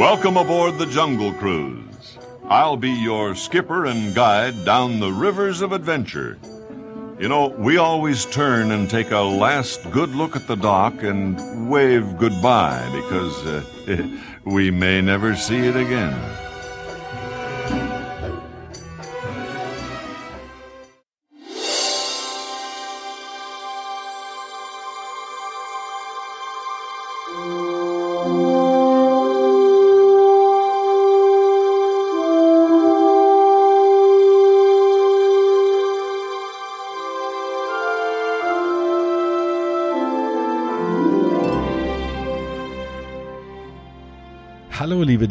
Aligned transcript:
Welcome 0.00 0.38
aboard 0.38 0.78
the 0.78 0.86
Jungle 0.86 1.30
Cruise. 1.34 2.16
I'll 2.48 2.78
be 2.78 2.90
your 2.90 3.34
skipper 3.34 3.84
and 3.84 4.14
guide 4.14 4.64
down 4.64 4.98
the 4.98 5.12
rivers 5.12 5.60
of 5.60 5.72
adventure. 5.72 6.38
You 7.18 7.28
know, 7.28 7.48
we 7.48 7.76
always 7.76 8.24
turn 8.24 8.70
and 8.70 8.88
take 8.88 9.10
a 9.10 9.18
last 9.18 9.90
good 9.90 10.08
look 10.14 10.36
at 10.36 10.46
the 10.46 10.56
dock 10.56 11.02
and 11.02 11.68
wave 11.68 12.16
goodbye 12.16 12.88
because 12.94 13.46
uh, 13.46 14.18
we 14.46 14.70
may 14.70 15.02
never 15.02 15.36
see 15.36 15.58
it 15.58 15.76
again. 15.76 16.18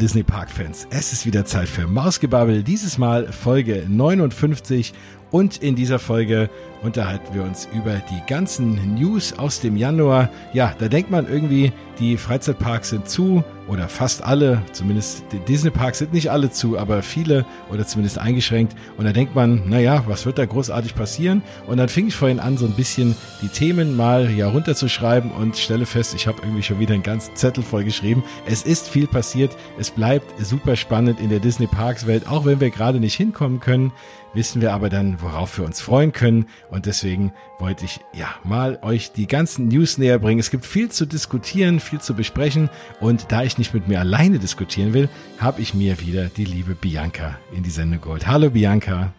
Disney 0.00 0.22
Park 0.22 0.50
Fans, 0.50 0.86
es 0.88 1.12
ist 1.12 1.26
wieder 1.26 1.44
Zeit 1.44 1.68
für 1.68 1.86
Mausgebabbel, 1.86 2.62
dieses 2.62 2.96
Mal 2.96 3.30
Folge 3.30 3.84
59 3.86 4.94
und 5.30 5.58
in 5.58 5.76
dieser 5.76 5.98
Folge 5.98 6.48
unterhalten 6.82 7.34
wir 7.34 7.42
uns 7.42 7.68
über 7.74 8.00
die 8.10 8.22
ganzen 8.26 8.94
News 8.94 9.38
aus 9.38 9.60
dem 9.60 9.76
Januar. 9.76 10.30
Ja, 10.54 10.74
da 10.78 10.88
denkt 10.88 11.10
man 11.10 11.28
irgendwie, 11.28 11.72
die 11.98 12.16
Freizeitparks 12.16 12.88
sind 12.88 13.10
zu 13.10 13.44
oder 13.70 13.88
fast 13.88 14.24
alle, 14.24 14.62
zumindest 14.72 15.22
Disney-Parks 15.46 15.98
sind 15.98 16.12
nicht 16.12 16.30
alle 16.30 16.50
zu, 16.50 16.76
aber 16.76 17.02
viele 17.02 17.46
oder 17.70 17.86
zumindest 17.86 18.18
eingeschränkt. 18.18 18.74
Und 18.96 19.04
da 19.04 19.12
denkt 19.12 19.36
man, 19.36 19.68
naja, 19.68 20.02
was 20.08 20.26
wird 20.26 20.38
da 20.38 20.44
großartig 20.44 20.96
passieren? 20.96 21.42
Und 21.68 21.76
dann 21.76 21.88
fing 21.88 22.08
ich 22.08 22.16
vorhin 22.16 22.40
an, 22.40 22.58
so 22.58 22.66
ein 22.66 22.74
bisschen 22.74 23.14
die 23.42 23.48
Themen 23.48 23.96
mal 23.96 24.28
ja 24.32 24.48
runterzuschreiben 24.48 25.30
und 25.30 25.56
stelle 25.56 25.86
fest, 25.86 26.14
ich 26.14 26.26
habe 26.26 26.42
irgendwie 26.42 26.64
schon 26.64 26.80
wieder 26.80 26.94
einen 26.94 27.04
ganzen 27.04 27.36
Zettel 27.36 27.62
voll 27.62 27.84
geschrieben. 27.84 28.24
Es 28.44 28.64
ist 28.64 28.88
viel 28.88 29.06
passiert, 29.06 29.56
es 29.78 29.90
bleibt 29.92 30.44
super 30.44 30.74
spannend 30.74 31.20
in 31.20 31.30
der 31.30 31.38
Disney-Parks-Welt, 31.38 32.26
auch 32.26 32.44
wenn 32.44 32.58
wir 32.58 32.70
gerade 32.70 32.98
nicht 32.98 33.14
hinkommen 33.14 33.60
können 33.60 33.92
wissen 34.34 34.62
wir 34.62 34.72
aber 34.72 34.88
dann, 34.88 35.20
worauf 35.20 35.58
wir 35.58 35.64
uns 35.64 35.80
freuen 35.80 36.12
können. 36.12 36.46
Und 36.70 36.86
deswegen 36.86 37.32
wollte 37.60 37.84
ich 37.84 38.00
ja 38.12 38.28
mal 38.44 38.78
euch 38.82 39.12
die 39.12 39.26
ganzen 39.26 39.68
News 39.68 39.98
näher 39.98 40.18
bringen. 40.18 40.40
Es 40.40 40.50
gibt 40.50 40.66
viel 40.66 40.90
zu 40.90 41.06
diskutieren, 41.06 41.78
viel 41.78 42.00
zu 42.00 42.14
besprechen. 42.14 42.70
Und 43.00 43.30
da 43.30 43.42
ich 43.42 43.58
nicht 43.58 43.74
mit 43.74 43.86
mir 43.86 44.00
alleine 44.00 44.38
diskutieren 44.38 44.92
will, 44.92 45.08
habe 45.38 45.60
ich 45.60 45.74
mir 45.74 46.00
wieder 46.00 46.26
die 46.26 46.44
liebe 46.44 46.74
Bianca 46.74 47.38
in 47.54 47.62
die 47.62 47.70
Sendung 47.70 48.00
geholt. 48.00 48.26
Hallo 48.26 48.50
Bianca. 48.50 49.12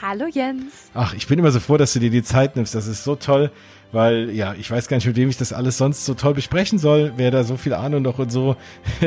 Hallo 0.00 0.26
Jens. 0.26 0.90
Ach, 0.94 1.12
ich 1.14 1.26
bin 1.26 1.38
immer 1.38 1.50
so 1.50 1.60
froh, 1.60 1.76
dass 1.76 1.92
du 1.92 1.98
dir 1.98 2.10
die 2.10 2.22
Zeit 2.22 2.56
nimmst. 2.56 2.74
Das 2.74 2.86
ist 2.86 3.04
so 3.04 3.16
toll 3.16 3.50
weil 3.92 4.30
ja, 4.30 4.54
ich 4.54 4.70
weiß 4.70 4.88
gar 4.88 4.96
nicht, 4.96 5.06
mit 5.06 5.16
wem 5.16 5.28
ich 5.28 5.36
das 5.36 5.52
alles 5.52 5.78
sonst 5.78 6.04
so 6.04 6.14
toll 6.14 6.34
besprechen 6.34 6.78
soll, 6.78 7.12
wer 7.16 7.30
da 7.30 7.44
so 7.44 7.56
viel 7.56 7.74
Ahnung 7.74 8.02
noch 8.02 8.18
und 8.18 8.32
so, 8.32 8.56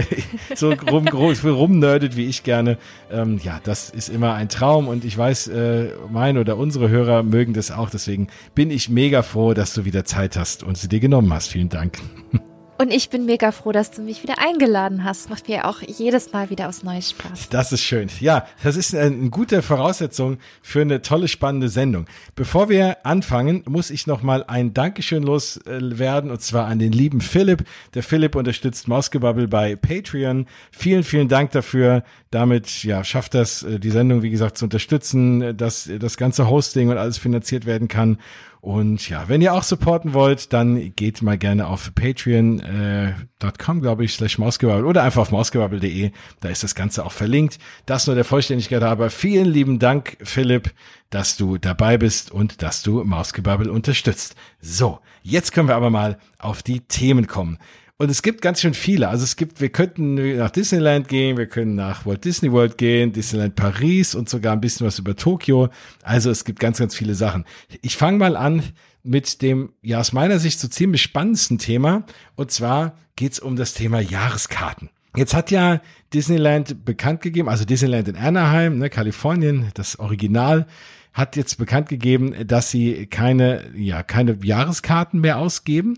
so 0.55 0.72
rum, 0.72 1.08
rumnerdet 1.08 2.16
wie 2.16 2.25
ich 2.25 2.44
gerne. 2.44 2.77
Ähm, 3.11 3.39
ja, 3.44 3.59
das 3.64 3.89
ist 3.89 4.09
immer 4.09 4.36
ein 4.36 4.50
Traum 4.50 4.88
und 4.88 5.03
ich 5.03 5.17
weiß, 5.17 5.47
äh, 5.47 5.89
mein 6.09 6.38
oder 6.38 6.58
unsere 6.58 6.89
Hörer 6.89 7.23
mögen 7.23 7.53
das 7.53 7.72
auch. 7.72 7.89
Deswegen 7.89 8.27
bin 8.53 8.72
ich 8.72 8.89
mega 8.89 9.23
froh, 9.23 9.53
dass 9.53 9.73
du 9.73 9.86
wieder 9.86 10.05
Zeit 10.05 10.38
hast 10.38 10.64
und 10.64 10.77
sie 10.77 10.88
dir 10.88 10.99
genommen 10.99 11.33
hast. 11.33 11.47
Vielen 11.49 11.70
Dank. 11.70 11.99
Und 12.77 12.91
ich 12.91 13.09
bin 13.09 13.25
mega 13.25 13.53
froh, 13.53 13.71
dass 13.71 13.91
du 13.91 14.01
mich 14.01 14.21
wieder 14.21 14.35
eingeladen 14.37 15.05
hast. 15.05 15.29
Macht 15.29 15.47
mir 15.47 15.65
auch 15.65 15.81
jedes 15.81 16.33
Mal 16.33 16.49
wieder 16.49 16.67
aufs 16.67 16.83
Neue 16.83 17.02
Spaß. 17.02 17.47
Das 17.49 17.71
ist 17.71 17.81
schön. 17.81 18.09
Ja, 18.19 18.45
das 18.63 18.75
ist 18.75 18.93
eine 18.93 19.30
gute 19.30 19.61
Voraussetzung 19.61 20.39
für 20.61 20.81
eine 20.81 21.02
tolle, 21.02 21.30
spannende 21.30 21.69
Sendung. 21.69 22.05
Bevor 22.35 22.67
wir 22.67 23.05
anfangen, 23.05 23.64
muss 23.65 23.91
ich 23.91 24.08
nochmal 24.08 24.43
ein 24.43 24.73
Dankeschön 24.73 25.23
loswerden 25.23 26.31
und 26.31 26.41
zwar 26.41 26.67
an 26.67 26.80
den 26.80 26.91
lieben 26.91 27.21
Philipp. 27.21 27.64
Der 27.93 28.03
Philipp 28.03 28.35
unterstützt 28.35 28.89
Mausgebabbel 28.89 29.47
bei 29.47 29.77
Patreon. 29.77 30.45
Vielen, 30.71 31.05
vielen 31.05 31.30
Dank 31.30 31.52
dafür. 31.52 32.03
Damit 32.30 32.83
ja, 32.83 33.05
schafft 33.05 33.35
das, 33.35 33.64
äh, 33.64 33.80
die 33.80 33.91
Sendung, 33.91 34.21
wie 34.21 34.31
gesagt, 34.31 34.58
zu 34.58 34.65
unterstützen, 34.65 35.55
dass 35.55 35.89
das 35.99 36.17
ganze 36.17 36.49
Hosting 36.49 36.89
und 36.89 36.97
alles 36.97 37.17
finanziert 37.17 37.65
werden 37.65 37.87
kann. 37.87 38.17
Und 38.65 39.09
ja, 39.09 39.30
wenn 39.30 39.43
ihr 39.43 39.53
auch 39.53 39.61
supporten 39.61 40.15
wollt, 40.15 40.52
dann 40.52 40.95
geht 40.95 41.21
mal 41.21 41.37
gerne 41.37 41.67
auf 41.67 41.93
patreon.com, 41.93 43.77
äh, 43.77 43.80
glaube 43.80 44.03
ich, 44.03 44.14
slash 44.14 44.39
mausgebabbel 44.39 44.86
oder 44.86 45.03
einfach 45.03 45.21
auf 45.21 45.31
mausgebabbel.de. 45.31 46.09
Da 46.39 46.49
ist 46.49 46.64
das 46.64 46.73
Ganze 46.73 47.05
auch 47.05 47.11
verlinkt. 47.11 47.59
Das 47.86 48.08
nur 48.08 48.15
der 48.15 48.26
Vollständigkeit 48.26 48.81
aber. 48.81 49.11
Vielen 49.11 49.45
lieben 49.45 49.77
Dank, 49.77 50.17
Philipp, 50.23 50.73
dass 51.11 51.37
du 51.37 51.59
dabei 51.59 51.99
bist 51.99 52.31
und 52.31 52.64
dass 52.64 52.81
du 52.81 53.03
Mausgebabbel 53.03 53.70
unterstützt. 53.70 54.36
So, 54.59 54.97
jetzt 55.21 55.52
können 55.52 55.67
wir 55.67 55.76
aber 55.76 55.92
mal 55.92 56.17
auf 56.39 56.64
die 56.64 56.80
Themen 56.80 57.27
kommen. 57.27 57.59
Und 57.98 58.11
es 58.11 58.22
gibt 58.22 58.42
ganz 58.42 58.60
schön 58.60 58.73
viele. 58.73 59.08
Also 59.08 59.23
es 59.23 59.38
gibt, 59.38 59.61
wir 59.61 59.70
könnten 59.70 60.38
nach 60.38 60.50
Disneyland 60.50 61.08
gehen, 61.08 61.38
wir 61.38 61.48
können 61.48 61.76
nach 61.76 62.06
Walt 62.06 62.26
Disney 62.26 62.52
World 62.52 62.78
gehen, 62.78 63.14
Disneyland 63.14 63.56
Paris 63.56 64.16
und 64.16 64.28
sogar 64.28 64.52
ein 64.52 64.60
bisschen 64.60 64.86
was 64.86 65.00
über 65.00 65.16
Tokio. 65.16 65.70
Also 66.04 66.30
es 66.30 66.44
gibt 66.44 66.60
ganz, 66.60 66.78
ganz 66.78 66.94
viele 66.94 67.16
Sachen. 67.16 67.45
Ich 67.82 67.95
fange 67.95 68.17
mal 68.17 68.36
an 68.36 68.64
mit 69.04 69.42
dem, 69.42 69.72
ja, 69.82 70.00
aus 70.00 70.11
meiner 70.11 70.39
Sicht 70.39 70.60
so 70.60 70.67
ziemlich 70.67 71.04
spannendsten 71.04 71.58
Thema. 71.58 72.04
Und 72.36 72.52
zwar 72.52 72.98
geht's 73.16 73.39
um 73.39 73.56
das 73.56 73.73
Thema 73.73 74.02
Jahreskarten. 74.02 74.89
Jetzt 75.16 75.33
hat 75.33 75.50
ja 75.50 75.80
Disneyland 76.14 76.83
bekannt 76.83 77.22
gegeben, 77.22 77.48
also 77.48 77.64
Disneyland 77.64 78.10
in 78.10 78.17
Anaheim, 78.17 78.77
ne, 78.77 78.89
Kalifornien, 78.89 79.72
das 79.73 80.00
Original, 80.00 80.67
hat 81.14 81.38
jetzt 81.38 81.58
bekannt 81.58 81.88
gegeben, 81.88 82.36
dass 82.45 82.72
sie 82.72 83.08
keine, 83.08 83.72
ja, 83.73 84.04
keine 84.04 84.38
Jahreskarten 84.44 85.22
mehr 85.22 85.38
ausgeben 85.38 85.95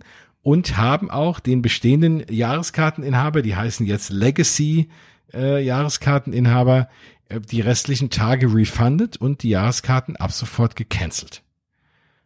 und 0.47 0.77
haben 0.77 1.11
auch 1.11 1.41
den 1.41 1.61
bestehenden 1.61 2.23
Jahreskarteninhaber, 2.29 3.41
die 3.41 3.57
heißen 3.57 3.85
jetzt 3.85 4.11
Legacy 4.11 4.87
äh, 5.33 5.61
Jahreskarteninhaber, 5.61 6.87
äh, 7.27 7.41
die 7.41 7.59
restlichen 7.59 8.09
Tage 8.09 8.53
refunded 8.53 9.17
und 9.17 9.43
die 9.43 9.49
Jahreskarten 9.49 10.15
ab 10.15 10.31
sofort 10.31 10.77
gecancelt. 10.77 11.43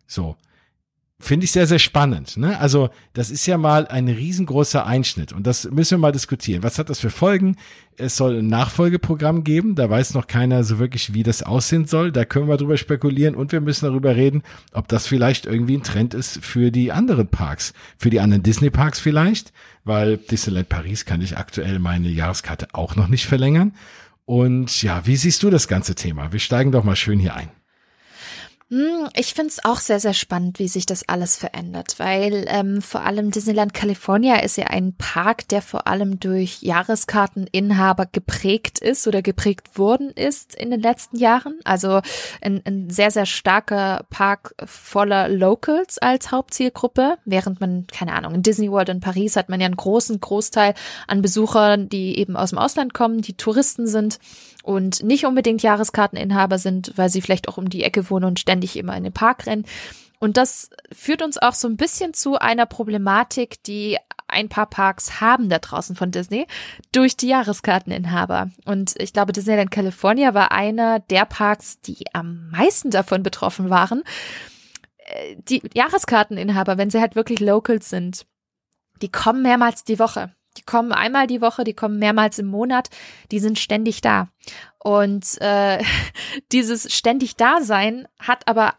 So. 0.06 0.36
Finde 1.22 1.44
ich 1.44 1.52
sehr, 1.52 1.68
sehr 1.68 1.78
spannend. 1.78 2.36
Ne? 2.38 2.60
Also 2.60 2.90
das 3.14 3.30
ist 3.30 3.46
ja 3.46 3.60
mal 3.60 3.88
ein 3.88 4.08
riesengroßer 4.08 4.88
Einschnitt 4.88 5.32
und 5.34 5.46
das 5.46 5.70
müssen 5.70 5.92
wir 5.92 5.98
mal 6.00 6.12
diskutieren. 6.12 6.64
Was 6.64 6.80
hat 6.80 6.90
das 6.90 7.00
für 7.00 7.12
Folgen? 7.12 7.58
Es 7.96 8.18
soll 8.18 8.40
ein 8.40 8.48
Nachfolgeprogramm 8.48 9.44
geben, 9.44 9.76
da 9.76 9.88
weiß 9.88 10.16
noch 10.16 10.26
keiner 10.26 10.64
so 10.64 10.80
wirklich, 10.80 11.14
wie 11.14 11.22
das 11.22 11.44
aussehen 11.44 11.86
soll. 11.86 12.12
Da 12.12 12.26
können 12.26 12.48
wir 12.48 12.58
drüber 12.58 12.76
spekulieren 12.76 13.36
und 13.36 13.52
wir 13.52 13.62
müssen 13.62 13.86
darüber 13.86 14.16
reden, 14.16 14.42
ob 14.74 14.88
das 14.88 15.06
vielleicht 15.06 15.46
irgendwie 15.46 15.78
ein 15.78 15.84
Trend 15.84 16.16
ist 16.16 16.44
für 16.44 16.72
die 16.72 16.92
anderen 16.92 17.28
Parks, 17.28 17.74
für 17.98 18.10
die 18.10 18.20
anderen 18.20 18.42
Disney-Parks 18.42 19.00
vielleicht, 19.00 19.54
weil 19.84 20.18
Disneyland 20.18 20.70
Paris 20.70 21.06
kann 21.06 21.22
ich 21.22 21.38
aktuell 21.38 21.78
meine 21.78 22.10
Jahreskarte 22.10 22.70
auch 22.74 22.96
noch 22.96 23.08
nicht 23.08 23.28
verlängern. 23.28 23.74
Und 24.26 24.82
ja, 24.82 25.06
wie 25.06 25.18
siehst 25.18 25.44
du 25.44 25.52
das 25.52 25.68
ganze 25.68 25.94
Thema? 25.94 26.32
Wir 26.32 26.40
steigen 26.40 26.72
doch 26.72 26.84
mal 26.84 26.96
schön 26.96 27.20
hier 27.20 27.36
ein. 27.36 27.50
Hm, 28.72 29.10
ich 29.18 29.34
finde 29.34 29.50
es 29.50 29.66
auch 29.66 29.80
sehr, 29.80 30.00
sehr 30.00 30.14
spannend, 30.14 30.58
wie 30.58 30.70
sich 30.70 30.86
das 30.86 31.06
alles 31.10 31.36
verändert, 31.36 31.96
weil 31.98 32.46
ähm, 32.48 32.82
vor 32.82 33.02
allem 33.02 33.30
Disneyland 33.30 33.74
California 33.74 34.38
ist 34.38 34.56
ja 34.56 34.68
ein 34.68 34.94
Park, 34.94 35.46
der 35.50 35.62
vor 35.62 35.88
allem 35.88 36.22
durch 36.22 36.62
Jahreskarteninhaber 36.62 38.06
geprägt 38.10 38.80
ist 38.80 39.06
oder 39.10 39.22
geprägt 39.22 39.78
worden 39.78 40.10
ist 40.12 40.56
in 40.56 40.72
den 40.72 40.80
letzten 40.80 41.18
Jahren. 41.18 41.60
Also 41.66 42.00
ein, 42.40 42.62
ein 42.64 42.90
sehr, 42.90 43.12
sehr 43.12 43.26
starker 43.26 44.06
Park 44.10 44.56
voller 44.64 45.28
Locals 45.28 45.98
als 45.98 46.32
Hauptzielgruppe, 46.32 47.18
während 47.26 47.60
man, 47.60 47.88
keine 47.88 48.14
Ahnung, 48.14 48.36
in 48.36 48.42
Disney 48.42 48.72
World 48.72 48.88
in 48.88 49.02
Paris 49.02 49.36
hat 49.36 49.50
man 49.50 49.60
ja 49.60 49.66
einen 49.66 49.76
großen 49.76 50.22
Großteil 50.22 50.76
an 51.08 51.22
Besuchern, 51.22 51.90
die 51.90 52.18
eben 52.18 52.38
aus 52.38 52.52
dem 52.52 52.60
Ausland 52.60 52.94
kommen, 52.94 53.22
die 53.22 53.36
Touristen 53.36 53.86
sind 53.86 54.18
und 54.64 55.04
nicht 55.04 55.26
unbedingt 55.26 55.64
Jahreskarteninhaber 55.64 56.58
sind, 56.58 56.94
weil 56.96 57.10
sie 57.10 57.22
vielleicht 57.22 57.48
auch 57.48 57.58
um 57.58 57.70
die 57.70 57.84
Ecke 57.84 58.10
wohnen 58.10 58.26
und 58.26 58.40
ständig 58.40 58.78
immer 58.78 58.96
in 58.96 59.04
den 59.04 59.14
Park 59.14 59.48
rennen. 59.48 59.66
Und 60.20 60.38
das 60.38 60.70
führt 60.92 61.24
uns 61.24 61.40
auch 61.40 61.54
so 61.54 61.68
ein 61.68 61.78
bisschen 61.78 62.14
zu 62.14 62.38
einer 62.38 62.68
Problematik, 62.68 63.64
die 63.64 63.98
ein 64.28 64.50
paar 64.50 64.68
Parks 64.68 65.20
haben 65.20 65.50
da 65.50 65.60
draußen 65.60 65.96
von 65.96 66.12
Disney 66.12 66.48
durch 66.92 67.18
die 67.18 67.28
Jahreskarteninhaber. 67.28 68.52
Und 68.66 68.94
ich 69.00 69.14
glaube, 69.14 69.34
Disneyland 69.34 69.72
California 69.72 70.34
war 70.34 70.52
einer 70.52 71.00
der 71.00 71.26
Parks, 71.26 71.82
die 71.82 72.06
am 72.14 72.50
meisten 72.50 72.92
davon 72.92 73.24
betroffen 73.24 73.70
waren. 73.70 74.04
Äh, 75.00 75.36
die 75.38 75.62
Jahreskarteninhaber, 75.74 76.78
wenn 76.78 76.90
sie 76.90 77.02
halt 77.02 77.16
wirklich 77.16 77.40
Locals 77.40 77.90
sind, 77.90 78.26
die 79.02 79.12
kommen 79.12 79.42
mehrmals 79.42 79.84
die 79.84 80.00
Woche. 80.00 80.34
Die 80.58 80.64
kommen 80.64 80.92
einmal 80.92 81.28
die 81.28 81.42
Woche, 81.42 81.64
die 81.64 81.74
kommen 81.74 82.00
mehrmals 82.00 82.40
im 82.40 82.48
Monat, 82.48 82.90
die 83.32 83.40
sind 83.40 83.58
ständig 83.58 84.02
da. 84.02 84.28
Und 84.80 85.40
äh, 85.42 85.84
dieses 86.52 86.94
ständig 86.94 87.36
Dasein 87.36 88.08
hat 88.20 88.48
aber 88.48 88.74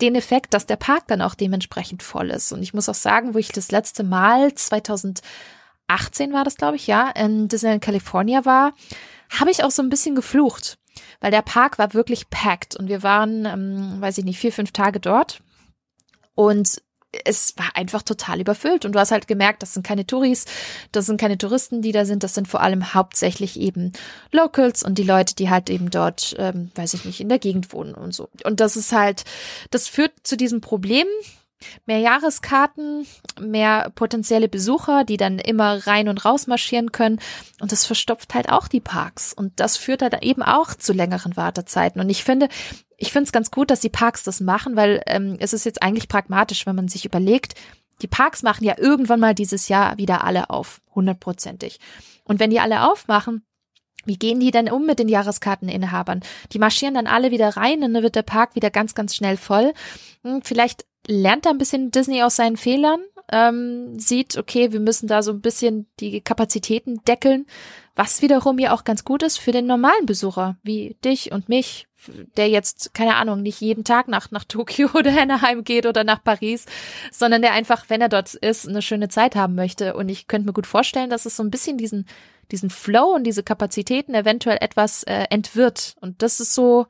den 0.00 0.16
Effekt, 0.16 0.54
dass 0.54 0.66
der 0.66 0.76
Park 0.76 1.06
dann 1.06 1.22
auch 1.22 1.34
dementsprechend 1.34 2.02
voll 2.02 2.30
ist. 2.30 2.52
Und 2.52 2.62
ich 2.62 2.74
muss 2.74 2.88
auch 2.88 2.94
sagen, 2.94 3.34
wo 3.34 3.38
ich 3.38 3.48
das 3.48 3.70
letzte 3.70 4.02
Mal 4.02 4.54
2000 4.54 5.22
2018 5.90 6.32
war 6.32 6.44
das, 6.44 6.56
glaube 6.56 6.76
ich, 6.76 6.86
ja, 6.86 7.10
in 7.10 7.48
Disneyland 7.48 7.82
California 7.82 8.44
war, 8.44 8.72
habe 9.28 9.50
ich 9.50 9.64
auch 9.64 9.70
so 9.70 9.82
ein 9.82 9.90
bisschen 9.90 10.14
geflucht, 10.14 10.78
weil 11.20 11.30
der 11.30 11.42
Park 11.42 11.78
war 11.78 11.94
wirklich 11.94 12.30
packed 12.30 12.76
und 12.76 12.88
wir 12.88 13.02
waren, 13.02 13.44
ähm, 13.44 14.00
weiß 14.00 14.18
ich 14.18 14.24
nicht, 14.24 14.38
vier, 14.38 14.52
fünf 14.52 14.72
Tage 14.72 15.00
dort 15.00 15.42
und 16.34 16.80
es 17.24 17.56
war 17.56 17.70
einfach 17.74 18.02
total 18.02 18.40
überfüllt 18.40 18.84
und 18.84 18.92
du 18.92 18.98
hast 18.98 19.10
halt 19.10 19.26
gemerkt, 19.26 19.62
das 19.62 19.74
sind 19.74 19.84
keine 19.86 20.06
Touris, 20.06 20.44
das 20.92 21.06
sind 21.06 21.20
keine 21.20 21.38
Touristen, 21.38 21.82
die 21.82 21.92
da 21.92 22.04
sind, 22.04 22.22
das 22.22 22.34
sind 22.34 22.46
vor 22.46 22.60
allem 22.60 22.94
hauptsächlich 22.94 23.58
eben 23.58 23.92
Locals 24.30 24.82
und 24.82 24.96
die 24.96 25.02
Leute, 25.02 25.34
die 25.34 25.50
halt 25.50 25.70
eben 25.70 25.90
dort, 25.90 26.36
ähm, 26.38 26.70
weiß 26.74 26.94
ich 26.94 27.04
nicht, 27.04 27.20
in 27.20 27.28
der 27.28 27.38
Gegend 27.38 27.72
wohnen 27.72 27.94
und 27.94 28.14
so. 28.14 28.28
Und 28.44 28.60
das 28.60 28.76
ist 28.76 28.92
halt, 28.92 29.24
das 29.70 29.88
führt 29.88 30.12
zu 30.22 30.36
diesem 30.36 30.60
Problem, 30.60 31.06
mehr 31.86 31.98
Jahreskarten, 31.98 33.06
mehr 33.40 33.90
potenzielle 33.94 34.48
Besucher, 34.48 35.04
die 35.04 35.16
dann 35.16 35.38
immer 35.38 35.86
rein 35.86 36.08
und 36.08 36.24
raus 36.24 36.46
marschieren 36.46 36.92
können. 36.92 37.20
Und 37.60 37.72
das 37.72 37.86
verstopft 37.86 38.34
halt 38.34 38.50
auch 38.50 38.68
die 38.68 38.80
Parks. 38.80 39.32
Und 39.32 39.58
das 39.60 39.76
führt 39.76 40.02
halt 40.02 40.22
eben 40.22 40.42
auch 40.42 40.74
zu 40.74 40.92
längeren 40.92 41.36
Wartezeiten. 41.36 42.00
Und 42.00 42.10
ich 42.10 42.24
finde, 42.24 42.48
ich 42.96 43.12
finde 43.12 43.24
es 43.24 43.32
ganz 43.32 43.50
gut, 43.50 43.70
dass 43.70 43.80
die 43.80 43.88
Parks 43.88 44.22
das 44.22 44.40
machen, 44.40 44.76
weil 44.76 45.02
ähm, 45.06 45.36
es 45.40 45.52
ist 45.52 45.64
jetzt 45.64 45.82
eigentlich 45.82 46.08
pragmatisch, 46.08 46.66
wenn 46.66 46.76
man 46.76 46.88
sich 46.88 47.04
überlegt, 47.04 47.54
die 48.02 48.08
Parks 48.08 48.42
machen 48.42 48.64
ja 48.64 48.78
irgendwann 48.78 49.20
mal 49.20 49.34
dieses 49.34 49.68
Jahr 49.68 49.98
wieder 49.98 50.24
alle 50.24 50.50
auf, 50.50 50.80
hundertprozentig. 50.94 51.80
Und 52.24 52.40
wenn 52.40 52.50
die 52.50 52.60
alle 52.60 52.90
aufmachen, 52.90 53.44
wie 54.04 54.16
gehen 54.16 54.40
die 54.40 54.50
denn 54.50 54.70
um 54.70 54.86
mit 54.86 54.98
den 54.98 55.08
Jahreskarteninhabern? 55.08 56.20
Die 56.52 56.58
marschieren 56.58 56.94
dann 56.94 57.06
alle 57.06 57.30
wieder 57.30 57.56
rein 57.56 57.82
und 57.82 57.92
dann 57.92 58.02
wird 58.02 58.16
der 58.16 58.22
Park 58.22 58.54
wieder 58.54 58.70
ganz, 58.70 58.94
ganz 58.94 59.14
schnell 59.14 59.36
voll. 59.36 59.74
Hm, 60.22 60.42
vielleicht 60.42 60.86
lernt 61.10 61.46
da 61.46 61.50
ein 61.50 61.58
bisschen 61.58 61.90
Disney 61.90 62.22
aus 62.22 62.36
seinen 62.36 62.56
Fehlern, 62.56 63.00
ähm, 63.32 63.98
sieht, 63.98 64.36
okay, 64.36 64.72
wir 64.72 64.80
müssen 64.80 65.06
da 65.06 65.22
so 65.22 65.32
ein 65.32 65.40
bisschen 65.40 65.86
die 66.00 66.20
Kapazitäten 66.20 67.02
deckeln, 67.06 67.46
was 67.94 68.22
wiederum 68.22 68.58
ja 68.58 68.72
auch 68.72 68.84
ganz 68.84 69.04
gut 69.04 69.22
ist 69.22 69.38
für 69.38 69.52
den 69.52 69.66
normalen 69.66 70.06
Besucher, 70.06 70.56
wie 70.62 70.96
dich 71.04 71.32
und 71.32 71.48
mich, 71.48 71.86
der 72.36 72.48
jetzt, 72.48 72.94
keine 72.94 73.16
Ahnung, 73.16 73.42
nicht 73.42 73.60
jeden 73.60 73.84
Tag 73.84 74.08
nach, 74.08 74.30
nach 74.30 74.44
Tokio 74.44 74.88
oder 74.94 75.10
Anaheim 75.20 75.64
geht 75.64 75.86
oder 75.86 76.02
nach 76.02 76.24
Paris, 76.24 76.66
sondern 77.12 77.42
der 77.42 77.52
einfach, 77.52 77.84
wenn 77.88 78.00
er 78.00 78.08
dort 78.08 78.34
ist, 78.34 78.68
eine 78.68 78.82
schöne 78.82 79.08
Zeit 79.08 79.36
haben 79.36 79.54
möchte. 79.54 79.94
Und 79.94 80.08
ich 80.08 80.26
könnte 80.26 80.46
mir 80.46 80.52
gut 80.52 80.66
vorstellen, 80.66 81.10
dass 81.10 81.26
es 81.26 81.36
so 81.36 81.42
ein 81.42 81.50
bisschen 81.50 81.76
diesen, 81.76 82.06
diesen 82.50 82.70
Flow 82.70 83.14
und 83.14 83.24
diese 83.24 83.42
Kapazitäten 83.42 84.14
eventuell 84.14 84.58
etwas 84.60 85.02
äh, 85.04 85.26
entwirrt. 85.30 85.94
Und 86.00 86.22
das 86.22 86.40
ist 86.40 86.54
so, 86.54 86.86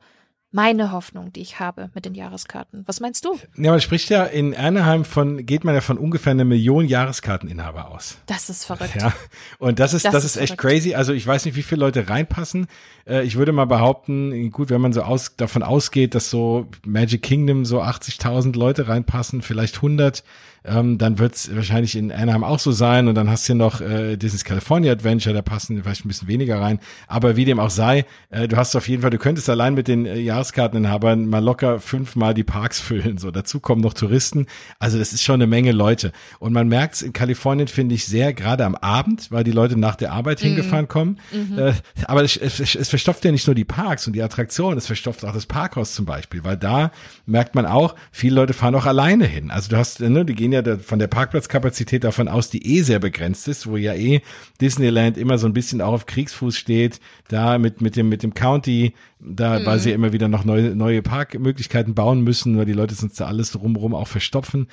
meine 0.51 0.91
Hoffnung, 0.91 1.31
die 1.31 1.41
ich 1.41 1.59
habe 1.59 1.89
mit 1.95 2.05
den 2.05 2.13
Jahreskarten. 2.13 2.83
Was 2.85 2.99
meinst 2.99 3.23
du? 3.25 3.37
Ja, 3.57 3.71
man 3.71 3.79
spricht 3.81 4.09
ja 4.09 4.23
in 4.25 4.53
Anaheim 4.55 5.05
von, 5.05 5.45
geht 5.45 5.63
man 5.63 5.73
ja 5.73 5.81
von 5.81 5.97
ungefähr 5.97 6.31
eine 6.31 6.43
Million 6.45 6.85
Jahreskarteninhaber 6.85 7.89
aus. 7.91 8.17
Das 8.25 8.49
ist 8.49 8.65
verrückt. 8.65 8.95
Ja, 8.95 9.13
und 9.59 9.79
das 9.79 9.93
ist, 9.93 10.05
das, 10.05 10.13
das 10.13 10.23
ist, 10.25 10.35
ist 10.35 10.41
echt 10.41 10.57
crazy. 10.57 10.93
Also 10.93 11.13
ich 11.13 11.25
weiß 11.25 11.45
nicht, 11.45 11.55
wie 11.55 11.63
viele 11.63 11.79
Leute 11.81 12.09
reinpassen. 12.09 12.67
Äh, 13.07 13.23
Ich 13.23 13.37
würde 13.37 13.51
mal 13.53 13.65
behaupten, 13.65 14.51
gut, 14.51 14.69
wenn 14.69 14.81
man 14.81 14.93
so 14.93 15.03
aus, 15.03 15.35
davon 15.37 15.63
ausgeht, 15.63 16.15
dass 16.15 16.29
so 16.29 16.67
Magic 16.85 17.21
Kingdom 17.23 17.63
so 17.65 17.81
80.000 17.81 18.57
Leute 18.57 18.87
reinpassen, 18.87 19.41
vielleicht 19.41 19.77
100, 19.77 20.23
ähm, 20.63 20.97
dann 20.97 21.17
wird 21.17 21.35
es 21.35 21.55
wahrscheinlich 21.55 21.95
in 21.95 22.11
Anaheim 22.11 22.43
auch 22.43 22.59
so 22.59 22.71
sein. 22.71 23.07
Und 23.07 23.15
dann 23.15 23.29
hast 23.29 23.49
du 23.49 23.55
noch 23.55 23.81
äh, 23.81 24.15
Disney's 24.17 24.43
California 24.43 24.91
Adventure, 24.91 25.33
da 25.33 25.41
passen 25.41 25.81
vielleicht 25.81 26.05
ein 26.05 26.07
bisschen 26.07 26.27
weniger 26.27 26.59
rein. 26.59 26.79
Aber 27.07 27.35
wie 27.35 27.45
dem 27.45 27.59
auch 27.59 27.69
sei, 27.69 28.05
äh, 28.29 28.47
du 28.47 28.57
hast 28.57 28.75
auf 28.75 28.87
jeden 28.87 29.01
Fall, 29.01 29.11
du 29.11 29.17
könntest 29.17 29.49
allein 29.49 29.73
mit 29.73 29.87
den 29.87 30.05
äh, 30.05 30.19
Jahreskarteninhabern 30.19 31.27
mal 31.27 31.43
locker 31.43 31.79
fünfmal 31.79 32.33
die 32.33 32.43
Parks 32.43 32.79
füllen. 32.81 33.17
So, 33.17 33.31
dazu 33.31 33.59
kommen 33.59 33.81
noch 33.81 33.93
Touristen. 33.93 34.45
Also 34.79 34.99
das 34.99 35.13
ist 35.13 35.23
schon 35.23 35.35
eine 35.35 35.47
Menge 35.47 35.71
Leute. 35.71 36.11
Und 36.39 36.53
man 36.53 36.67
merkt 36.67 36.95
es 36.95 37.01
in 37.01 37.13
Kalifornien, 37.13 37.67
finde 37.67 37.95
ich, 37.95 38.05
sehr, 38.05 38.33
gerade 38.33 38.65
am 38.65 38.75
Abend, 38.75 39.31
weil 39.31 39.43
die 39.43 39.51
Leute 39.51 39.79
nach 39.79 39.95
der 39.95 40.11
Arbeit 40.11 40.39
hingefahren 40.39 40.87
kommen. 40.87 41.19
Äh, 41.57 41.73
aber 42.05 42.23
es, 42.23 42.37
es, 42.37 42.75
es 42.75 42.89
verstopft 42.89 43.25
ja 43.25 43.31
nicht 43.31 43.47
nur 43.47 43.55
die 43.55 43.65
Parks 43.65 44.07
und 44.07 44.13
die 44.13 44.21
Attraktionen, 44.21 44.77
es 44.77 44.85
verstopft 44.85 45.25
auch 45.25 45.33
das 45.33 45.45
Parkhaus 45.45 45.93
zum 45.93 46.05
Beispiel, 46.05 46.43
weil 46.43 46.57
da 46.57 46.91
merkt 47.25 47.55
man 47.55 47.65
auch, 47.65 47.95
viele 48.11 48.35
Leute 48.35 48.53
fahren 48.53 48.75
auch 48.75 48.85
alleine 48.85 49.25
hin. 49.25 49.51
Also 49.51 49.69
du 49.69 49.77
hast, 49.77 49.99
ne, 49.99 50.25
die 50.25 50.35
gehen 50.35 50.50
ja 50.51 50.61
da 50.61 50.77
von 50.77 50.99
der 50.99 51.07
Parkplatzkapazität 51.07 52.03
davon 52.03 52.27
aus, 52.27 52.49
die 52.49 52.77
eh 52.77 52.81
sehr 52.81 52.99
begrenzt 52.99 53.47
ist, 53.47 53.67
wo 53.67 53.77
ja 53.77 53.93
eh 53.93 54.21
Disneyland 54.59 55.17
immer 55.17 55.37
so 55.37 55.47
ein 55.47 55.53
bisschen 55.53 55.81
auch 55.81 55.93
auf 55.93 56.05
Kriegsfuß 56.05 56.55
steht, 56.55 56.99
da 57.27 57.57
mit, 57.57 57.81
mit 57.81 57.95
dem, 57.95 58.09
mit 58.09 58.23
dem 58.23 58.33
County, 58.33 58.93
da, 59.19 59.65
weil 59.65 59.79
sie 59.79 59.89
ja 59.89 59.95
immer 59.95 60.13
wieder 60.13 60.27
noch 60.27 60.45
neue, 60.45 60.75
neue 60.75 61.01
Parkmöglichkeiten 61.01 61.95
bauen 61.95 62.21
müssen, 62.21 62.57
weil 62.57 62.65
die 62.65 62.73
Leute 62.73 62.95
sonst 62.95 63.19
da 63.19 63.25
alles 63.25 63.51
drumherum 63.51 63.93
auch 63.93 64.07
verstopfen. 64.07 64.67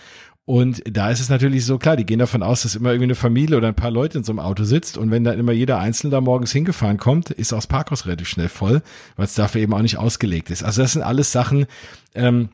Und 0.48 0.82
da 0.90 1.10
ist 1.10 1.20
es 1.20 1.28
natürlich 1.28 1.66
so 1.66 1.76
klar, 1.76 1.94
die 1.94 2.06
gehen 2.06 2.20
davon 2.20 2.42
aus, 2.42 2.62
dass 2.62 2.74
immer 2.74 2.88
irgendwie 2.88 3.04
eine 3.04 3.14
Familie 3.16 3.58
oder 3.58 3.68
ein 3.68 3.74
paar 3.74 3.90
Leute 3.90 4.16
in 4.16 4.24
so 4.24 4.32
einem 4.32 4.38
Auto 4.38 4.64
sitzt 4.64 4.96
und 4.96 5.10
wenn 5.10 5.22
dann 5.22 5.38
immer 5.38 5.52
jeder 5.52 5.78
Einzelne 5.78 6.10
da 6.10 6.22
morgens 6.22 6.52
hingefahren 6.52 6.96
kommt, 6.96 7.28
ist 7.28 7.52
auch 7.52 7.58
das 7.58 7.66
Parkhaus 7.66 8.06
relativ 8.06 8.28
schnell 8.28 8.48
voll, 8.48 8.80
weil 9.16 9.26
es 9.26 9.34
dafür 9.34 9.60
eben 9.60 9.74
auch 9.74 9.82
nicht 9.82 9.98
ausgelegt 9.98 10.48
ist. 10.48 10.62
Also 10.62 10.80
das 10.80 10.94
sind 10.94 11.02
alles 11.02 11.32
Sachen, 11.32 11.66
ähm, 12.14 12.48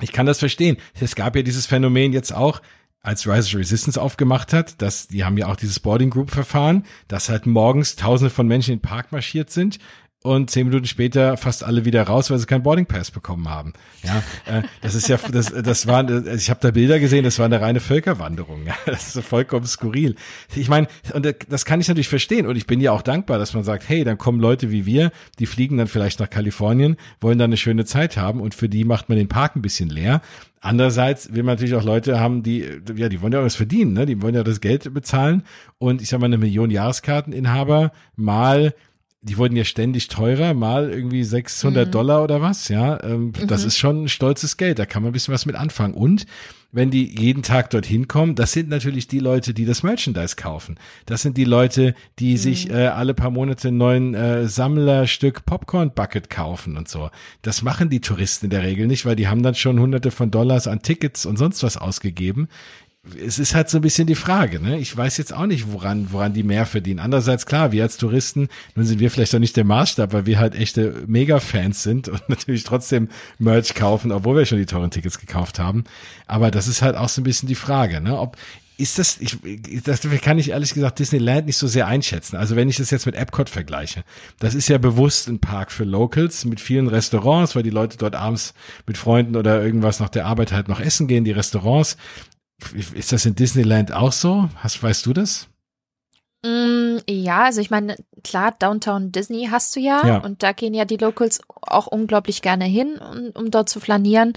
ich 0.00 0.12
kann 0.12 0.26
das 0.26 0.38
verstehen. 0.38 0.76
Es 1.00 1.14
gab 1.14 1.36
ja 1.36 1.42
dieses 1.42 1.66
Phänomen 1.66 2.12
jetzt 2.12 2.32
auch, 2.32 2.60
als 3.02 3.26
Rise 3.26 3.48
of 3.48 3.60
Resistance 3.60 4.00
aufgemacht 4.00 4.52
hat, 4.52 4.80
dass 4.82 5.08
die 5.08 5.24
haben 5.24 5.38
ja 5.38 5.46
auch 5.46 5.56
dieses 5.56 5.80
Boarding 5.80 6.10
Group 6.10 6.30
Verfahren, 6.30 6.84
dass 7.08 7.30
halt 7.30 7.46
morgens 7.46 7.96
Tausende 7.96 8.30
von 8.30 8.46
Menschen 8.46 8.74
in 8.74 8.78
den 8.78 8.82
Park 8.82 9.10
marschiert 9.10 9.50
sind 9.50 9.78
und 10.22 10.50
zehn 10.50 10.66
Minuten 10.66 10.86
später 10.86 11.36
fast 11.38 11.64
alle 11.64 11.84
wieder 11.86 12.02
raus, 12.02 12.30
weil 12.30 12.38
sie 12.38 12.46
keinen 12.46 12.62
Boarding 12.62 12.84
Pass 12.84 13.10
bekommen 13.10 13.48
haben. 13.48 13.72
Ja, 14.02 14.22
äh, 14.46 14.62
das 14.82 14.94
ist 14.94 15.08
ja, 15.08 15.18
das, 15.30 15.46
das 15.46 15.86
war, 15.86 16.08
ich 16.26 16.50
habe 16.50 16.60
da 16.60 16.70
Bilder 16.70 17.00
gesehen, 17.00 17.24
das 17.24 17.38
war 17.38 17.46
eine 17.46 17.60
reine 17.60 17.80
Völkerwanderung. 17.80 18.66
Ja, 18.66 18.74
das 18.86 19.16
ist 19.16 19.26
vollkommen 19.26 19.66
skurril. 19.66 20.16
Ich 20.54 20.68
meine, 20.68 20.88
und 21.14 21.34
das 21.48 21.64
kann 21.64 21.80
ich 21.80 21.88
natürlich 21.88 22.08
verstehen 22.08 22.46
und 22.46 22.56
ich 22.56 22.66
bin 22.66 22.80
ja 22.80 22.92
auch 22.92 23.02
dankbar, 23.02 23.38
dass 23.38 23.54
man 23.54 23.64
sagt, 23.64 23.88
hey, 23.88 24.04
dann 24.04 24.18
kommen 24.18 24.40
Leute 24.40 24.70
wie 24.70 24.84
wir, 24.84 25.10
die 25.38 25.46
fliegen 25.46 25.78
dann 25.78 25.88
vielleicht 25.88 26.20
nach 26.20 26.28
Kalifornien, 26.28 26.96
wollen 27.20 27.38
dann 27.38 27.50
eine 27.50 27.56
schöne 27.56 27.86
Zeit 27.86 28.18
haben 28.18 28.40
und 28.40 28.54
für 28.54 28.68
die 28.68 28.84
macht 28.84 29.08
man 29.08 29.16
den 29.16 29.28
Park 29.28 29.56
ein 29.56 29.62
bisschen 29.62 29.88
leer. 29.88 30.20
Andererseits 30.60 31.32
will 31.32 31.42
man 31.42 31.54
natürlich 31.54 31.74
auch 31.74 31.84
Leute 31.84 32.20
haben, 32.20 32.42
die, 32.42 32.66
ja, 32.94 33.08
die 33.08 33.22
wollen 33.22 33.32
ja 33.32 33.40
auch 33.40 33.44
was 33.44 33.56
verdienen, 33.56 33.94
ne? 33.94 34.04
Die 34.04 34.20
wollen 34.20 34.34
ja 34.34 34.44
das 34.44 34.60
Geld 34.60 34.92
bezahlen. 34.92 35.44
Und 35.78 36.02
ich 36.02 36.10
sag 36.10 36.20
mal, 36.20 36.26
eine 36.26 36.36
Million 36.36 36.70
Jahreskarteninhaber 36.70 37.92
mal 38.14 38.74
die 39.22 39.36
wurden 39.36 39.54
ja 39.54 39.64
ständig 39.64 40.08
teurer, 40.08 40.54
mal 40.54 40.90
irgendwie 40.90 41.24
600 41.24 41.88
Mhm. 41.88 41.90
Dollar 41.92 42.22
oder 42.24 42.40
was, 42.40 42.68
ja. 42.68 43.02
Ähm, 43.04 43.32
Das 43.46 43.64
ist 43.64 43.76
schon 43.76 44.04
ein 44.04 44.08
stolzes 44.08 44.56
Geld, 44.56 44.78
da 44.78 44.86
kann 44.86 45.02
man 45.02 45.10
ein 45.10 45.12
bisschen 45.12 45.34
was 45.34 45.44
mit 45.44 45.56
anfangen. 45.56 45.92
Und 45.92 46.24
wenn 46.72 46.90
die 46.90 47.04
jeden 47.20 47.42
Tag 47.42 47.68
dorthin 47.70 48.08
kommen, 48.08 48.34
das 48.34 48.52
sind 48.52 48.70
natürlich 48.70 49.08
die 49.08 49.18
Leute, 49.18 49.52
die 49.52 49.66
das 49.66 49.82
Merchandise 49.82 50.36
kaufen. 50.36 50.78
Das 51.04 51.20
sind 51.20 51.36
die 51.36 51.44
Leute, 51.44 51.94
die 52.18 52.38
sich 52.38 52.70
äh, 52.70 52.86
alle 52.86 53.12
paar 53.12 53.30
Monate 53.30 53.68
einen 53.68 53.76
neuen 53.76 54.14
äh, 54.14 54.48
Sammlerstück 54.48 55.44
Popcorn 55.44 55.92
Bucket 55.92 56.30
kaufen 56.30 56.76
und 56.78 56.88
so. 56.88 57.10
Das 57.42 57.62
machen 57.62 57.90
die 57.90 58.00
Touristen 58.00 58.46
in 58.46 58.50
der 58.50 58.62
Regel 58.62 58.86
nicht, 58.86 59.04
weil 59.04 59.16
die 59.16 59.28
haben 59.28 59.42
dann 59.42 59.54
schon 59.54 59.80
hunderte 59.80 60.10
von 60.12 60.30
Dollars 60.30 60.66
an 60.66 60.80
Tickets 60.80 61.26
und 61.26 61.36
sonst 61.36 61.62
was 61.62 61.76
ausgegeben 61.76 62.48
es 63.18 63.38
ist 63.38 63.54
halt 63.54 63.70
so 63.70 63.78
ein 63.78 63.82
bisschen 63.82 64.06
die 64.06 64.14
Frage, 64.14 64.60
ne? 64.60 64.78
Ich 64.78 64.94
weiß 64.94 65.16
jetzt 65.16 65.32
auch 65.32 65.46
nicht, 65.46 65.72
woran, 65.72 66.12
woran 66.12 66.34
die 66.34 66.42
mehr 66.42 66.66
verdienen. 66.66 67.00
Andererseits, 67.00 67.46
klar, 67.46 67.72
wir 67.72 67.82
als 67.82 67.96
Touristen, 67.96 68.48
nun 68.74 68.84
sind 68.84 69.00
wir 69.00 69.10
vielleicht 69.10 69.34
auch 69.34 69.38
nicht 69.38 69.56
der 69.56 69.64
Maßstab, 69.64 70.12
weil 70.12 70.26
wir 70.26 70.38
halt 70.38 70.54
echte 70.54 71.02
Mega-Fans 71.06 71.82
sind 71.82 72.08
und 72.08 72.20
natürlich 72.28 72.64
trotzdem 72.64 73.08
Merch 73.38 73.74
kaufen, 73.74 74.12
obwohl 74.12 74.36
wir 74.36 74.44
schon 74.44 74.58
die 74.58 74.66
teuren 74.66 74.90
Tickets 74.90 75.18
gekauft 75.18 75.58
haben. 75.58 75.84
Aber 76.26 76.50
das 76.50 76.68
ist 76.68 76.82
halt 76.82 76.94
auch 76.96 77.08
so 77.08 77.22
ein 77.22 77.24
bisschen 77.24 77.48
die 77.48 77.54
Frage, 77.54 78.02
ne? 78.02 78.18
Ob, 78.18 78.36
ist 78.80 78.98
das, 78.98 79.18
ich, 79.20 79.36
das 79.84 80.00
kann 80.22 80.38
ich 80.38 80.50
ehrlich 80.50 80.72
gesagt 80.72 80.98
Disneyland 80.98 81.46
nicht 81.46 81.58
so 81.58 81.66
sehr 81.66 81.86
einschätzen. 81.86 82.36
Also 82.36 82.56
wenn 82.56 82.68
ich 82.68 82.78
das 82.78 82.90
jetzt 82.90 83.04
mit 83.04 83.14
Epcot 83.14 83.50
vergleiche, 83.50 84.04
das 84.38 84.54
ist 84.54 84.68
ja 84.68 84.78
bewusst 84.78 85.28
ein 85.28 85.38
Park 85.38 85.70
für 85.70 85.84
Locals 85.84 86.46
mit 86.46 86.60
vielen 86.60 86.88
Restaurants, 86.88 87.54
weil 87.54 87.62
die 87.62 87.70
Leute 87.70 87.98
dort 87.98 88.16
abends 88.16 88.54
mit 88.86 88.96
Freunden 88.96 89.36
oder 89.36 89.62
irgendwas 89.62 90.00
nach 90.00 90.08
der 90.08 90.26
Arbeit 90.26 90.52
halt 90.52 90.68
noch 90.68 90.80
essen 90.80 91.08
gehen, 91.08 91.24
die 91.24 91.30
Restaurants. 91.30 91.98
Ist 92.94 93.12
das 93.12 93.26
in 93.26 93.34
Disneyland 93.34 93.92
auch 93.92 94.12
so? 94.12 94.48
Hast, 94.56 94.82
weißt 94.82 95.06
du 95.06 95.12
das? 95.12 95.48
Mm, 96.44 96.98
ja, 97.08 97.44
also 97.44 97.60
ich 97.60 97.70
meine, 97.70 97.96
klar, 98.24 98.54
Downtown 98.58 99.12
Disney 99.12 99.48
hast 99.50 99.76
du 99.76 99.80
ja, 99.80 100.06
Ja. 100.06 100.16
und 100.18 100.42
da 100.42 100.52
gehen 100.52 100.72
ja 100.72 100.86
die 100.86 100.96
Locals 100.96 101.40
auch 101.60 101.86
unglaublich 101.86 102.40
gerne 102.40 102.64
hin, 102.64 102.98
um, 102.98 103.30
um 103.34 103.50
dort 103.50 103.68
zu 103.68 103.78
flanieren. 103.78 104.32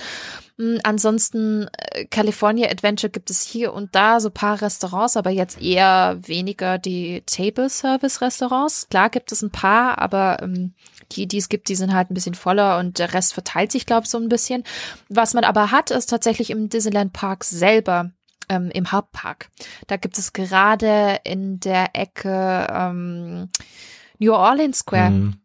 Mm, 0.58 0.78
Ansonsten 0.84 1.68
äh, 1.78 2.06
California 2.06 2.70
Adventure 2.70 3.10
gibt 3.10 3.30
es 3.30 3.42
hier 3.42 3.74
und 3.74 3.96
da 3.96 4.20
so 4.20 4.30
paar 4.30 4.62
Restaurants, 4.62 5.16
aber 5.16 5.30
jetzt 5.30 5.62
eher 5.62 6.20
weniger 6.22 6.78
die 6.78 7.24
Table 7.26 7.70
Service 7.70 8.20
Restaurants. 8.22 8.88
Klar 8.90 9.10
gibt 9.10 9.32
es 9.32 9.42
ein 9.42 9.52
paar, 9.52 9.98
aber 10.00 10.42
ähm, 10.42 10.74
die, 11.16 11.28
die 11.28 11.38
es 11.38 11.50
gibt, 11.50 11.70
die 11.70 11.76
sind 11.76 11.94
halt 11.94 12.10
ein 12.12 12.14
bisschen 12.14 12.36
voller 12.36 12.78
und 12.80 13.00
der 13.00 13.14
Rest 13.14 13.34
verteilt 13.34 13.72
sich, 13.72 13.86
glaube 13.86 14.04
ich, 14.04 14.10
so 14.10 14.18
ein 14.18 14.30
bisschen. 14.30 14.64
Was 15.10 15.34
man 15.34 15.44
aber 15.44 15.72
hat, 15.72 15.92
ist 15.92 16.08
tatsächlich 16.10 16.50
im 16.50 16.70
Disneyland 16.70 17.14
Park 17.14 17.44
selber 17.44 18.12
ähm, 18.50 18.70
im 18.72 18.92
Hauptpark. 18.92 19.50
Da 19.88 19.98
gibt 19.98 20.18
es 20.18 20.34
gerade 20.34 21.20
in 21.24 21.60
der 21.60 21.92
Ecke 21.96 22.68
ähm, 22.70 23.50
New 24.20 24.34
Orleans 24.34 24.80
Square 24.80 25.12
Mhm. 25.12 25.36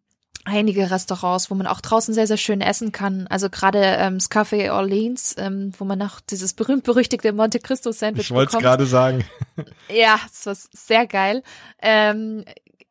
einige 0.45 0.91
Restaurants, 0.91 1.51
wo 1.51 1.55
man 1.55 1.67
auch 1.67 1.81
draußen 1.81 2.15
sehr, 2.15 2.27
sehr 2.27 2.37
schön 2.39 2.61
essen 2.61 2.91
kann. 2.91 3.27
Also 3.29 3.51
gerade 3.51 3.81
ähm, 3.83 4.15
das 4.19 4.31
Café 4.31 4.73
Orleans, 4.73 5.35
ähm, 5.39 5.73
wo 5.79 5.85
man 5.85 5.99
noch 5.99 6.21
dieses 6.21 6.55
berühmt-berüchtigte 6.55 7.33
Monte 7.33 7.59
Cristo 7.61 7.93
Sandwich 7.93 8.27
Ich 8.27 8.31
wollte 8.31 8.57
es 8.57 8.63
gerade 8.63 8.87
sagen. 8.87 9.25
Ja, 9.91 10.19
das 10.27 10.47
war 10.47 10.57
sehr 10.73 11.07
geil. 11.07 11.43
Ähm, 11.83 12.45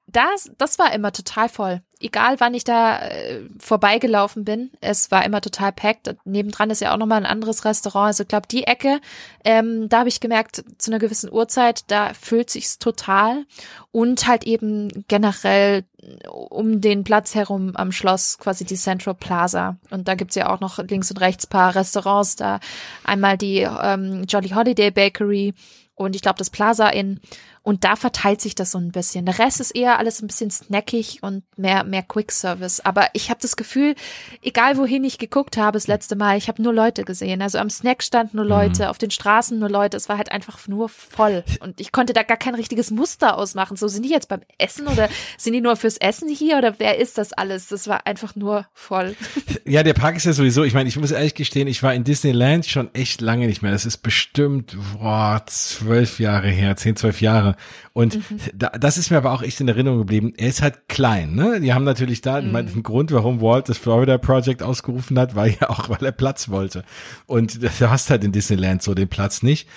das, 0.06 0.52
das 0.58 0.80
war 0.80 0.94
immer 0.94 1.12
total 1.12 1.50
voll. 1.50 1.82
Egal, 2.00 2.40
wann 2.40 2.54
ich 2.54 2.64
da 2.64 3.00
äh, 3.00 3.42
vorbeigelaufen 3.60 4.46
bin, 4.46 4.72
es 4.82 5.10
war 5.10 5.26
immer 5.26 5.42
total 5.42 5.72
packed. 5.72 6.16
Nebendran 6.26 6.70
ist 6.70 6.82
ja 6.82 6.94
auch 6.94 6.98
nochmal 6.98 7.18
ein 7.18 7.26
anderes 7.26 7.66
Restaurant. 7.66 8.08
Also 8.08 8.24
ich 8.24 8.28
glaube, 8.28 8.48
die 8.48 8.66
Ecke, 8.66 9.00
ähm, 9.44 9.90
da 9.90 10.00
habe 10.00 10.10
ich 10.10 10.20
gemerkt, 10.20 10.64
zu 10.78 10.92
einer 10.92 11.00
gewissen 11.00 11.32
Uhrzeit, 11.32 11.90
da 11.90 12.14
füllt 12.14 12.52
sich's 12.52 12.78
total. 12.78 13.46
Und 13.92 14.28
halt 14.28 14.46
eben 14.46 15.06
generell 15.08 15.86
um 16.30 16.82
den 16.82 17.04
Platz 17.04 17.34
herum 17.34 17.76
am 17.76 17.92
Schloss, 17.92 18.38
quasi 18.38 18.64
die 18.64 18.76
Central 18.76 19.16
Plaza. 19.16 19.78
Und 19.90 20.08
da 20.08 20.14
gibt's 20.14 20.36
ja 20.36 20.50
auch 20.54 20.60
noch 20.60 20.78
links 20.78 21.10
und 21.10 21.20
rechts 21.20 21.48
paar 21.48 21.74
Restaurants. 21.74 22.36
Da 22.36 22.60
einmal 23.04 23.38
die 23.38 23.60
ähm, 23.60 24.24
Jolly 24.28 24.50
Holiday 24.50 24.92
Bakery 24.92 25.54
und 25.98 26.16
ich 26.16 26.22
glaube 26.22 26.38
das 26.38 26.52
Plaza 26.52 26.90
Inn. 26.90 27.20
Und 27.68 27.84
da 27.84 27.98
verteilt 27.98 28.40
sich 28.40 28.56
das 28.56 28.72
so 28.72 28.78
ein 28.78 28.94
bisschen. 28.94 29.26
Der 29.26 29.40
Rest 29.40 29.60
ist 29.60 29.72
eher 29.72 30.00
alles 30.00 30.22
ein 30.22 30.28
bisschen 30.28 30.50
snackig 30.50 31.22
und 31.22 31.44
mehr, 31.58 31.84
mehr 31.84 32.02
Quick 32.02 32.32
Service. 32.32 32.80
Aber 32.80 33.10
ich 33.12 33.30
habe 33.30 33.42
das 33.42 33.58
Gefühl, 33.58 33.94
egal 34.42 34.78
wohin 34.78 35.04
ich 35.04 35.18
geguckt 35.18 35.58
habe 35.58 35.74
das 35.74 35.88
letzte 35.88 36.16
Mal, 36.16 36.38
ich 36.38 36.48
habe 36.48 36.62
nur 36.62 36.74
Leute 36.74 37.04
gesehen. 37.04 37.42
Also 37.42 37.58
am 37.58 37.70
Snackstand 37.70 38.34
nur 38.34 38.46
Leute, 38.46 38.84
mhm. 38.84 38.88
auf 38.88 38.98
den 39.00 39.12
Straßen 39.12 39.60
nur 39.60 39.70
Leute. 39.70 39.98
Es 39.98 40.08
war 40.08 40.18
halt 40.18 40.32
einfach 40.32 40.66
nur 40.70 40.88
voll. 40.88 41.44
Und 41.60 41.82
ich 41.82 41.92
konnte 41.92 42.14
da 42.14 42.24
gar 42.24 42.38
kein 42.38 42.56
richtiges 42.56 42.90
Muster 42.90 43.38
ausmachen. 43.38 43.76
So 43.76 43.90
sind 43.90 44.04
die 44.04 44.12
jetzt 44.12 44.30
beim 44.30 44.44
Essen 44.58 44.88
oder 44.88 45.10
sind 45.38 45.52
die 45.52 45.60
nur 45.60 45.76
fürs 45.76 45.98
Essen 45.98 46.30
hier 46.30 46.60
oder 46.60 46.80
wer 46.80 46.98
ist 46.98 47.18
das 47.18 47.34
alles? 47.34 47.68
Das 47.68 47.90
war 47.90 48.08
einfach 48.08 48.38
nur 48.38 48.66
voll. 48.74 49.18
Ja, 49.70 49.84
der 49.84 49.94
Park 49.94 50.16
ist 50.16 50.26
ja 50.26 50.32
sowieso, 50.32 50.64
ich 50.64 50.74
meine, 50.74 50.88
ich 50.88 50.96
muss 50.96 51.12
ehrlich 51.12 51.36
gestehen, 51.36 51.68
ich 51.68 51.84
war 51.84 51.94
in 51.94 52.06
Disneyland 52.06 52.66
schon 52.66 52.94
echt 52.96 53.20
lange 53.20 53.48
nicht 53.48 53.62
mehr. 53.62 53.74
Das 53.74 53.86
ist 53.86 53.98
bestimmt, 53.98 54.78
boah, 54.94 55.44
zwölf 55.46 56.22
Jahre 56.22 56.48
her, 56.48 56.78
zehn, 56.78 56.96
zwölf 56.96 57.20
Jahre. 57.20 57.57
Und 57.94 58.16
mhm. 58.16 58.40
da, 58.54 58.70
das 58.70 58.98
ist 58.98 59.12
mir 59.12 59.18
aber 59.18 59.32
auch 59.32 59.42
echt 59.42 59.60
in 59.60 59.68
Erinnerung 59.68 60.00
geblieben. 60.00 60.34
Er 60.38 60.50
ist 60.50 60.62
halt 60.62 60.88
klein, 60.88 61.36
ne? 61.36 61.60
Die 61.60 61.74
haben 61.74 61.84
natürlich 61.84 62.22
da, 62.22 62.42
mhm. 62.42 62.54
den 62.54 62.84
Grund, 62.84 63.12
warum 63.12 63.42
Walt 63.42 63.70
das 63.70 63.78
Florida 63.78 64.18
Project 64.18 64.64
ausgerufen 64.64 65.18
hat, 65.20 65.36
war 65.36 65.48
ja 65.48 65.70
auch, 65.70 65.90
weil 65.90 66.04
er 66.04 66.12
Platz 66.12 66.50
wollte. 66.50 66.84
Und 67.26 67.64
du 67.64 67.90
hast 67.90 68.10
halt 68.10 68.24
in 68.24 68.32
Disneyland 68.32 68.82
so 68.82 68.94
den 68.94 69.08
Platz 69.08 69.44
nicht 69.44 69.68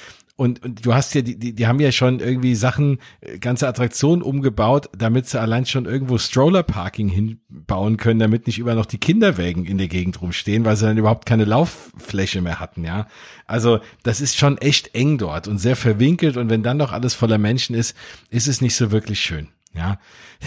und, 0.40 0.64
und 0.64 0.86
du 0.86 0.94
hast 0.94 1.14
ja, 1.14 1.20
die, 1.20 1.38
die, 1.38 1.52
die 1.52 1.66
haben 1.66 1.80
ja 1.80 1.92
schon 1.92 2.18
irgendwie 2.18 2.54
Sachen, 2.54 2.98
äh, 3.20 3.38
ganze 3.38 3.68
Attraktionen 3.68 4.22
umgebaut, 4.22 4.88
damit 4.96 5.28
sie 5.28 5.38
allein 5.38 5.66
schon 5.66 5.84
irgendwo 5.84 6.16
Stroller-Parking 6.16 7.10
hinbauen 7.10 7.98
können, 7.98 8.20
damit 8.20 8.46
nicht 8.46 8.58
überall 8.58 8.78
noch 8.78 8.86
die 8.86 8.96
Kinderwägen 8.96 9.66
in 9.66 9.76
der 9.76 9.88
Gegend 9.88 10.22
rumstehen, 10.22 10.64
weil 10.64 10.76
sie 10.76 10.86
dann 10.86 10.96
überhaupt 10.96 11.26
keine 11.26 11.44
Lauffläche 11.44 12.40
mehr 12.40 12.58
hatten, 12.58 12.84
ja. 12.84 13.06
Also 13.46 13.80
das 14.02 14.22
ist 14.22 14.38
schon 14.38 14.56
echt 14.56 14.94
eng 14.94 15.18
dort 15.18 15.46
und 15.46 15.58
sehr 15.58 15.76
verwinkelt 15.76 16.38
und 16.38 16.48
wenn 16.48 16.62
dann 16.62 16.78
noch 16.78 16.92
alles 16.92 17.12
voller 17.12 17.36
Menschen 17.36 17.76
ist, 17.76 17.94
ist 18.30 18.48
es 18.48 18.62
nicht 18.62 18.76
so 18.76 18.90
wirklich 18.90 19.20
schön, 19.20 19.48
ja. 19.74 19.98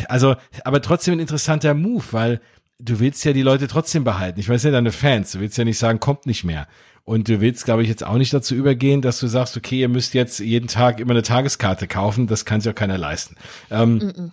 Also, 0.09 0.35
aber 0.65 0.81
trotzdem 0.81 1.13
ein 1.13 1.19
interessanter 1.19 1.75
Move, 1.75 2.05
weil 2.09 2.41
du 2.79 2.99
willst 2.99 3.23
ja 3.25 3.33
die 3.33 3.43
Leute 3.43 3.67
trotzdem 3.67 4.03
behalten. 4.03 4.39
Ich 4.39 4.49
weiß 4.49 4.63
ja 4.63 4.71
deine 4.71 4.91
Fans, 4.91 5.33
du 5.33 5.39
willst 5.39 5.55
ja 5.59 5.65
nicht 5.65 5.77
sagen, 5.77 5.99
kommt 5.99 6.25
nicht 6.25 6.43
mehr. 6.43 6.67
Und 7.05 7.27
du 7.27 7.41
willst, 7.41 7.65
glaube 7.65 7.83
ich, 7.83 7.89
jetzt 7.89 8.05
auch 8.05 8.17
nicht 8.17 8.33
dazu 8.33 8.55
übergehen, 8.55 9.01
dass 9.01 9.19
du 9.19 9.27
sagst, 9.27 9.57
okay, 9.57 9.81
ihr 9.81 9.89
müsst 9.89 10.13
jetzt 10.13 10.39
jeden 10.39 10.67
Tag 10.67 10.99
immer 10.99 11.11
eine 11.11 11.23
Tageskarte 11.23 11.87
kaufen. 11.87 12.27
Das 12.27 12.45
kann 12.45 12.61
sich 12.61 12.71
auch 12.71 12.75
keiner 12.75 12.97
leisten. 12.97 13.35
Ähm, 13.69 13.95
mm 13.95 13.99
-mm. 13.99 14.31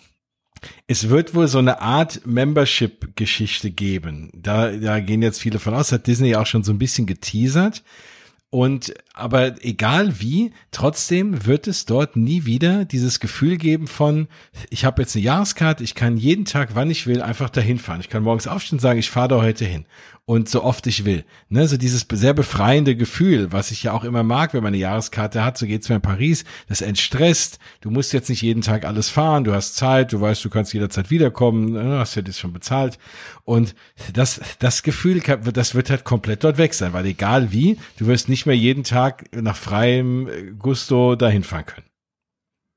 Es 0.87 1.09
wird 1.09 1.35
wohl 1.35 1.49
so 1.49 1.59
eine 1.59 1.81
Art 1.81 2.27
Membership-Geschichte 2.27 3.71
geben. 3.71 4.31
Da, 4.35 4.71
da 4.73 5.01
gehen 5.01 5.23
jetzt 5.23 5.41
viele 5.41 5.59
von 5.59 5.75
aus, 5.75 5.91
hat 5.91 6.07
Disney 6.07 6.37
auch 6.37 6.47
schon 6.47 6.65
so 6.65 6.73
ein 6.73 6.79
bisschen 6.79 7.07
geteasert. 7.07 7.83
Und 8.51 8.95
aber 9.15 9.65
egal 9.65 10.21
wie, 10.21 10.53
trotzdem 10.73 11.47
wird 11.47 11.69
es 11.69 11.87
dort 11.87 12.17
nie 12.17 12.47
wieder 12.47 12.85
dieses 12.85 13.21
Gefühl 13.21 13.57
geben 13.57 13.87
von, 13.87 14.27
ich 14.71 14.85
habe 14.85 15.03
jetzt 15.03 15.15
eine 15.15 15.25
Jahreskarte, 15.25 15.85
ich 15.85 15.95
kann 15.95 16.17
jeden 16.17 16.45
Tag, 16.45 16.71
wann 16.75 16.91
ich 16.91 17.07
will, 17.07 17.23
einfach 17.23 17.49
dahin 17.49 17.79
fahren. 17.79 18.01
Ich 18.01 18.09
kann 18.09 18.25
morgens 18.25 18.49
aufstehen 18.49 18.77
und 18.77 18.81
sagen, 18.81 18.99
ich 18.99 19.09
fahre 19.09 19.29
da 19.29 19.37
heute 19.41 19.65
hin 19.65 19.87
und 20.31 20.49
so 20.49 20.63
oft 20.63 20.87
ich 20.87 21.05
will. 21.05 21.25
Ne, 21.49 21.67
so 21.67 21.77
dieses 21.77 22.07
sehr 22.09 22.35
befreiende 22.35 22.95
Gefühl, 22.95 23.51
was 23.51 23.73
ich 23.73 23.83
ja 23.83 23.91
auch 23.91 24.05
immer 24.05 24.23
mag, 24.23 24.55
wenn 24.55 24.63
man 24.63 24.69
eine 24.69 24.77
Jahreskarte 24.77 25.45
hat, 25.45 25.59
so 25.59 25.67
geht's 25.67 25.89
mir 25.89 25.97
in 25.97 26.03
Paris, 26.03 26.45
das 26.69 26.83
entstresst. 26.83 27.59
Du 27.81 27.91
musst 27.91 28.13
jetzt 28.13 28.29
nicht 28.29 28.41
jeden 28.41 28.63
Tag 28.63 28.85
alles 28.85 29.09
fahren, 29.09 29.43
du 29.43 29.53
hast 29.53 29.75
Zeit, 29.75 30.13
du 30.13 30.21
weißt, 30.21 30.45
du 30.45 30.49
kannst 30.49 30.73
jederzeit 30.73 31.11
wiederkommen, 31.11 31.73
ne, 31.73 31.99
hast 31.99 32.15
ja 32.15 32.23
das 32.23 32.39
schon 32.39 32.53
bezahlt. 32.53 32.97
Und 33.45 33.75
das, 34.13 34.41
das 34.61 34.85
Gefühl, 34.85 35.19
das 35.19 35.75
wird 35.75 35.91
halt 35.91 36.05
komplett 36.05 36.45
dort 36.45 36.59
weg 36.59 36.75
sein, 36.75 36.93
weil 36.93 37.07
egal 37.07 37.51
wie, 37.51 37.77
du 37.99 38.07
wirst 38.07 38.29
nicht 38.29 38.47
mehr 38.47 38.57
jeden 38.57 38.85
Tag 38.85 39.25
nach 39.35 39.57
freiem 39.57 40.29
Gusto 40.61 41.17
dahin 41.17 41.43
fahren 41.43 41.67
können. 41.67 41.90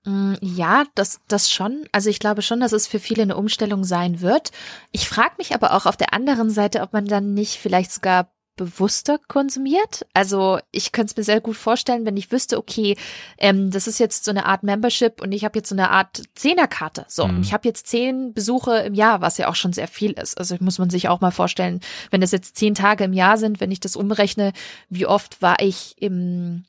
Mm, 0.05 0.33
ja, 0.41 0.85
das, 0.95 1.21
das 1.27 1.49
schon. 1.49 1.85
Also 1.91 2.09
ich 2.09 2.19
glaube 2.19 2.41
schon, 2.41 2.59
dass 2.59 2.71
es 2.71 2.87
für 2.87 2.99
viele 2.99 3.23
eine 3.23 3.37
Umstellung 3.37 3.83
sein 3.83 4.21
wird. 4.21 4.51
Ich 4.91 5.07
frage 5.07 5.35
mich 5.37 5.53
aber 5.53 5.73
auch 5.73 5.85
auf 5.85 5.97
der 5.97 6.13
anderen 6.13 6.49
Seite, 6.49 6.81
ob 6.81 6.93
man 6.93 7.05
dann 7.05 7.33
nicht 7.33 7.57
vielleicht 7.57 7.91
sogar 7.91 8.29
bewusster 8.55 9.19
konsumiert. 9.27 10.05
Also 10.13 10.59
ich 10.71 10.91
könnte 10.91 11.11
es 11.11 11.17
mir 11.17 11.23
sehr 11.23 11.41
gut 11.41 11.57
vorstellen, 11.57 12.05
wenn 12.05 12.17
ich 12.17 12.31
wüsste, 12.31 12.57
okay, 12.57 12.95
ähm, 13.37 13.71
das 13.71 13.87
ist 13.87 13.99
jetzt 13.99 14.25
so 14.25 14.31
eine 14.31 14.45
Art 14.45 14.61
Membership 14.61 15.21
und 15.21 15.31
ich 15.31 15.43
habe 15.43 15.57
jetzt 15.57 15.69
so 15.69 15.75
eine 15.75 15.89
Art 15.89 16.21
Zehnerkarte. 16.35 17.05
So, 17.07 17.27
mhm. 17.27 17.37
und 17.37 17.43
ich 17.43 17.53
habe 17.53 17.67
jetzt 17.67 17.87
zehn 17.87 18.33
Besuche 18.33 18.77
im 18.79 18.93
Jahr, 18.93 19.21
was 19.21 19.37
ja 19.37 19.47
auch 19.47 19.55
schon 19.55 19.73
sehr 19.73 19.87
viel 19.87 20.11
ist. 20.11 20.37
Also 20.37 20.55
muss 20.59 20.77
man 20.77 20.91
sich 20.91 21.09
auch 21.09 21.21
mal 21.21 21.31
vorstellen, 21.31 21.79
wenn 22.11 22.21
das 22.21 22.31
jetzt 22.31 22.55
zehn 22.55 22.75
Tage 22.75 23.05
im 23.05 23.13
Jahr 23.13 23.37
sind, 23.37 23.59
wenn 23.59 23.71
ich 23.71 23.79
das 23.79 23.95
umrechne, 23.95 24.53
wie 24.87 25.07
oft 25.07 25.41
war 25.41 25.59
ich 25.59 25.95
im 25.97 26.65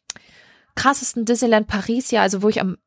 krassesten 0.75 1.25
Disneyland 1.25 1.67
Paris, 1.67 2.11
ja, 2.11 2.23
also 2.23 2.43
wo 2.43 2.49
ich 2.49 2.61
am 2.61 2.79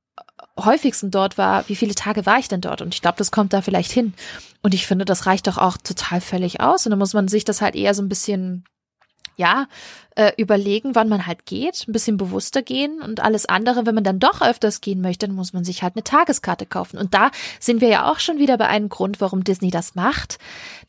häufigsten 0.57 1.11
dort 1.11 1.37
war, 1.37 1.67
wie 1.69 1.75
viele 1.75 1.95
Tage 1.95 2.25
war 2.25 2.39
ich 2.39 2.47
denn 2.47 2.61
dort? 2.61 2.81
Und 2.81 2.93
ich 2.93 3.01
glaube, 3.01 3.17
das 3.17 3.31
kommt 3.31 3.53
da 3.53 3.61
vielleicht 3.61 3.91
hin. 3.91 4.13
Und 4.61 4.73
ich 4.73 4.87
finde, 4.87 5.05
das 5.05 5.25
reicht 5.25 5.47
doch 5.47 5.57
auch 5.57 5.77
total 5.77 6.21
völlig 6.21 6.61
aus. 6.61 6.85
Und 6.85 6.91
dann 6.91 6.99
muss 6.99 7.13
man 7.13 7.27
sich 7.27 7.45
das 7.45 7.61
halt 7.61 7.75
eher 7.75 7.93
so 7.93 8.01
ein 8.01 8.09
bisschen, 8.09 8.65
ja, 9.37 9.67
äh, 10.17 10.31
überlegen, 10.35 10.95
wann 10.95 11.09
man 11.09 11.27
halt 11.27 11.45
geht, 11.45 11.85
ein 11.87 11.91
bisschen 11.91 12.17
bewusster 12.17 12.63
gehen 12.63 13.03
und 13.03 13.19
alles 13.19 13.45
andere, 13.45 13.85
wenn 13.85 13.93
man 13.93 14.03
dann 14.03 14.19
doch 14.19 14.41
öfters 14.41 14.81
gehen 14.81 14.99
möchte, 14.99 15.27
dann 15.27 15.35
muss 15.35 15.53
man 15.53 15.63
sich 15.63 15.83
halt 15.83 15.95
eine 15.95 16.03
Tageskarte 16.03 16.65
kaufen. 16.65 16.97
Und 16.97 17.13
da 17.13 17.29
sind 17.59 17.81
wir 17.81 17.87
ja 17.87 18.11
auch 18.11 18.17
schon 18.19 18.39
wieder 18.39 18.57
bei 18.57 18.67
einem 18.67 18.89
Grund, 18.89 19.21
warum 19.21 19.43
Disney 19.43 19.69
das 19.69 19.93
macht. 19.93 20.39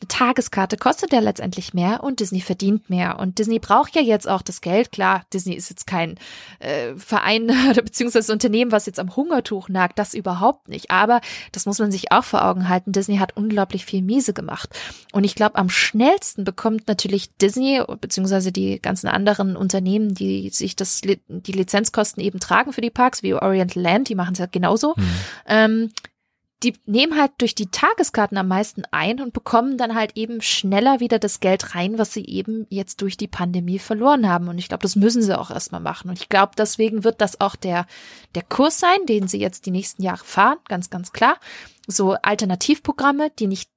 Eine 0.00 0.08
Tageskarte 0.08 0.78
kostet 0.78 1.12
ja 1.12 1.20
letztendlich 1.20 1.74
mehr 1.74 2.02
und 2.02 2.20
Disney 2.20 2.40
verdient 2.40 2.88
mehr. 2.88 3.18
Und 3.18 3.38
Disney 3.38 3.58
braucht 3.58 3.94
ja 3.96 4.00
jetzt 4.00 4.26
auch 4.26 4.40
das 4.40 4.62
Geld. 4.62 4.92
Klar, 4.92 5.26
Disney 5.34 5.54
ist 5.54 5.68
jetzt 5.68 5.86
kein 5.86 6.18
äh, 6.60 6.94
Verein 6.96 7.50
oder 7.70 7.82
beziehungsweise 7.82 8.32
Unternehmen, 8.32 8.72
was 8.72 8.86
jetzt 8.86 8.98
am 8.98 9.14
Hungertuch 9.14 9.68
nagt, 9.68 9.98
das 9.98 10.14
überhaupt 10.14 10.68
nicht. 10.70 10.90
Aber 10.90 11.20
das 11.52 11.66
muss 11.66 11.78
man 11.78 11.92
sich 11.92 12.12
auch 12.12 12.24
vor 12.24 12.46
Augen 12.46 12.70
halten. 12.70 12.92
Disney 12.92 13.18
hat 13.18 13.36
unglaublich 13.36 13.84
viel 13.84 14.00
Miese 14.00 14.32
gemacht. 14.32 14.70
Und 15.12 15.24
ich 15.24 15.34
glaube, 15.34 15.56
am 15.56 15.68
schnellsten 15.68 16.44
bekommt 16.44 16.88
natürlich 16.88 17.36
Disney 17.36 17.82
beziehungsweise 18.38 18.52
die 18.52 18.80
ganzen 18.80 19.09
anderen 19.09 19.57
Unternehmen, 19.57 20.14
die 20.14 20.50
sich 20.50 20.76
das, 20.76 21.00
die 21.00 21.52
Lizenzkosten 21.52 22.23
eben 22.23 22.40
tragen 22.40 22.73
für 22.73 22.80
die 22.80 22.90
Parks, 22.90 23.23
wie 23.23 23.35
Oriental 23.35 23.83
Land, 23.83 24.09
die 24.09 24.14
machen 24.14 24.33
es 24.33 24.38
ja 24.38 24.47
genauso. 24.47 24.95
Mhm. 24.97 25.04
Ähm, 25.47 25.90
die 26.64 26.75
nehmen 26.87 27.16
halt 27.16 27.30
durch 27.38 27.54
die 27.54 27.71
Tageskarten 27.71 28.37
am 28.37 28.49
meisten 28.49 28.83
ein 28.90 29.21
und 29.21 29.33
bekommen 29.33 29.78
dann 29.78 29.95
halt 29.95 30.16
eben 30.16 30.42
schneller 30.42 30.99
wieder 30.99 31.21
das 31.21 31.38
Geld 31.38 31.76
rein, 31.76 31.99
was 31.99 32.12
sie 32.12 32.25
eben 32.25 32.66
jetzt 32.68 33.00
durch 33.00 33.16
die 33.16 33.28
Pandemie 33.28 33.78
verloren 33.78 34.28
haben. 34.28 34.49
Und 34.49 34.59
ich 34.59 34.66
glaube, 34.66 34.83
das 34.83 34.97
müssen 34.97 35.23
sie 35.23 35.38
auch 35.38 35.52
erstmal 35.52 35.80
machen. 35.80 36.11
Und 36.11 36.18
ich 36.18 36.28
glaube, 36.28 36.52
deswegen 36.59 37.04
wird 37.04 37.21
das 37.21 37.40
auch 37.40 37.54
der, 37.54 37.87
der 38.35 38.42
Kurs 38.42 38.80
sein, 38.80 39.07
den 39.07 39.28
sie 39.28 39.38
jetzt 39.38 39.66
die 39.66 39.71
nächsten 39.71 40.02
Jahre 40.02 40.25
fahren, 40.25 40.59
ganz, 40.66 40.90
ganz 40.90 41.12
klar. 41.12 41.38
So 41.87 42.14
Alternativprogramme, 42.14 43.30
die 43.38 43.47
nicht 43.47 43.71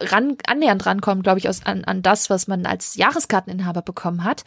ran, 0.00 0.36
annähernd 0.46 0.86
rankommen, 0.86 1.22
glaube 1.22 1.38
ich, 1.38 1.48
aus, 1.48 1.64
an, 1.64 1.84
an 1.84 2.02
das, 2.02 2.30
was 2.30 2.46
man 2.46 2.66
als 2.66 2.96
Jahreskarteninhaber 2.96 3.82
bekommen 3.82 4.24
hat. 4.24 4.44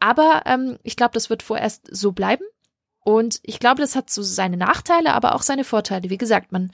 Aber 0.00 0.42
ähm, 0.46 0.78
ich 0.82 0.96
glaube, 0.96 1.14
das 1.14 1.30
wird 1.30 1.42
vorerst 1.42 1.88
so 1.90 2.12
bleiben. 2.12 2.44
Und 3.04 3.40
ich 3.42 3.58
glaube, 3.58 3.80
das 3.80 3.96
hat 3.96 4.10
so 4.10 4.22
seine 4.22 4.56
Nachteile, 4.56 5.14
aber 5.14 5.34
auch 5.34 5.42
seine 5.42 5.64
Vorteile. 5.64 6.10
Wie 6.10 6.18
gesagt, 6.18 6.52
man, 6.52 6.70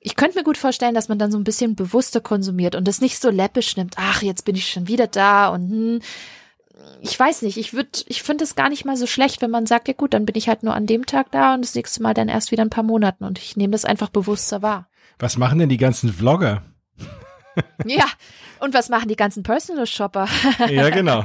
ich 0.00 0.16
könnte 0.16 0.38
mir 0.38 0.44
gut 0.44 0.58
vorstellen, 0.58 0.94
dass 0.94 1.08
man 1.08 1.18
dann 1.18 1.32
so 1.32 1.38
ein 1.38 1.44
bisschen 1.44 1.74
bewusster 1.74 2.20
konsumiert 2.20 2.74
und 2.74 2.86
das 2.86 3.00
nicht 3.00 3.20
so 3.20 3.30
läppisch 3.30 3.76
nimmt. 3.76 3.94
Ach, 3.96 4.22
jetzt 4.22 4.44
bin 4.44 4.54
ich 4.54 4.70
schon 4.70 4.86
wieder 4.86 5.06
da 5.06 5.48
und 5.48 5.70
hm, 5.70 6.00
ich 7.00 7.18
weiß 7.18 7.42
nicht, 7.42 7.56
ich 7.56 7.72
würde, 7.74 7.90
ich 8.06 8.22
finde 8.22 8.44
es 8.44 8.54
gar 8.54 8.68
nicht 8.68 8.84
mal 8.84 8.96
so 8.96 9.06
schlecht, 9.06 9.42
wenn 9.42 9.50
man 9.50 9.66
sagt, 9.66 9.88
ja 9.88 9.94
gut, 9.94 10.14
dann 10.14 10.26
bin 10.26 10.36
ich 10.36 10.48
halt 10.48 10.62
nur 10.62 10.74
an 10.74 10.86
dem 10.86 11.06
Tag 11.06 11.32
da 11.32 11.54
und 11.54 11.64
das 11.64 11.74
nächste 11.74 12.02
Mal 12.02 12.14
dann 12.14 12.28
erst 12.28 12.52
wieder 12.52 12.62
ein 12.62 12.70
paar 12.70 12.84
Monaten 12.84 13.24
und 13.24 13.38
ich 13.38 13.56
nehme 13.56 13.72
das 13.72 13.84
einfach 13.84 14.08
bewusster 14.08 14.62
wahr. 14.62 14.88
Was 15.18 15.36
machen 15.36 15.58
denn 15.58 15.68
die 15.68 15.76
ganzen 15.76 16.12
Vlogger? 16.12 16.62
Ja, 17.84 18.06
und 18.60 18.74
was 18.74 18.88
machen 18.88 19.08
die 19.08 19.16
ganzen 19.16 19.42
Personal 19.42 19.86
Shopper? 19.86 20.26
ja, 20.68 20.90
genau. 20.90 21.22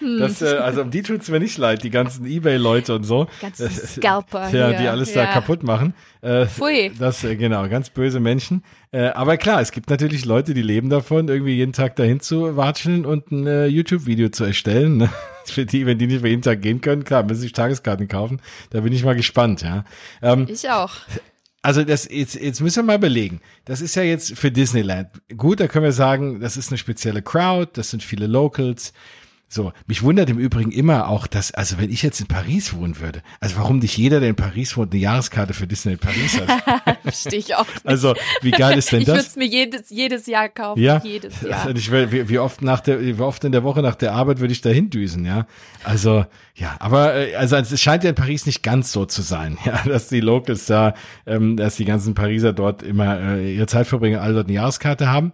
Das, 0.00 0.40
äh, 0.40 0.56
also 0.56 0.82
um 0.82 0.90
die 0.90 1.02
tut's 1.02 1.28
mir 1.28 1.38
nicht 1.38 1.58
leid, 1.58 1.82
die 1.82 1.90
ganzen 1.90 2.24
Ebay-Leute 2.24 2.94
und 2.94 3.04
so. 3.04 3.26
Ganzen 3.40 3.70
Scalper. 3.70 4.48
Ja, 4.54 4.68
hier. 4.68 4.78
die 4.78 4.88
alles 4.88 5.14
ja. 5.14 5.24
da 5.24 5.32
kaputt 5.32 5.62
machen. 5.62 5.94
Äh, 6.22 6.46
Pfui. 6.46 6.92
Das, 6.98 7.22
äh, 7.24 7.36
genau, 7.36 7.68
ganz 7.68 7.90
böse 7.90 8.20
Menschen. 8.20 8.64
Äh, 8.92 9.08
aber 9.08 9.36
klar, 9.36 9.60
es 9.60 9.72
gibt 9.72 9.90
natürlich 9.90 10.24
Leute, 10.24 10.54
die 10.54 10.62
leben 10.62 10.88
davon, 10.90 11.28
irgendwie 11.28 11.54
jeden 11.54 11.72
Tag 11.72 11.96
dahin 11.96 12.20
zu 12.20 12.56
watscheln 12.56 13.04
und 13.04 13.30
ein 13.30 13.46
äh, 13.46 13.66
YouTube-Video 13.66 14.30
zu 14.30 14.44
erstellen. 14.44 14.96
Ne? 14.96 15.10
Für 15.44 15.66
die, 15.66 15.84
wenn 15.86 15.98
die 15.98 16.06
nicht 16.06 16.22
mehr 16.22 16.30
jeden 16.30 16.42
Tag 16.42 16.62
gehen 16.62 16.80
können, 16.80 17.04
klar, 17.04 17.22
müssen 17.24 17.40
sich 17.42 17.52
Tageskarten 17.52 18.08
kaufen. 18.08 18.40
Da 18.70 18.80
bin 18.80 18.92
ich 18.92 19.04
mal 19.04 19.16
gespannt, 19.16 19.62
ja. 19.62 19.84
Ähm, 20.22 20.46
Ich 20.48 20.70
auch. 20.70 20.92
Also 21.64 21.82
das 21.82 22.06
jetzt, 22.10 22.34
jetzt 22.34 22.60
müssen 22.60 22.84
wir 22.84 22.92
mal 22.92 22.98
belegen. 22.98 23.40
Das 23.64 23.80
ist 23.80 23.94
ja 23.94 24.02
jetzt 24.02 24.36
für 24.36 24.50
Disneyland. 24.50 25.08
Gut, 25.34 25.60
da 25.60 25.66
können 25.66 25.86
wir 25.86 25.92
sagen, 25.92 26.40
das 26.40 26.58
ist 26.58 26.68
eine 26.68 26.76
spezielle 26.76 27.22
Crowd, 27.22 27.70
das 27.72 27.88
sind 27.88 28.02
viele 28.02 28.26
Locals. 28.26 28.92
So, 29.48 29.72
mich 29.86 30.02
wundert 30.02 30.30
im 30.30 30.38
Übrigen 30.38 30.72
immer 30.72 31.08
auch, 31.08 31.26
dass, 31.26 31.52
also 31.52 31.78
wenn 31.78 31.90
ich 31.90 32.02
jetzt 32.02 32.20
in 32.20 32.26
Paris 32.26 32.74
wohnen 32.74 32.98
würde, 32.98 33.22
also 33.38 33.56
warum 33.56 33.78
nicht 33.78 33.96
jeder, 33.96 34.18
der 34.18 34.30
in 34.30 34.34
Paris 34.34 34.76
wohnt, 34.76 34.92
eine 34.92 35.00
Jahreskarte 35.00 35.54
für 35.54 35.66
Disney 35.66 35.96
Paris 35.96 36.40
hat? 36.40 36.98
Verstehe 37.02 37.38
ich 37.38 37.54
auch 37.54 37.66
nicht. 37.66 37.86
Also, 37.86 38.14
wie 38.42 38.50
geil 38.50 38.76
ist 38.76 38.90
denn 38.90 39.02
ich 39.02 39.06
würde 39.06 39.18
das? 39.18 39.28
es 39.28 39.36
mir 39.36 39.46
jedes, 39.46 39.90
jedes 39.90 40.26
Jahr 40.26 40.48
kaufen. 40.48 40.82
Ja, 40.82 41.00
Jedes 41.04 41.40
Jahr. 41.42 41.68
Und 41.68 41.78
ich 41.78 41.92
wie, 41.92 42.28
wie 42.28 42.38
oft 42.38 42.62
nach 42.62 42.80
der, 42.80 43.00
wie 43.00 43.20
oft 43.20 43.44
in 43.44 43.52
der 43.52 43.62
Woche 43.62 43.80
nach 43.80 43.94
der 43.94 44.12
Arbeit 44.12 44.40
würde 44.40 44.52
ich 44.52 44.60
da 44.60 44.70
hindüsen, 44.70 45.24
ja. 45.24 45.46
Also, 45.84 46.26
ja, 46.56 46.76
aber 46.80 47.14
äh, 47.14 47.34
also 47.36 47.56
es 47.56 47.80
scheint 47.80 48.02
ja 48.02 48.10
in 48.10 48.16
Paris 48.16 48.46
nicht 48.46 48.62
ganz 48.62 48.90
so 48.90 49.04
zu 49.04 49.22
sein, 49.22 49.58
ja, 49.64 49.82
dass 49.84 50.08
die 50.08 50.20
Locals 50.20 50.66
da, 50.66 50.94
ähm, 51.26 51.56
dass 51.56 51.76
die 51.76 51.84
ganzen 51.84 52.14
Pariser 52.14 52.52
dort 52.52 52.82
immer 52.82 53.20
äh, 53.20 53.54
ihre 53.54 53.66
Zeit 53.66 53.86
verbringen, 53.86 54.18
alle 54.18 54.34
dort 54.34 54.46
eine 54.46 54.54
Jahreskarte 54.54 55.08
haben. 55.08 55.32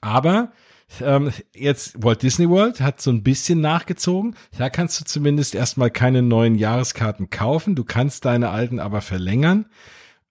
Aber 0.00 0.52
ähm, 1.00 1.32
jetzt 1.54 2.02
Walt 2.02 2.22
Disney 2.22 2.48
World 2.48 2.80
hat 2.80 3.00
so 3.00 3.10
ein 3.10 3.22
bisschen 3.22 3.60
nachgezogen. 3.60 4.36
Da 4.56 4.70
kannst 4.70 5.00
du 5.00 5.04
zumindest 5.04 5.54
erstmal 5.54 5.90
keine 5.90 6.22
neuen 6.22 6.54
Jahreskarten 6.54 7.30
kaufen. 7.30 7.74
Du 7.74 7.84
kannst 7.84 8.24
deine 8.24 8.50
alten 8.50 8.78
aber 8.78 9.00
verlängern. 9.00 9.66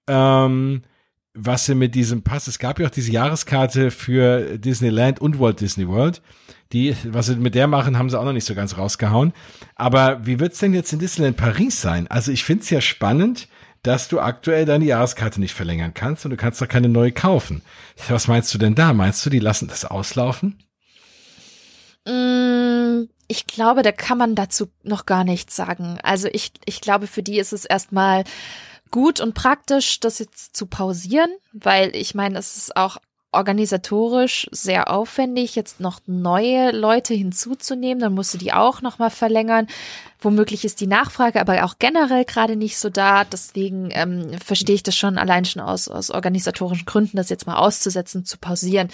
Ähm, 0.07 0.83
was 1.33 1.65
sie 1.65 1.75
mit 1.75 1.95
diesem 1.95 2.23
Pass, 2.23 2.47
es 2.47 2.59
gab 2.59 2.79
ja 2.79 2.87
auch 2.87 2.91
diese 2.91 3.11
Jahreskarte 3.11 3.91
für 3.91 4.57
Disneyland 4.57 5.19
und 5.19 5.39
Walt 5.39 5.59
Disney 5.59 5.87
World. 5.87 6.21
Die, 6.71 6.95
was 7.03 7.27
sie 7.27 7.35
mit 7.35 7.55
der 7.55 7.67
machen, 7.67 7.97
haben 7.97 8.09
sie 8.09 8.17
auch 8.17 8.25
noch 8.25 8.33
nicht 8.33 8.45
so 8.47 8.55
ganz 8.55 8.77
rausgehauen. 8.77 9.33
Aber 9.75 10.25
wie 10.25 10.39
wird's 10.39 10.59
denn 10.59 10.73
jetzt 10.73 10.93
in 10.93 10.99
Disneyland 10.99 11.37
Paris 11.37 11.81
sein? 11.81 12.07
Also 12.07 12.31
ich 12.31 12.45
find's 12.45 12.69
ja 12.69 12.79
spannend, 12.79 13.49
dass 13.85 14.07
du 14.07 14.19
aktuell 14.19 14.65
deine 14.65 14.85
Jahreskarte 14.85 15.39
nicht 15.39 15.53
verlängern 15.53 15.93
kannst 15.93 16.25
und 16.25 16.31
du 16.31 16.37
kannst 16.37 16.61
doch 16.61 16.67
keine 16.67 16.89
neue 16.89 17.11
kaufen. 17.11 17.61
Was 18.09 18.27
meinst 18.27 18.53
du 18.53 18.57
denn 18.57 18.75
da? 18.75 18.93
Meinst 18.93 19.25
du, 19.25 19.29
die 19.29 19.39
lassen 19.39 19.67
das 19.67 19.85
auslaufen? 19.85 20.59
Mm, 22.05 23.07
Ich 23.27 23.47
glaube, 23.47 23.81
da 23.81 23.91
kann 23.91 24.17
man 24.17 24.35
dazu 24.35 24.67
noch 24.83 25.05
gar 25.05 25.23
nichts 25.23 25.55
sagen. 25.55 25.97
Also 26.03 26.27
ich, 26.31 26.51
ich 26.65 26.81
glaube, 26.81 27.07
für 27.07 27.23
die 27.23 27.39
ist 27.39 27.53
es 27.53 27.65
erstmal 27.65 28.23
gut 28.91 29.19
und 29.19 29.33
praktisch, 29.33 29.99
das 29.99 30.19
jetzt 30.19 30.55
zu 30.55 30.67
pausieren, 30.67 31.29
weil 31.51 31.95
ich 31.95 32.13
meine, 32.15 32.37
es 32.37 32.55
ist 32.55 32.75
auch 32.77 32.97
organisatorisch 33.35 34.47
sehr 34.51 34.91
aufwendig, 34.91 35.55
jetzt 35.55 35.79
noch 35.79 35.99
neue 36.07 36.71
Leute 36.71 37.13
hinzuzunehmen, 37.13 38.01
dann 38.01 38.13
musst 38.13 38.33
du 38.33 38.37
die 38.37 38.53
auch 38.53 38.81
nochmal 38.81 39.09
verlängern. 39.11 39.67
Womöglich 40.25 40.65
ist 40.65 40.81
die 40.81 40.87
Nachfrage 40.87 41.39
aber 41.39 41.63
auch 41.65 41.75
generell 41.77 42.25
gerade 42.25 42.55
nicht 42.55 42.79
so 42.79 42.89
da. 42.89 43.25
Deswegen 43.25 43.89
ähm, 43.91 44.31
verstehe 44.43 44.73
ich 44.73 44.81
das 44.81 44.95
schon 44.95 45.19
allein 45.19 45.45
schon 45.45 45.61
aus, 45.61 45.87
aus 45.87 46.09
organisatorischen 46.09 46.85
Gründen, 46.85 47.17
das 47.17 47.29
jetzt 47.29 47.45
mal 47.45 47.57
auszusetzen, 47.57 48.25
zu 48.25 48.39
pausieren. 48.39 48.87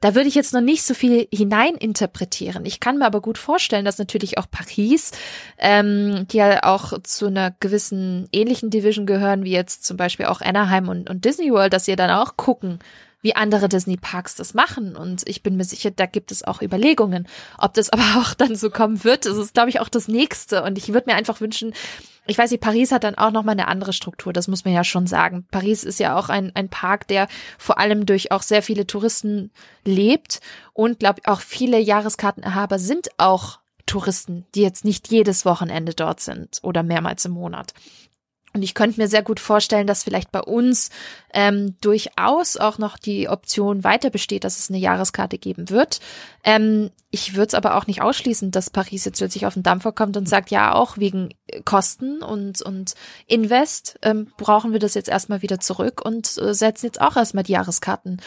Da 0.00 0.14
würde 0.14 0.28
ich 0.28 0.34
jetzt 0.34 0.54
noch 0.54 0.62
nicht 0.62 0.84
so 0.84 0.94
viel 0.94 1.28
hineininterpretieren. 1.30 2.64
Ich 2.64 2.80
kann 2.80 2.96
mir 2.96 3.04
aber 3.04 3.20
gut 3.20 3.36
vorstellen, 3.36 3.84
dass 3.84 3.98
natürlich 3.98 4.38
auch 4.38 4.46
Paris, 4.50 5.10
ähm, 5.58 6.26
die 6.28 6.38
ja 6.38 6.62
auch 6.62 6.98
zu 7.02 7.26
einer 7.26 7.54
gewissen 7.60 8.26
ähnlichen 8.32 8.70
Division 8.70 9.04
gehören, 9.04 9.44
wie 9.44 9.52
jetzt 9.52 9.84
zum 9.84 9.98
Beispiel 9.98 10.26
auch 10.26 10.40
Anaheim 10.40 10.88
und, 10.88 11.10
und 11.10 11.24
Disney 11.24 11.52
World, 11.52 11.74
dass 11.74 11.84
sie 11.84 11.96
dann 11.96 12.10
auch 12.10 12.36
gucken, 12.36 12.78
wie 13.20 13.34
andere 13.34 13.68
Disney-Parks 13.68 14.36
das 14.36 14.54
machen. 14.54 14.96
Und 14.96 15.28
ich 15.28 15.42
bin 15.42 15.56
mir 15.56 15.64
sicher, 15.64 15.90
da 15.90 16.06
gibt 16.06 16.30
es 16.30 16.44
auch 16.44 16.62
Überlegungen. 16.62 17.26
Ob 17.58 17.74
das 17.74 17.90
aber 17.92 18.20
auch 18.20 18.34
dann 18.34 18.56
so 18.56 18.70
kommen 18.70 19.04
wird, 19.04 19.26
das 19.26 19.36
ist, 19.36 19.54
glaube 19.54 19.70
ich, 19.70 19.80
auch 19.80 19.88
das 19.88 20.08
Nächste. 20.08 20.62
Und 20.62 20.78
ich 20.78 20.92
würde 20.92 21.10
mir 21.10 21.16
einfach 21.16 21.40
wünschen, 21.40 21.72
ich 22.26 22.36
weiß 22.36 22.50
nicht, 22.50 22.60
Paris 22.60 22.92
hat 22.92 23.04
dann 23.04 23.16
auch 23.16 23.30
nochmal 23.30 23.54
eine 23.54 23.68
andere 23.68 23.94
Struktur, 23.94 24.34
das 24.34 24.48
muss 24.48 24.66
man 24.66 24.74
ja 24.74 24.84
schon 24.84 25.06
sagen. 25.06 25.46
Paris 25.50 25.82
ist 25.82 25.98
ja 25.98 26.14
auch 26.14 26.28
ein, 26.28 26.52
ein 26.54 26.68
Park, 26.68 27.08
der 27.08 27.26
vor 27.56 27.78
allem 27.78 28.04
durch 28.04 28.32
auch 28.32 28.42
sehr 28.42 28.62
viele 28.62 28.86
Touristen 28.86 29.50
lebt. 29.84 30.40
Und 30.74 30.98
glaube 30.98 31.22
auch 31.24 31.40
viele 31.40 31.78
Jahreskartenerhaber 31.78 32.78
sind 32.78 33.08
auch 33.16 33.60
Touristen, 33.86 34.44
die 34.54 34.60
jetzt 34.60 34.84
nicht 34.84 35.10
jedes 35.10 35.46
Wochenende 35.46 35.94
dort 35.94 36.20
sind 36.20 36.60
oder 36.62 36.82
mehrmals 36.82 37.24
im 37.24 37.32
Monat. 37.32 37.72
Und 38.54 38.62
ich 38.62 38.74
könnte 38.74 39.00
mir 39.00 39.08
sehr 39.08 39.22
gut 39.22 39.40
vorstellen, 39.40 39.86
dass 39.86 40.04
vielleicht 40.04 40.32
bei 40.32 40.40
uns 40.40 40.90
ähm, 41.34 41.76
durchaus 41.80 42.56
auch 42.56 42.78
noch 42.78 42.96
die 42.96 43.28
Option 43.28 43.84
weiter 43.84 44.10
besteht, 44.10 44.44
dass 44.44 44.58
es 44.58 44.70
eine 44.70 44.78
Jahreskarte 44.78 45.38
geben 45.38 45.68
wird. 45.68 46.00
Ähm, 46.44 46.90
ich 47.10 47.34
würde 47.34 47.48
es 47.48 47.54
aber 47.54 47.76
auch 47.76 47.86
nicht 47.86 48.02
ausschließen, 48.02 48.50
dass 48.50 48.70
Paris 48.70 49.04
jetzt 49.04 49.18
plötzlich 49.18 49.46
auf 49.46 49.54
den 49.54 49.62
Dampfer 49.62 49.92
kommt 49.92 50.16
und 50.16 50.28
sagt, 50.28 50.50
ja, 50.50 50.74
auch 50.74 50.98
wegen 50.98 51.30
Kosten 51.64 52.22
und, 52.22 52.60
und 52.62 52.94
Invest 53.26 53.98
ähm, 54.02 54.30
brauchen 54.36 54.72
wir 54.72 54.78
das 54.78 54.94
jetzt 54.94 55.08
erstmal 55.08 55.40
wieder 55.40 55.58
zurück 55.58 56.02
und 56.04 56.36
äh, 56.38 56.52
setzen 56.52 56.86
jetzt 56.86 57.00
auch 57.00 57.16
erstmal 57.16 57.44
die 57.44 57.52
Jahreskarten 57.52 58.20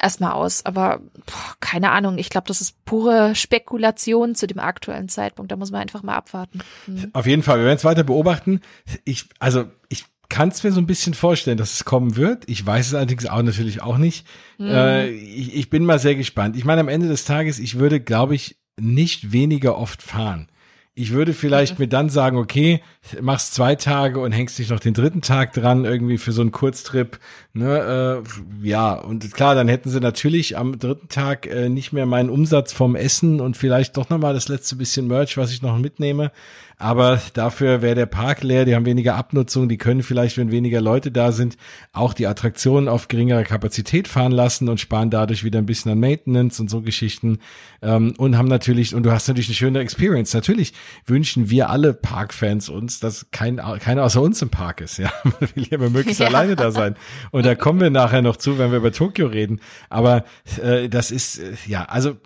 erstmal 0.00 0.32
aus. 0.32 0.64
Aber 0.64 1.00
boah, 1.26 1.56
keine 1.60 1.90
Ahnung, 1.90 2.16
ich 2.16 2.30
glaube, 2.30 2.48
das 2.48 2.60
ist 2.60 2.82
pure 2.86 3.34
Spekulation 3.34 4.34
zu 4.34 4.46
dem 4.46 4.58
aktuellen 4.58 5.08
Zeitpunkt. 5.08 5.52
Da 5.52 5.56
muss 5.56 5.70
man 5.70 5.82
einfach 5.82 6.02
mal 6.02 6.16
abwarten. 6.16 6.60
Hm. 6.86 7.10
Auf 7.12 7.26
jeden 7.26 7.42
Fall, 7.42 7.58
wir 7.58 7.66
werden 7.66 7.76
es 7.76 7.84
weiter 7.84 8.04
beobachten. 8.04 8.60
Ich, 9.04 9.28
also 9.38 9.61
ich 9.88 10.04
kann 10.28 10.48
es 10.48 10.64
mir 10.64 10.72
so 10.72 10.80
ein 10.80 10.86
bisschen 10.86 11.14
vorstellen, 11.14 11.58
dass 11.58 11.74
es 11.74 11.84
kommen 11.84 12.16
wird. 12.16 12.44
Ich 12.48 12.64
weiß 12.64 12.88
es 12.88 12.94
allerdings 12.94 13.26
auch 13.26 13.42
natürlich 13.42 13.82
auch 13.82 13.98
nicht. 13.98 14.26
Mhm. 14.58 14.68
Äh, 14.68 15.08
ich, 15.08 15.54
ich 15.54 15.70
bin 15.70 15.84
mal 15.84 15.98
sehr 15.98 16.14
gespannt. 16.14 16.56
Ich 16.56 16.64
meine, 16.64 16.80
am 16.80 16.88
Ende 16.88 17.08
des 17.08 17.24
Tages, 17.24 17.58
ich 17.58 17.78
würde, 17.78 18.00
glaube 18.00 18.34
ich, 18.34 18.56
nicht 18.80 19.32
weniger 19.32 19.76
oft 19.76 20.02
fahren. 20.02 20.48
Ich 20.94 21.12
würde 21.12 21.32
vielleicht 21.32 21.78
mir 21.78 21.88
dann 21.88 22.10
sagen, 22.10 22.36
okay, 22.36 22.82
machst 23.22 23.54
zwei 23.54 23.76
Tage 23.76 24.20
und 24.20 24.32
hängst 24.32 24.58
dich 24.58 24.68
noch 24.68 24.80
den 24.80 24.92
dritten 24.92 25.22
Tag 25.22 25.54
dran, 25.54 25.86
irgendwie 25.86 26.18
für 26.18 26.32
so 26.32 26.42
einen 26.42 26.52
Kurztrip. 26.52 27.18
Ne, 27.54 28.22
äh, 28.24 28.66
ja, 28.66 28.94
und 28.94 29.34
klar, 29.34 29.54
dann 29.54 29.68
hätten 29.68 29.90
sie 29.90 30.00
natürlich 30.00 30.56
am 30.56 30.78
dritten 30.78 31.08
Tag 31.08 31.46
äh, 31.46 31.68
nicht 31.68 31.92
mehr 31.92 32.06
meinen 32.06 32.30
Umsatz 32.30 32.72
vom 32.72 32.96
Essen 32.96 33.42
und 33.42 33.58
vielleicht 33.58 33.98
doch 33.98 34.08
nochmal 34.08 34.32
das 34.32 34.48
letzte 34.48 34.76
bisschen 34.76 35.06
Merch, 35.06 35.36
was 35.36 35.52
ich 35.52 35.60
noch 35.60 35.76
mitnehme. 35.76 36.32
Aber 36.78 37.20
dafür 37.34 37.80
wäre 37.80 37.94
der 37.94 38.06
Park 38.06 38.42
leer, 38.42 38.64
die 38.64 38.74
haben 38.74 38.86
weniger 38.86 39.14
Abnutzung, 39.14 39.68
die 39.68 39.76
können 39.76 40.02
vielleicht, 40.02 40.36
wenn 40.36 40.50
weniger 40.50 40.80
Leute 40.80 41.12
da 41.12 41.30
sind, 41.30 41.56
auch 41.92 42.12
die 42.12 42.26
Attraktionen 42.26 42.88
auf 42.88 43.06
geringerer 43.06 43.44
Kapazität 43.44 44.08
fahren 44.08 44.32
lassen 44.32 44.68
und 44.68 44.80
sparen 44.80 45.08
dadurch 45.08 45.44
wieder 45.44 45.60
ein 45.60 45.66
bisschen 45.66 45.92
an 45.92 46.00
Maintenance 46.00 46.58
und 46.58 46.70
so 46.70 46.80
Geschichten. 46.80 47.38
Ähm, 47.82 48.14
und 48.16 48.36
haben 48.36 48.48
natürlich, 48.48 48.96
und 48.96 49.04
du 49.04 49.12
hast 49.12 49.28
natürlich 49.28 49.48
eine 49.48 49.54
schöne 49.54 49.78
Experience. 49.78 50.34
Natürlich 50.34 50.72
wünschen 51.06 51.50
wir 51.50 51.70
alle 51.70 51.94
Parkfans 51.94 52.68
uns, 52.68 52.98
dass 52.98 53.26
kein, 53.30 53.58
keiner 53.78 54.02
außer 54.02 54.20
uns 54.20 54.42
im 54.42 54.48
Park 54.50 54.80
ist. 54.80 54.98
Ja, 54.98 55.12
man 55.24 55.34
will 55.54 55.66
ja 55.70 55.78
möglichst 55.78 56.20
Ja. 56.20 56.26
alleine 56.28 56.56
da 56.56 56.72
sein. 56.72 56.96
Und 57.30 57.41
da 57.44 57.54
kommen 57.54 57.80
wir 57.80 57.90
nachher 57.90 58.22
noch 58.22 58.36
zu, 58.36 58.58
wenn 58.58 58.70
wir 58.70 58.78
über 58.78 58.92
Tokio 58.92 59.26
reden. 59.26 59.60
Aber 59.88 60.24
äh, 60.62 60.88
das 60.88 61.10
ist, 61.10 61.38
äh, 61.38 61.54
ja, 61.66 61.84
also 61.84 62.16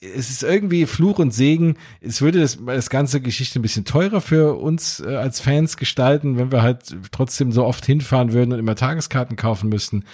es 0.00 0.30
ist 0.30 0.42
irgendwie 0.42 0.86
Fluch 0.86 1.18
und 1.18 1.32
Segen. 1.32 1.76
Es 2.00 2.20
würde 2.20 2.40
das, 2.40 2.58
das 2.64 2.90
ganze 2.90 3.20
Geschichte 3.20 3.58
ein 3.58 3.62
bisschen 3.62 3.84
teurer 3.84 4.20
für 4.20 4.54
uns 4.54 5.00
äh, 5.00 5.16
als 5.16 5.40
Fans 5.40 5.76
gestalten, 5.76 6.36
wenn 6.38 6.52
wir 6.52 6.62
halt 6.62 6.96
trotzdem 7.12 7.52
so 7.52 7.64
oft 7.64 7.86
hinfahren 7.86 8.32
würden 8.32 8.52
und 8.52 8.58
immer 8.58 8.76
Tageskarten 8.76 9.36
kaufen 9.36 9.68
müssten. 9.68 10.04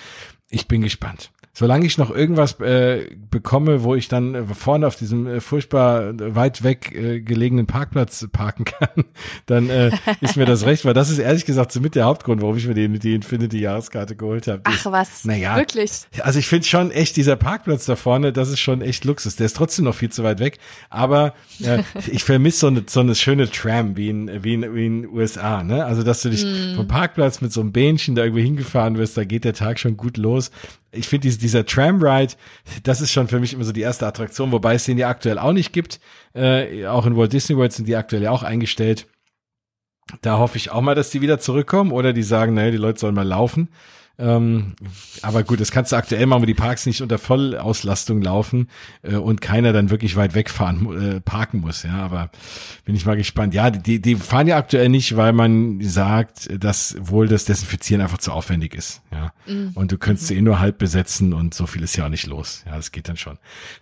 Ich 0.51 0.69
bin 0.69 0.83
gespannt. 0.83 1.31
Solange 1.55 1.85
ich 1.85 1.99
noch 1.99 2.11
irgendwas 2.11 2.59
äh, 2.61 3.15
bekomme, 3.31 3.83
wo 3.83 3.95
ich 3.95 4.09
dann 4.09 4.35
äh, 4.35 4.45
vorne 4.55 4.87
auf 4.87 4.97
diesem 4.97 5.27
äh, 5.27 5.41
furchtbar 5.43 6.09
äh, 6.09 6.35
weit 6.35 6.63
weg 6.63 6.93
äh, 6.95 7.21
gelegenen 7.21 7.67
Parkplatz 7.67 8.27
parken 8.33 8.65
kann, 8.81 9.05
dann 9.45 9.69
äh, 9.69 9.91
ist 10.23 10.39
mir 10.39 10.47
das 10.47 10.65
recht, 10.67 10.87
weil 10.87 10.95
das 10.95 11.11
ist 11.11 11.19
ehrlich 11.19 11.45
gesagt 11.45 11.71
so 11.73 11.81
mit 11.81 11.95
der 11.95 12.07
Hauptgrund, 12.07 12.41
warum 12.41 12.57
ich 12.57 12.67
mir 12.67 12.73
die, 12.73 12.89
die 12.99 13.15
Infinity-Jahreskarte 13.15 14.17
geholt 14.17 14.47
habe. 14.47 14.63
Ach 14.65 14.87
was, 14.87 15.27
naja, 15.27 15.57
wirklich. 15.57 15.91
also 16.21 16.39
ich 16.39 16.47
finde 16.47 16.67
schon 16.67 16.91
echt, 16.91 17.17
dieser 17.17 17.37
Parkplatz 17.37 17.85
da 17.85 17.97
vorne, 17.97 18.33
das 18.33 18.49
ist 18.49 18.61
schon 18.61 18.81
echt 18.81 19.05
Luxus. 19.05 19.37
Der 19.37 19.45
ist 19.45 19.57
trotzdem 19.57 19.85
noch 19.85 19.95
viel 19.95 20.11
zu 20.11 20.25
weit 20.25 20.41
weg, 20.41 20.59
aber 20.89 21.35
äh, 21.63 21.83
ich 22.11 22.25
vermisse 22.25 22.61
so 22.61 22.67
eine, 22.69 22.85
so 22.87 23.01
eine 23.01 23.15
schöne 23.15 23.51
Tram 23.51 23.95
wie 23.99 24.09
in, 24.09 24.43
wie 24.43 24.55
in, 24.55 24.75
wie 24.75 24.87
in 24.87 25.07
USA, 25.07 25.63
ne? 25.63 25.85
Also, 25.85 26.03
dass 26.03 26.23
du 26.23 26.31
dich 26.31 26.47
vom 26.77 26.89
Parkplatz 26.89 27.43
mit 27.43 27.53
so 27.53 27.61
einem 27.61 27.73
Bähnchen 27.73 28.15
da 28.15 28.25
irgendwie 28.25 28.43
hingefahren 28.43 28.97
wirst, 28.97 29.19
da 29.19 29.25
geht 29.25 29.45
der 29.45 29.53
Tag 29.53 29.79
schon 29.79 29.99
gut 29.99 30.17
los. 30.17 30.51
Ich 30.93 31.09
finde 31.09 31.23
diese, 31.23 31.39
dieser 31.39 31.65
Tram-Ride, 31.65 32.35
das 32.83 33.01
ist 33.01 33.13
schon 33.13 33.27
für 33.27 33.41
mich 33.41 33.55
immer 33.55 33.65
so 33.65 33.73
die 33.73 33.81
erste 33.81 34.07
Attraktion, 34.07 34.53
wobei 34.53 34.75
es 34.75 34.85
den 34.85 34.99
ja 34.99 35.09
aktuell 35.09 35.39
auch 35.39 35.53
nicht 35.53 35.73
gibt. 35.73 36.01
Äh, 36.35 36.87
auch 36.87 37.07
in 37.07 37.17
Walt 37.17 37.33
Disney 37.33 37.57
World 37.57 37.73
sind 37.73 37.89
die 37.89 37.97
aktuell 37.97 38.23
ja 38.23 38.31
auch 38.31 38.43
eingestellt. 38.43 39.07
Da 40.21 40.39
hoffe 40.39 40.59
ich 40.59 40.71
auch 40.71 40.83
mal, 40.83 40.95
dass 40.95 41.11
die 41.11 41.23
wieder 41.23 41.39
zurückkommen 41.39 41.93
oder 41.93 42.13
die 42.13 42.23
sagen, 42.23 42.55
naja, 42.55 42.71
die 42.71 42.77
Leute 42.77 43.01
sollen 43.01 43.15
mal 43.15 43.27
laufen. 43.27 43.71
Ähm, 44.23 44.75
aber 45.23 45.43
gut, 45.43 45.61
das 45.61 45.73
kannst 45.73 45.91
du 45.91 45.97
aktuell 45.97 46.27
machen, 46.27 46.43
wo 46.43 46.47
die 46.47 46.55
Parks 46.55 46.87
nicht 46.87 47.03
unter 47.03 47.19
Vollauslastung 47.19 48.23
laufen 48.23 48.69
äh, 49.03 49.17
und 49.17 49.41
keiner 49.41 49.73
dann 49.73 49.91
wirklich 49.91 50.15
weit 50.15 50.35
wegfahren, 50.35 51.17
äh, 51.17 51.21
parken 51.21 51.61
muss. 51.61 51.83
Ja, 51.83 51.99
aber 51.99 52.31
bin 52.85 52.95
ich 52.95 53.05
mal 53.05 53.17
gespannt. 53.17 53.53
Ja, 53.53 53.71
die, 53.71 54.01
die 54.01 54.15
fahren 54.15 54.47
ja 54.47 54.57
aktuell 54.57 54.89
nicht, 54.89 55.17
weil 55.17 55.33
man 55.33 55.81
sagt, 55.81 56.49
dass 56.63 56.95
wohl 57.01 57.27
das 57.27 57.47
Desinfizieren 57.47 58.01
einfach 58.01 58.19
zu 58.19 58.31
aufwendig 58.31 58.75
ist. 58.75 59.03
Ja, 59.11 59.33
mhm. 59.47 59.73
und 59.75 59.91
du 59.91 59.99
könntest 59.99 60.29
sie 60.29 60.37
eh 60.37 60.43
nur 60.43 60.61
halb 60.61 60.79
besetzen 60.79 61.33
und 61.33 61.53
so 61.53 61.67
viel 61.67 61.83
ist 61.83 61.97
ja 61.97 62.05
auch 62.05 62.11
nicht 62.11 62.27
los. 62.29 62.63
Ja, 62.67 62.77
das 62.77 62.93
geht 62.93 63.09
dann 63.09 63.17
schon. 63.17 63.39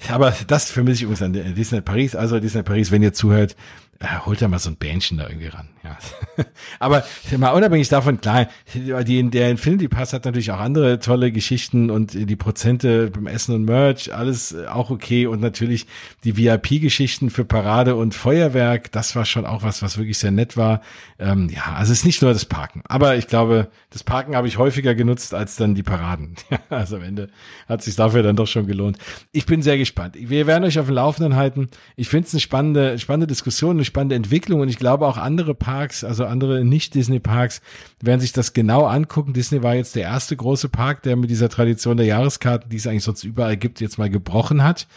Aber 0.09 0.35
das 0.47 0.71
vermisse 0.71 0.97
ich 0.97 1.03
übrigens 1.03 1.23
an 1.23 1.55
Disney 1.55 1.83
Paris. 1.83 2.17
Also 2.17 2.41
Disney 2.41 2.63
Paris, 2.63 2.91
wenn 2.91 3.03
ihr 3.03 3.13
zuhört, 3.13 3.57
äh, 3.99 4.07
holt 4.25 4.41
da 4.41 4.49
mal 4.49 4.59
so 4.59 4.71
ein 4.71 4.77
Bähnchen 4.77 5.19
da 5.19 5.29
irgendwie 5.29 5.49
ran. 5.49 5.69
Ja. 5.83 5.97
Aber 6.79 7.05
mal 7.39 7.51
unabhängig 7.51 7.89
davon, 7.89 8.21
klar, 8.21 8.49
die, 8.75 9.31
der 9.31 9.51
Infinity 9.51 9.89
Pass 9.89 10.13
hat 10.13 10.25
natürlich 10.25 10.51
auch 10.53 10.61
andere 10.61 10.99
tolle 10.99 11.33
Geschichten 11.33 11.91
und 11.91 12.13
die 12.15 12.37
Prozente 12.37 13.11
beim 13.11 13.27
Essen 13.27 13.55
und 13.55 13.65
Merch, 13.65 14.15
alles 14.15 14.55
auch 14.69 14.91
okay. 14.91 15.27
Und 15.27 15.41
natürlich 15.41 15.87
die 16.25 16.37
VIP-Geschichten 16.37 17.31
für 17.31 17.45
Parade 17.45 17.97
und 17.97 18.15
Feuerwerk, 18.15 18.93
das 18.93 19.17
war 19.17 19.25
schon 19.25 19.47
auch 19.47 19.63
was, 19.63 19.83
was 19.83 19.97
wirklich 19.97 20.19
sehr 20.19 20.31
nett 20.31 20.57
war. 20.57 20.83
Ähm, 21.19 21.49
ja, 21.49 21.75
also 21.75 21.93
es 21.93 22.01
ist 22.01 22.05
nicht 22.05 22.21
nur 22.23 22.33
das 22.33 22.45
Parken. 22.45 22.83
Aber 22.87 23.17
ich 23.17 23.27
glaube, 23.27 23.69
das 23.91 24.05
Parken 24.05 24.37
habe 24.37 24.49
ich 24.49 24.59
häufiger 24.59 24.95
genutzt 24.95 25.35
als 25.35 25.57
dann 25.57 25.75
die 25.75 25.83
Paraden. 25.83 26.35
also 26.69 26.97
am 26.97 27.03
Ende 27.03 27.31
hat 27.69 27.83
sich 27.83 27.97
dafür 27.97 28.23
dann 28.23 28.37
doch 28.37 28.47
schon 28.47 28.67
gelohnt. 28.67 28.99
Ich 29.33 29.47
bin 29.47 29.63
sehr 29.63 29.79
gespannt. 29.79 30.17
Wir 30.19 30.47
werden 30.47 30.65
euch 30.65 30.79
auf 30.79 30.87
dem 30.87 30.95
Laufenden 30.95 31.37
halten. 31.37 31.69
Ich 31.97 32.09
finde 32.09 32.27
es 32.27 32.35
eine 32.35 32.41
spannende, 32.41 32.99
spannende 32.99 33.27
Diskussion, 33.27 33.77
eine 33.77 33.85
spannende 33.85 34.17
Entwicklung 34.17 34.61
und 34.61 34.69
ich 34.69 34.79
glaube 34.79 35.07
auch 35.07 35.17
andere 35.17 35.55
Parks, 35.71 36.03
also 36.03 36.25
andere 36.25 36.65
Nicht-Disney-Parks, 36.65 37.63
werden 38.01 38.21
sich 38.21 38.33
das 38.33 38.53
genau 38.53 38.87
angucken. 38.87 39.35
Disney 39.35 39.63
war 39.63 39.77
jetzt 39.77 39.95
der 39.95 40.03
erste 40.03 40.37
große 40.37 40.69
Park, 40.69 41.05
der 41.05 41.15
mit 41.15 41.31
dieser 41.31 41.49
Tradition 41.49 41.97
der 41.97 42.07
Jahreskarten, 42.07 42.71
die 42.71 42.77
es 42.77 42.89
eigentlich 42.89 43.05
sonst 43.05 43.23
überall 43.23 43.57
gibt, 43.57 43.81
jetzt 43.81 43.97
mal 43.97 44.11
gebrochen 44.11 44.65
hat. 44.65 44.89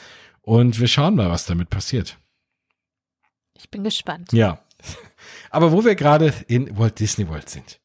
Und 0.41 0.79
wir 0.79 0.87
schauen 0.87 1.15
mal, 1.15 1.29
was 1.29 1.45
damit 1.45 1.69
passiert. 1.69 2.17
Ich 3.53 3.69
bin 3.69 3.83
gespannt. 3.83 4.33
Ja. 4.33 4.63
Aber 5.51 5.71
wo 5.71 5.85
wir 5.85 5.93
gerade 5.93 6.33
in 6.47 6.75
Walt 6.75 6.99
Disney 6.99 7.29
World 7.29 7.49
sind. 7.49 7.79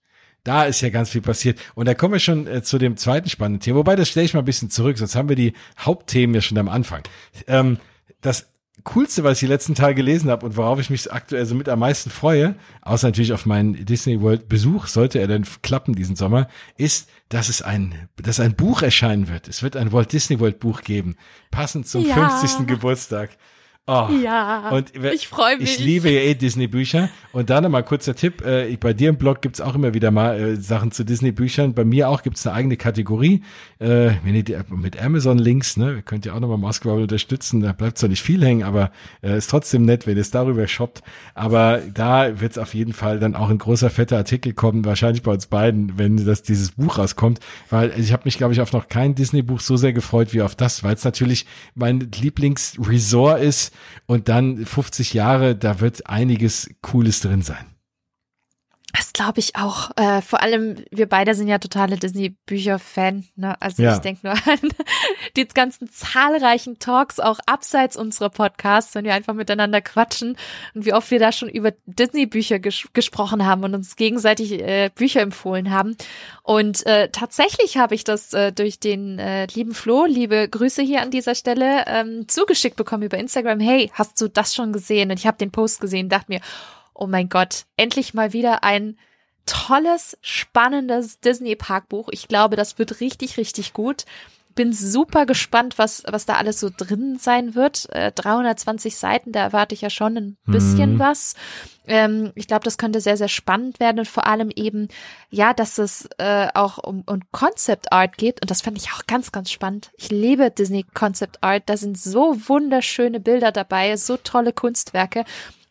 Da 0.44 0.64
ist 0.64 0.80
ja 0.80 0.88
ganz 0.88 1.10
viel 1.10 1.20
passiert. 1.20 1.60
Und 1.74 1.86
da 1.86 1.92
kommen 1.92 2.14
wir 2.14 2.20
schon 2.20 2.46
äh, 2.46 2.62
zu 2.62 2.78
dem 2.78 2.96
zweiten 2.96 3.28
spannenden 3.28 3.60
Thema. 3.60 3.80
Wobei, 3.80 3.96
das 3.96 4.08
stelle 4.08 4.24
ich 4.24 4.32
mal 4.32 4.40
ein 4.40 4.46
bisschen 4.46 4.70
zurück, 4.70 4.96
sonst 4.96 5.14
haben 5.14 5.28
wir 5.28 5.36
die 5.36 5.52
Hauptthemen 5.78 6.34
ja 6.34 6.40
schon 6.40 6.56
am 6.56 6.70
Anfang. 6.70 7.02
Ähm, 7.48 7.76
das 8.22 8.48
Coolste, 8.88 9.22
was 9.22 9.34
ich 9.34 9.40
die 9.40 9.52
letzten 9.52 9.74
Tage 9.74 9.96
gelesen 9.96 10.30
habe 10.30 10.46
und 10.46 10.56
worauf 10.56 10.80
ich 10.80 10.88
mich 10.88 11.12
aktuell 11.12 11.44
so 11.44 11.54
mit 11.54 11.68
am 11.68 11.80
meisten 11.80 12.08
freue, 12.08 12.54
außer 12.80 13.08
natürlich 13.08 13.34
auf 13.34 13.44
meinen 13.44 13.84
Disney 13.84 14.22
World 14.22 14.48
Besuch, 14.48 14.86
sollte 14.86 15.18
er 15.18 15.26
denn 15.26 15.44
klappen 15.60 15.94
diesen 15.94 16.16
Sommer, 16.16 16.48
ist, 16.78 17.06
dass 17.28 17.50
es 17.50 17.60
ein, 17.60 18.08
dass 18.16 18.40
ein 18.40 18.54
Buch 18.54 18.80
erscheinen 18.80 19.28
wird. 19.28 19.46
Es 19.46 19.62
wird 19.62 19.76
ein 19.76 19.92
Walt 19.92 20.14
Disney 20.14 20.40
World 20.40 20.58
Buch 20.58 20.80
geben, 20.80 21.16
passend 21.50 21.86
zum 21.86 22.06
ja. 22.06 22.14
50. 22.14 22.66
Geburtstag. 22.66 23.36
Oh, 23.90 24.06
ja, 24.22 24.68
und 24.68 24.92
ich 25.14 25.28
freue 25.28 25.56
mich. 25.56 25.78
Ich 25.78 25.78
liebe 25.78 26.10
ja 26.10 26.20
eh 26.20 26.34
Disney-Bücher. 26.34 27.08
Und 27.32 27.48
da 27.48 27.62
nochmal 27.62 27.84
kurzer 27.84 28.14
Tipp, 28.14 28.44
äh, 28.44 28.76
bei 28.76 28.92
dir 28.92 29.08
im 29.08 29.16
Blog 29.16 29.40
gibt's 29.40 29.62
auch 29.62 29.74
immer 29.74 29.94
wieder 29.94 30.10
mal 30.10 30.38
äh, 30.38 30.56
Sachen 30.56 30.92
zu 30.92 31.04
Disney-Büchern. 31.04 31.72
Bei 31.72 31.84
mir 31.84 32.10
auch 32.10 32.22
gibt's 32.22 32.46
eine 32.46 32.54
eigene 32.54 32.76
Kategorie. 32.76 33.42
Äh, 33.78 34.10
wenn 34.24 34.34
ihr 34.34 34.42
die, 34.42 34.56
mit 34.68 35.02
Amazon-Links, 35.02 35.78
ne, 35.78 36.02
könnt 36.04 36.26
ihr 36.26 36.34
auch 36.34 36.40
nochmal 36.40 36.58
Moskau 36.58 36.96
unterstützen. 36.96 37.60
Da 37.62 37.72
bleibt 37.72 37.96
zwar 37.96 38.10
nicht 38.10 38.20
viel 38.20 38.44
hängen, 38.44 38.62
aber 38.62 38.90
äh, 39.22 39.38
ist 39.38 39.48
trotzdem 39.48 39.86
nett, 39.86 40.06
wenn 40.06 40.16
ihr 40.16 40.20
es 40.20 40.30
darüber 40.30 40.68
shoppt. 40.68 41.02
Aber 41.34 41.80
da 41.94 42.40
wird's 42.42 42.58
auf 42.58 42.74
jeden 42.74 42.92
Fall 42.92 43.18
dann 43.18 43.34
auch 43.34 43.48
ein 43.48 43.56
großer, 43.56 43.88
fetter 43.88 44.18
Artikel 44.18 44.52
kommen, 44.52 44.84
wahrscheinlich 44.84 45.22
bei 45.22 45.32
uns 45.32 45.46
beiden, 45.46 45.96
wenn 45.96 46.26
das 46.26 46.42
dieses 46.42 46.72
Buch 46.72 46.98
rauskommt. 46.98 47.40
Weil 47.70 47.98
ich 47.98 48.12
habe 48.12 48.24
mich, 48.26 48.36
glaube 48.36 48.52
ich, 48.52 48.60
auf 48.60 48.74
noch 48.74 48.88
kein 48.88 49.14
Disney-Buch 49.14 49.60
so 49.60 49.78
sehr 49.78 49.94
gefreut 49.94 50.34
wie 50.34 50.42
auf 50.42 50.56
das, 50.56 50.84
weil 50.84 50.94
es 50.94 51.04
natürlich 51.04 51.46
mein 51.74 52.10
Lieblingsresort 52.20 53.40
ist 53.40 53.72
und 54.06 54.28
dann 54.28 54.64
50 54.64 55.14
Jahre, 55.14 55.56
da 55.56 55.80
wird 55.80 56.06
einiges 56.08 56.70
Cooles 56.82 57.20
drin 57.20 57.42
sein. 57.42 57.77
Das 58.94 59.12
glaube 59.12 59.38
ich 59.38 59.54
auch. 59.54 59.90
Äh, 59.96 60.22
vor 60.22 60.40
allem, 60.40 60.76
wir 60.90 61.06
beide 61.06 61.34
sind 61.34 61.46
ja 61.46 61.58
totale 61.58 61.98
Disney-Bücher-Fan. 61.98 63.26
Ne? 63.36 63.60
Also 63.60 63.82
ja. 63.82 63.94
ich 63.94 63.98
denke 64.00 64.26
nur 64.26 64.32
an 64.32 64.58
die 65.36 65.46
ganzen 65.46 65.90
zahlreichen 65.90 66.78
Talks, 66.78 67.20
auch 67.20 67.38
abseits 67.44 67.98
unserer 67.98 68.30
Podcasts, 68.30 68.94
wenn 68.94 69.04
wir 69.04 69.12
einfach 69.12 69.34
miteinander 69.34 69.82
quatschen 69.82 70.36
und 70.74 70.86
wie 70.86 70.94
oft 70.94 71.10
wir 71.10 71.18
da 71.18 71.32
schon 71.32 71.50
über 71.50 71.72
Disney-Bücher 71.84 72.60
ges 72.60 72.88
gesprochen 72.94 73.44
haben 73.44 73.62
und 73.62 73.74
uns 73.74 73.96
gegenseitig 73.96 74.52
äh, 74.52 74.90
Bücher 74.94 75.20
empfohlen 75.20 75.70
haben. 75.70 75.94
Und 76.42 76.86
äh, 76.86 77.10
tatsächlich 77.10 77.76
habe 77.76 77.94
ich 77.94 78.04
das 78.04 78.32
äh, 78.32 78.52
durch 78.52 78.80
den 78.80 79.18
äh, 79.18 79.46
lieben 79.52 79.74
Flo, 79.74 80.06
liebe 80.06 80.48
Grüße 80.48 80.80
hier 80.80 81.02
an 81.02 81.10
dieser 81.10 81.34
Stelle, 81.34 81.84
ähm, 81.86 82.26
zugeschickt 82.26 82.76
bekommen 82.76 83.02
über 83.02 83.18
Instagram. 83.18 83.60
Hey, 83.60 83.90
hast 83.92 84.18
du 84.18 84.28
das 84.28 84.54
schon 84.54 84.72
gesehen? 84.72 85.10
Und 85.10 85.18
ich 85.18 85.26
habe 85.26 85.36
den 85.36 85.50
Post 85.50 85.82
gesehen, 85.82 86.08
dachte 86.08 86.32
mir, 86.32 86.40
oh 86.98 87.06
mein 87.06 87.28
Gott, 87.28 87.64
endlich 87.76 88.12
mal 88.12 88.32
wieder 88.32 88.64
ein 88.64 88.98
tolles, 89.46 90.18
spannendes 90.20 91.20
Disney-Parkbuch. 91.20 92.08
Ich 92.10 92.28
glaube, 92.28 92.56
das 92.56 92.78
wird 92.78 93.00
richtig, 93.00 93.38
richtig 93.38 93.72
gut. 93.72 94.04
Bin 94.54 94.72
super 94.72 95.24
gespannt, 95.24 95.78
was, 95.78 96.02
was 96.08 96.26
da 96.26 96.34
alles 96.34 96.58
so 96.58 96.68
drin 96.76 97.16
sein 97.20 97.54
wird. 97.54 97.88
Äh, 97.90 98.10
320 98.12 98.96
Seiten, 98.96 99.30
da 99.30 99.40
erwarte 99.40 99.74
ich 99.74 99.80
ja 99.80 99.88
schon 99.88 100.16
ein 100.16 100.36
bisschen 100.46 100.94
mhm. 100.94 100.98
was. 100.98 101.34
Ähm, 101.86 102.32
ich 102.34 102.48
glaube, 102.48 102.64
das 102.64 102.76
könnte 102.76 103.00
sehr, 103.00 103.16
sehr 103.16 103.28
spannend 103.28 103.78
werden 103.78 104.00
und 104.00 104.08
vor 104.08 104.26
allem 104.26 104.50
eben, 104.54 104.88
ja, 105.30 105.54
dass 105.54 105.78
es 105.78 106.08
äh, 106.18 106.48
auch 106.54 106.78
um, 106.78 107.04
um 107.06 107.20
Concept 107.30 107.92
Art 107.92 108.18
geht 108.18 108.42
und 108.42 108.50
das 108.50 108.60
fand 108.60 108.76
ich 108.76 108.90
auch 108.92 109.06
ganz, 109.06 109.30
ganz 109.30 109.50
spannend. 109.50 109.92
Ich 109.96 110.10
liebe 110.10 110.50
Disney 110.50 110.84
Concept 110.92 111.42
Art, 111.42 111.62
da 111.66 111.76
sind 111.76 111.96
so 111.96 112.36
wunderschöne 112.48 113.20
Bilder 113.20 113.52
dabei, 113.52 113.96
so 113.96 114.16
tolle 114.16 114.52
Kunstwerke 114.52 115.24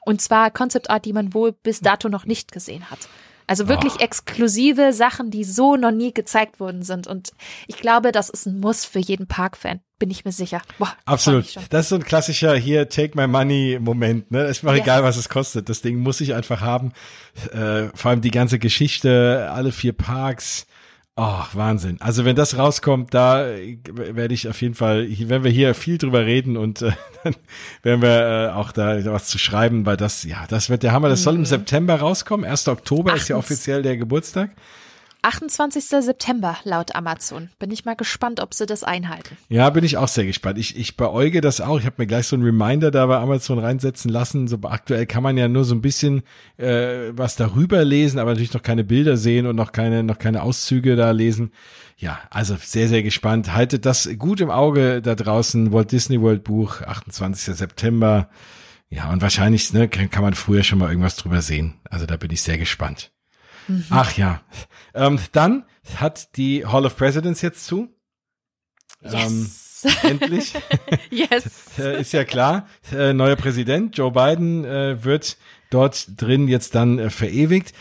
und 0.08 0.22
zwar 0.22 0.52
Concept 0.52 0.90
Art, 0.90 1.04
die 1.04 1.12
man 1.12 1.34
wohl 1.34 1.52
bis 1.52 1.82
dato 1.82 2.08
noch 2.08 2.26
nicht 2.26 2.54
gesehen 2.54 2.90
hat. 2.90 3.10
Also 3.46 3.68
wirklich 3.68 3.96
oh. 3.98 4.02
exklusive 4.02 4.94
Sachen, 4.94 5.32
die 5.32 5.44
so 5.44 5.76
noch 5.76 5.92
nie 5.92 6.14
gezeigt 6.14 6.62
worden 6.62 6.84
sind. 6.84 7.08
Und 7.08 7.32
ich 7.68 7.78
glaube, 7.78 8.14
das 8.14 8.30
ist 8.30 8.46
ein 8.46 8.60
Muss 8.62 8.86
für 8.86 9.00
jeden 9.00 9.28
Park-Fan. 9.28 9.82
Bin 10.00 10.10
ich 10.10 10.24
mir 10.24 10.32
sicher. 10.32 10.62
Boah, 10.80 10.94
Absolut. 11.06 11.58
Das 11.70 11.86
ist 11.86 11.90
so 11.90 11.96
ein 11.96 12.04
klassischer 12.04 12.56
hier 12.56 12.88
Take 12.88 13.18
my 13.18 13.28
money 13.28 13.80
Moment. 13.82 14.32
Ne, 14.32 14.44
ist 14.44 14.64
mir 14.64 14.72
yes. 14.72 14.82
egal, 14.82 15.04
was 15.04 15.18
es 15.18 15.28
kostet. 15.28 15.68
Das 15.68 15.82
Ding 15.82 15.98
muss 15.98 16.22
ich 16.22 16.34
einfach 16.34 16.62
haben. 16.62 16.94
Äh, 17.52 17.90
vor 17.94 18.12
allem 18.12 18.22
die 18.22 18.32
ganze 18.32 18.60
Geschichte, 18.60 19.50
alle 19.52 19.74
vier 19.74 19.94
Parks. 19.94 20.68
Oh, 21.20 21.44
Wahnsinn. 21.54 21.98
Also 22.00 22.26
wenn 22.26 22.36
das 22.36 22.60
rauskommt, 22.60 23.12
da 23.12 23.48
werde 23.88 24.36
ich 24.36 24.48
auf 24.48 24.62
jeden 24.62 24.76
Fall, 24.76 25.08
wenn 25.10 25.44
wir 25.44 25.50
hier 25.50 25.74
viel 25.74 25.98
drüber 25.98 26.28
reden 26.28 26.58
und 26.58 26.84
äh, 26.84 26.92
dann 27.24 27.36
werden 27.82 28.02
wir 28.04 28.50
äh, 28.50 28.54
auch 28.54 28.72
da 28.72 29.04
was 29.06 29.26
zu 29.26 29.40
schreiben, 29.40 29.88
weil 29.88 29.98
das, 29.98 30.24
ja, 30.24 30.46
das 30.48 30.70
wird 30.70 30.84
der 30.84 30.92
Hammer. 30.92 31.10
Das 31.10 31.24
soll 31.24 31.34
im 31.34 31.42
mhm. 31.42 31.46
September 31.46 31.96
rauskommen. 31.96 32.46
1. 32.46 32.68
Oktober 32.68 33.14
Ach, 33.14 33.18
ist 33.18 33.30
ja 33.30 33.36
offiziell 33.36 33.82
der 33.82 33.98
Geburtstag. 33.98 34.52
28. 35.22 35.84
September 35.84 36.58
laut 36.64 36.96
Amazon. 36.96 37.50
Bin 37.60 37.72
ich 37.72 37.86
mal 37.86 37.96
gespannt, 37.96 38.40
ob 38.40 38.54
sie 38.54 38.66
das 38.66 38.84
einhalten. 38.84 39.38
Ja, 39.50 39.70
bin 39.70 39.84
ich 39.84 39.98
auch 39.98 40.08
sehr 40.08 40.26
gespannt. 40.26 40.58
Ich, 40.58 40.78
ich 40.78 40.98
beäuge 40.98 41.42
das 41.42 41.62
auch. 41.62 41.80
Ich 41.80 41.86
habe 41.86 41.96
mir 41.98 42.08
gleich 42.08 42.28
so 42.28 42.36
einen 42.36 42.46
Reminder 42.46 42.92
da 42.92 43.06
bei 43.06 43.18
Amazon 43.18 43.60
reinsetzen 43.60 44.10
lassen. 44.10 44.48
So 44.48 44.60
aktuell 44.64 45.06
kann 45.06 45.24
man 45.24 45.38
ja 45.38 45.48
nur 45.48 45.66
so 45.66 45.76
ein 45.76 45.82
bisschen 45.82 46.24
äh, 46.58 47.12
was 47.12 47.36
darüber 47.36 47.84
lesen, 47.84 48.20
aber 48.20 48.32
natürlich 48.32 48.54
noch 48.54 48.64
keine 48.64 48.84
Bilder 48.84 49.18
sehen 49.18 49.48
und 49.48 49.56
noch 49.56 49.72
keine, 49.72 50.04
noch 50.04 50.20
keine 50.20 50.44
Auszüge 50.44 50.96
da 50.96 51.12
lesen. 51.12 51.52
Ja, 51.98 52.20
also 52.30 52.56
sehr, 52.62 52.88
sehr 52.88 53.04
gespannt. 53.04 53.54
Haltet 53.54 53.86
das 53.86 54.10
gut 54.18 54.40
im 54.40 54.52
Auge 54.52 55.02
da 55.02 55.16
draußen. 55.16 55.72
Walt 55.74 55.92
Disney 55.92 56.22
World 56.22 56.44
Buch, 56.44 56.82
28. 56.82 57.56
September. 57.56 58.30
Ja, 58.90 59.12
und 59.12 59.22
wahrscheinlich 59.22 59.74
ne, 59.74 59.90
kann, 59.90 60.10
kann 60.10 60.24
man 60.24 60.34
früher 60.34 60.64
schon 60.64 60.80
mal 60.80 60.90
irgendwas 60.90 61.18
drüber 61.18 61.42
sehen. 61.42 61.74
Also 61.90 62.06
da 62.06 62.16
bin 62.18 62.32
ich 62.32 62.42
sehr 62.42 62.58
gespannt. 62.58 63.12
Mhm. 63.68 63.86
Ach 63.90 64.18
ja. 64.18 64.42
Ähm, 64.94 65.20
dann 65.32 65.66
hat 65.96 66.36
die 66.38 66.66
Hall 66.66 66.86
of 66.86 66.98
Presidents 66.98 67.42
jetzt 67.42 67.66
zu. 67.66 67.90
Yes. 69.02 69.84
Ähm, 69.84 69.92
endlich. 70.04 70.54
yes. 71.10 71.46
äh, 71.80 72.02
ist 72.02 72.14
ja 72.14 72.24
klar. 72.24 72.68
Äh, 72.92 73.14
neuer 73.14 73.36
Präsident, 73.36 73.98
Joe 73.98 74.12
Biden, 74.12 74.66
äh, 74.66 75.04
wird 75.04 75.38
dort 75.70 76.08
drin 76.22 76.48
jetzt 76.48 76.76
dann 76.76 77.00
äh, 77.00 77.10
verewigt. 77.10 77.74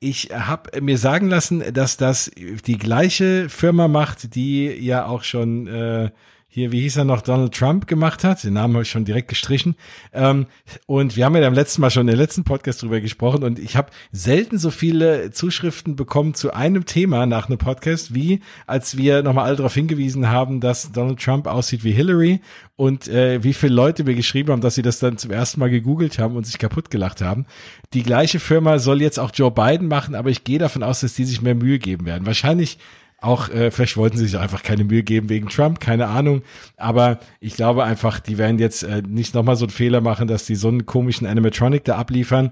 Ich 0.00 0.30
habe 0.34 0.80
mir 0.82 0.98
sagen 0.98 1.28
lassen, 1.28 1.72
dass 1.72 1.96
das 1.96 2.30
die 2.36 2.76
gleiche 2.76 3.48
Firma 3.48 3.88
macht, 3.88 4.34
die 4.34 4.66
ja 4.66 5.06
auch 5.06 5.22
schon 5.22 5.66
äh, 5.66 6.10
hier, 6.54 6.70
wie 6.70 6.82
hieß 6.82 6.98
er 6.98 7.04
noch, 7.04 7.20
Donald 7.20 7.52
Trump 7.52 7.88
gemacht 7.88 8.22
hat. 8.22 8.44
Den 8.44 8.52
Namen 8.52 8.74
habe 8.74 8.84
ich 8.84 8.88
schon 8.88 9.04
direkt 9.04 9.26
gestrichen. 9.26 9.74
Ähm, 10.12 10.46
und 10.86 11.16
wir 11.16 11.24
haben 11.24 11.34
ja 11.34 11.40
beim 11.40 11.52
letzten 11.52 11.80
Mal 11.80 11.90
schon 11.90 12.06
der 12.06 12.14
letzten 12.14 12.44
Podcast 12.44 12.80
drüber 12.80 13.00
gesprochen 13.00 13.42
und 13.42 13.58
ich 13.58 13.76
habe 13.76 13.90
selten 14.12 14.56
so 14.58 14.70
viele 14.70 15.32
Zuschriften 15.32 15.96
bekommen 15.96 16.34
zu 16.34 16.54
einem 16.54 16.86
Thema 16.86 17.26
nach 17.26 17.48
einem 17.48 17.58
Podcast, 17.58 18.14
wie 18.14 18.38
als 18.68 18.96
wir 18.96 19.24
nochmal 19.24 19.46
alle 19.46 19.56
darauf 19.56 19.74
hingewiesen 19.74 20.30
haben, 20.30 20.60
dass 20.60 20.92
Donald 20.92 21.20
Trump 21.20 21.48
aussieht 21.48 21.82
wie 21.82 21.90
Hillary 21.90 22.40
und 22.76 23.08
äh, 23.08 23.42
wie 23.42 23.52
viele 23.52 23.74
Leute 23.74 24.04
mir 24.04 24.14
geschrieben 24.14 24.52
haben, 24.52 24.60
dass 24.60 24.76
sie 24.76 24.82
das 24.82 25.00
dann 25.00 25.18
zum 25.18 25.32
ersten 25.32 25.58
Mal 25.58 25.70
gegoogelt 25.70 26.20
haben 26.20 26.36
und 26.36 26.46
sich 26.46 26.58
kaputt 26.58 26.88
gelacht 26.88 27.20
haben. 27.20 27.46
Die 27.94 28.04
gleiche 28.04 28.38
Firma 28.38 28.78
soll 28.78 29.02
jetzt 29.02 29.18
auch 29.18 29.32
Joe 29.34 29.50
Biden 29.50 29.88
machen, 29.88 30.14
aber 30.14 30.30
ich 30.30 30.44
gehe 30.44 30.60
davon 30.60 30.84
aus, 30.84 31.00
dass 31.00 31.14
die 31.14 31.24
sich 31.24 31.42
mehr 31.42 31.56
Mühe 31.56 31.80
geben 31.80 32.06
werden. 32.06 32.26
Wahrscheinlich 32.26 32.78
Auch 33.24 33.48
äh, 33.48 33.70
vielleicht 33.70 33.96
wollten 33.96 34.18
sie 34.18 34.26
sich 34.26 34.38
einfach 34.38 34.62
keine 34.62 34.84
Mühe 34.84 35.02
geben 35.02 35.30
wegen 35.30 35.48
Trump, 35.48 35.80
keine 35.80 36.08
Ahnung. 36.08 36.42
Aber 36.76 37.20
ich 37.40 37.56
glaube 37.56 37.82
einfach, 37.82 38.20
die 38.20 38.36
werden 38.36 38.58
jetzt 38.58 38.82
äh, 38.82 39.00
nicht 39.00 39.34
nochmal 39.34 39.56
so 39.56 39.64
einen 39.64 39.72
Fehler 39.72 40.02
machen, 40.02 40.28
dass 40.28 40.44
die 40.44 40.56
so 40.56 40.68
einen 40.68 40.84
komischen 40.84 41.26
Animatronic 41.26 41.84
da 41.84 41.96
abliefern. 41.96 42.50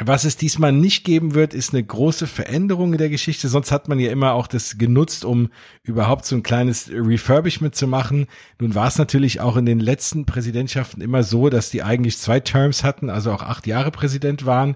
Was 0.00 0.24
es 0.24 0.36
diesmal 0.36 0.72
nicht 0.72 1.04
geben 1.04 1.34
wird, 1.34 1.54
ist 1.54 1.72
eine 1.72 1.84
große 1.84 2.26
Veränderung 2.26 2.92
in 2.92 2.98
der 2.98 3.10
Geschichte. 3.10 3.46
Sonst 3.46 3.70
hat 3.70 3.86
man 3.86 4.00
ja 4.00 4.10
immer 4.10 4.32
auch 4.32 4.48
das 4.48 4.76
genutzt, 4.76 5.24
um 5.24 5.50
überhaupt 5.84 6.24
so 6.24 6.34
ein 6.34 6.42
kleines 6.42 6.90
Refurbishment 6.90 7.76
zu 7.76 7.86
machen. 7.86 8.26
Nun 8.58 8.74
war 8.74 8.88
es 8.88 8.98
natürlich 8.98 9.40
auch 9.40 9.56
in 9.56 9.66
den 9.66 9.78
letzten 9.78 10.24
Präsidentschaften 10.24 11.00
immer 11.00 11.22
so, 11.22 11.48
dass 11.48 11.70
die 11.70 11.84
eigentlich 11.84 12.18
zwei 12.18 12.40
Terms 12.40 12.82
hatten, 12.82 13.08
also 13.08 13.30
auch 13.30 13.42
acht 13.42 13.68
Jahre 13.68 13.92
Präsident 13.92 14.46
waren. 14.46 14.74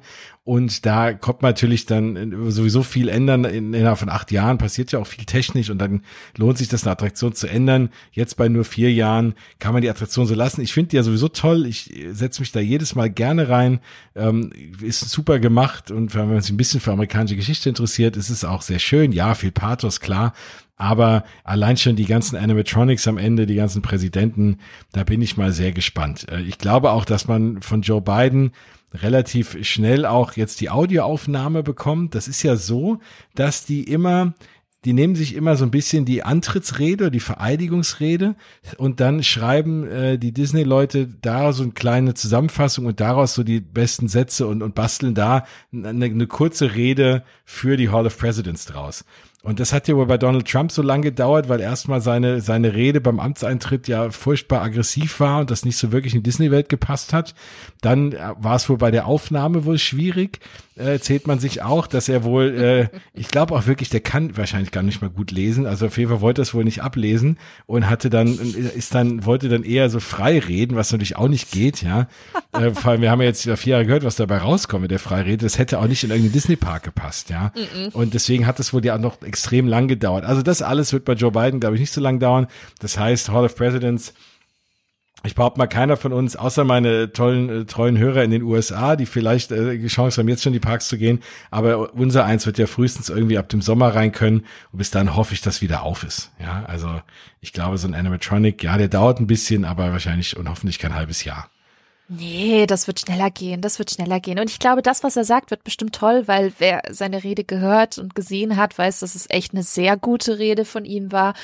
Und 0.49 0.87
da 0.87 1.13
kommt 1.13 1.43
man 1.43 1.51
natürlich 1.51 1.85
dann 1.85 2.51
sowieso 2.51 2.83
viel 2.83 3.11
ändern. 3.11 3.45
Innerhalb 3.45 3.99
von 3.99 4.09
acht 4.09 4.33
Jahren 4.33 4.57
passiert 4.57 4.91
ja 4.93 4.99
auch 4.99 5.07
viel 5.07 5.27
technisch 5.27 5.69
und 5.69 5.77
dann 5.77 6.01
lohnt 6.39 6.57
sich 6.57 6.69
das, 6.69 6.85
eine 6.85 6.93
Attraktion 6.93 7.35
zu 7.35 7.49
ändern. 7.49 7.91
Jetzt 8.13 8.39
bei 8.39 8.49
nur 8.49 8.65
vier 8.65 8.91
Jahren 8.91 9.35
kann 9.59 9.75
man 9.75 9.83
die 9.83 9.91
Attraktion 9.91 10.25
so 10.27 10.35
lassen. 10.35 10.63
Ich 10.63 10.73
finde 10.73 10.89
die 10.89 10.97
ja 10.97 11.03
sowieso 11.03 11.29
toll. 11.29 11.67
Ich 11.67 11.93
setze 12.13 12.41
mich 12.41 12.51
da 12.51 12.61
jedes 12.61 12.95
Mal 12.95 13.11
gerne 13.11 13.51
rein. 13.51 13.81
Ähm, 14.17 14.51
ist 14.81 15.01
super 15.11 15.39
gemacht 15.39 15.91
und 15.91 16.15
wenn 16.15 16.31
man 16.31 16.41
sich 16.41 16.51
ein 16.51 16.57
bisschen 16.57 16.81
für 16.81 16.93
amerikanische 16.93 17.37
Geschichte 17.37 17.69
interessiert, 17.69 18.17
ist 18.17 18.31
es 18.31 18.43
auch 18.43 18.63
sehr 18.63 18.79
schön. 18.79 19.13
Ja, 19.13 19.35
viel 19.35 19.53
Pathos, 19.53 20.01
klar. 20.01 20.33
Aber 20.79 21.25
allein 21.45 21.77
schon 21.77 21.97
die 21.97 22.07
ganzen 22.07 22.37
Animatronics 22.37 23.07
am 23.07 23.19
Ende, 23.19 23.45
die 23.45 23.57
ganzen 23.57 23.83
Präsidenten, 23.83 24.57
da 24.93 25.05
bin 25.05 25.21
ich 25.21 25.37
mal 25.37 25.53
sehr 25.53 25.73
gespannt. 25.73 26.25
Äh, 26.33 26.41
ich 26.41 26.57
glaube 26.57 26.93
auch, 26.93 27.05
dass 27.05 27.29
man 27.29 27.61
von 27.61 27.83
Joe 27.83 28.01
Biden 28.01 28.53
relativ 28.94 29.59
schnell 29.66 30.07
auch 30.07 30.33
jetzt 30.33 30.61
die 30.61 30.70
Audioaufnahme 30.70 31.62
bekommt. 31.62 32.14
Das 32.14 32.29
ist 32.29 32.42
ja 32.42 32.57
so, 32.57 33.01
dass 33.35 33.64
die 33.64 33.85
immer 33.85 34.35
die 34.85 34.92
nehmen 34.92 35.16
sich 35.16 35.35
immer 35.35 35.57
so 35.57 35.64
ein 35.64 35.72
bisschen 35.72 36.05
die 36.05 36.22
Antrittsrede, 36.22 37.11
die 37.11 37.20
Vereidigungsrede 37.20 38.37
und 38.77 39.01
dann 39.01 39.24
schreiben 39.24 39.87
äh, 39.88 40.18
die 40.18 40.33
Disney-Leute 40.33 41.09
da 41.20 41.53
so 41.53 41.64
eine 41.64 41.72
kleine 41.72 42.14
Zusammenfassung 42.14 42.87
und 42.87 43.01
daraus 43.01 43.35
so 43.35 43.42
die 43.42 43.61
besten 43.61 44.09
Sätze 44.09 44.46
und, 44.46 44.62
und 44.62 44.77
basteln 44.77 45.14
da 45.14 45.44
eine, 45.72 46.05
eine 46.07 46.27
kurze 46.29 46.77
Rede 46.77 47.24
für 47.44 47.77
die 47.77 47.90
Hall 47.90 48.07
of 48.07 48.16
Presidents 48.18 48.66
draus. 48.66 49.05
Und 49.42 49.61
das 49.61 49.72
hat 49.72 49.87
ja 49.87 49.94
wohl 49.94 50.07
bei 50.07 50.18
Donald 50.18 50.48
Trump 50.48 50.72
so 50.72 50.83
lange 50.83 51.05
gedauert, 51.05 51.48
weil 51.48 51.61
erstmal 51.61 52.01
seine, 52.01 52.40
seine 52.40 52.74
Rede 52.74 53.01
beim 53.01 53.20
Amtseintritt 53.20 53.87
ja 53.87 54.11
furchtbar 54.11 54.62
aggressiv 54.62 55.20
war 55.20 55.40
und 55.40 55.51
das 55.51 55.64
nicht 55.64 55.77
so 55.77 55.92
wirklich 55.92 56.14
in 56.14 56.24
Disney-Welt 56.24 56.68
gepasst 56.68 57.12
hat. 57.12 57.35
Dann 57.81 58.12
äh, 58.12 58.18
war 58.38 58.57
es 58.57 58.68
wohl 58.68 58.79
bei 58.79 58.90
der 58.90 59.07
Aufnahme 59.07 59.64
wohl 59.64 59.79
schwierig 59.79 60.40
äh, 60.79 60.92
erzählt 60.92 61.27
man 61.27 61.38
sich 61.38 61.62
auch, 61.62 61.87
dass 61.87 62.09
er 62.09 62.24
wohl, 62.24 62.55
äh, 62.55 62.98
ich 63.14 63.29
glaube 63.29 63.55
auch 63.55 63.66
wirklich, 63.66 63.90
der 63.90 64.01
kann 64.01 64.37
wahrscheinlich 64.37 64.70
gar 64.70 64.83
nicht 64.83 65.03
mal 65.03 65.11
gut 65.11 65.31
lesen. 65.31 65.66
Also 65.66 65.87
auf 65.87 65.98
jeden 65.98 66.11
Fall 66.11 66.20
wollte 66.20 66.40
er 66.40 66.44
es 66.44 66.55
wohl 66.55 66.64
nicht 66.64 66.83
ablesen 66.83 67.38
und 67.66 67.90
hatte 67.90 68.11
dann, 68.11 68.29
ist 68.29 68.94
dann, 68.94 69.24
wollte 69.24 69.48
dann 69.48 69.64
eher 69.64 69.90
so 69.90 70.01
frei 70.01 70.38
reden, 70.38 70.77
was 70.77 70.92
natürlich 70.92 71.16
auch 71.16 71.29
nicht 71.29 71.51
geht, 71.51 71.83
ja. 71.83 72.09
Äh, 72.53 72.70
vor 72.74 72.92
allem, 72.92 73.03
wir 73.03 73.11
haben 73.11 73.20
ja 73.20 73.27
jetzt 73.27 73.48
vier 73.51 73.72
Jahre 73.72 73.87
gehört, 73.87 74.05
was 74.05 74.16
dabei 74.16 74.38
rauskommt 74.38 74.83
mit 74.83 74.90
der 74.90 74.98
Freirede. 74.98 75.38
Das 75.38 75.59
hätte 75.59 75.79
auch 75.79 75.88
nicht 75.88 76.05
in 76.05 76.11
irgendeinen 76.11 76.33
Disney-Park 76.33 76.85
gepasst, 76.85 77.31
ja. 77.31 77.53
Und 77.92 78.14
deswegen 78.14 78.46
hat 78.46 78.61
es 78.61 78.72
wohl 78.72 78.85
ja 78.85 78.94
auch 78.94 79.01
noch 79.01 79.22
extrem 79.29 79.69
lang 79.69 79.87
gedauert. 79.87 80.25
Also 80.25 80.43
das 80.43 80.62
alles 80.62 80.93
wird 80.93 81.05
bei 81.05 81.12
Joe 81.12 81.31
Biden, 81.31 81.61
glaube 81.61 81.77
ich, 81.77 81.81
nicht 81.81 81.93
so 81.93 82.01
lang 82.01 82.19
dauern. 82.19 82.49
Das 82.81 82.99
heißt, 82.99 83.31
Hall 83.31 83.45
of 83.45 83.55
Presidents 83.55 84.14
ich 85.25 85.35
behaupte 85.35 85.59
mal, 85.59 85.67
keiner 85.67 85.97
von 85.97 86.12
uns, 86.12 86.37
außer 86.37 86.62
meine 86.62 87.12
tollen, 87.12 87.49
äh, 87.49 87.64
treuen 87.64 87.99
Hörer 87.99 88.23
in 88.23 88.31
den 88.31 88.43
USA, 88.43 88.95
die 88.95 89.07
vielleicht 89.07 89.51
äh, 89.51 89.77
die 89.77 89.88
Chance 89.88 90.21
haben, 90.21 90.29
jetzt 90.29 90.45
schon 90.45 90.53
in 90.53 90.61
die 90.61 90.67
Parks 90.67 90.87
zu 90.87 90.97
gehen, 90.97 91.21
aber 91.51 91.93
unser 91.95 92.25
eins 92.25 92.47
wird 92.47 92.57
ja 92.57 92.67
frühestens 92.67 93.09
irgendwie 93.09 93.37
ab 93.37 93.49
dem 93.49 93.61
Sommer 93.61 93.95
rein 93.95 94.12
können 94.12 94.45
und 94.71 94.79
bis 94.79 94.91
dann 94.91 95.17
hoffe 95.17 95.35
ich, 95.35 95.41
dass 95.41 95.61
wieder 95.61 95.83
auf 95.83 96.05
ist. 96.05 96.31
Ja, 96.41 96.64
also 96.67 97.01
ich 97.41 97.53
glaube, 97.53 97.79
so 97.79 97.88
ein 97.88 97.95
Animatronic, 97.95 98.62
ja, 98.62 98.79
der 98.79 98.88
dauert 98.88 99.19
ein 99.19 99.27
bisschen, 99.27 99.64
aber 99.64 99.91
wahrscheinlich 99.91 100.37
und 100.37 100.49
hoffentlich 100.49 100.79
kein 100.79 100.95
halbes 100.95 101.25
Jahr. 101.25 101.51
Nee, 102.11 102.66
das 102.66 102.87
wird 102.87 103.01
schneller 103.01 103.31
gehen, 103.31 103.61
das 103.61 103.79
wird 103.79 103.90
schneller 103.90 104.18
gehen. 104.18 104.38
Und 104.38 104.49
ich 104.49 104.59
glaube, 104.59 104.81
das, 104.81 105.05
was 105.05 105.16
er 105.16 105.25
sagt, 105.25 105.51
wird 105.51 105.62
bestimmt 105.62 105.94
toll, 105.94 106.23
weil 106.27 106.55
wer 106.59 106.81
seine 106.90 107.23
Rede 107.23 107.44
gehört 107.44 107.99
und 107.99 108.14
gesehen 108.14 108.57
hat, 108.57 108.79
weiß, 108.79 109.01
dass 109.01 109.14
es 109.14 109.29
echt 109.29 109.53
eine 109.53 109.62
sehr 109.62 109.99
gute 109.99 110.38
Rede 110.38 110.64
von 110.64 110.87
ihm 110.87 111.12
war. 111.12 111.35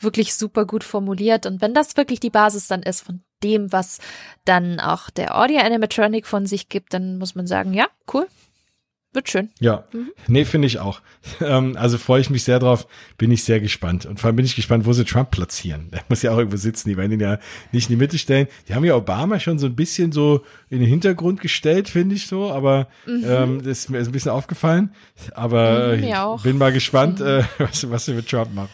Wirklich 0.00 0.34
super 0.34 0.64
gut 0.64 0.82
formuliert. 0.82 1.44
Und 1.44 1.60
wenn 1.60 1.74
das 1.74 1.98
wirklich 1.98 2.20
die 2.20 2.30
Basis 2.30 2.68
dann 2.68 2.82
ist 2.82 3.02
von 3.02 3.22
dem, 3.42 3.70
was 3.70 3.98
dann 4.46 4.80
auch 4.80 5.10
der 5.10 5.38
Audio 5.38 5.58
Animatronic 5.58 6.26
von 6.26 6.46
sich 6.46 6.70
gibt, 6.70 6.94
dann 6.94 7.18
muss 7.18 7.34
man 7.34 7.46
sagen, 7.46 7.74
ja, 7.74 7.86
cool, 8.14 8.26
wird 9.14 9.28
schön. 9.28 9.50
Ja, 9.60 9.84
mhm. 9.92 10.10
nee, 10.26 10.44
finde 10.44 10.66
ich 10.66 10.78
auch. 10.78 11.00
Ähm, 11.40 11.76
also 11.78 11.98
freue 11.98 12.20
ich 12.20 12.30
mich 12.30 12.44
sehr 12.44 12.58
drauf, 12.58 12.86
bin 13.16 13.30
ich 13.30 13.44
sehr 13.44 13.58
gespannt. 13.58 14.06
Und 14.06 14.20
vor 14.20 14.28
allem 14.28 14.36
bin 14.36 14.44
ich 14.44 14.56
gespannt, 14.56 14.86
wo 14.86 14.92
sie 14.92 15.04
Trump 15.04 15.30
platzieren. 15.30 15.88
Der 15.92 16.02
muss 16.08 16.22
ja 16.22 16.32
auch 16.32 16.38
irgendwo 16.38 16.56
sitzen, 16.58 16.88
die 16.88 16.96
werden 16.96 17.12
ihn 17.12 17.20
ja 17.20 17.38
nicht 17.72 17.88
in 17.88 17.96
die 17.96 18.02
Mitte 18.02 18.18
stellen. 18.18 18.46
Die 18.68 18.74
haben 18.74 18.84
ja 18.84 18.94
Obama 18.94 19.40
schon 19.40 19.58
so 19.58 19.66
ein 19.66 19.74
bisschen 19.74 20.12
so 20.12 20.44
in 20.70 20.80
den 20.80 20.88
Hintergrund 20.88 21.40
gestellt, 21.40 21.88
finde 21.88 22.14
ich 22.14 22.26
so, 22.26 22.52
aber 22.52 22.88
mhm. 23.06 23.24
ähm, 23.26 23.58
das 23.58 23.78
ist 23.78 23.90
mir 23.90 23.98
ein 23.98 24.12
bisschen 24.12 24.32
aufgefallen. 24.32 24.94
Aber 25.34 25.96
mhm, 25.96 26.04
ich 26.04 26.42
bin 26.42 26.58
mal 26.58 26.72
gespannt, 26.72 27.20
mhm. 27.20 27.26
äh, 27.26 27.44
was, 27.58 27.90
was 27.90 28.04
sie 28.04 28.12
mit 28.12 28.28
Trump 28.28 28.54
machen 28.54 28.70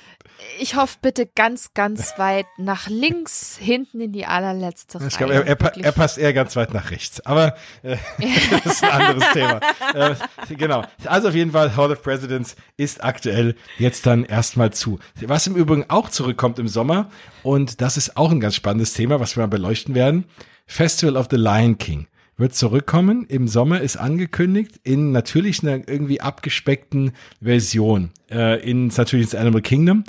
ich 0.59 0.77
hoffe 0.77 0.99
bitte 1.01 1.27
ganz, 1.27 1.75
ganz 1.75 2.15
weit 2.19 2.47
nach 2.59 2.89
links, 2.89 3.57
hinten 3.61 4.01
in 4.01 4.13
die 4.13 4.27
allerletzte 4.27 5.01
Reihe. 5.01 5.09
Ich 5.09 5.17
glaube, 5.17 5.35
er, 5.35 5.47
er, 5.47 5.77
er, 5.77 5.93
passt 5.93 6.19
eher 6.19 6.33
ganz 6.33 6.57
weit 6.57 6.75
nach 6.75 6.91
rechts. 6.91 7.25
Aber 7.27 7.55
äh, 7.83 7.97
das 8.65 8.75
ist 8.75 8.85
ein 8.85 8.91
anderes 8.91 9.33
Thema. 9.33 9.61
Äh, 9.95 10.15
genau. 10.57 10.85
Also 11.05 11.29
auf 11.29 11.35
jeden 11.35 11.53
Fall, 11.53 11.77
Hall 11.77 11.93
of 11.93 12.03
Presidents 12.03 12.57
ist 12.77 13.03
aktuell 13.05 13.55
jetzt 13.79 14.07
dann 14.07 14.25
erstmal 14.25 14.73
zu. 14.73 14.99
Was 15.21 15.47
im 15.47 15.57
Übrigen 15.57 15.85
auch 15.89 16.09
zurückkommt 16.09 16.59
im 16.59 16.69
Sommer, 16.69 17.11
und 17.43 17.81
das 17.81 17.97
ist 17.97 18.17
auch 18.17 18.31
ein 18.31 18.41
ganz 18.41 18.55
spannendes 18.55 18.95
Thema, 18.95 19.21
was 19.21 19.37
wir 19.37 19.43
mal 19.43 19.49
beleuchten 19.49 19.95
werden, 19.95 20.25
Festival 20.67 21.17
of 21.17 21.29
the 21.31 21.37
Lion 21.37 21.79
King 21.79 22.07
wird 22.41 22.55
zurückkommen. 22.55 23.27
Im 23.29 23.47
Sommer 23.47 23.81
ist 23.83 23.97
angekündigt 23.97 24.81
in 24.83 25.13
natürlich 25.13 25.63
einer 25.63 25.89
irgendwie 25.89 26.21
abgespeckten 26.21 27.13
Version. 27.41 28.11
Äh, 28.31 28.69
in 28.69 28.89
natürlich 28.89 29.27
ins 29.27 29.35
Animal 29.35 29.63
Kingdom. 29.63 30.05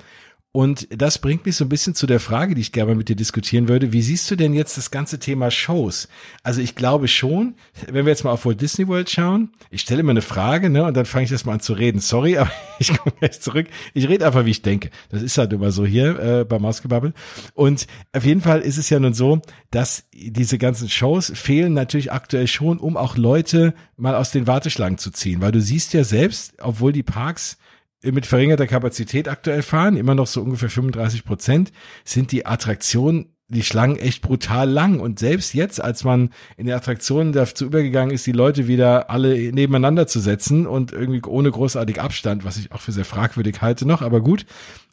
Und 0.54 0.88
das 0.90 1.18
bringt 1.18 1.46
mich 1.46 1.56
so 1.56 1.64
ein 1.64 1.70
bisschen 1.70 1.96
zu 1.96 2.06
der 2.08 2.20
Frage, 2.20 2.56
die 2.56 2.62
ich 2.62 2.74
gerne 2.74 2.94
mit 2.94 3.08
dir 3.08 3.16
diskutieren 3.16 3.70
würde. 3.70 3.94
Wie 3.94 4.02
siehst 4.02 4.30
du 4.30 4.36
denn 4.36 4.54
jetzt 4.54 4.76
das 4.78 4.92
ganze 4.92 5.18
Thema 5.18 5.50
Shows? 5.50 6.10
Also 6.44 6.60
ich 6.60 6.76
glaube 6.76 7.08
schon, 7.08 7.56
wenn 7.90 8.06
wir 8.06 8.12
jetzt 8.12 8.26
mal 8.26 8.32
auf 8.32 8.46
Walt 8.46 8.60
Disney 8.60 8.86
World 8.90 9.10
schauen, 9.10 9.52
ich 9.70 9.80
stelle 9.80 10.04
mir 10.04 10.12
eine 10.12 10.22
Frage, 10.22 10.70
ne, 10.70 10.84
und 10.84 10.98
dann 10.98 11.06
fange 11.06 11.24
ich 11.24 11.32
erst 11.32 11.46
mal 11.46 11.54
an 11.54 11.62
zu 11.62 11.72
reden. 11.72 12.02
Sorry, 12.02 12.38
aber 12.38 12.52
ich 12.80 12.90
komme 12.98 13.16
gleich 13.18 13.40
zurück. 13.40 13.68
Ich 13.94 14.10
rede 14.10 14.26
einfach, 14.26 14.44
wie 14.44 14.52
ich 14.52 14.62
denke. 14.62 14.90
Das 15.10 15.22
ist 15.22 15.38
halt 15.38 15.54
immer 15.54 15.72
so 15.72 15.86
hier 15.86 16.20
äh, 16.20 16.44
bei 16.44 16.60
Mausgebubble. 16.60 17.14
Und 17.54 17.88
auf 18.12 18.26
jeden 18.26 18.42
Fall 18.42 18.60
ist 18.60 18.78
es 18.78 18.90
ja 18.90 19.00
nun 19.00 19.14
so, 19.14 19.42
dass 19.70 20.04
diese 20.14 20.58
ganzen 20.58 20.90
Shows 20.90 21.32
fehlen 21.34 21.74
natürlich 21.74 22.12
aktuell 22.12 22.48
schon, 22.48 22.78
um 22.78 22.98
auch 22.98 23.16
Leute 23.16 23.74
mal 23.96 24.16
aus 24.16 24.32
den 24.32 24.48
Warteschlangen 24.48 24.98
zu 24.98 25.12
ziehen. 25.12 25.40
Weil 25.40 25.54
du 25.54 25.62
siehst 25.62 25.94
ja 25.94 26.04
selbst, 26.04 26.56
obwohl 26.60 26.92
die 26.92 27.04
Parks 27.04 27.58
mit 28.04 28.26
verringerter 28.26 28.68
Kapazität 28.68 29.28
aktuell 29.28 29.62
fahren, 29.62 29.96
immer 29.96 30.16
noch 30.16 30.28
so 30.28 30.42
ungefähr 30.42 30.70
35 30.70 31.24
Prozent, 31.24 31.72
sind 32.04 32.32
die 32.32 32.46
Attraktionen, 32.46 33.36
die 33.48 33.64
Schlangen 33.64 33.98
echt 33.98 34.22
brutal 34.22 34.70
lang. 34.70 35.00
Und 35.00 35.20
selbst 35.20 35.54
jetzt, 35.54 35.82
als 35.82 36.04
man 36.04 36.32
in 36.58 36.68
der 36.68 36.78
Attraktionen 36.78 37.34
dazu 37.34 37.66
übergegangen 37.66 38.14
ist, 38.14 38.26
die 38.26 38.32
Leute 38.32 38.68
wieder 38.68 39.10
alle 39.10 39.52
nebeneinander 39.52 40.08
zu 40.08 40.20
setzen 40.20 40.66
und 40.66 40.94
irgendwie 40.94 41.22
ohne 41.24 41.52
großartig 41.52 42.02
Abstand, 42.02 42.44
was 42.44 42.58
ich 42.58 42.72
auch 42.72 42.82
für 42.82 42.92
sehr 42.92 43.06
fragwürdig 43.06 43.62
halte 43.62 43.86
noch, 43.86 44.02
aber 44.02 44.22
gut, 44.22 44.46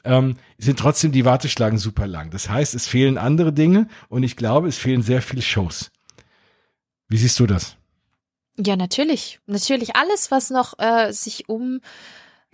ähm, 0.05 0.37
sind 0.59 0.79
trotzdem 0.79 1.13
die 1.13 1.25
Warteschlangen 1.25 1.79
super 1.79 2.07
lang. 2.07 2.31
Das 2.31 2.51
heißt, 2.51 2.75
es 2.75 2.87
fehlen 2.87 3.17
andere 3.17 3.53
Dinge 3.53 3.89
und 4.09 4.23
ich 4.23 4.37
glaube, 4.37 4.69
es 4.69 4.77
fehlen 4.77 5.03
sehr 5.03 5.23
viele 5.23 5.43
Shows. 5.43 5.91
Wie 7.09 7.17
siehst 7.17 7.39
du 7.41 7.47
das? 7.47 7.77
Ja, 8.59 8.77
natürlich. 8.77 9.41
Natürlich 9.47 9.95
alles, 9.97 10.31
was 10.31 10.51
noch 10.51 10.79
äh, 10.79 11.13
sich 11.13 11.49
um 11.49 11.81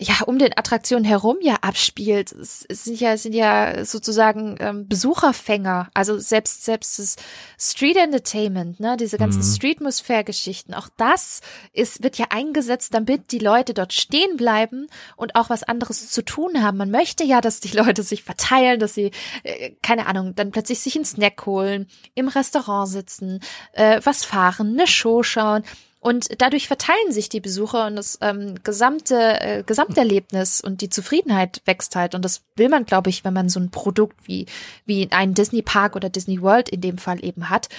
ja 0.01 0.15
um 0.27 0.39
den 0.41 0.57
Attraktionen 0.57 1.05
herum 1.05 1.37
ja 1.41 1.57
abspielt. 1.61 2.33
Es, 2.33 2.67
es 2.69 2.85
sind 2.85 2.99
ja 2.99 3.17
sind 3.17 3.35
ja 3.35 3.85
sozusagen 3.85 4.57
ähm, 4.59 4.89
Besucherfänger. 4.89 5.89
Also 5.95 6.19
selbst 6.19 6.65
selbst 6.65 6.99
das 6.99 7.17
Street 7.59 7.97
Entertainment, 7.97 8.81
ne, 8.81 8.97
diese 8.97 9.19
ganzen 9.19 9.41
mhm. 9.41 9.55
Streetmosphere-Geschichten. 9.55 10.75
Auch 10.75 10.89
das 10.97 11.43
ist 11.73 12.03
wird 12.03 12.19
ja 12.19 12.27
eingesetzt, 12.31 12.93
damit 12.93 13.31
die 13.31 13.39
Leute 13.39 13.73
dort 13.73 13.93
stehen 13.93 14.37
bleiben 14.37 14.89
und 15.17 15.37
auch 15.37 15.49
was 15.49 15.63
anderes 15.63 16.11
zu 16.11 16.25
tun 16.25 16.61
haben. 16.63 16.77
Man 16.77 16.91
möchte 16.91 17.23
ja, 17.23 17.41
dass 17.41 17.61
die 17.61 17.77
Leute 17.77 18.03
sich 18.03 18.25
verteilen, 18.25 18.81
dass 18.81 18.95
sie 18.95 19.13
äh, 19.45 19.71
keine 19.81 20.07
Ahnung 20.07 20.35
dann 20.35 20.51
plötzlich 20.51 20.81
sich 20.81 20.97
einen 20.97 21.05
Snack 21.05 21.47
holen, 21.47 21.87
im 22.15 22.27
Restaurant 22.27 22.89
sitzen, 22.89 23.41
äh, 23.73 24.01
was 24.03 24.25
fahren, 24.25 24.73
eine 24.73 24.89
Show 24.89 25.23
schauen. 25.23 25.63
Und 26.05 26.43
dadurch 26.43 26.69
verteilen 26.69 27.13
sich 27.13 27.31
die 27.31 27.41
Besucher 27.41 27.87
und 27.87 27.97
das 27.97 28.19
ähm, 28.21 28.57
gesamte 28.63 29.41
äh, 29.41 29.63
Gesamterlebnis 29.63 30.61
und 30.61 30.83
die 30.83 30.91
Zufriedenheit 30.91 31.63
wächst 31.65 31.97
halt. 31.97 32.15
Und 32.15 32.23
das 32.27 32.43
will 32.57 32.69
man, 32.69 32.85
glaube 32.85 33.09
ich, 33.09 33.25
wenn 33.25 33.33
man 33.33 33.49
so 33.49 33.59
ein 33.59 33.71
Produkt 33.71 34.19
wie, 34.29 34.45
wie 34.85 35.11
ein 35.13 35.33
Disney 35.33 35.63
Park 35.63 35.97
oder 35.97 36.11
Disney 36.11 36.43
World 36.43 36.69
in 36.69 36.83
dem 36.83 36.99
Fall 36.99 37.25
eben 37.25 37.49
hat. 37.49 37.71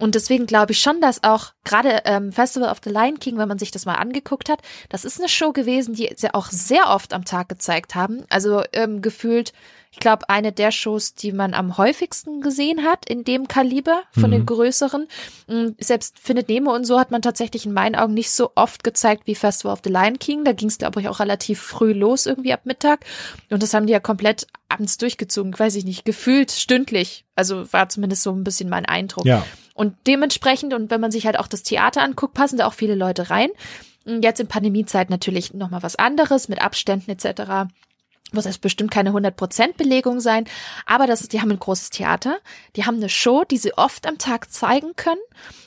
Und 0.00 0.14
deswegen 0.14 0.46
glaube 0.46 0.72
ich 0.72 0.80
schon, 0.80 1.00
dass 1.00 1.22
auch 1.22 1.52
gerade 1.64 2.02
ähm, 2.04 2.32
Festival 2.32 2.70
of 2.70 2.80
the 2.82 2.90
Lion 2.90 3.18
King, 3.18 3.38
wenn 3.38 3.48
man 3.48 3.58
sich 3.58 3.70
das 3.70 3.86
mal 3.86 3.94
angeguckt 3.94 4.48
hat, 4.48 4.60
das 4.88 5.04
ist 5.04 5.18
eine 5.18 5.28
Show 5.28 5.52
gewesen, 5.52 5.94
die 5.94 6.12
sie 6.16 6.34
auch 6.34 6.46
sehr 6.50 6.88
oft 6.88 7.12
am 7.12 7.24
Tag 7.24 7.48
gezeigt 7.48 7.94
haben. 7.94 8.24
Also 8.28 8.62
ähm, 8.72 9.02
gefühlt 9.02 9.52
ich 9.92 9.98
glaube, 9.98 10.28
eine 10.28 10.52
der 10.52 10.70
Shows, 10.70 11.14
die 11.14 11.32
man 11.32 11.52
am 11.52 11.76
häufigsten 11.76 12.42
gesehen 12.42 12.84
hat 12.84 13.08
in 13.08 13.24
dem 13.24 13.48
Kaliber 13.48 14.04
von 14.12 14.30
mhm. 14.30 14.34
den 14.34 14.46
größeren. 14.46 15.08
Mm, 15.48 15.68
selbst 15.80 16.16
Findet 16.20 16.48
Nemo 16.48 16.72
und 16.72 16.84
so 16.84 17.00
hat 17.00 17.10
man 17.10 17.22
tatsächlich 17.22 17.66
in 17.66 17.72
meinen 17.72 17.96
Augen 17.96 18.14
nicht 18.14 18.30
so 18.30 18.52
oft 18.54 18.84
gezeigt 18.84 19.26
wie 19.26 19.34
Festival 19.34 19.72
of 19.72 19.80
the 19.82 19.90
Lion 19.90 20.20
King. 20.20 20.44
Da 20.44 20.52
ging 20.52 20.68
es, 20.68 20.78
glaube 20.78 21.00
ich, 21.00 21.08
auch 21.08 21.18
relativ 21.18 21.60
früh 21.60 21.92
los, 21.92 22.26
irgendwie 22.26 22.52
ab 22.52 22.60
Mittag. 22.64 23.04
Und 23.50 23.64
das 23.64 23.74
haben 23.74 23.86
die 23.86 23.92
ja 23.92 23.98
komplett 23.98 24.46
abends 24.68 24.96
durchgezogen, 24.96 25.58
weiß 25.58 25.74
ich 25.74 25.84
nicht, 25.84 26.04
gefühlt 26.04 26.52
stündlich. 26.52 27.24
Also 27.34 27.72
war 27.72 27.88
zumindest 27.88 28.22
so 28.22 28.30
ein 28.30 28.44
bisschen 28.44 28.68
mein 28.68 28.86
Eindruck. 28.86 29.26
Ja. 29.26 29.44
Und 29.74 29.96
dementsprechend, 30.06 30.74
und 30.74 30.90
wenn 30.90 31.00
man 31.00 31.12
sich 31.12 31.26
halt 31.26 31.38
auch 31.38 31.46
das 31.46 31.62
Theater 31.62 32.02
anguckt, 32.02 32.34
passen 32.34 32.58
da 32.58 32.66
auch 32.66 32.74
viele 32.74 32.94
Leute 32.94 33.30
rein. 33.30 33.50
Jetzt 34.04 34.40
in 34.40 34.48
Pandemiezeit 34.48 35.10
natürlich 35.10 35.54
nochmal 35.54 35.82
was 35.82 35.96
anderes 35.96 36.48
mit 36.48 36.60
Abständen 36.60 37.10
etc 37.10 37.70
muss 38.32 38.46
es 38.46 38.58
bestimmt 38.58 38.90
keine 38.90 39.10
100% 39.10 39.76
Belegung 39.76 40.20
sein, 40.20 40.44
aber 40.86 41.06
das 41.06 41.20
ist, 41.20 41.32
die 41.32 41.40
haben 41.40 41.50
ein 41.50 41.58
großes 41.58 41.90
Theater, 41.90 42.38
die 42.76 42.84
haben 42.84 42.96
eine 42.96 43.08
Show, 43.08 43.44
die 43.44 43.58
sie 43.58 43.74
oft 43.74 44.06
am 44.06 44.18
Tag 44.18 44.52
zeigen 44.52 44.94
können 44.96 45.20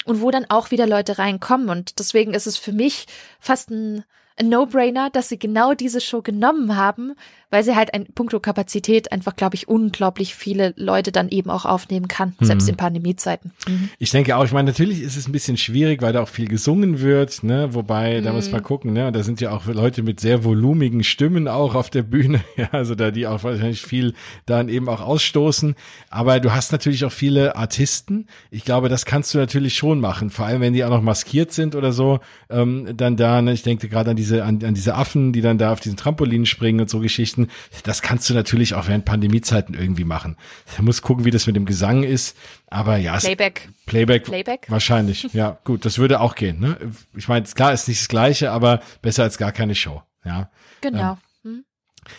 und 0.06 0.22
wo 0.22 0.32
dann 0.32 0.46
auch 0.50 0.72
wieder 0.72 0.88
Leute 0.88 1.18
reinkommen. 1.18 1.70
Und 1.70 2.00
deswegen 2.00 2.34
ist 2.34 2.48
es 2.48 2.58
für 2.58 2.72
mich 2.72 3.06
fast 3.40 3.70
ein, 3.70 4.04
ein 4.38 4.50
No-Brainer, 4.50 5.10
dass 5.10 5.30
sie 5.30 5.40
genau 5.40 5.74
diese 5.74 6.02
Show 6.02 6.22
genommen 6.22 6.76
haben, 6.76 7.16
weil 7.54 7.64
sie 7.64 7.76
halt 7.76 7.94
ein 7.94 8.08
puncto 8.08 8.40
Kapazität 8.40 9.12
einfach, 9.12 9.36
glaube 9.36 9.54
ich, 9.54 9.68
unglaublich 9.68 10.34
viele 10.34 10.74
Leute 10.76 11.12
dann 11.12 11.30
eben 11.30 11.52
auch 11.52 11.66
aufnehmen 11.66 12.08
kann, 12.08 12.34
mhm. 12.40 12.46
selbst 12.46 12.68
in 12.68 12.78
Pandemiezeiten. 12.78 13.52
Mhm. 13.68 13.90
Ich 14.00 14.10
denke 14.10 14.36
auch, 14.36 14.44
ich 14.44 14.54
meine, 14.54 14.72
natürlich 14.72 15.04
ist 15.04 15.16
es 15.16 15.28
ein 15.28 15.32
bisschen 15.34 15.58
schwierig, 15.58 16.02
weil 16.02 16.14
da 16.14 16.24
auch 16.24 16.30
viel 16.30 16.48
gesungen 16.48 17.00
wird, 17.00 17.44
ne, 17.44 17.76
wobei, 17.76 18.20
mhm. 18.20 18.24
da 18.24 18.34
muss 18.34 18.52
man 18.52 18.64
gucken, 18.64 18.94
ne, 18.94 19.12
da 19.12 19.22
sind 19.22 19.40
ja 19.40 19.52
auch 19.52 19.68
Leute 19.68 20.02
mit 20.02 20.20
sehr 20.20 20.44
volumigen 20.44 21.04
Stimmen 21.04 21.48
auch 21.48 21.76
auf 21.76 21.92
der 21.92 22.02
Bühne, 22.02 22.42
ja, 22.58 22.70
also 22.72 22.96
da 22.96 23.12
die 23.12 23.28
auch 23.28 23.44
wahrscheinlich 23.44 23.84
viel 23.84 24.16
dann 24.48 24.68
eben 24.68 24.90
auch 24.90 25.02
ausstoßen, 25.02 25.76
aber 26.10 26.40
du 26.40 26.56
hast 26.56 26.72
natürlich 26.72 27.06
auch 27.06 27.12
viele 27.12 27.56
Artisten, 27.56 28.26
ich 28.50 28.66
glaube, 28.66 28.90
das 28.90 29.06
kannst 29.06 29.32
du 29.32 29.38
natürlich 29.38 29.76
schon 29.76 30.00
machen, 30.00 30.32
vor 30.32 30.48
allem 30.48 30.62
wenn 30.62 30.74
die 30.74 30.84
auch 30.84 30.90
noch 30.90 31.04
maskiert 31.04 31.52
sind 31.52 31.76
oder 31.76 31.92
so, 31.92 32.20
ähm, 32.50 32.98
dann 32.98 33.16
da, 33.16 33.44
ne, 33.44 33.54
ich 33.54 33.62
denke 33.62 33.90
gerade 33.90 34.10
an 34.10 34.16
diese, 34.16 34.44
an, 34.44 34.60
an 34.64 34.74
diese 34.74 34.96
Affen, 34.96 35.34
die 35.34 35.42
dann 35.42 35.60
da 35.60 35.72
auf 35.72 35.82
diesen 35.82 35.98
Trampolinen 35.98 36.48
springen 36.48 36.82
und 36.82 36.90
so 36.90 37.00
Geschichten, 37.00 37.43
Geschichten. 37.48 37.84
Das 37.84 38.02
kannst 38.02 38.30
du 38.30 38.34
natürlich 38.34 38.74
auch 38.74 38.88
während 38.88 39.06
Pandemiezeiten 39.06 39.76
irgendwie 39.76 40.04
machen. 40.04 40.38
Du 40.78 40.84
musst 40.84 41.02
gucken, 41.02 41.26
wie 41.26 41.32
das 41.32 41.48
mit 41.48 41.56
dem 41.56 41.66
Gesang 41.66 42.04
ist. 42.04 42.38
Aber 42.68 42.98
ja, 42.98 43.18
Playback. 43.18 43.70
Playback. 43.86 44.24
Playback. 44.26 44.66
Wahrscheinlich. 44.70 45.28
Ja, 45.34 45.58
gut, 45.64 45.86
das 45.86 45.98
würde 45.98 46.20
auch 46.20 46.36
gehen. 46.36 46.60
Ne? 46.60 46.78
Ich 47.16 47.28
meine, 47.28 47.46
klar 47.46 47.74
ist 47.74 47.88
nicht 47.88 48.02
das 48.02 48.08
Gleiche, 48.08 48.52
aber 48.52 48.82
besser 49.02 49.24
als 49.24 49.38
gar 49.38 49.52
keine 49.52 49.76
Show. 49.76 50.02
Ja. 50.26 50.50
Genau. 50.82 51.12
Ähm, 51.12 51.20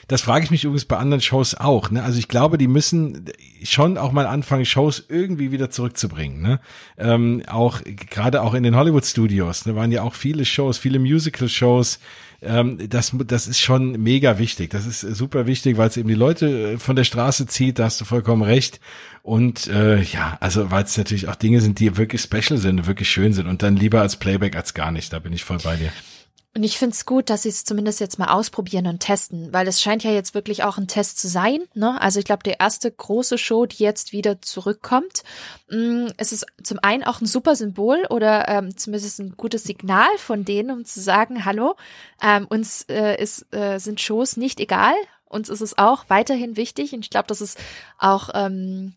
das 0.08 0.22
frage 0.22 0.44
ich 0.44 0.50
mich 0.50 0.64
übrigens 0.64 0.84
bei 0.86 0.96
anderen 0.96 1.20
Shows 1.20 1.54
auch. 1.54 1.90
Ne? 1.90 2.02
Also 2.02 2.18
ich 2.18 2.28
glaube, 2.28 2.58
die 2.58 2.68
müssen 2.68 3.26
schon 3.62 3.98
auch 3.98 4.12
mal 4.12 4.26
anfangen, 4.26 4.64
Shows 4.64 5.04
irgendwie 5.08 5.52
wieder 5.52 5.70
zurückzubringen. 5.70 6.40
Ne? 6.40 6.60
Ähm, 6.96 7.42
auch 7.46 7.80
gerade 7.84 8.42
auch 8.42 8.54
in 8.54 8.62
den 8.62 8.76
Hollywood 8.76 9.04
Studios. 9.04 9.66
Ne, 9.66 9.76
waren 9.76 9.92
ja 9.92 10.02
auch 10.02 10.14
viele 10.14 10.44
Shows, 10.44 10.78
viele 10.78 10.98
Musical-Shows. 10.98 12.00
Ähm, 12.44 12.78
das, 12.88 13.12
das 13.26 13.46
ist 13.46 13.60
schon 13.60 14.02
mega 14.02 14.38
wichtig. 14.38 14.70
Das 14.70 14.86
ist 14.86 15.00
super 15.00 15.46
wichtig, 15.46 15.76
weil 15.76 15.88
es 15.88 15.96
eben 15.96 16.08
die 16.08 16.14
Leute 16.14 16.72
äh, 16.74 16.78
von 16.78 16.96
der 16.96 17.04
Straße 17.04 17.46
zieht. 17.46 17.78
Da 17.78 17.84
hast 17.84 18.00
du 18.00 18.04
vollkommen 18.04 18.42
recht. 18.42 18.80
Und 19.22 19.66
äh, 19.68 20.02
ja, 20.02 20.36
also 20.40 20.70
weil 20.70 20.84
es 20.84 20.96
natürlich 20.96 21.28
auch 21.28 21.36
Dinge 21.36 21.60
sind, 21.60 21.80
die 21.80 21.96
wirklich 21.96 22.20
special 22.20 22.58
sind, 22.58 22.86
wirklich 22.86 23.08
schön 23.08 23.32
sind. 23.32 23.46
Und 23.46 23.62
dann 23.62 23.76
lieber 23.76 24.00
als 24.00 24.16
Playback 24.16 24.56
als 24.56 24.74
gar 24.74 24.90
nicht. 24.90 25.12
Da 25.12 25.18
bin 25.18 25.32
ich 25.32 25.44
voll 25.44 25.58
bei 25.64 25.76
dir. 25.76 25.92
Und 26.56 26.62
ich 26.62 26.78
finde 26.78 26.94
es 26.94 27.04
gut, 27.04 27.30
dass 27.30 27.42
sie 27.42 27.48
es 27.48 27.64
zumindest 27.64 27.98
jetzt 27.98 28.18
mal 28.20 28.28
ausprobieren 28.28 28.86
und 28.86 29.00
testen, 29.00 29.52
weil 29.52 29.66
es 29.66 29.82
scheint 29.82 30.04
ja 30.04 30.12
jetzt 30.12 30.34
wirklich 30.34 30.62
auch 30.62 30.78
ein 30.78 30.86
Test 30.86 31.18
zu 31.18 31.26
sein. 31.26 31.64
Ne? 31.74 32.00
Also 32.00 32.20
ich 32.20 32.24
glaube, 32.24 32.44
der 32.44 32.60
erste 32.60 32.92
große 32.92 33.38
Show, 33.38 33.66
die 33.66 33.82
jetzt 33.82 34.12
wieder 34.12 34.40
zurückkommt, 34.40 35.24
mm, 35.68 36.06
es 36.16 36.32
ist 36.32 36.46
zum 36.62 36.78
einen 36.80 37.02
auch 37.02 37.20
ein 37.20 37.26
super 37.26 37.56
Symbol 37.56 38.06
oder 38.08 38.48
ähm, 38.48 38.76
zumindest 38.76 39.18
ein 39.18 39.36
gutes 39.36 39.64
Signal 39.64 40.06
von 40.18 40.44
denen, 40.44 40.70
um 40.70 40.84
zu 40.84 41.00
sagen, 41.00 41.44
hallo, 41.44 41.74
ähm, 42.22 42.46
uns 42.48 42.82
äh, 42.88 43.20
ist, 43.20 43.52
äh, 43.52 43.78
sind 43.78 44.00
Shows 44.00 44.36
nicht 44.36 44.60
egal, 44.60 44.94
uns 45.24 45.48
ist 45.48 45.60
es 45.60 45.76
auch 45.76 46.04
weiterhin 46.06 46.56
wichtig. 46.56 46.92
Und 46.92 47.00
ich 47.00 47.10
glaube, 47.10 47.26
das 47.26 47.40
ist 47.40 47.58
auch 47.98 48.30
ähm, 48.32 48.94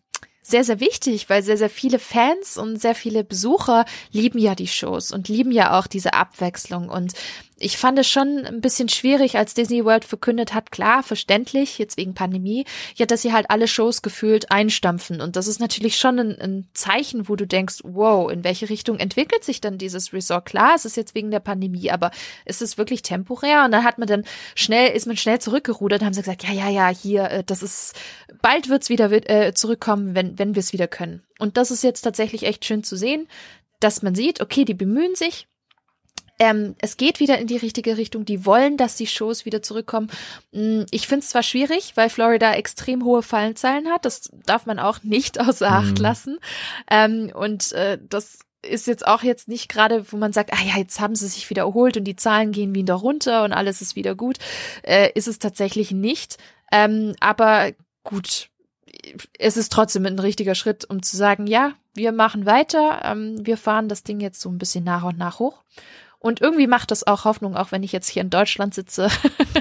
sehr, 0.48 0.64
sehr 0.64 0.80
wichtig, 0.80 1.28
weil 1.28 1.42
sehr, 1.42 1.58
sehr 1.58 1.68
viele 1.68 1.98
Fans 1.98 2.56
und 2.56 2.80
sehr 2.80 2.94
viele 2.94 3.22
Besucher 3.22 3.84
lieben 4.12 4.38
ja 4.38 4.54
die 4.54 4.66
Shows 4.66 5.12
und 5.12 5.28
lieben 5.28 5.52
ja 5.52 5.78
auch 5.78 5.86
diese 5.86 6.14
Abwechslung. 6.14 6.88
Und 6.88 7.12
ich 7.60 7.76
fand 7.76 7.98
es 7.98 8.08
schon 8.08 8.44
ein 8.44 8.60
bisschen 8.60 8.88
schwierig, 8.88 9.36
als 9.36 9.54
Disney 9.54 9.84
World 9.84 10.04
verkündet 10.04 10.54
hat, 10.54 10.70
klar, 10.70 11.02
verständlich, 11.02 11.78
jetzt 11.78 11.96
wegen 11.96 12.14
Pandemie, 12.14 12.64
ja, 12.94 13.06
dass 13.06 13.22
sie 13.22 13.32
halt 13.32 13.50
alle 13.50 13.66
Shows 13.66 14.02
gefühlt 14.02 14.50
einstampfen. 14.50 15.20
Und 15.20 15.36
das 15.36 15.46
ist 15.46 15.58
natürlich 15.58 15.96
schon 15.96 16.18
ein, 16.18 16.40
ein, 16.40 16.68
Zeichen, 16.74 17.28
wo 17.28 17.34
du 17.34 17.46
denkst, 17.46 17.78
wow, 17.82 18.30
in 18.30 18.44
welche 18.44 18.68
Richtung 18.68 18.98
entwickelt 18.98 19.42
sich 19.42 19.60
dann 19.60 19.78
dieses 19.78 20.12
Resort? 20.12 20.46
Klar, 20.46 20.72
es 20.76 20.84
ist 20.84 20.96
jetzt 20.96 21.14
wegen 21.14 21.30
der 21.30 21.40
Pandemie, 21.40 21.90
aber 21.90 22.10
ist 22.44 22.62
es 22.62 22.78
wirklich 22.78 23.02
temporär? 23.02 23.64
Und 23.64 23.72
dann 23.72 23.84
hat 23.84 23.98
man 23.98 24.06
dann 24.06 24.24
schnell, 24.54 24.94
ist 24.94 25.06
man 25.06 25.16
schnell 25.16 25.40
zurückgerudert, 25.40 26.02
haben 26.02 26.14
sie 26.14 26.22
gesagt, 26.22 26.44
ja, 26.44 26.52
ja, 26.52 26.68
ja, 26.68 26.88
hier, 26.88 27.30
äh, 27.30 27.44
das 27.44 27.62
ist, 27.62 27.94
bald 28.42 28.68
wird's 28.68 28.88
wieder 28.88 29.10
äh, 29.10 29.52
zurückkommen, 29.54 30.14
wenn, 30.14 30.38
wenn 30.38 30.54
wir 30.54 30.60
es 30.60 30.72
wieder 30.72 30.86
können. 30.88 31.22
Und 31.38 31.56
das 31.56 31.70
ist 31.70 31.82
jetzt 31.82 32.02
tatsächlich 32.02 32.44
echt 32.44 32.64
schön 32.64 32.84
zu 32.84 32.96
sehen, 32.96 33.28
dass 33.80 34.02
man 34.02 34.14
sieht, 34.14 34.40
okay, 34.40 34.64
die 34.64 34.74
bemühen 34.74 35.14
sich, 35.14 35.48
ähm, 36.38 36.76
es 36.78 36.96
geht 36.96 37.20
wieder 37.20 37.38
in 37.38 37.46
die 37.46 37.56
richtige 37.56 37.96
Richtung. 37.96 38.24
Die 38.24 38.44
wollen, 38.46 38.76
dass 38.76 38.96
die 38.96 39.06
Shows 39.06 39.44
wieder 39.44 39.62
zurückkommen. 39.62 40.10
Mm, 40.52 40.82
ich 40.90 41.06
finde 41.06 41.24
es 41.24 41.30
zwar 41.30 41.42
schwierig, 41.42 41.92
weil 41.96 42.10
Florida 42.10 42.54
extrem 42.54 43.04
hohe 43.04 43.22
Fallenzahlen 43.22 43.88
hat. 43.88 44.04
Das 44.04 44.30
darf 44.46 44.66
man 44.66 44.78
auch 44.78 45.02
nicht 45.02 45.40
außer 45.48 45.70
Acht 45.70 45.98
mhm. 45.98 46.02
lassen. 46.02 46.38
Ähm, 46.90 47.30
und 47.34 47.72
äh, 47.72 47.98
das 48.08 48.38
ist 48.62 48.86
jetzt 48.86 49.06
auch 49.06 49.22
jetzt 49.22 49.48
nicht 49.48 49.68
gerade, 49.68 50.10
wo 50.12 50.16
man 50.16 50.32
sagt, 50.32 50.52
ah 50.52 50.62
ja, 50.64 50.76
jetzt 50.78 51.00
haben 51.00 51.14
sie 51.14 51.28
sich 51.28 51.48
wieder 51.48 51.62
erholt 51.62 51.96
und 51.96 52.04
die 52.04 52.16
Zahlen 52.16 52.52
gehen 52.52 52.74
wieder 52.74 52.94
runter 52.94 53.44
und 53.44 53.52
alles 53.52 53.82
ist 53.82 53.96
wieder 53.96 54.14
gut. 54.14 54.38
Äh, 54.82 55.10
ist 55.14 55.28
es 55.28 55.38
tatsächlich 55.38 55.92
nicht. 55.92 56.38
Ähm, 56.72 57.14
aber 57.20 57.72
gut, 58.04 58.50
es 59.38 59.56
ist 59.56 59.72
trotzdem 59.72 60.06
ein 60.06 60.18
richtiger 60.18 60.54
Schritt, 60.54 60.88
um 60.88 61.02
zu 61.02 61.16
sagen, 61.16 61.46
ja, 61.46 61.74
wir 61.94 62.12
machen 62.12 62.46
weiter, 62.46 63.00
ähm, 63.04 63.44
wir 63.44 63.56
fahren 63.56 63.88
das 63.88 64.02
Ding 64.02 64.20
jetzt 64.20 64.40
so 64.40 64.48
ein 64.48 64.58
bisschen 64.58 64.84
nach 64.84 65.04
und 65.04 65.18
nach 65.18 65.38
hoch. 65.38 65.62
Und 66.20 66.40
irgendwie 66.40 66.66
macht 66.66 66.90
das 66.90 67.06
auch 67.06 67.24
Hoffnung, 67.24 67.56
auch 67.56 67.70
wenn 67.70 67.84
ich 67.84 67.92
jetzt 67.92 68.08
hier 68.08 68.22
in 68.22 68.30
Deutschland 68.30 68.74
sitze, 68.74 69.08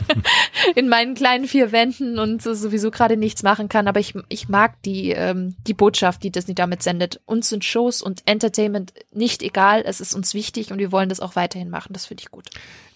in 0.75 0.89
meinen 0.89 1.13
kleinen 1.13 1.47
vier 1.47 1.71
Wänden 1.71 2.17
und 2.17 2.41
sowieso 2.41 2.89
gerade 2.89 3.15
nichts 3.15 3.43
machen 3.43 3.69
kann. 3.69 3.87
Aber 3.87 3.99
ich, 3.99 4.15
ich 4.29 4.49
mag 4.49 4.81
die, 4.81 5.11
ähm, 5.11 5.55
die 5.67 5.75
Botschaft, 5.75 6.23
die 6.23 6.31
Disney 6.31 6.55
damit 6.55 6.81
sendet. 6.81 7.21
Uns 7.25 7.49
sind 7.49 7.63
Shows 7.63 8.01
und 8.01 8.23
Entertainment 8.25 8.91
nicht 9.11 9.43
egal. 9.43 9.83
Es 9.85 10.01
ist 10.01 10.15
uns 10.15 10.33
wichtig 10.33 10.71
und 10.71 10.79
wir 10.79 10.91
wollen 10.91 11.09
das 11.09 11.19
auch 11.19 11.35
weiterhin 11.35 11.69
machen. 11.69 11.93
Das 11.93 12.07
finde 12.07 12.21
ich 12.21 12.31
gut. 12.31 12.49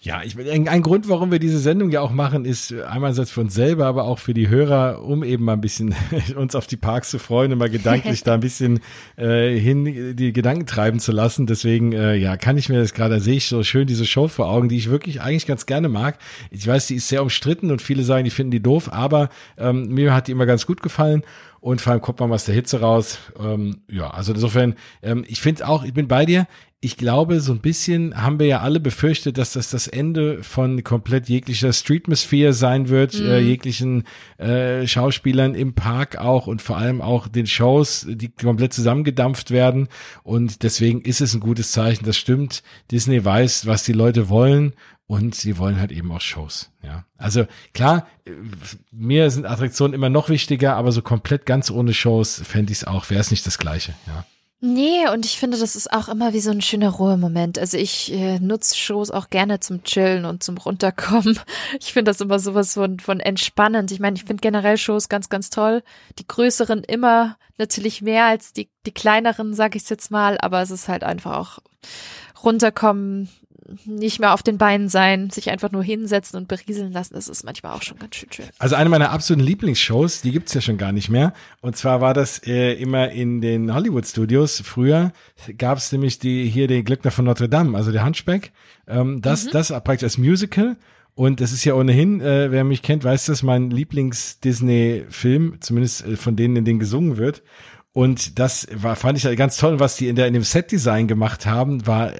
Ja, 0.04 0.20
ich, 0.24 0.36
ein 0.36 0.82
Grund, 0.82 1.08
warum 1.08 1.30
wir 1.30 1.38
diese 1.38 1.60
Sendung 1.60 1.92
ja 1.92 2.00
auch 2.00 2.10
machen, 2.10 2.44
ist 2.44 2.72
einerseits 2.72 3.30
für 3.30 3.40
uns 3.40 3.54
selber, 3.54 3.86
aber 3.86 4.02
auch 4.02 4.18
für 4.18 4.34
die 4.34 4.48
Hörer, 4.48 5.00
um 5.04 5.22
eben 5.22 5.44
mal 5.44 5.52
ein 5.52 5.60
bisschen 5.60 5.94
uns 6.36 6.56
auf 6.56 6.66
die 6.66 6.76
Parks 6.76 7.10
zu 7.10 7.20
freuen 7.20 7.52
und 7.52 7.58
mal 7.58 7.70
gedanklich 7.70 8.22
da 8.24 8.34
ein 8.34 8.40
bisschen 8.40 8.80
äh, 9.16 9.56
hin 9.56 10.16
die 10.16 10.32
Gedanken 10.32 10.66
treiben 10.66 10.98
zu 10.98 11.12
lassen. 11.12 11.46
Deswegen, 11.46 11.92
äh, 11.92 12.16
ja, 12.16 12.36
kann 12.36 12.58
ich 12.58 12.68
mir 12.68 12.80
das 12.80 12.94
gerade, 12.94 13.20
sehe 13.20 13.36
ich 13.36 13.46
so 13.46 13.62
schön 13.62 13.86
diese 13.86 14.04
Show 14.04 14.26
vor 14.26 14.48
Augen, 14.48 14.68
die 14.68 14.76
ich 14.76 14.90
wirklich 14.90 15.20
eigentlich 15.20 15.46
ganz 15.46 15.66
gerne 15.66 15.88
mag. 15.88 16.18
Ich 16.50 16.66
weiß, 16.66 16.88
die 16.88 16.96
ist 16.96 17.06
sehr 17.06 17.22
umstritten 17.22 17.70
und 17.70 17.80
viele 17.80 18.02
sagen, 18.02 18.24
die 18.24 18.30
finden 18.30 18.50
die 18.50 18.62
doof, 18.62 18.92
aber 18.92 19.28
ähm, 19.56 19.86
mir 19.86 20.12
hat 20.12 20.26
die 20.26 20.32
immer 20.32 20.46
ganz 20.46 20.66
gut 20.66 20.82
gefallen 20.82 21.22
und 21.62 21.80
vor 21.80 21.92
allem 21.92 22.02
kommt 22.02 22.20
man 22.20 22.30
aus 22.30 22.44
der 22.44 22.54
Hitze 22.54 22.80
raus. 22.80 23.18
Ähm, 23.42 23.82
ja, 23.90 24.10
also 24.10 24.34
insofern, 24.34 24.74
ähm, 25.00 25.24
ich 25.26 25.40
finde 25.40 25.66
auch, 25.66 25.84
ich 25.84 25.94
bin 25.94 26.08
bei 26.08 26.26
dir 26.26 26.46
ich 26.84 26.96
glaube, 26.96 27.40
so 27.40 27.52
ein 27.52 27.60
bisschen 27.60 28.20
haben 28.20 28.40
wir 28.40 28.46
ja 28.48 28.60
alle 28.60 28.80
befürchtet, 28.80 29.38
dass 29.38 29.52
das 29.52 29.70
das 29.70 29.86
Ende 29.86 30.42
von 30.42 30.82
komplett 30.82 31.28
jeglicher 31.28 31.72
Streetmosphere 31.72 32.52
sein 32.52 32.88
wird, 32.88 33.14
mhm. 33.14 33.26
äh, 33.26 33.38
jeglichen 33.38 34.02
äh, 34.38 34.84
Schauspielern 34.88 35.54
im 35.54 35.74
Park 35.74 36.18
auch 36.18 36.48
und 36.48 36.60
vor 36.60 36.78
allem 36.78 37.00
auch 37.00 37.28
den 37.28 37.46
Shows, 37.46 38.04
die 38.10 38.30
komplett 38.30 38.72
zusammengedampft 38.72 39.52
werden. 39.52 39.86
Und 40.24 40.64
deswegen 40.64 41.02
ist 41.02 41.20
es 41.20 41.34
ein 41.34 41.40
gutes 41.40 41.70
Zeichen. 41.70 42.04
Das 42.04 42.16
stimmt. 42.16 42.64
Disney 42.90 43.24
weiß, 43.24 43.66
was 43.66 43.84
die 43.84 43.92
Leute 43.92 44.28
wollen 44.28 44.72
und 45.06 45.34
sie 45.34 45.58
wollen 45.58 45.80
halt 45.80 45.92
eben 45.92 46.10
auch 46.12 46.20
Shows. 46.20 46.70
Ja, 46.82 47.04
also 47.16 47.46
klar, 47.74 48.06
äh, 48.24 48.30
mir 48.90 49.30
sind 49.30 49.46
Attraktionen 49.46 49.94
immer 49.94 50.08
noch 50.08 50.28
wichtiger, 50.28 50.76
aber 50.76 50.92
so 50.92 51.02
komplett 51.02 51.46
ganz 51.46 51.70
ohne 51.70 51.94
Shows 51.94 52.42
fände 52.44 52.72
ich 52.72 52.78
es 52.78 52.84
auch, 52.84 53.10
wäre 53.10 53.20
es 53.20 53.30
nicht 53.30 53.46
das 53.46 53.58
Gleiche. 53.58 53.94
Ja. 54.06 54.24
Nee, 54.64 55.08
und 55.12 55.26
ich 55.26 55.40
finde, 55.40 55.58
das 55.58 55.74
ist 55.74 55.92
auch 55.92 56.08
immer 56.08 56.32
wie 56.34 56.40
so 56.40 56.52
ein 56.52 56.62
schöner 56.62 56.90
Ruhemoment. 56.90 57.58
Also 57.58 57.76
ich 57.76 58.12
äh, 58.12 58.38
nutze 58.38 58.78
Shows 58.78 59.10
auch 59.10 59.28
gerne 59.28 59.58
zum 59.58 59.82
Chillen 59.82 60.24
und 60.24 60.44
zum 60.44 60.56
Runterkommen. 60.56 61.40
Ich 61.80 61.92
finde 61.92 62.12
das 62.12 62.20
immer 62.20 62.38
sowas 62.38 62.74
von, 62.74 63.00
von 63.00 63.18
entspannend. 63.18 63.90
Ich 63.90 63.98
meine, 63.98 64.14
ich 64.14 64.22
finde 64.22 64.40
generell 64.40 64.76
Shows 64.78 65.08
ganz, 65.08 65.28
ganz 65.28 65.50
toll. 65.50 65.82
Die 66.20 66.26
größeren 66.28 66.84
immer 66.84 67.38
natürlich 67.58 68.02
mehr 68.02 68.26
als 68.26 68.52
die, 68.52 68.70
die 68.86 68.92
kleineren, 68.92 69.52
sag 69.52 69.74
ich 69.74 69.90
jetzt 69.90 70.12
mal, 70.12 70.38
aber 70.38 70.62
es 70.62 70.70
ist 70.70 70.86
halt 70.86 71.02
einfach 71.02 71.36
auch 71.36 71.58
runterkommen, 72.44 73.28
nicht 73.84 74.18
mehr 74.18 74.34
auf 74.34 74.42
den 74.42 74.58
Beinen 74.58 74.88
sein, 74.88 75.30
sich 75.30 75.50
einfach 75.50 75.70
nur 75.70 75.82
hinsetzen 75.82 76.38
und 76.38 76.48
berieseln 76.48 76.92
lassen, 76.92 77.14
das 77.14 77.28
ist 77.28 77.44
manchmal 77.44 77.74
auch 77.74 77.82
schon 77.82 77.98
ganz 77.98 78.16
schön 78.16 78.30
schön. 78.32 78.46
Also 78.58 78.74
eine 78.76 78.88
meiner 78.88 79.10
absoluten 79.10 79.44
Lieblingsshows, 79.44 80.22
die 80.22 80.32
gibt's 80.32 80.54
ja 80.54 80.60
schon 80.60 80.78
gar 80.78 80.92
nicht 80.92 81.08
mehr. 81.10 81.32
Und 81.60 81.76
zwar 81.76 82.00
war 82.00 82.14
das 82.14 82.46
äh, 82.46 82.74
immer 82.74 83.10
in 83.10 83.40
den 83.40 83.74
Hollywood 83.74 84.06
Studios. 84.06 84.62
Früher 84.64 85.12
gab's 85.58 85.92
nämlich 85.92 86.18
die 86.18 86.48
hier 86.48 86.68
den 86.68 86.84
Glöckner 86.84 87.10
von 87.10 87.24
Notre 87.24 87.48
Dame, 87.48 87.76
also 87.76 87.92
der 87.92 88.04
Hunchback. 88.04 88.52
Ähm, 88.86 89.20
das, 89.20 89.46
mhm. 89.46 89.50
das 89.52 89.68
praktisch 89.68 90.04
als 90.04 90.18
Musical. 90.18 90.76
Und 91.14 91.42
das 91.42 91.52
ist 91.52 91.64
ja 91.64 91.74
ohnehin, 91.74 92.22
äh, 92.22 92.50
wer 92.50 92.64
mich 92.64 92.80
kennt, 92.80 93.04
weiß 93.04 93.26
das, 93.26 93.42
mein 93.42 93.70
Lieblings-Disney-Film, 93.70 95.58
zumindest 95.60 96.06
äh, 96.06 96.16
von 96.16 96.36
denen, 96.36 96.56
in 96.56 96.64
denen 96.64 96.78
gesungen 96.78 97.18
wird. 97.18 97.42
Und 97.94 98.38
das 98.38 98.66
war, 98.72 98.96
fand 98.96 99.22
ich 99.22 99.36
ganz 99.36 99.58
toll. 99.58 99.78
Was 99.78 99.96
die 99.96 100.08
in, 100.08 100.16
der, 100.16 100.26
in 100.26 100.32
dem 100.32 100.44
Set-Design 100.44 101.08
gemacht 101.08 101.44
haben, 101.44 101.86
war 101.86 102.12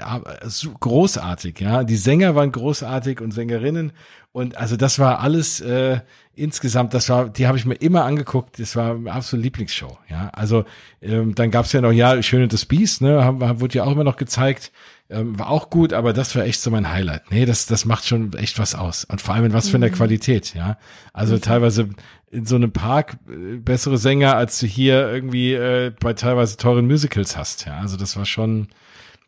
so 0.45 0.71
großartig. 0.71 1.61
Ja, 1.61 1.83
die 1.83 1.97
Sänger 1.97 2.35
waren 2.35 2.53
großartig 2.53 3.21
und 3.23 3.33
Sängerinnen. 3.33 3.93
Und 4.33 4.57
also 4.57 4.77
das 4.77 4.99
war 4.99 5.21
alles 5.21 5.61
äh, 5.61 6.01
insgesamt, 6.35 6.95
das 6.95 7.09
war, 7.09 7.29
die 7.29 7.47
habe 7.47 7.57
ich 7.57 7.65
mir 7.65 7.75
immer 7.75 8.05
angeguckt. 8.05 8.59
Das 8.59 8.77
war 8.77 8.95
eine 8.95 9.13
absolute 9.13 9.45
Lieblingsshow. 9.45 9.97
Ja, 10.11 10.31
also 10.35 10.65
ähm, 11.01 11.35
dann 11.35 11.51
gab's 11.51 11.73
ja 11.73 11.81
noch, 11.81 11.93
ja, 11.93 12.23
Schöne 12.23 12.49
das 12.49 12.67
Biest, 12.67 13.01
ne, 13.01 13.25
haben, 13.25 13.41
wurde 13.61 13.75
ja 13.75 13.85
auch 13.85 13.93
immer 13.93 14.05
noch 14.05 14.17
gezeigt. 14.17 14.73
Ähm, 15.13 15.39
war 15.39 15.51
auch 15.51 15.69
gut, 15.69 15.93
aber 15.93 16.13
das 16.13 16.35
war 16.35 16.45
echt 16.45 16.61
so 16.61 16.71
mein 16.71 16.91
Highlight. 16.91 17.31
Nee, 17.31 17.45
das, 17.45 17.67
das 17.67 17.85
macht 17.85 18.07
schon 18.07 18.33
echt 18.33 18.59
was 18.59 18.75
aus. 18.75 19.05
Und 19.05 19.21
vor 19.21 19.35
allem 19.35 19.45
in 19.45 19.53
was 19.53 19.69
für 19.69 19.77
einer 19.77 19.89
mhm. 19.89 19.95
Qualität, 19.95 20.55
ja. 20.55 20.79
Also 21.13 21.35
mhm. 21.35 21.43
teilweise 21.43 21.91
in 22.31 22.47
so 22.47 22.57
einem 22.57 22.73
Park 22.73 23.19
äh, 23.29 23.59
bessere 23.59 23.99
Sänger, 23.99 24.37
als 24.37 24.59
du 24.59 24.67
hier 24.67 25.09
irgendwie 25.13 25.53
äh, 25.53 25.93
bei 26.01 26.15
teilweise 26.15 26.57
teuren 26.57 26.87
Musicals 26.87 27.37
hast. 27.37 27.67
Ja, 27.67 27.77
also 27.79 27.97
das 27.97 28.17
war 28.17 28.25
schon, 28.25 28.69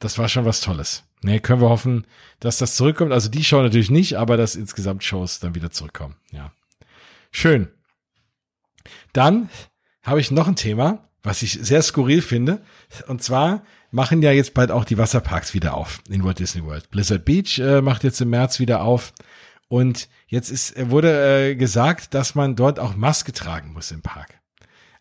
das 0.01 0.18
war 0.18 0.28
schon 0.28 0.47
was 0.47 0.61
Tolles. 0.61 1.05
Nee, 1.22 1.41
können 1.41 1.61
wir 1.61 1.68
hoffen, 1.68 2.07
dass 2.41 2.59
das 2.59 2.76
zurückkommt. 2.76 3.12
Also 3.12 3.28
die 3.28 3.45
Show 3.45 3.62
natürlich 3.62 3.91
nicht, 3.91 4.16
aber 4.16 4.37
dass 4.37 4.57
insgesamt 4.57 5.05
Shows 5.05 5.39
dann 5.39 5.55
wieder 5.55 5.70
zurückkommen. 5.70 6.16
Ja. 6.32 6.53
Schön. 7.30 7.68
Dann 9.12 9.51
habe 10.03 10.20
ich 10.20 10.30
noch 10.30 10.49
ein 10.49 10.57
Thema, 10.57 11.09
was 11.22 11.43
ich 11.43 11.53
sehr 11.53 11.82
skurril 11.82 12.22
finde. 12.22 12.62
Und 13.07 13.22
zwar 13.22 13.64
machen 13.95 14.22
ja 14.22 14.32
jetzt 14.32 14.55
bald 14.55 14.70
auch 14.70 14.84
die 14.84 14.99
Wasserparks 14.99 15.55
wieder 15.55 15.74
auf 15.74 16.01
in 16.11 16.24
Walt 16.24 16.40
Disney 16.40 16.64
World. 16.64 16.90
Blizzard 16.90 17.24
Beach 17.24 17.59
äh, 17.61 17.80
macht 17.80 18.03
jetzt 18.03 18.20
im 18.20 18.30
März 18.30 18.59
wieder 18.59 18.82
auf. 18.82 19.12
Und 19.68 20.09
jetzt 20.26 20.51
ist, 20.51 20.74
wurde 20.90 21.51
äh, 21.51 21.55
gesagt, 21.55 22.12
dass 22.12 22.34
man 22.34 22.57
dort 22.57 22.80
auch 22.80 22.97
Maske 22.97 23.32
tragen 23.32 23.72
muss 23.72 23.92
im 23.92 24.03
Park. 24.03 24.40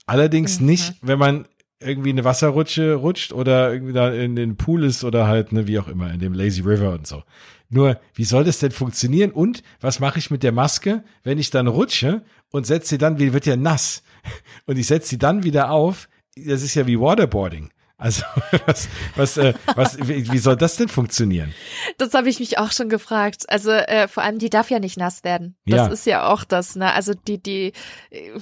Allerdings 0.06 0.60
mhm. 0.60 0.68
nicht, 0.68 0.96
wenn 1.02 1.18
man 1.18 1.48
irgendwie 1.80 2.12
eine 2.12 2.24
Wasserrutsche 2.24 2.94
rutscht 2.94 3.34
oder 3.34 3.74
irgendwie 3.74 3.94
da 3.94 4.12
in 4.14 4.36
den 4.36 4.58
Pool 4.58 4.84
ist 4.84 5.04
oder 5.04 5.28
halt, 5.28 5.52
ne, 5.52 5.68
wie 5.68 5.80
auch 5.80 5.88
immer, 5.88 6.14
in 6.14 6.20
dem 6.20 6.34
Lazy 6.34 6.62
River 6.62 6.94
und 6.94 7.08
so. 7.08 7.24
Nur, 7.70 8.00
wie 8.14 8.26
soll 8.26 8.44
das 8.44 8.60
denn 8.60 8.72
funktionieren? 8.72 9.32
Und 9.32 9.64
was 9.82 10.00
mache 10.00 10.20
ich 10.20 10.30
mit 10.30 10.44
der 10.44 10.52
Maske, 10.52 11.04
wenn 11.24 11.40
ich 11.40 11.50
dann 11.50 11.66
rutsche 11.68 12.22
und 12.52 12.68
setze 12.68 12.90
sie 12.90 12.98
dann, 13.00 13.18
wie 13.18 13.34
wird 13.34 13.48
ja 13.48 13.56
nass? 13.56 14.04
Und 14.66 14.78
ich 14.78 14.88
setze 14.88 15.10
sie 15.10 15.18
dann 15.18 15.44
wieder 15.44 15.72
auf. 15.72 16.08
Das 16.36 16.62
ist 16.62 16.76
ja 16.76 16.88
wie 16.88 17.00
Waterboarding. 17.00 17.72
Also 18.04 18.24
was, 18.66 18.90
was, 19.16 19.38
äh, 19.38 19.54
was, 19.76 19.98
wie, 19.98 20.30
wie 20.30 20.38
soll 20.38 20.58
das 20.58 20.76
denn 20.76 20.90
funktionieren? 20.90 21.54
Das 21.98 22.14
habe 22.14 22.28
ich 22.28 22.42
mich 22.42 22.58
auch 22.58 22.74
schon 22.74 22.90
gefragt. 22.90 23.50
Also 23.50 23.72
äh, 23.72 24.10
vor 24.10 24.24
allem 24.24 24.40
die 24.40 24.50
darf 24.50 24.70
ja 24.70 24.80
nicht 24.80 24.98
nass 24.98 25.24
werden. 25.24 25.56
Das 25.66 25.78
ja. 25.78 25.88
ist 25.88 26.06
ja 26.06 26.28
auch 26.28 26.44
das. 26.44 26.76
Ne? 26.76 26.92
Also 26.92 27.14
die, 27.14 27.42
die, 27.42 27.72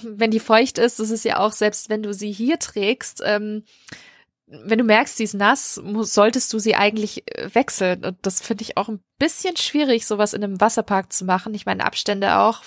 wenn 0.02 0.32
die 0.32 0.40
feucht 0.40 0.80
ist, 0.80 1.00
das 1.00 1.12
ist 1.12 1.26
ja 1.26 1.38
auch 1.38 1.52
selbst, 1.52 1.92
wenn 1.92 2.02
du 2.02 2.12
sie 2.12 2.32
hier 2.32 2.58
trägst. 2.58 3.22
Ähm, 3.24 3.64
wenn 4.48 4.80
du 4.80 4.84
merkst, 4.84 5.16
sie 5.16 5.26
ist 5.26 5.36
nass, 5.36 5.76
solltest 5.76 6.52
du 6.54 6.58
sie 6.58 6.74
eigentlich 6.74 7.24
äh, 7.38 7.54
wechseln. 7.54 8.04
Und 8.04 8.18
das 8.24 8.42
finde 8.42 8.64
ich 8.64 8.78
auch 8.78 8.90
ein 8.90 9.00
bisschen 9.20 9.58
schwierig, 9.58 10.08
sowas 10.08 10.34
in 10.34 10.44
einem 10.44 10.60
Wasserpark 10.60 11.14
zu 11.14 11.24
machen. 11.24 11.54
Ich 11.54 11.68
meine, 11.68 11.86
Abstände 11.86 12.38
auch. 12.38 12.64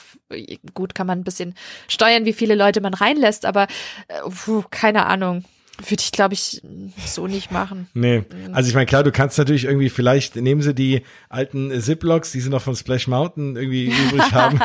Gut, 0.74 0.94
kann 0.94 1.08
man 1.08 1.18
ein 1.18 1.24
bisschen 1.24 1.56
steuern, 1.88 2.24
wie 2.24 2.32
viele 2.32 2.54
Leute 2.54 2.80
man 2.80 2.94
reinlässt, 2.94 3.46
aber 3.46 3.66
äh, 4.06 4.20
puh, 4.30 4.62
keine 4.70 5.06
Ahnung. 5.06 5.44
Würde 5.78 6.00
ich, 6.00 6.12
glaube 6.12 6.34
ich, 6.34 6.62
so 7.04 7.26
nicht 7.26 7.50
machen. 7.50 7.88
Nee. 7.94 8.18
Mhm. 8.18 8.54
Also 8.54 8.68
ich 8.68 8.74
meine, 8.74 8.86
klar, 8.86 9.02
du 9.02 9.10
kannst 9.10 9.38
natürlich 9.38 9.64
irgendwie, 9.64 9.90
vielleicht 9.90 10.36
nehmen 10.36 10.62
sie 10.62 10.72
die 10.72 11.02
alten 11.28 11.72
Ziplocs, 11.80 12.30
die 12.30 12.40
sie 12.40 12.48
noch 12.48 12.62
von 12.62 12.76
Splash 12.76 13.08
Mountain 13.08 13.56
irgendwie 13.56 13.86
übrig 13.86 14.22
haben. 14.32 14.60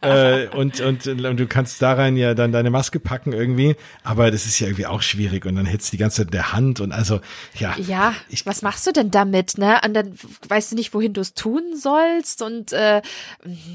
äh, 0.00 0.46
und, 0.48 0.80
und, 0.80 1.08
und 1.08 1.40
du 1.40 1.46
kannst 1.48 1.82
da 1.82 1.94
rein 1.94 2.16
ja 2.16 2.34
dann 2.34 2.52
deine 2.52 2.70
Maske 2.70 3.00
packen 3.00 3.32
irgendwie. 3.32 3.74
Aber 4.04 4.30
das 4.30 4.46
ist 4.46 4.60
ja 4.60 4.68
irgendwie 4.68 4.86
auch 4.86 5.02
schwierig. 5.02 5.44
Und 5.44 5.56
dann 5.56 5.66
hättest 5.66 5.92
du 5.92 5.96
die 5.96 6.00
ganze 6.00 6.18
Zeit 6.18 6.26
in 6.26 6.32
der 6.32 6.52
Hand 6.52 6.80
und 6.80 6.92
also, 6.92 7.20
ja. 7.58 7.74
Ja, 7.78 8.14
ich, 8.28 8.46
was 8.46 8.62
machst 8.62 8.86
du 8.86 8.92
denn 8.92 9.10
damit, 9.10 9.58
ne? 9.58 9.80
Und 9.84 9.94
dann 9.94 10.14
weißt 10.48 10.70
du 10.70 10.76
nicht, 10.76 10.94
wohin 10.94 11.14
du 11.14 11.20
es 11.20 11.34
tun 11.34 11.64
sollst. 11.76 12.42
Und 12.42 12.72
äh, 12.72 13.02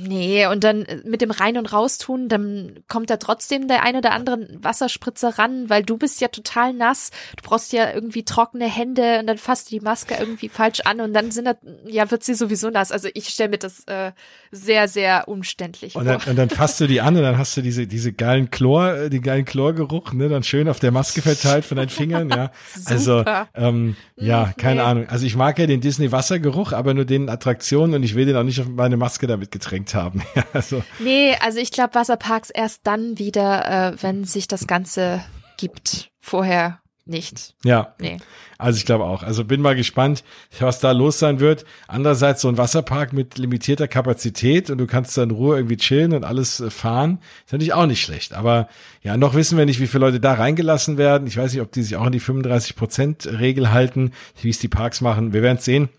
nee, 0.01 0.47
und 0.47 0.63
dann 0.63 0.85
mit 1.03 1.19
dem 1.19 1.31
Rein- 1.31 1.57
und 1.57 1.73
Raustun, 1.73 2.29
dann 2.29 2.79
kommt 2.87 3.09
da 3.09 3.17
trotzdem 3.17 3.67
der 3.67 3.83
ein 3.83 3.97
oder 3.97 4.13
andere 4.13 4.47
Wasserspritzer 4.61 5.37
ran, 5.37 5.69
weil 5.69 5.83
du 5.83 5.97
bist 5.97 6.21
ja 6.21 6.29
total 6.29 6.68
total 6.69 6.73
nass. 6.73 7.11
Du 7.37 7.47
brauchst 7.47 7.73
ja 7.73 7.91
irgendwie 7.93 8.23
trockene 8.23 8.65
Hände 8.65 9.19
und 9.19 9.27
dann 9.27 9.37
fasst 9.37 9.71
du 9.71 9.75
die 9.75 9.83
Maske 9.83 10.15
irgendwie 10.19 10.49
falsch 10.49 10.81
an 10.81 11.01
und 11.01 11.13
dann 11.13 11.31
sind 11.31 11.45
das, 11.45 11.57
ja, 11.85 12.09
wird 12.09 12.23
sie 12.23 12.33
sowieso 12.33 12.69
nass. 12.69 12.91
Also 12.91 13.09
ich 13.13 13.29
stelle 13.29 13.49
mir 13.49 13.57
das 13.57 13.83
äh, 13.85 14.11
sehr, 14.51 14.87
sehr 14.87 15.27
umständlich 15.27 15.95
und 15.95 16.05
dann, 16.05 16.19
vor. 16.19 16.31
Und 16.31 16.37
dann 16.37 16.49
fasst 16.49 16.79
du 16.79 16.87
die 16.87 17.01
an 17.01 17.15
und 17.15 17.23
dann 17.23 17.37
hast 17.37 17.55
du 17.57 17.61
diese, 17.61 17.87
diese 17.87 18.13
geilen 18.13 18.49
Chlor, 18.49 18.93
äh, 18.93 19.09
den 19.09 19.21
geilen 19.21 19.45
Chlorgeruch, 19.45 20.13
ne, 20.13 20.29
dann 20.29 20.43
schön 20.43 20.67
auf 20.67 20.79
der 20.79 20.91
Maske 20.91 21.21
verteilt 21.21 21.65
von 21.65 21.77
deinen 21.77 21.89
Fingern, 21.89 22.29
ja. 22.29 22.51
also, 22.85 23.23
ähm, 23.55 23.95
ja, 24.15 24.47
hm, 24.47 24.53
keine 24.57 24.75
nee. 24.75 24.87
Ahnung. 24.87 25.09
Also 25.09 25.25
ich 25.25 25.35
mag 25.35 25.57
ja 25.59 25.67
den 25.67 25.81
Disney 25.81 26.11
Wassergeruch, 26.11 26.73
aber 26.73 26.93
nur 26.93 27.05
den 27.05 27.29
Attraktionen 27.29 27.95
und 27.95 28.03
ich 28.03 28.15
will 28.15 28.25
den 28.25 28.35
auch 28.35 28.43
nicht 28.43 28.59
auf 28.59 28.67
meine 28.67 28.97
Maske 28.97 29.27
damit 29.27 29.51
getränkt 29.51 29.93
haben. 29.95 30.21
also. 30.53 30.83
Nee, 30.99 31.35
also 31.41 31.59
ich 31.59 31.71
glaube 31.71 31.95
Wasserparks 31.95 32.49
erst 32.49 32.81
dann 32.85 33.17
wieder, 33.17 33.93
äh, 33.93 33.97
wenn 34.01 34.23
sich 34.23 34.47
das 34.47 34.67
Ganze 34.67 35.21
gibt. 35.57 36.08
Vorher 36.19 36.79
nicht. 37.09 37.55
Ja. 37.63 37.95
Nee. 37.99 38.17
Also 38.57 38.77
ich 38.77 38.85
glaube 38.85 39.05
auch. 39.05 39.23
Also 39.23 39.43
bin 39.43 39.61
mal 39.61 39.75
gespannt, 39.75 40.23
was 40.59 40.79
da 40.79 40.91
los 40.91 41.17
sein 41.17 41.39
wird. 41.39 41.65
Andererseits 41.87 42.41
so 42.41 42.49
ein 42.49 42.57
Wasserpark 42.57 43.13
mit 43.13 43.37
limitierter 43.37 43.87
Kapazität 43.87 44.69
und 44.69 44.77
du 44.77 44.85
kannst 44.85 45.17
da 45.17 45.23
in 45.23 45.31
Ruhe 45.31 45.57
irgendwie 45.57 45.77
chillen 45.77 46.13
und 46.13 46.23
alles 46.23 46.59
äh, 46.59 46.69
fahren, 46.69 47.19
ist 47.45 47.53
natürlich 47.53 47.73
auch 47.73 47.87
nicht 47.87 48.01
schlecht. 48.01 48.33
Aber 48.33 48.69
ja, 49.01 49.17
noch 49.17 49.33
wissen 49.33 49.57
wir 49.57 49.65
nicht, 49.65 49.79
wie 49.79 49.87
viele 49.87 50.05
Leute 50.05 50.19
da 50.19 50.33
reingelassen 50.33 50.97
werden. 50.97 51.27
Ich 51.27 51.37
weiß 51.37 51.51
nicht, 51.53 51.61
ob 51.61 51.71
die 51.71 51.81
sich 51.83 51.95
auch 51.95 52.05
an 52.05 52.11
die 52.11 52.19
35 52.19 52.75
Prozent 52.75 53.27
Regel 53.27 53.71
halten, 53.71 54.11
wie 54.41 54.49
es 54.49 54.59
die 54.59 54.67
Parks 54.67 55.01
machen. 55.01 55.33
Wir 55.33 55.41
werden 55.41 55.57
sehen. 55.57 55.89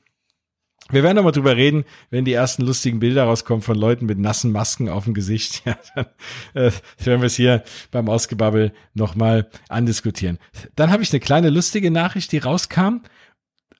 Wir 0.90 1.02
werden 1.02 1.16
nochmal 1.16 1.32
drüber 1.32 1.56
reden, 1.56 1.84
wenn 2.10 2.24
die 2.24 2.32
ersten 2.32 2.62
lustigen 2.62 2.98
Bilder 2.98 3.24
rauskommen 3.24 3.62
von 3.62 3.76
Leuten 3.76 4.06
mit 4.06 4.18
nassen 4.18 4.52
Masken 4.52 4.88
auf 4.88 5.04
dem 5.04 5.14
Gesicht. 5.14 5.62
Ja, 5.70 5.76
dann 5.94 6.06
äh, 6.54 6.70
werden 7.04 7.20
wir 7.20 7.26
es 7.26 7.36
hier 7.36 7.62
beim 7.90 8.08
Ausgebabbel 8.08 8.72
nochmal 8.94 9.48
andiskutieren. 9.68 10.38
Dann 10.74 10.90
habe 10.90 11.02
ich 11.02 11.12
eine 11.12 11.20
kleine 11.20 11.50
lustige 11.50 11.90
Nachricht, 11.90 12.32
die 12.32 12.38
rauskam. 12.38 13.02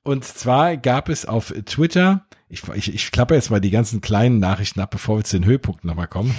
Und 0.02 0.24
zwar 0.24 0.76
gab 0.76 1.08
es 1.08 1.26
auf 1.26 1.52
Twitter, 1.64 2.26
ich, 2.52 2.66
ich, 2.74 2.92
ich 2.92 3.11
klappe 3.12 3.34
jetzt 3.34 3.50
mal 3.50 3.61
die 3.61 3.70
ganzen 3.70 4.00
kleinen 4.00 4.40
Nachrichten 4.40 4.80
ab, 4.80 4.90
bevor 4.90 5.18
wir 5.18 5.24
zu 5.24 5.38
den 5.38 5.46
Höhepunkten 5.46 5.88
nochmal 5.88 6.08
kommen. 6.08 6.34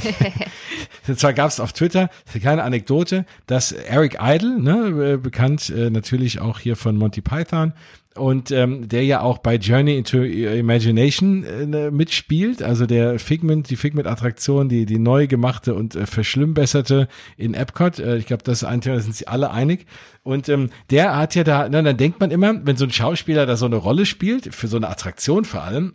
Und 1.08 1.18
zwar 1.18 1.34
gab 1.34 1.50
es 1.50 1.62
auf 1.62 1.72
Twitter 1.72 2.10
eine 2.32 2.42
kleine 2.42 2.64
Anekdote, 2.64 3.26
dass 3.48 3.72
Eric 3.72 4.18
Idle, 4.22 4.60
ne, 4.60 5.14
äh, 5.14 5.18
bekannt 5.18 5.70
äh, 5.70 5.90
natürlich 5.90 6.40
auch 6.42 6.60
hier 6.60 6.76
von 6.76 6.98
Monty 6.98 7.22
Python, 7.22 7.74
und 8.16 8.52
ähm, 8.52 8.90
der 8.90 9.06
ja 9.06 9.22
auch 9.22 9.38
bei 9.38 9.56
Journey 9.56 9.98
into 9.98 10.22
Imagination 10.24 11.44
äh, 11.46 11.92
mitspielt, 11.92 12.62
also 12.62 12.86
der 12.86 13.20
Figment, 13.20 13.70
die 13.70 13.78
Figment-Attraktion, 13.78 14.68
die 14.68 14.86
die 14.86 15.00
neu 15.00 15.28
gemachte 15.28 15.74
und 15.74 15.96
äh, 15.96 16.06
verschlimmbesserte 16.06 17.08
in 17.38 17.54
Epcot. 17.54 18.00
Äh, 18.00 18.18
ich 18.18 18.26
glaube, 18.26 18.44
das 18.44 18.64
ist 18.64 18.68
ein 18.68 18.82
Thema, 18.82 18.98
da 18.98 19.02
sind 19.02 19.16
sie 19.16 19.28
alle 19.28 19.52
einig. 19.52 19.86
Und 20.24 20.50
ähm, 20.50 20.72
der 20.90 21.16
hat 21.16 21.36
ja 21.36 21.46
da, 21.46 21.70
na, 21.70 21.82
dann 21.82 21.96
denkt 21.96 22.20
man 22.20 22.32
immer, 22.32 22.66
wenn 22.66 22.76
so 22.76 22.84
ein 22.86 22.92
Schauspieler 22.92 23.46
da 23.46 23.56
so 23.56 23.66
eine 23.66 23.78
Rolle 23.78 24.06
spielt, 24.06 24.54
für 24.54 24.68
so 24.68 24.76
eine 24.76 24.90
Attraktion 24.90 25.46
vor 25.46 25.64
allem, 25.64 25.94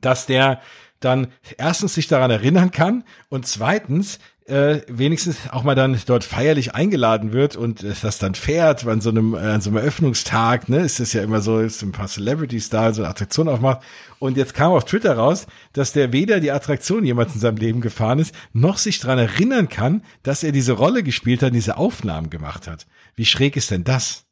dass 0.00 0.26
der 0.26 0.60
dann 0.98 1.28
erstens 1.58 1.94
sich 1.94 2.08
daran 2.08 2.30
erinnern 2.30 2.70
kann 2.70 3.04
und 3.28 3.46
zweitens 3.46 4.18
äh, 4.46 4.80
wenigstens 4.88 5.38
auch 5.50 5.62
mal 5.62 5.74
dann 5.74 5.98
dort 6.06 6.22
feierlich 6.22 6.74
eingeladen 6.74 7.32
wird 7.32 7.56
und 7.56 7.82
äh, 7.82 7.94
das 8.02 8.18
dann 8.18 8.34
fährt 8.34 8.86
an 8.86 9.00
so 9.00 9.08
einem, 9.08 9.34
äh, 9.34 9.38
an 9.38 9.60
so 9.62 9.70
einem 9.70 9.78
Eröffnungstag, 9.78 10.68
ne, 10.68 10.80
ist 10.80 11.00
das 11.00 11.14
ja 11.14 11.22
immer 11.22 11.40
so, 11.40 11.60
ist 11.60 11.82
ein 11.82 11.92
paar 11.92 12.08
Celebrities 12.08 12.68
da, 12.68 12.92
so 12.92 13.02
eine 13.02 13.10
Attraktion 13.10 13.48
aufmacht. 13.48 13.80
Und 14.18 14.36
jetzt 14.36 14.52
kam 14.52 14.72
auf 14.72 14.84
Twitter 14.84 15.16
raus, 15.16 15.46
dass 15.72 15.92
der 15.92 16.12
weder 16.12 16.40
die 16.40 16.50
Attraktion 16.50 17.04
jemals 17.04 17.34
in 17.34 17.40
seinem 17.40 17.56
Leben 17.56 17.80
gefahren 17.80 18.18
ist, 18.18 18.34
noch 18.52 18.76
sich 18.76 19.00
dran 19.00 19.18
erinnern 19.18 19.68
kann, 19.68 20.02
dass 20.22 20.42
er 20.42 20.52
diese 20.52 20.72
Rolle 20.72 21.02
gespielt 21.02 21.42
hat, 21.42 21.54
diese 21.54 21.78
Aufnahmen 21.78 22.28
gemacht 22.28 22.68
hat. 22.68 22.86
Wie 23.16 23.26
schräg 23.26 23.56
ist 23.56 23.70
denn 23.70 23.84
das? 23.84 24.23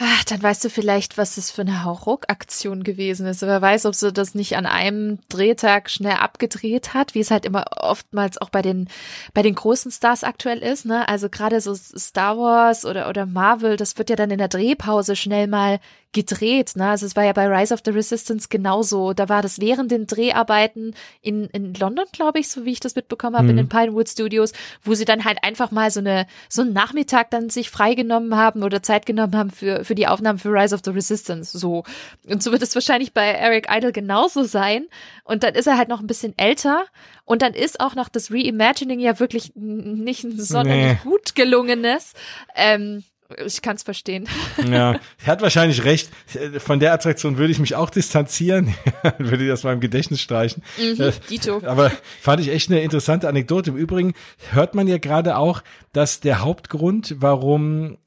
Ach, 0.00 0.22
dann 0.22 0.40
weißt 0.40 0.64
du 0.64 0.70
vielleicht, 0.70 1.18
was 1.18 1.34
das 1.34 1.50
für 1.50 1.62
eine 1.62 1.82
Hauruck-Aktion 1.82 2.84
gewesen 2.84 3.26
ist. 3.26 3.42
Wer 3.42 3.60
weiß, 3.60 3.84
ob 3.84 3.96
sie 3.96 4.12
das 4.12 4.32
nicht 4.32 4.56
an 4.56 4.64
einem 4.64 5.18
Drehtag 5.28 5.90
schnell 5.90 6.14
abgedreht 6.18 6.94
hat, 6.94 7.16
wie 7.16 7.20
es 7.20 7.32
halt 7.32 7.44
immer 7.44 7.64
oftmals 7.76 8.40
auch 8.40 8.50
bei 8.50 8.62
den, 8.62 8.88
bei 9.34 9.42
den 9.42 9.56
großen 9.56 9.90
Stars 9.90 10.22
aktuell 10.22 10.58
ist, 10.58 10.84
ne? 10.84 11.08
Also 11.08 11.28
gerade 11.28 11.60
so 11.60 11.74
Star 11.74 12.38
Wars 12.38 12.84
oder, 12.84 13.08
oder 13.08 13.26
Marvel, 13.26 13.76
das 13.76 13.98
wird 13.98 14.08
ja 14.08 14.14
dann 14.14 14.30
in 14.30 14.38
der 14.38 14.46
Drehpause 14.46 15.16
schnell 15.16 15.48
mal 15.48 15.80
gedreht. 16.12 16.72
Ne? 16.74 16.88
Also 16.88 17.04
es 17.04 17.16
war 17.16 17.24
ja 17.24 17.32
bei 17.32 17.46
Rise 17.46 17.74
of 17.74 17.80
the 17.84 17.90
Resistance 17.90 18.48
genauso. 18.48 19.12
Da 19.12 19.28
war 19.28 19.42
das 19.42 19.60
während 19.60 19.90
den 19.90 20.06
Dreharbeiten 20.06 20.94
in, 21.20 21.44
in 21.46 21.74
London, 21.74 22.06
glaube 22.12 22.38
ich, 22.38 22.48
so 22.48 22.64
wie 22.64 22.72
ich 22.72 22.80
das 22.80 22.94
mitbekommen 22.94 23.36
habe, 23.36 23.44
mhm. 23.44 23.50
in 23.50 23.56
den 23.58 23.68
Pinewood 23.68 24.08
Studios, 24.08 24.52
wo 24.82 24.94
sie 24.94 25.04
dann 25.04 25.24
halt 25.24 25.38
einfach 25.42 25.70
mal 25.70 25.90
so 25.90 26.00
eine 26.00 26.26
so 26.48 26.62
einen 26.62 26.72
Nachmittag 26.72 27.30
dann 27.30 27.50
sich 27.50 27.70
freigenommen 27.70 28.36
haben 28.36 28.62
oder 28.62 28.82
Zeit 28.82 29.04
genommen 29.04 29.36
haben 29.36 29.50
für 29.50 29.84
für 29.84 29.94
die 29.94 30.06
Aufnahmen 30.06 30.38
für 30.38 30.50
Rise 30.50 30.74
of 30.74 30.80
the 30.84 30.90
Resistance. 30.90 31.58
So 31.58 31.84
und 32.26 32.42
so 32.42 32.52
wird 32.52 32.62
es 32.62 32.74
wahrscheinlich 32.74 33.12
bei 33.12 33.26
Eric 33.26 33.68
Idle 33.70 33.92
genauso 33.92 34.44
sein. 34.44 34.86
Und 35.24 35.42
dann 35.42 35.54
ist 35.54 35.66
er 35.66 35.76
halt 35.76 35.90
noch 35.90 36.00
ein 36.00 36.06
bisschen 36.06 36.32
älter 36.38 36.86
und 37.26 37.42
dann 37.42 37.52
ist 37.52 37.80
auch 37.80 37.94
noch 37.94 38.08
das 38.08 38.30
Reimagining 38.30 38.98
ja 38.98 39.20
wirklich 39.20 39.52
nicht 39.54 40.24
ein 40.24 40.40
sonderlich 40.40 40.84
nee. 40.84 40.98
gut 41.02 41.34
gelungenes. 41.34 42.14
Ähm, 42.56 43.04
ich 43.44 43.62
kann 43.62 43.76
es 43.76 43.82
verstehen. 43.82 44.28
Ja, 44.68 44.98
er 45.24 45.26
hat 45.26 45.40
wahrscheinlich 45.40 45.84
recht. 45.84 46.10
Von 46.58 46.80
der 46.80 46.92
Attraktion 46.92 47.38
würde 47.38 47.52
ich 47.52 47.58
mich 47.58 47.74
auch 47.74 47.90
distanzieren, 47.90 48.74
würde 49.18 49.46
das 49.46 49.62
mal 49.62 49.72
im 49.72 49.80
Gedächtnis 49.80 50.20
streichen. 50.20 50.62
Mhm, 50.78 51.00
äh, 51.00 51.12
Dito. 51.30 51.62
Aber 51.64 51.92
fand 52.20 52.40
ich 52.40 52.50
echt 52.50 52.70
eine 52.70 52.80
interessante 52.80 53.28
Anekdote. 53.28 53.70
Im 53.70 53.76
Übrigen 53.76 54.14
hört 54.50 54.74
man 54.74 54.88
ja 54.88 54.98
gerade 54.98 55.36
auch, 55.36 55.62
dass 55.92 56.20
der 56.20 56.40
Hauptgrund, 56.40 57.16
warum 57.18 57.98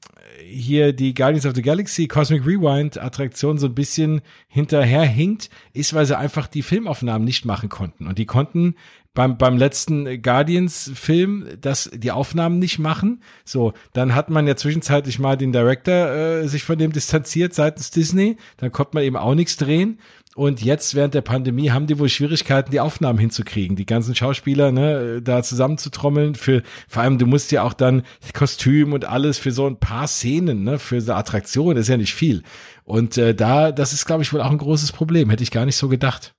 hier 0.44 0.92
die 0.92 1.14
Guardians 1.14 1.46
of 1.46 1.54
the 1.54 1.62
Galaxy 1.62 2.06
Cosmic 2.06 2.44
Rewind 2.44 2.98
Attraktion 2.98 3.58
so 3.58 3.66
ein 3.66 3.74
bisschen 3.74 4.20
hinterherhinkt, 4.48 5.50
ist, 5.72 5.94
weil 5.94 6.06
sie 6.06 6.16
einfach 6.16 6.46
die 6.46 6.62
Filmaufnahmen 6.62 7.24
nicht 7.24 7.44
machen 7.44 7.68
konnten. 7.68 8.06
Und 8.06 8.18
die 8.18 8.26
konnten 8.26 8.76
beim, 9.14 9.36
beim 9.36 9.56
letzten 9.56 10.22
Guardians-Film 10.22 11.46
das 11.60 11.90
die 11.92 12.10
Aufnahmen 12.10 12.58
nicht 12.58 12.78
machen. 12.78 13.22
So, 13.44 13.74
dann 13.92 14.14
hat 14.14 14.30
man 14.30 14.46
ja 14.46 14.56
zwischenzeitlich 14.56 15.18
mal 15.18 15.36
den 15.36 15.52
Director 15.52 15.94
äh, 15.94 16.48
sich 16.48 16.64
von 16.64 16.78
dem 16.78 16.92
distanziert 16.92 17.54
seitens 17.54 17.90
Disney. 17.90 18.36
Dann 18.56 18.72
konnte 18.72 18.92
man 18.94 19.04
eben 19.04 19.16
auch 19.16 19.34
nichts 19.34 19.56
drehen. 19.56 19.98
Und 20.34 20.62
jetzt 20.62 20.94
während 20.94 21.12
der 21.12 21.20
Pandemie 21.20 21.72
haben 21.72 21.86
die 21.86 21.98
wohl 21.98 22.08
Schwierigkeiten, 22.08 22.70
die 22.70 22.80
Aufnahmen 22.80 23.18
hinzukriegen, 23.18 23.76
die 23.76 23.84
ganzen 23.84 24.14
Schauspieler 24.14 24.72
ne, 24.72 25.20
da 25.20 25.42
zusammenzutrommeln. 25.42 26.34
Für 26.34 26.62
vor 26.88 27.02
allem, 27.02 27.18
du 27.18 27.26
musst 27.26 27.52
ja 27.52 27.62
auch 27.64 27.74
dann 27.74 28.02
Kostüm 28.32 28.94
und 28.94 29.04
alles 29.04 29.36
für 29.36 29.52
so 29.52 29.66
ein 29.66 29.76
paar 29.76 30.08
Szenen, 30.08 30.64
ne, 30.64 30.78
für 30.78 31.02
so 31.02 31.12
Attraktionen, 31.12 31.76
ist 31.76 31.88
ja 31.88 31.98
nicht 31.98 32.14
viel. 32.14 32.42
Und 32.84 33.18
äh, 33.18 33.34
da, 33.34 33.72
das 33.72 33.92
ist, 33.92 34.06
glaube 34.06 34.22
ich, 34.22 34.32
wohl 34.32 34.40
auch 34.40 34.50
ein 34.50 34.58
großes 34.58 34.92
Problem. 34.92 35.28
Hätte 35.28 35.42
ich 35.42 35.50
gar 35.50 35.66
nicht 35.66 35.76
so 35.76 35.88
gedacht. 35.90 36.34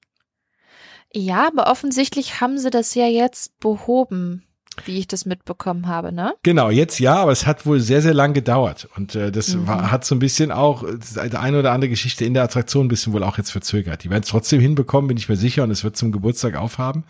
Ja, 1.15 1.47
aber 1.47 1.69
offensichtlich 1.69 2.41
haben 2.41 2.57
sie 2.57 2.69
das 2.69 2.95
ja 2.95 3.05
jetzt 3.07 3.59
behoben, 3.59 4.43
wie 4.85 4.97
ich 4.97 5.07
das 5.07 5.25
mitbekommen 5.25 5.87
habe, 5.87 6.11
ne? 6.11 6.33
Genau, 6.41 6.69
jetzt 6.69 6.99
ja, 6.99 7.15
aber 7.15 7.31
es 7.31 7.45
hat 7.45 7.65
wohl 7.65 7.79
sehr, 7.79 8.01
sehr 8.01 8.13
lang 8.13 8.33
gedauert. 8.33 8.87
Und 8.95 9.13
äh, 9.13 9.31
das 9.31 9.53
mhm. 9.53 9.67
war, 9.67 9.91
hat 9.91 10.05
so 10.05 10.15
ein 10.15 10.19
bisschen 10.19 10.51
auch 10.51 10.83
die 10.83 11.37
eine 11.37 11.59
oder 11.59 11.71
andere 11.71 11.89
Geschichte 11.89 12.25
in 12.25 12.33
der 12.33 12.43
Attraktion 12.43 12.85
ein 12.85 12.89
bisschen 12.89 13.13
wohl 13.13 13.23
auch 13.23 13.37
jetzt 13.37 13.51
verzögert. 13.51 14.03
Die 14.03 14.09
werden 14.09 14.23
es 14.23 14.29
trotzdem 14.29 14.59
hinbekommen, 14.59 15.07
bin 15.07 15.17
ich 15.17 15.29
mir 15.29 15.35
sicher, 15.35 15.63
und 15.63 15.71
es 15.71 15.83
wird 15.83 15.95
zum 15.95 16.11
Geburtstag 16.11 16.55
aufhaben. 16.55 17.03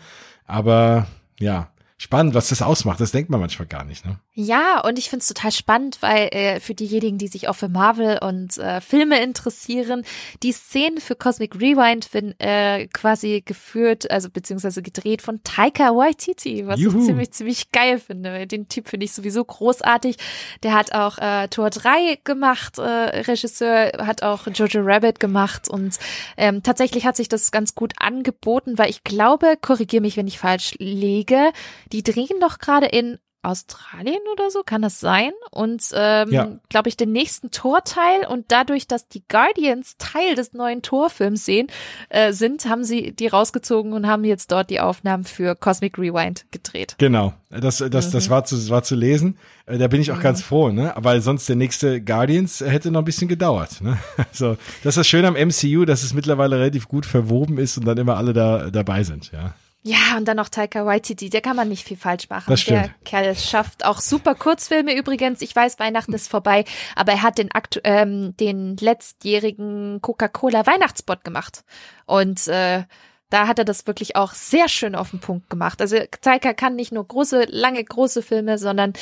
Aber 0.46 1.06
ja, 1.40 1.70
spannend, 1.96 2.34
was 2.34 2.50
das 2.50 2.60
ausmacht. 2.60 3.00
Das 3.00 3.12
denkt 3.12 3.30
man 3.30 3.40
manchmal 3.40 3.66
gar 3.66 3.84
nicht, 3.84 4.04
ne? 4.04 4.18
Ja, 4.36 4.80
und 4.80 4.98
ich 4.98 5.10
finde 5.10 5.20
es 5.22 5.28
total 5.28 5.52
spannend, 5.52 5.98
weil 6.00 6.28
äh, 6.32 6.58
für 6.58 6.74
diejenigen, 6.74 7.18
die 7.18 7.28
sich 7.28 7.48
auch 7.48 7.54
für 7.54 7.68
Marvel 7.68 8.18
und 8.20 8.58
äh, 8.58 8.80
Filme 8.80 9.22
interessieren, 9.22 10.04
die 10.42 10.50
Szenen 10.50 10.98
für 10.98 11.14
Cosmic 11.14 11.54
Rewind 11.54 12.12
werden 12.12 12.34
äh, 12.40 12.88
quasi 12.88 13.44
geführt, 13.46 14.10
also 14.10 14.28
beziehungsweise 14.30 14.82
gedreht 14.82 15.22
von 15.22 15.44
Taika 15.44 15.94
Waititi, 15.94 16.66
was 16.66 16.80
Juhu. 16.80 16.98
ich 16.98 17.06
ziemlich, 17.06 17.30
ziemlich 17.30 17.70
geil 17.70 18.00
finde. 18.00 18.48
Den 18.48 18.66
Typ 18.68 18.88
finde 18.88 19.04
ich 19.04 19.12
sowieso 19.12 19.44
großartig. 19.44 20.16
Der 20.64 20.74
hat 20.74 20.92
auch 20.92 21.18
äh, 21.18 21.46
Tor 21.46 21.70
3 21.70 22.18
gemacht, 22.24 22.78
äh, 22.78 22.82
Regisseur, 22.82 23.92
hat 24.04 24.24
auch 24.24 24.48
Jojo 24.48 24.80
Rabbit 24.82 25.20
gemacht 25.20 25.68
und 25.68 25.96
ähm, 26.36 26.64
tatsächlich 26.64 27.06
hat 27.06 27.16
sich 27.16 27.28
das 27.28 27.52
ganz 27.52 27.76
gut 27.76 27.92
angeboten, 27.98 28.78
weil 28.78 28.90
ich 28.90 29.04
glaube, 29.04 29.56
korrigier 29.60 30.00
mich, 30.00 30.16
wenn 30.16 30.26
ich 30.26 30.40
falsch 30.40 30.74
lege, 30.78 31.52
die 31.92 32.02
drehen 32.02 32.40
doch 32.40 32.58
gerade 32.58 32.86
in 32.86 33.18
Australien 33.44 34.20
oder 34.32 34.50
so, 34.50 34.62
kann 34.64 34.82
das 34.82 35.00
sein? 35.00 35.32
Und 35.50 35.90
ähm, 35.94 36.32
ja. 36.32 36.48
glaube 36.68 36.88
ich, 36.88 36.96
den 36.96 37.12
nächsten 37.12 37.50
Torteil 37.50 38.26
und 38.28 38.46
dadurch, 38.48 38.86
dass 38.86 39.08
die 39.08 39.22
Guardians 39.28 39.96
Teil 39.98 40.34
des 40.34 40.52
neuen 40.52 40.82
Torfilms 40.82 41.44
sehen, 41.44 41.68
äh, 42.08 42.32
sind, 42.32 42.66
haben 42.66 42.84
sie 42.84 43.12
die 43.12 43.26
rausgezogen 43.26 43.92
und 43.92 44.06
haben 44.06 44.24
jetzt 44.24 44.52
dort 44.52 44.70
die 44.70 44.80
Aufnahmen 44.80 45.24
für 45.24 45.54
Cosmic 45.54 45.98
Rewind 45.98 46.46
gedreht. 46.50 46.96
Genau, 46.98 47.34
das, 47.50 47.78
das, 47.78 48.08
mhm. 48.08 48.12
das 48.12 48.30
war 48.30 48.44
zu, 48.44 48.68
war 48.70 48.82
zu 48.82 48.94
lesen. 48.94 49.38
Äh, 49.66 49.78
da 49.78 49.88
bin 49.88 50.00
ich 50.00 50.12
auch 50.12 50.16
mhm. 50.16 50.22
ganz 50.22 50.42
froh, 50.42 50.70
ne? 50.70 50.92
Weil 50.96 51.20
sonst 51.20 51.48
der 51.48 51.56
nächste 51.56 52.00
Guardians 52.00 52.60
hätte 52.60 52.90
noch 52.90 53.02
ein 53.02 53.04
bisschen 53.04 53.28
gedauert. 53.28 53.80
Ne? 53.80 53.98
Also 54.34 54.56
das 54.82 54.92
ist 54.92 54.98
das 54.98 55.06
Schöne 55.06 55.28
am 55.28 55.34
MCU, 55.34 55.84
dass 55.84 56.02
es 56.02 56.12
mittlerweile 56.12 56.56
relativ 56.56 56.88
gut 56.88 57.06
verwoben 57.06 57.58
ist 57.58 57.78
und 57.78 57.84
dann 57.84 57.98
immer 57.98 58.16
alle 58.16 58.32
da 58.32 58.70
dabei 58.70 59.04
sind, 59.04 59.30
ja. 59.32 59.54
Ja, 59.86 60.16
und 60.16 60.26
dann 60.26 60.38
noch 60.38 60.48
Taika 60.48 60.86
Waititi, 60.86 61.28
der 61.28 61.42
kann 61.42 61.56
man 61.56 61.68
nicht 61.68 61.86
viel 61.86 61.98
falsch 61.98 62.30
machen. 62.30 62.48
Das 62.48 62.62
stimmt. 62.62 62.86
Der 62.86 62.94
Kerl 63.04 63.36
schafft 63.36 63.84
auch 63.84 64.00
super 64.00 64.34
Kurzfilme 64.34 64.96
übrigens. 64.96 65.42
Ich 65.42 65.54
weiß, 65.54 65.78
Weihnachten 65.78 66.14
ist 66.14 66.30
vorbei, 66.30 66.64
aber 66.96 67.12
er 67.12 67.22
hat 67.22 67.36
den, 67.36 67.52
aktu 67.52 67.80
ähm, 67.84 68.34
den 68.38 68.78
letztjährigen 68.78 70.00
Coca-Cola 70.00 70.66
Weihnachtsspot 70.66 71.22
gemacht. 71.22 71.64
Und 72.06 72.48
äh, 72.48 72.84
da 73.28 73.46
hat 73.46 73.58
er 73.58 73.66
das 73.66 73.86
wirklich 73.86 74.16
auch 74.16 74.32
sehr 74.32 74.70
schön 74.70 74.94
auf 74.94 75.10
den 75.10 75.20
Punkt 75.20 75.50
gemacht. 75.50 75.82
Also 75.82 75.98
Taika 76.22 76.54
kann 76.54 76.76
nicht 76.76 76.92
nur 76.92 77.06
große, 77.06 77.44
lange, 77.50 77.84
große 77.84 78.22
Filme, 78.22 78.56
sondern 78.56 78.94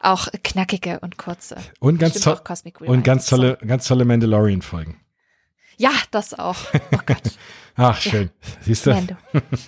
auch 0.00 0.28
knackige 0.44 1.00
und 1.00 1.18
kurze. 1.18 1.56
Und 1.78 1.98
ganz, 1.98 2.20
to 2.22 2.38
und 2.80 3.04
ganz 3.04 3.26
tolle, 3.26 3.58
ganz 3.66 3.86
tolle 3.86 4.06
Mandalorian-Folgen. 4.06 4.98
Ja, 5.76 5.90
das 6.10 6.32
auch. 6.32 6.56
Oh 6.92 7.00
Gott. 7.04 7.20
Ach, 7.76 8.00
schön. 8.00 8.24
Ja. 8.24 8.48
Siehst 8.60 8.86
du? 8.86 9.06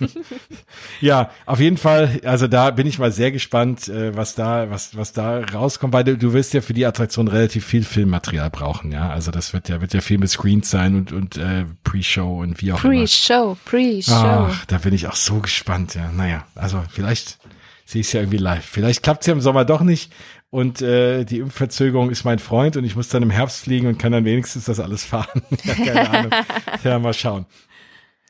ja, 1.01 1.31
auf 1.45 1.59
jeden 1.59 1.77
Fall. 1.77 2.21
Also 2.23 2.47
da 2.47 2.71
bin 2.71 2.85
ich 2.85 2.99
mal 2.99 3.11
sehr 3.11 3.31
gespannt, 3.31 3.87
äh, 3.87 4.15
was 4.15 4.35
da, 4.35 4.69
was, 4.69 4.95
was 4.95 5.11
da 5.13 5.39
rauskommt, 5.39 5.93
weil 5.93 6.03
du, 6.03 6.17
du 6.17 6.33
wirst 6.33 6.53
ja 6.53 6.61
für 6.61 6.73
die 6.73 6.85
Attraktion 6.85 7.27
relativ 7.27 7.65
viel 7.65 7.83
Filmmaterial 7.83 8.49
brauchen, 8.49 8.91
ja. 8.91 9.09
Also 9.09 9.31
das 9.31 9.53
wird 9.53 9.69
ja, 9.69 9.81
wird 9.81 9.93
ja 9.93 10.01
viel 10.01 10.19
mit 10.19 10.29
Screens 10.29 10.69
sein 10.69 10.95
und, 10.95 11.11
und 11.11 11.37
äh, 11.37 11.65
Pre-Show 11.83 12.41
und 12.41 12.61
wie 12.61 12.73
auch 12.73 12.79
Pre 12.79 12.89
immer. 12.89 12.99
Pre-Show, 12.99 13.57
Pre-Show. 13.65 14.13
Ach, 14.13 14.65
da 14.65 14.77
bin 14.77 14.93
ich 14.93 15.07
auch 15.07 15.15
so 15.15 15.39
gespannt, 15.39 15.95
ja. 15.95 16.11
Naja, 16.11 16.45
also 16.53 16.83
vielleicht 16.91 17.39
sehe 17.85 18.01
ich 18.01 18.07
es 18.07 18.13
ja 18.13 18.21
irgendwie 18.21 18.37
live. 18.37 18.65
Vielleicht 18.65 19.03
klappt 19.03 19.21
es 19.21 19.27
ja 19.27 19.33
im 19.33 19.41
Sommer 19.41 19.65
doch 19.65 19.81
nicht 19.81 20.11
und 20.55 20.81
äh, 20.81 21.25
die 21.25 21.39
Impfverzögerung 21.39 22.11
ist 22.11 22.23
mein 22.23 22.39
Freund 22.39 22.77
und 22.77 22.85
ich 22.85 22.95
muss 22.95 23.09
dann 23.09 23.23
im 23.23 23.29
Herbst 23.29 23.61
fliegen 23.61 23.87
und 23.87 23.97
kann 23.97 24.11
dann 24.11 24.25
wenigstens 24.25 24.65
das 24.65 24.79
alles 24.79 25.03
fahren. 25.03 25.41
ja, 25.63 25.73
keine 25.73 26.09
Ahnung. 26.09 26.31
ja, 26.83 26.99
mal 26.99 27.13
schauen. 27.13 27.45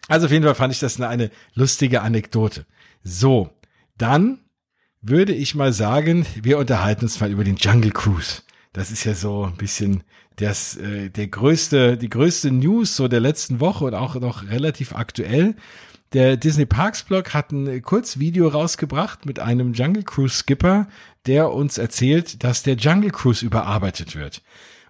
Also 0.07 0.27
auf 0.27 0.31
jeden 0.31 0.45
Fall 0.45 0.55
fand 0.55 0.73
ich 0.73 0.79
das 0.79 0.97
eine, 0.97 1.07
eine 1.07 1.31
lustige 1.53 2.01
Anekdote. 2.01 2.65
So, 3.03 3.49
dann 3.97 4.39
würde 5.01 5.33
ich 5.33 5.55
mal 5.55 5.73
sagen, 5.73 6.25
wir 6.41 6.57
unterhalten 6.57 7.05
uns 7.05 7.19
mal 7.19 7.31
über 7.31 7.43
den 7.43 7.57
Jungle 7.57 7.91
Cruise. 7.91 8.41
Das 8.73 8.91
ist 8.91 9.03
ja 9.03 9.13
so 9.13 9.45
ein 9.45 9.55
bisschen 9.55 10.03
das, 10.37 10.75
äh, 10.77 11.09
der 11.09 11.27
größte, 11.27 11.97
die 11.97 12.09
größte 12.09 12.51
News 12.51 12.95
so 12.95 13.07
der 13.07 13.19
letzten 13.19 13.59
Woche 13.59 13.85
und 13.85 13.93
auch 13.93 14.15
noch 14.15 14.49
relativ 14.49 14.93
aktuell. 14.93 15.55
Der 16.13 16.37
Disney 16.37 16.65
Parks 16.65 17.03
Blog 17.03 17.33
hat 17.33 17.51
ein 17.51 17.81
Kurzvideo 17.81 18.47
rausgebracht 18.47 19.25
mit 19.25 19.39
einem 19.39 19.73
Jungle 19.73 20.03
Cruise 20.03 20.35
Skipper, 20.35 20.87
der 21.25 21.51
uns 21.51 21.77
erzählt, 21.77 22.43
dass 22.43 22.63
der 22.63 22.75
Jungle 22.75 23.11
Cruise 23.11 23.45
überarbeitet 23.45 24.15
wird. 24.15 24.41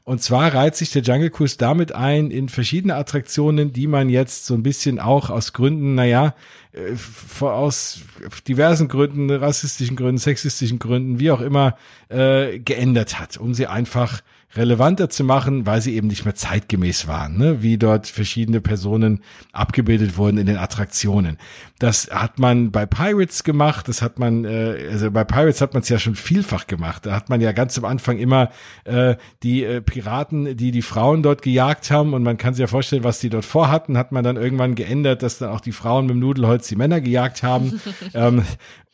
Und 0.05 0.21
zwar 0.21 0.53
reiht 0.53 0.75
sich 0.75 0.91
der 0.91 1.01
Jungle 1.01 1.31
Cruise 1.31 1.57
damit 1.57 1.91
ein 1.91 2.29
in 2.29 2.47
verschiedene 2.47 2.95
Attraktionen, 2.95 3.73
die 3.73 3.87
man 3.87 4.07
jetzt 4.07 4.45
so 4.45 4.53
ein 4.53 4.61
bisschen 4.61 4.99
auch 4.99 5.31
aus 5.31 5.51
Gründen, 5.51 5.95
naja, 5.95 6.35
äh, 6.73 7.43
aus 7.43 8.01
diversen 8.47 8.87
Gründen, 8.87 9.31
rassistischen 9.31 9.95
Gründen, 9.95 10.19
sexistischen 10.19 10.77
Gründen, 10.77 11.19
wie 11.19 11.31
auch 11.31 11.41
immer, 11.41 11.75
äh, 12.09 12.59
geändert 12.59 13.19
hat, 13.19 13.37
um 13.37 13.55
sie 13.55 13.65
einfach 13.65 14.21
relevanter 14.55 15.09
zu 15.09 15.23
machen, 15.23 15.65
weil 15.65 15.81
sie 15.81 15.95
eben 15.95 16.07
nicht 16.07 16.25
mehr 16.25 16.35
zeitgemäß 16.35 17.07
waren, 17.07 17.37
ne? 17.37 17.61
wie 17.61 17.77
dort 17.77 18.07
verschiedene 18.07 18.61
Personen 18.61 19.21
abgebildet 19.51 20.17
wurden 20.17 20.37
in 20.37 20.45
den 20.45 20.57
Attraktionen. 20.57 21.37
Das 21.79 22.09
hat 22.09 22.39
man 22.39 22.71
bei 22.71 22.85
Pirates 22.85 23.43
gemacht, 23.43 23.89
das 23.89 24.01
hat 24.01 24.17
man, 24.17 24.45
äh, 24.45 24.87
also 24.91 25.11
bei 25.11 25.25
Pirates 25.25 25.59
hat 25.59 25.73
man 25.73 25.83
es 25.83 25.89
ja 25.89 25.99
schon 25.99 26.15
vielfach 26.15 26.67
gemacht. 26.67 27.05
Da 27.05 27.13
hat 27.13 27.29
man 27.29 27.41
ja 27.41 27.51
ganz 27.51 27.77
am 27.77 27.85
Anfang 27.85 28.17
immer 28.17 28.49
äh, 28.85 29.15
die 29.43 29.63
äh, 29.63 29.81
Piraten, 29.81 30.55
die 30.55 30.71
die 30.71 30.81
Frauen 30.81 31.21
dort 31.21 31.41
gejagt 31.41 31.91
haben 31.91 32.13
und 32.13 32.23
man 32.23 32.37
kann 32.37 32.53
sich 32.53 32.61
ja 32.61 32.67
vorstellen, 32.67 33.03
was 33.03 33.19
die 33.19 33.29
dort 33.29 33.45
vorhatten, 33.45 33.97
hat 33.97 34.13
man 34.13 34.23
dann 34.23 34.37
irgendwann 34.37 34.75
geändert, 34.75 35.21
dass 35.21 35.37
dann 35.37 35.49
auch 35.49 35.61
die 35.61 35.73
Frauen 35.73 36.05
mit 36.05 36.15
dem 36.15 36.19
Nudelholz 36.19 36.67
die 36.67 36.77
Männer 36.77 37.01
gejagt 37.01 37.43
haben. 37.43 37.79
ähm, 38.13 38.43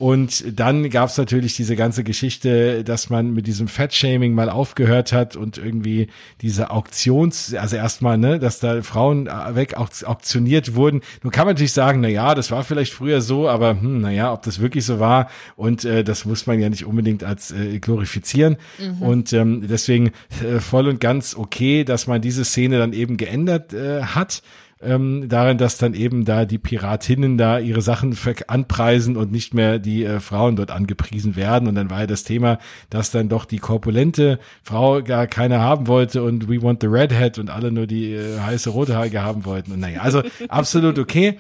und 0.02 0.60
dann 0.60 0.90
gab 0.90 1.10
es 1.10 1.18
natürlich 1.18 1.56
diese 1.56 1.76
ganze 1.76 2.04
Geschichte, 2.04 2.84
dass 2.84 3.12
man 3.12 3.32
mit 3.32 3.46
diesem 3.46 3.68
Fat-Shaming 3.68 4.34
mal 4.34 4.50
aufgehört 4.50 5.14
hat 5.14 5.36
und 5.36 5.52
und 5.52 5.64
irgendwie 5.64 6.08
diese 6.42 6.72
Auktions, 6.72 7.54
also 7.54 7.76
erstmal, 7.76 8.18
ne, 8.18 8.40
dass 8.40 8.60
da 8.60 8.82
Frauen 8.82 9.28
äh, 9.28 9.56
weg 9.56 9.76
auktioniert 9.76 10.76
wurden. 10.76 11.02
Nun 11.24 11.32
kann 11.32 11.46
man 11.46 11.56
natürlich 11.56 11.74
sagen, 11.74 12.00
na 12.02 12.08
ja, 12.08 12.36
das 12.36 12.52
war 12.52 12.64
vielleicht 12.64 12.94
früher 12.94 13.22
so, 13.22 13.50
aber 13.50 13.72
hm, 13.72 14.02
na 14.02 14.12
ja, 14.12 14.32
ob 14.32 14.44
das 14.44 14.60
wirklich 14.60 14.86
so 14.86 15.00
war 15.00 15.30
und 15.56 15.84
äh, 15.84 16.04
das 16.04 16.26
muss 16.26 16.48
man 16.48 16.60
ja 16.60 16.70
nicht 16.70 16.86
unbedingt 16.86 17.24
als 17.24 17.52
äh, 17.52 17.80
glorifizieren 17.80 18.58
mhm. 18.80 19.02
und 19.02 19.34
ähm, 19.34 19.68
deswegen 19.68 20.12
äh, 20.42 20.60
voll 20.60 20.88
und 20.88 21.02
ganz 21.02 21.36
okay, 21.36 21.84
dass 21.84 22.08
man 22.08 22.22
diese 22.22 22.46
Szene 22.46 22.78
dann 22.78 22.94
eben 22.94 23.18
geändert 23.18 23.74
äh, 23.74 24.04
hat 24.04 24.42
ähm, 24.84 25.28
darin, 25.30 25.58
dass 25.58 25.78
dann 25.78 25.94
eben 25.94 26.26
da 26.26 26.46
die 26.46 26.58
Piratinnen 26.58 27.38
da 27.38 27.60
ihre 27.60 27.82
Sachen 27.82 28.18
anpreisen 28.48 29.18
und 29.18 29.32
nicht 29.32 29.54
mehr 29.54 29.80
die 29.80 30.04
äh, 30.04 30.20
Frauen 30.20 30.56
dort 30.56 30.72
angepriesen 30.72 31.36
werden. 31.36 31.68
Und 31.68 31.76
dann 31.76 31.90
war 31.90 32.02
ja 32.02 32.08
das 32.08 32.24
Thema, 32.24 32.60
dass 32.90 33.12
dann 33.12 33.30
doch 33.30 33.46
die 33.46 33.60
korpulente 33.60 34.40
Frau 34.64 35.02
gar 35.02 35.28
keine 35.28 35.60
haben 35.60 35.88
wollte 35.88 36.24
und 36.24 36.50
we 36.50 36.62
want 36.62 36.82
the 36.82 36.88
redhead 36.88 37.40
und 37.40 37.50
alle 37.50 37.72
nur 37.72 37.88
die 37.88 38.14
äh, 38.14 38.40
heiße 38.40 38.70
rote 38.70 38.96
Haarige 38.96 39.22
haben 39.22 39.46
wollten. 39.46 39.72
Und 39.72 39.80
naja, 39.80 40.02
also 40.02 40.22
absolut 40.50 41.00
okay 41.00 41.38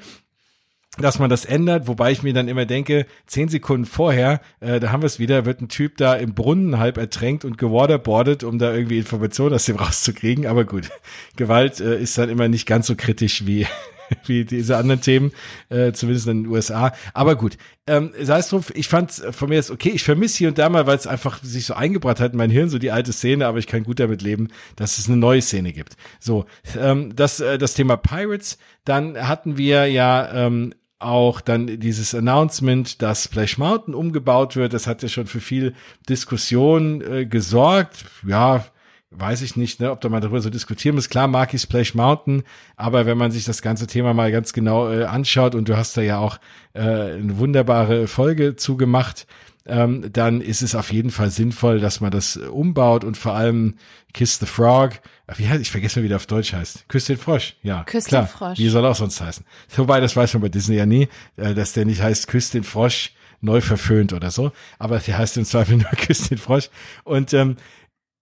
dass 0.97 1.19
man 1.19 1.29
das 1.29 1.45
ändert, 1.45 1.87
wobei 1.87 2.11
ich 2.11 2.21
mir 2.21 2.33
dann 2.33 2.49
immer 2.49 2.65
denke, 2.65 3.05
zehn 3.25 3.47
Sekunden 3.47 3.85
vorher, 3.85 4.41
äh, 4.59 4.79
da 4.79 4.91
haben 4.91 5.01
wir 5.01 5.07
es 5.07 5.19
wieder, 5.19 5.45
wird 5.45 5.61
ein 5.61 5.69
Typ 5.69 5.95
da 5.95 6.15
im 6.15 6.33
Brunnen 6.33 6.79
halb 6.79 6.97
ertränkt 6.97 7.45
und 7.45 7.57
gewaterboardet, 7.57 8.43
um 8.43 8.59
da 8.59 8.73
irgendwie 8.73 8.97
Informationen 8.97 9.55
aus 9.55 9.65
dem 9.65 9.75
rauszukriegen. 9.77 10.45
Aber 10.47 10.65
gut, 10.65 10.89
Gewalt 11.37 11.79
äh, 11.79 11.99
ist 11.99 12.17
dann 12.17 12.29
immer 12.29 12.49
nicht 12.49 12.65
ganz 12.65 12.87
so 12.87 12.95
kritisch 12.95 13.45
wie 13.45 13.67
wie 14.25 14.45
diese 14.45 14.77
anderen 14.77 15.01
Themen, 15.01 15.31
äh, 15.69 15.91
zumindest 15.93 16.27
in 16.27 16.43
den 16.43 16.51
USA. 16.51 16.93
Aber 17.13 17.35
gut, 17.35 17.57
ähm, 17.87 18.11
sei 18.21 18.39
es 18.39 18.49
drum, 18.49 18.63
ich 18.73 18.87
fand 18.87 19.11
von 19.11 19.49
mir 19.49 19.55
jetzt 19.55 19.71
okay, 19.71 19.91
ich 19.93 20.03
vermisse 20.03 20.37
hier 20.39 20.49
und 20.49 20.57
da 20.57 20.69
mal, 20.69 20.87
weil 20.87 20.97
es 20.97 21.07
einfach 21.07 21.41
sich 21.43 21.65
so 21.65 21.73
eingebracht 21.73 22.19
hat 22.19 22.33
in 22.33 22.37
mein 22.37 22.49
Hirn, 22.49 22.69
so 22.69 22.77
die 22.77 22.91
alte 22.91 23.13
Szene, 23.13 23.47
aber 23.47 23.59
ich 23.59 23.67
kann 23.67 23.83
gut 23.83 23.99
damit 23.99 24.21
leben, 24.21 24.49
dass 24.75 24.97
es 24.97 25.07
eine 25.07 25.17
neue 25.17 25.41
Szene 25.41 25.73
gibt. 25.73 25.95
So, 26.19 26.45
ähm, 26.77 27.15
das, 27.15 27.39
äh, 27.39 27.57
das 27.57 27.73
Thema 27.73 27.97
Pirates, 27.97 28.57
dann 28.85 29.27
hatten 29.27 29.57
wir 29.57 29.87
ja 29.87 30.29
ähm, 30.33 30.73
auch 31.01 31.41
dann 31.41 31.79
dieses 31.79 32.13
Announcement, 32.15 33.01
dass 33.01 33.25
Splash 33.25 33.57
Mountain 33.57 33.93
umgebaut 33.93 34.55
wird, 34.55 34.73
das 34.73 34.87
hat 34.87 35.03
ja 35.03 35.09
schon 35.09 35.27
für 35.27 35.39
viel 35.39 35.73
Diskussion 36.07 37.01
äh, 37.01 37.25
gesorgt. 37.25 38.05
Ja, 38.25 38.65
weiß 39.11 39.41
ich 39.41 39.57
nicht, 39.57 39.79
ne, 39.79 39.91
ob 39.91 40.01
da 40.01 40.09
mal 40.09 40.21
darüber 40.21 40.41
so 40.41 40.49
diskutieren 40.49 40.95
muss. 40.95 41.09
Klar 41.09 41.27
mag 41.27 41.53
ich 41.53 41.61
Splash 41.61 41.93
Mountain, 41.93 42.43
aber 42.77 43.05
wenn 43.05 43.17
man 43.17 43.31
sich 43.31 43.43
das 43.43 43.61
ganze 43.61 43.85
Thema 43.85 44.13
mal 44.13 44.31
ganz 44.31 44.53
genau 44.53 44.89
äh, 44.89 45.03
anschaut 45.03 45.53
und 45.53 45.67
du 45.67 45.75
hast 45.77 45.97
da 45.97 46.01
ja 46.01 46.17
auch 46.17 46.37
äh, 46.73 46.79
eine 46.79 47.37
wunderbare 47.37 48.07
Folge 48.07 48.55
zugemacht, 48.55 49.27
ähm, 49.65 50.11
dann 50.11 50.41
ist 50.41 50.61
es 50.61 50.75
auf 50.75 50.91
jeden 50.91 51.11
Fall 51.11 51.29
sinnvoll, 51.29 51.79
dass 51.79 52.01
man 52.01 52.11
das 52.11 52.37
umbaut 52.37 53.03
und 53.03 53.17
vor 53.17 53.33
allem 53.33 53.75
Kiss 54.13 54.39
the 54.39 54.45
Frog, 54.45 54.93
wie 55.35 55.47
heißt, 55.47 55.61
ich 55.61 55.71
vergesse 55.71 55.99
mal, 55.99 56.03
wie 56.03 56.07
der 56.07 56.17
auf 56.17 56.25
Deutsch 56.25 56.53
heißt. 56.53 56.89
Küss 56.89 57.05
den 57.05 57.17
Frosch, 57.17 57.55
ja. 57.61 57.83
Küss 57.83 58.05
klar. 58.05 58.23
den 58.23 58.29
Frosch. 58.29 58.57
Wie 58.57 58.69
soll 58.69 58.83
er 58.83 58.91
auch 58.91 58.95
sonst 58.95 59.21
heißen? 59.21 59.45
Wobei, 59.75 59.99
das 59.99 60.15
weiß 60.15 60.33
man 60.33 60.41
bei 60.41 60.49
Disney 60.49 60.75
ja 60.75 60.85
nie, 60.85 61.07
äh, 61.37 61.53
dass 61.53 61.73
der 61.73 61.85
nicht 61.85 62.01
heißt 62.01 62.27
Küss 62.27 62.49
den 62.49 62.63
Frosch 62.63 63.13
neu 63.39 63.61
verföhnt 63.61 64.13
oder 64.13 64.31
so, 64.31 64.51
aber 64.79 64.99
der 64.99 65.17
heißt 65.17 65.37
im 65.37 65.45
Zweifel 65.45 65.77
nur 65.77 65.89
Küss 65.91 66.29
den 66.29 66.37
Frosch 66.37 66.69
und 67.03 67.33
ähm, 67.33 67.57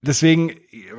deswegen 0.02 0.52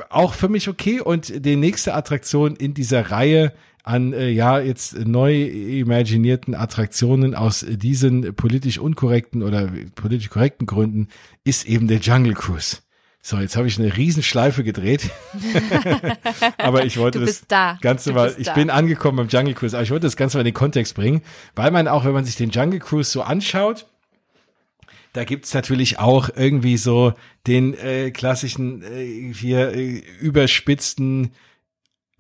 auch 0.09 0.35
für 0.35 0.49
mich 0.49 0.69
okay 0.69 1.01
und 1.01 1.45
die 1.45 1.57
nächste 1.57 1.95
Attraktion 1.95 2.57
in 2.57 2.75
dieser 2.75 3.11
Reihe 3.11 3.53
an 3.83 4.13
äh, 4.13 4.29
ja 4.29 4.61
jetzt 4.61 5.07
neu 5.07 5.43
imaginierten 5.43 6.55
Attraktionen 6.55 7.35
aus 7.35 7.65
diesen 7.69 8.35
politisch 8.35 8.79
unkorrekten 8.79 9.43
oder 9.43 9.71
politisch 9.95 10.31
korrekten 10.31 10.67
Gründen 10.67 11.09
ist 11.45 11.67
eben 11.67 11.89
der 11.89 11.99
Jungle 11.99 12.35
Cruise. 12.35 12.79
So, 13.23 13.37
jetzt 13.37 13.57
habe 13.57 13.69
ich 13.69 13.79
eine 13.79 13.95
Riesenschleife 13.97 14.65
gedreht. 14.65 15.11
aber 16.57 16.87
ich 16.87 16.97
wollte 16.97 17.21
das 17.21 17.47
da. 17.47 17.79
Ganze 17.83 18.13
mal, 18.13 18.35
ich 18.39 18.47
da. 18.47 18.55
bin 18.55 18.71
angekommen 18.71 19.19
beim 19.19 19.29
Jungle 19.29 19.55
Cruise, 19.55 19.77
aber 19.77 19.85
ich 19.85 19.91
wollte 19.91 20.07
das 20.07 20.17
Ganze 20.17 20.39
mal 20.39 20.41
in 20.41 20.47
den 20.47 20.55
Kontext 20.55 20.95
bringen, 20.95 21.21
weil 21.55 21.71
man 21.71 21.87
auch, 21.87 22.05
wenn 22.07 22.13
man 22.13 22.25
sich 22.25 22.37
den 22.37 22.51
Jungle 22.51 22.81
Cruise 22.81 23.11
so 23.11 23.23
anschaut, 23.23 23.87
da 25.13 25.25
gibt's 25.25 25.53
natürlich 25.53 25.99
auch 25.99 26.31
irgendwie 26.35 26.77
so 26.77 27.13
den 27.47 27.75
äh, 27.75 28.11
klassischen 28.11 28.83
äh, 28.83 29.35
hier 29.35 29.75
äh, 29.75 30.03
überspitzten 30.21 31.33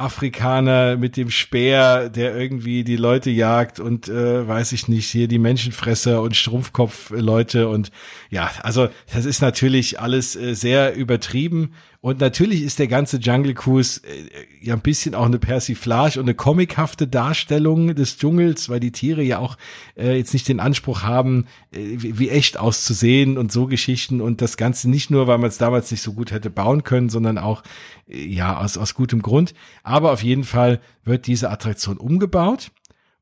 Afrikaner 0.01 0.97
mit 0.97 1.17
dem 1.17 1.31
Speer, 1.31 2.09
der 2.09 2.37
irgendwie 2.37 2.85
die 2.85 2.97
Leute 2.97 3.31
jagt 3.31 3.81
und 3.81 4.09
äh, 4.09 4.47
weiß 4.47 4.73
ich 4.73 4.89
nicht, 4.89 5.11
hier 5.11 5.29
die 5.29 5.39
Menschenfresser 5.39 6.23
und 6.23 6.37
Strumpfkopf-Leute 6.37 7.69
und 7.69 7.91
ja, 8.31 8.51
also 8.63 8.89
das 9.13 9.25
ist 9.25 9.43
natürlich 9.43 10.01
alles 10.01 10.37
äh, 10.37 10.55
sehr 10.55 10.95
übertrieben 10.95 11.73
und 12.03 12.19
natürlich 12.19 12.63
ist 12.63 12.79
der 12.79 12.89
ganze 12.89 13.19
Jungle 13.19 13.53
Cruise 13.53 14.01
äh, 14.05 14.65
ja 14.65 14.73
ein 14.73 14.81
bisschen 14.81 15.15
auch 15.15 15.27
eine 15.27 15.39
Persiflage 15.39 16.19
und 16.19 16.25
eine 16.25 16.35
comichafte 16.35 17.07
Darstellung 17.07 17.95
des 17.95 18.17
Dschungels, 18.17 18.71
weil 18.71 18.81
die 18.81 18.91
Tiere 18.91 19.23
ja 19.23 19.39
auch 19.39 19.59
äh, 19.99 20.17
jetzt 20.17 20.33
nicht 20.33 20.49
den 20.49 20.61
Anspruch 20.61 21.03
haben, 21.03 21.45
äh, 21.73 21.79
wie, 21.99 22.19
wie, 22.19 22.31
echt 22.31 22.59
auszusehen 22.59 23.37
und 23.37 23.53
so 23.53 23.67
Geschichten 23.67 24.23
und 24.23 24.41
das 24.41 24.57
Ganze 24.57 24.89
nicht 24.89 25.11
nur, 25.11 25.27
weil 25.27 25.37
man 25.37 25.49
es 25.49 25.59
damals 25.59 25.91
nicht 25.91 26.01
so 26.01 26.15
gut 26.15 26.31
hätte 26.31 26.49
bauen 26.49 26.85
können, 26.85 27.11
sondern 27.11 27.37
auch 27.37 27.63
äh, 28.09 28.25
ja 28.25 28.57
aus, 28.57 28.79
aus 28.79 28.95
gutem 28.95 29.21
Grund. 29.21 29.53
Aber 29.83 30.13
auf 30.13 30.23
jeden 30.23 30.45
Fall 30.45 30.81
wird 31.05 31.27
diese 31.27 31.51
Attraktion 31.51 31.99
umgebaut 31.99 32.71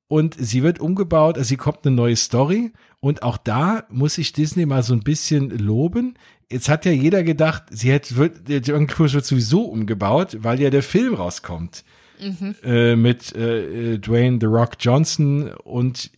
und 0.07 0.37
sie 0.39 0.62
wird 0.62 0.79
umgebaut, 0.79 1.37
also 1.37 1.49
sie 1.49 1.57
kommt 1.57 1.85
eine 1.85 1.97
neue 1.97 2.16
Story 2.16 2.72
und 3.01 3.24
auch 3.24 3.39
da 3.39 3.85
muss 3.91 4.18
ich 4.18 4.33
Disney 4.33 4.66
mal 4.66 4.85
so 4.85 4.95
ein 4.95 5.03
bisschen 5.03 5.51
loben 5.51 6.14
jetzt 6.51 6.68
hat 6.68 6.84
ja 6.84 6.92
jeder 6.92 7.22
gedacht, 7.22 7.64
sie 7.70 7.90
hätte, 7.90 8.16
wird, 8.16 8.49
der 8.49 8.61
Jungle 8.61 8.86
Cruise 8.86 9.14
wird 9.14 9.26
sowieso 9.26 9.62
umgebaut, 9.62 10.38
weil 10.40 10.61
ja 10.61 10.70
der 10.70 10.82
Film 10.82 11.14
rauskommt. 11.14 11.84
Mhm. 12.20 12.55
Äh, 12.64 12.96
mit 12.96 13.34
äh, 13.36 13.94
äh, 13.94 13.99
Dwayne 13.99 14.38
The 14.40 14.46
Rock 14.46 14.72
Johnson 14.80 15.53
und 15.62 16.11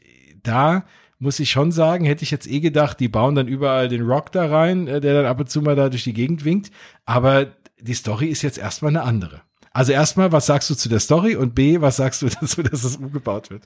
da 0.43 0.85
muss 1.19 1.39
ich 1.39 1.51
schon 1.51 1.71
sagen, 1.71 2.07
hätte 2.07 2.23
ich 2.23 2.31
jetzt 2.31 2.51
eh 2.51 2.61
gedacht, 2.61 2.99
die 2.99 3.09
bauen 3.09 3.35
dann 3.35 3.47
überall 3.47 3.89
den 3.89 4.07
Rock 4.07 4.33
da 4.33 4.47
rein, 4.47 4.89
äh, 4.89 5.01
der 5.03 5.15
dann 5.15 5.27
ab 5.27 5.39
und 5.39 5.51
zu 5.51 5.61
mal 5.61 5.77
da 5.77 5.91
durch 5.91 6.05
die 6.05 6.15
Gegend 6.15 6.45
winkt. 6.47 6.71
Aber 7.05 7.49
die 7.79 7.93
Story 7.93 8.27
ist 8.27 8.41
jetzt 8.41 8.57
erstmal 8.57 8.91
eine 8.91 9.03
andere. 9.03 9.43
Also 9.73 9.93
erstmal, 9.93 10.33
was 10.33 10.47
sagst 10.47 10.69
du 10.69 10.75
zu 10.75 10.89
der 10.89 10.99
Story 10.99 11.37
und 11.37 11.55
B, 11.55 11.81
was 11.81 11.97
sagst 11.97 12.23
du 12.23 12.29
dazu, 12.41 12.63
dass 12.63 12.83
es 12.83 12.97
umgebaut 12.97 13.51
wird? 13.51 13.63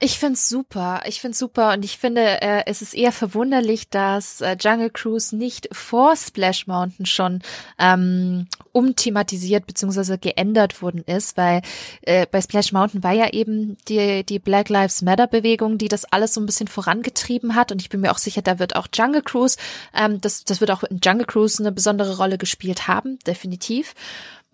Ich 0.00 0.18
find's 0.18 0.48
super. 0.48 1.02
Ich 1.06 1.20
find's 1.20 1.38
super 1.38 1.72
und 1.72 1.84
ich 1.84 1.96
finde, 1.96 2.42
äh, 2.42 2.64
es 2.66 2.82
ist 2.82 2.94
eher 2.94 3.12
verwunderlich, 3.12 3.88
dass 3.88 4.40
äh, 4.40 4.56
Jungle 4.60 4.90
Cruise 4.90 5.36
nicht 5.36 5.68
vor 5.70 6.16
Splash 6.16 6.66
Mountain 6.66 7.06
schon 7.06 7.40
ähm, 7.78 8.48
umthematisiert 8.72 9.66
bzw. 9.66 10.16
geändert 10.18 10.82
worden 10.82 11.04
ist, 11.06 11.36
weil 11.36 11.62
äh, 12.02 12.26
bei 12.28 12.42
Splash 12.42 12.72
Mountain 12.72 13.04
war 13.04 13.12
ja 13.12 13.32
eben 13.32 13.76
die, 13.86 14.24
die 14.24 14.40
Black 14.40 14.68
Lives 14.68 15.02
Matter 15.02 15.28
Bewegung, 15.28 15.78
die 15.78 15.88
das 15.88 16.04
alles 16.04 16.34
so 16.34 16.40
ein 16.40 16.46
bisschen 16.46 16.66
vorangetrieben 16.66 17.54
hat 17.54 17.70
und 17.70 17.80
ich 17.80 17.88
bin 17.88 18.00
mir 18.00 18.10
auch 18.10 18.18
sicher, 18.18 18.42
da 18.42 18.58
wird 18.58 18.74
auch 18.74 18.88
Jungle 18.92 19.22
Cruise, 19.22 19.56
ähm, 19.94 20.20
das, 20.20 20.42
das 20.42 20.60
wird 20.60 20.72
auch 20.72 20.82
in 20.82 20.98
Jungle 21.02 21.26
Cruise 21.26 21.62
eine 21.62 21.70
besondere 21.70 22.16
Rolle 22.16 22.38
gespielt 22.38 22.88
haben, 22.88 23.20
definitiv. 23.20 23.94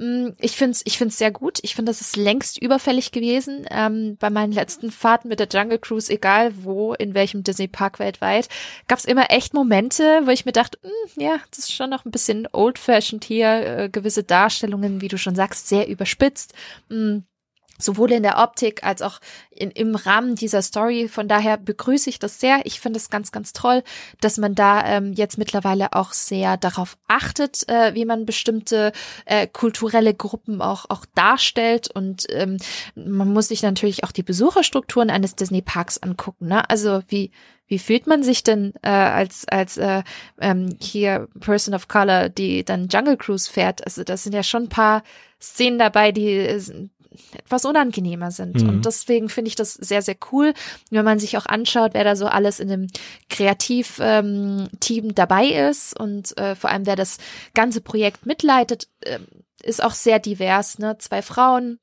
Mm, 0.01 0.30
ich 0.38 0.57
finde 0.57 0.72
es 0.72 0.82
ich 0.86 0.96
find's 0.96 1.18
sehr 1.18 1.30
gut. 1.30 1.59
Ich 1.61 1.74
finde, 1.74 1.90
das 1.90 2.01
ist 2.01 2.16
längst 2.16 2.61
überfällig 2.61 3.12
gewesen. 3.12 3.66
Ähm, 3.70 4.16
bei 4.18 4.30
meinen 4.30 4.53
letzten 4.53 4.90
Fahrten 4.90 5.28
mit 5.28 5.40
der 5.40 5.48
Jungle 5.53 5.78
Cruise, 5.78 6.11
egal 6.11 6.53
wo, 6.64 6.94
in 6.94 7.12
welchem 7.12 7.44
Disney 7.44 7.68
Park 7.68 7.98
weltweit, 7.98 8.48
gab 8.88 8.98
es 8.98 9.05
immer 9.05 9.30
echt 9.30 9.53
Momente, 9.53 10.22
wo 10.24 10.30
ich 10.30 10.46
mir 10.46 10.53
dachte, 10.53 10.78
mh, 10.82 10.90
mm, 10.90 11.20
ja, 11.20 11.40
das 11.51 11.61
ist 11.61 11.72
schon 11.74 11.90
noch 11.90 12.07
ein 12.07 12.11
bisschen 12.11 12.48
old-fashioned 12.51 13.24
hier, 13.24 13.48
äh, 13.66 13.88
gewisse 13.90 14.24
Darstellungen, 14.24 15.03
wie 15.03 15.09
du 15.09 15.18
schon 15.18 15.34
sagst, 15.34 15.68
sehr 15.68 15.86
überspitzt. 15.86 16.55
Mh, 16.88 16.96
mm, 16.96 17.24
sowohl 17.81 18.12
in 18.12 18.22
der 18.22 18.39
Optik 18.39 18.85
als 18.85 19.03
auch 19.03 19.20
in, 19.51 19.70
im 19.70 19.95
Rahmen 19.95 20.35
dieser 20.35 20.62
Story. 20.62 21.09
Von 21.09 21.28
daher 21.28 21.57
begrüße 21.57 22.09
ich 22.09 22.18
das 22.18 22.41
sehr. 22.41 22.61
Ich 22.64 22.81
finde 22.81 22.99
es 22.99 23.11
ganz, 23.11 23.33
ganz 23.33 23.53
toll, 23.53 23.83
dass 24.20 24.39
man 24.39 24.55
da 24.55 24.85
ähm, 24.87 25.12
jetzt 25.12 25.39
mittlerweile 25.39 25.93
auch 25.93 26.12
sehr 26.12 26.57
darauf 26.57 26.97
achtet, 27.09 27.68
äh, 27.68 27.95
wie 27.95 28.05
man 28.05 28.26
bestimmte 28.26 28.93
äh, 29.26 29.47
kulturelle 29.47 30.14
Gruppen 30.14 30.62
auch, 30.62 30.87
auch 30.89 31.05
darstellt. 31.14 31.91
Und 31.91 32.26
ähm, 32.31 32.57
man 32.95 33.33
muss 33.33 33.49
sich 33.49 33.62
natürlich 33.62 34.05
auch 34.05 34.12
die 34.12 34.22
Besucherstrukturen 34.22 35.11
eines 35.11 35.37
Disney 35.37 35.62
Parks 35.62 35.99
angucken. 35.99 36.49
Ne? 36.49 36.68
Also 36.68 37.03
wie 37.09 37.31
wie 37.70 37.78
fühlt 37.78 38.09
man 38.09 38.24
sich 38.24 38.43
denn 38.43 38.74
äh, 38.83 38.89
als 38.91 39.47
als 39.47 39.76
äh, 39.76 40.03
ähm, 40.41 40.76
hier 40.81 41.28
Person 41.39 41.72
of 41.72 41.87
Color, 41.87 42.28
die 42.28 42.64
dann 42.64 42.89
Jungle 42.89 43.16
Cruise 43.16 43.49
fährt? 43.49 43.87
Also 43.87 44.03
das 44.03 44.24
sind 44.24 44.35
ja 44.35 44.43
schon 44.43 44.64
ein 44.64 44.68
paar 44.68 45.05
Szenen 45.41 45.78
dabei, 45.78 46.11
die 46.11 46.37
etwas 47.32 47.64
unangenehmer 47.64 48.30
sind. 48.30 48.62
Mhm. 48.62 48.68
Und 48.68 48.86
deswegen 48.86 49.28
finde 49.28 49.48
ich 49.48 49.56
das 49.56 49.74
sehr, 49.74 50.02
sehr 50.02 50.16
cool. 50.32 50.54
Wenn 50.90 51.04
man 51.04 51.18
sich 51.18 51.36
auch 51.36 51.46
anschaut, 51.46 51.94
wer 51.94 52.04
da 52.04 52.16
so 52.16 52.26
alles 52.26 52.61
in 52.61 52.68
dem 52.68 52.86
Kreativteam 53.28 54.68
ähm, 54.80 55.14
dabei 55.14 55.46
ist 55.46 55.98
und 55.98 56.36
äh, 56.38 56.54
vor 56.54 56.70
allem 56.70 56.86
wer 56.86 56.96
das 56.96 57.18
ganze 57.54 57.80
Projekt 57.80 58.26
mitleitet, 58.26 58.88
äh, 59.00 59.18
ist 59.62 59.82
auch 59.82 59.92
sehr 59.92 60.18
divers. 60.18 60.78
Ne? 60.78 60.96
Zwei 60.98 61.22
Frauen, 61.22 61.78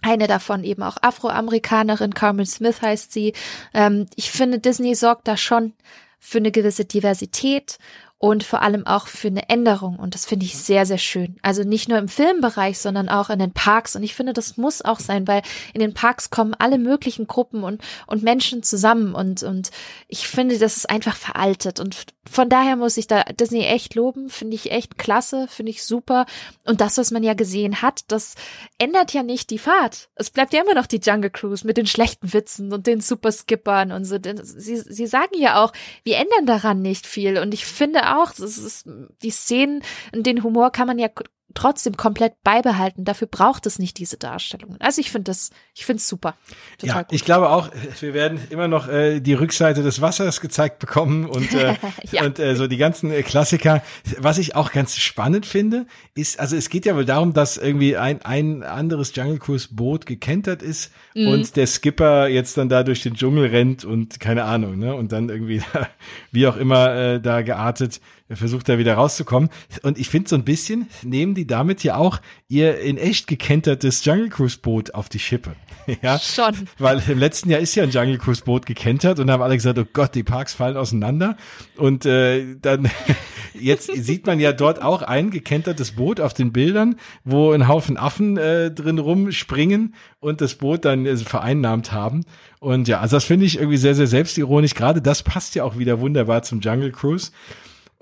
eine 0.00 0.26
davon 0.26 0.64
eben 0.64 0.82
auch 0.82 0.96
Afroamerikanerin, 1.00 2.14
Carmen 2.14 2.46
Smith 2.46 2.82
heißt 2.82 3.12
sie. 3.12 3.34
Ähm, 3.72 4.06
ich 4.16 4.30
finde, 4.30 4.58
Disney 4.58 4.94
sorgt 4.94 5.28
da 5.28 5.36
schon 5.36 5.74
für 6.18 6.38
eine 6.38 6.52
gewisse 6.52 6.84
Diversität 6.84 7.78
und 8.22 8.44
vor 8.44 8.62
allem 8.62 8.86
auch 8.86 9.08
für 9.08 9.26
eine 9.26 9.48
Änderung. 9.48 9.96
Und 9.96 10.14
das 10.14 10.26
finde 10.26 10.46
ich 10.46 10.56
sehr, 10.56 10.86
sehr 10.86 10.98
schön. 10.98 11.34
Also 11.42 11.64
nicht 11.64 11.88
nur 11.88 11.98
im 11.98 12.06
Filmbereich, 12.06 12.78
sondern 12.78 13.08
auch 13.08 13.30
in 13.30 13.40
den 13.40 13.52
Parks. 13.52 13.96
Und 13.96 14.04
ich 14.04 14.14
finde, 14.14 14.32
das 14.32 14.56
muss 14.56 14.80
auch 14.80 15.00
sein, 15.00 15.26
weil 15.26 15.42
in 15.74 15.80
den 15.80 15.92
Parks 15.92 16.30
kommen 16.30 16.54
alle 16.56 16.78
möglichen 16.78 17.26
Gruppen 17.26 17.64
und, 17.64 17.82
und 18.06 18.22
Menschen 18.22 18.62
zusammen. 18.62 19.16
Und, 19.16 19.42
und 19.42 19.72
ich 20.06 20.28
finde, 20.28 20.56
das 20.60 20.76
ist 20.76 20.88
einfach 20.88 21.16
veraltet. 21.16 21.80
Und 21.80 21.96
von 22.30 22.48
daher 22.48 22.76
muss 22.76 22.96
ich 22.96 23.08
da 23.08 23.24
Disney 23.24 23.64
echt 23.64 23.96
loben. 23.96 24.28
Finde 24.28 24.54
ich 24.54 24.70
echt 24.70 24.98
klasse, 24.98 25.48
finde 25.48 25.70
ich 25.70 25.82
super. 25.82 26.26
Und 26.64 26.80
das, 26.80 26.98
was 26.98 27.10
man 27.10 27.24
ja 27.24 27.34
gesehen 27.34 27.82
hat, 27.82 28.02
das 28.06 28.36
ändert 28.78 29.12
ja 29.12 29.24
nicht 29.24 29.50
die 29.50 29.58
Fahrt. 29.58 30.10
Es 30.14 30.30
bleibt 30.30 30.52
ja 30.52 30.62
immer 30.62 30.74
noch 30.74 30.86
die 30.86 31.00
Jungle 31.02 31.30
Cruise 31.30 31.66
mit 31.66 31.76
den 31.76 31.88
schlechten 31.88 32.32
Witzen 32.32 32.72
und 32.72 32.86
den 32.86 33.00
Super 33.00 33.32
Skippern 33.32 33.90
und 33.90 34.04
so. 34.04 34.16
Sie, 34.42 34.76
sie 34.76 35.06
sagen 35.08 35.34
ja 35.36 35.60
auch, 35.60 35.72
wir 36.04 36.18
ändern 36.18 36.46
daran 36.46 36.82
nicht 36.82 37.08
viel. 37.08 37.38
Und 37.38 37.52
ich 37.52 37.66
finde 37.66 38.11
auch, 38.12 38.32
das 38.32 38.58
ist, 38.58 38.88
die 39.22 39.30
Szenen, 39.30 39.82
den 40.14 40.42
Humor 40.42 40.70
kann 40.70 40.86
man 40.86 40.98
ja 40.98 41.08
trotzdem 41.54 41.96
komplett 41.96 42.42
beibehalten. 42.42 43.04
Dafür 43.04 43.28
braucht 43.28 43.66
es 43.66 43.78
nicht 43.78 43.98
diese 43.98 44.16
Darstellungen. 44.16 44.80
Also 44.80 45.00
ich 45.00 45.10
finde 45.10 45.30
das, 45.30 45.50
ich 45.74 45.84
finde 45.84 45.98
es 45.98 46.08
super. 46.08 46.34
Total 46.78 46.96
ja, 46.96 47.02
gut. 47.02 47.12
ich 47.12 47.24
glaube 47.24 47.50
auch, 47.50 47.70
wir 48.00 48.14
werden 48.14 48.40
immer 48.50 48.68
noch 48.68 48.88
äh, 48.88 49.20
die 49.20 49.34
Rückseite 49.34 49.82
des 49.82 50.00
Wassers 50.00 50.40
gezeigt 50.40 50.78
bekommen 50.78 51.26
und, 51.26 51.52
äh, 51.54 51.74
ja. 52.10 52.24
und 52.24 52.38
äh, 52.38 52.56
so 52.56 52.66
die 52.66 52.76
ganzen 52.76 53.10
äh, 53.10 53.22
Klassiker. 53.22 53.82
Was 54.18 54.38
ich 54.38 54.56
auch 54.56 54.72
ganz 54.72 54.96
spannend 54.96 55.46
finde, 55.46 55.86
ist, 56.14 56.40
also 56.40 56.56
es 56.56 56.68
geht 56.68 56.86
ja 56.86 56.94
wohl 56.96 57.04
darum, 57.04 57.32
dass 57.32 57.56
irgendwie 57.56 57.96
ein, 57.96 58.22
ein 58.22 58.62
anderes 58.62 59.14
Jungle 59.14 59.38
Cruise 59.38 59.68
Boot 59.70 60.06
gekentert 60.06 60.62
ist 60.62 60.92
mhm. 61.14 61.28
und 61.28 61.56
der 61.56 61.66
Skipper 61.66 62.28
jetzt 62.28 62.56
dann 62.56 62.68
da 62.68 62.82
durch 62.82 63.02
den 63.02 63.14
Dschungel 63.14 63.46
rennt 63.46 63.84
und 63.84 64.20
keine 64.20 64.44
Ahnung, 64.44 64.78
ne? 64.78 64.94
Und 64.94 65.12
dann 65.12 65.28
irgendwie, 65.28 65.62
wie 66.32 66.46
auch 66.46 66.56
immer, 66.56 66.94
äh, 66.94 67.20
da 67.20 67.42
geartet 67.42 68.00
versucht 68.36 68.68
da 68.68 68.78
wieder 68.78 68.94
rauszukommen. 68.94 69.50
Und 69.82 69.98
ich 69.98 70.08
finde 70.08 70.28
so 70.28 70.36
ein 70.36 70.44
bisschen, 70.44 70.88
nehmen 71.02 71.34
die 71.34 71.46
damit 71.46 71.84
ja 71.84 71.96
auch 71.96 72.20
ihr 72.48 72.80
in 72.80 72.98
echt 72.98 73.26
gekentertes 73.26 74.04
Jungle 74.04 74.28
Cruise 74.28 74.58
Boot 74.58 74.94
auf 74.94 75.08
die 75.08 75.18
Schippe. 75.18 75.54
ja. 76.02 76.18
Schon. 76.18 76.54
Weil 76.78 77.02
im 77.08 77.18
letzten 77.18 77.50
Jahr 77.50 77.60
ist 77.60 77.74
ja 77.74 77.82
ein 77.82 77.90
Jungle 77.90 78.18
Cruise 78.18 78.42
Boot 78.44 78.66
gekentert 78.66 79.18
und 79.18 79.30
haben 79.30 79.42
alle 79.42 79.56
gesagt, 79.56 79.78
oh 79.78 79.86
Gott, 79.92 80.14
die 80.14 80.22
Parks 80.22 80.54
fallen 80.54 80.76
auseinander. 80.76 81.36
Und 81.76 82.06
äh, 82.06 82.56
dann 82.60 82.90
jetzt 83.54 83.90
sieht 83.94 84.26
man 84.26 84.40
ja 84.40 84.52
dort 84.52 84.82
auch 84.82 85.02
ein 85.02 85.30
gekentertes 85.30 85.92
Boot 85.92 86.20
auf 86.20 86.34
den 86.34 86.52
Bildern, 86.52 86.96
wo 87.24 87.52
ein 87.52 87.68
Haufen 87.68 87.96
Affen 87.96 88.36
äh, 88.36 88.70
drin 88.70 88.98
rumspringen 88.98 89.94
und 90.20 90.40
das 90.40 90.54
Boot 90.54 90.84
dann 90.84 91.06
äh, 91.06 91.16
vereinnahmt 91.16 91.92
haben. 91.92 92.24
Und 92.60 92.86
ja, 92.86 93.00
also 93.00 93.16
das 93.16 93.24
finde 93.24 93.46
ich 93.46 93.56
irgendwie 93.56 93.76
sehr, 93.76 93.94
sehr 93.94 94.06
selbstironisch. 94.06 94.74
Gerade 94.74 95.02
das 95.02 95.22
passt 95.22 95.54
ja 95.54 95.64
auch 95.64 95.78
wieder 95.78 96.00
wunderbar 96.00 96.42
zum 96.42 96.60
Jungle 96.60 96.92
Cruise. 96.92 97.32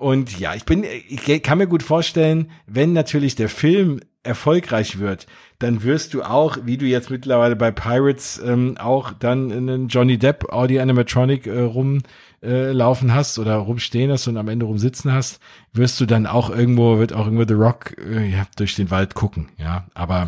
Und 0.01 0.39
ja, 0.39 0.55
ich 0.55 0.65
bin, 0.65 0.83
ich 0.83 1.43
kann 1.43 1.59
mir 1.59 1.67
gut 1.67 1.83
vorstellen, 1.83 2.49
wenn 2.65 2.91
natürlich 2.91 3.35
der 3.35 3.49
Film 3.49 3.99
erfolgreich 4.23 4.97
wird, 4.97 5.27
dann 5.59 5.83
wirst 5.83 6.15
du 6.15 6.23
auch, 6.23 6.57
wie 6.63 6.77
du 6.77 6.87
jetzt 6.87 7.11
mittlerweile 7.11 7.55
bei 7.55 7.69
Pirates 7.69 8.41
ähm, 8.43 8.77
auch 8.79 9.11
dann 9.11 9.51
einen 9.51 9.89
Johnny 9.89 10.17
Depp 10.17 10.51
Audi 10.51 10.79
Animatronic 10.79 11.45
äh, 11.45 11.59
rumlaufen 11.61 13.09
äh, 13.09 13.13
hast 13.13 13.37
oder 13.37 13.57
rumstehen 13.57 14.09
hast 14.11 14.27
und 14.27 14.37
am 14.37 14.47
Ende 14.47 14.65
rumsitzen 14.65 15.13
hast, 15.13 15.39
wirst 15.71 16.01
du 16.01 16.07
dann 16.07 16.25
auch 16.25 16.49
irgendwo, 16.49 16.97
wird 16.97 17.13
auch 17.13 17.25
irgendwo 17.25 17.45
The 17.47 17.53
Rock 17.53 17.95
äh, 18.03 18.27
ja, 18.27 18.47
durch 18.57 18.75
den 18.75 18.89
Wald 18.89 19.13
gucken, 19.13 19.49
ja. 19.59 19.85
Aber 19.93 20.25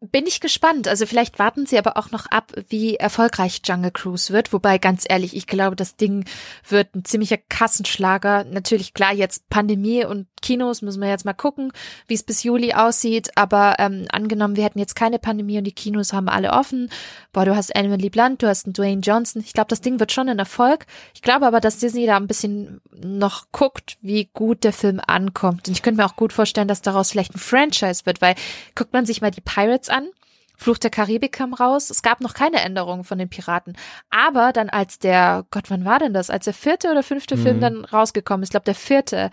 bin 0.00 0.26
ich 0.26 0.40
gespannt. 0.40 0.88
Also 0.88 1.06
vielleicht 1.06 1.38
warten 1.38 1.64
sie 1.64 1.78
aber 1.78 1.96
auch 1.96 2.10
noch 2.10 2.26
ab, 2.26 2.52
wie 2.68 2.96
erfolgreich 2.96 3.62
Jungle 3.64 3.90
Cruise 3.90 4.32
wird. 4.32 4.52
Wobei 4.52 4.76
ganz 4.76 5.04
ehrlich, 5.08 5.34
ich 5.34 5.46
glaube, 5.46 5.74
das 5.74 5.96
Ding 5.96 6.26
wird 6.68 6.94
ein 6.94 7.04
ziemlicher 7.04 7.38
Kassenschlager. 7.38 8.44
Natürlich 8.44 8.92
klar, 8.92 9.14
jetzt 9.14 9.48
Pandemie 9.48 10.04
und 10.04 10.26
Kinos 10.42 10.82
müssen 10.82 11.00
wir 11.00 11.08
jetzt 11.08 11.24
mal 11.24 11.32
gucken, 11.32 11.72
wie 12.06 12.14
es 12.14 12.22
bis 12.22 12.42
Juli 12.42 12.74
aussieht. 12.74 13.30
Aber 13.36 13.76
ähm, 13.78 14.06
angenommen, 14.10 14.56
wir 14.56 14.64
hätten 14.64 14.78
jetzt 14.78 14.96
keine 14.96 15.18
Pandemie 15.18 15.58
und 15.58 15.64
die 15.64 15.72
Kinos 15.72 16.12
haben 16.12 16.28
alle 16.28 16.52
offen. 16.52 16.90
Boah, 17.32 17.46
du 17.46 17.56
hast 17.56 17.74
Emily 17.74 18.10
Blunt, 18.10 18.42
du 18.42 18.48
hast 18.48 18.66
einen 18.66 18.74
Dwayne 18.74 19.00
Johnson. 19.00 19.42
Ich 19.42 19.54
glaube, 19.54 19.68
das 19.68 19.80
Ding 19.80 19.98
wird 19.98 20.12
schon 20.12 20.28
ein 20.28 20.38
Erfolg. 20.38 20.86
Ich 21.14 21.22
glaube 21.22 21.46
aber, 21.46 21.60
dass 21.60 21.78
Disney 21.78 22.06
da 22.06 22.16
ein 22.16 22.26
bisschen 22.26 22.82
noch 22.94 23.46
guckt, 23.50 23.96
wie 24.02 24.28
gut 24.34 24.62
der 24.62 24.74
Film 24.74 25.00
ankommt. 25.06 25.68
Und 25.68 25.74
ich 25.74 25.82
könnte 25.82 26.02
mir 26.02 26.06
auch 26.06 26.16
gut 26.16 26.34
vorstellen, 26.34 26.68
dass 26.68 26.82
daraus 26.82 27.10
vielleicht 27.10 27.34
ein 27.34 27.38
Franchise 27.38 28.04
wird, 28.04 28.20
weil 28.20 28.34
guckt 28.74 28.92
man 28.92 29.06
sich 29.06 29.22
mal 29.22 29.30
die 29.30 29.40
Pirates 29.40 29.85
Pirates 29.86 29.88
an. 29.88 30.10
Fluch 30.58 30.78
der 30.78 30.90
Karibik 30.90 31.32
kam 31.32 31.52
raus. 31.52 31.90
Es 31.90 32.00
gab 32.00 32.22
noch 32.22 32.32
keine 32.32 32.62
Änderungen 32.62 33.04
von 33.04 33.18
den 33.18 33.28
Piraten. 33.28 33.76
Aber 34.08 34.54
dann 34.54 34.70
als 34.70 34.98
der, 34.98 35.44
Gott, 35.50 35.70
wann 35.70 35.84
war 35.84 35.98
denn 35.98 36.14
das? 36.14 36.30
Als 36.30 36.46
der 36.46 36.54
vierte 36.54 36.90
oder 36.90 37.02
fünfte 37.02 37.36
mhm. 37.36 37.42
Film 37.42 37.60
dann 37.60 37.84
rausgekommen 37.84 38.42
ist, 38.42 38.48
ich 38.48 38.52
glaube 38.52 38.64
der 38.64 38.74
vierte, 38.74 39.30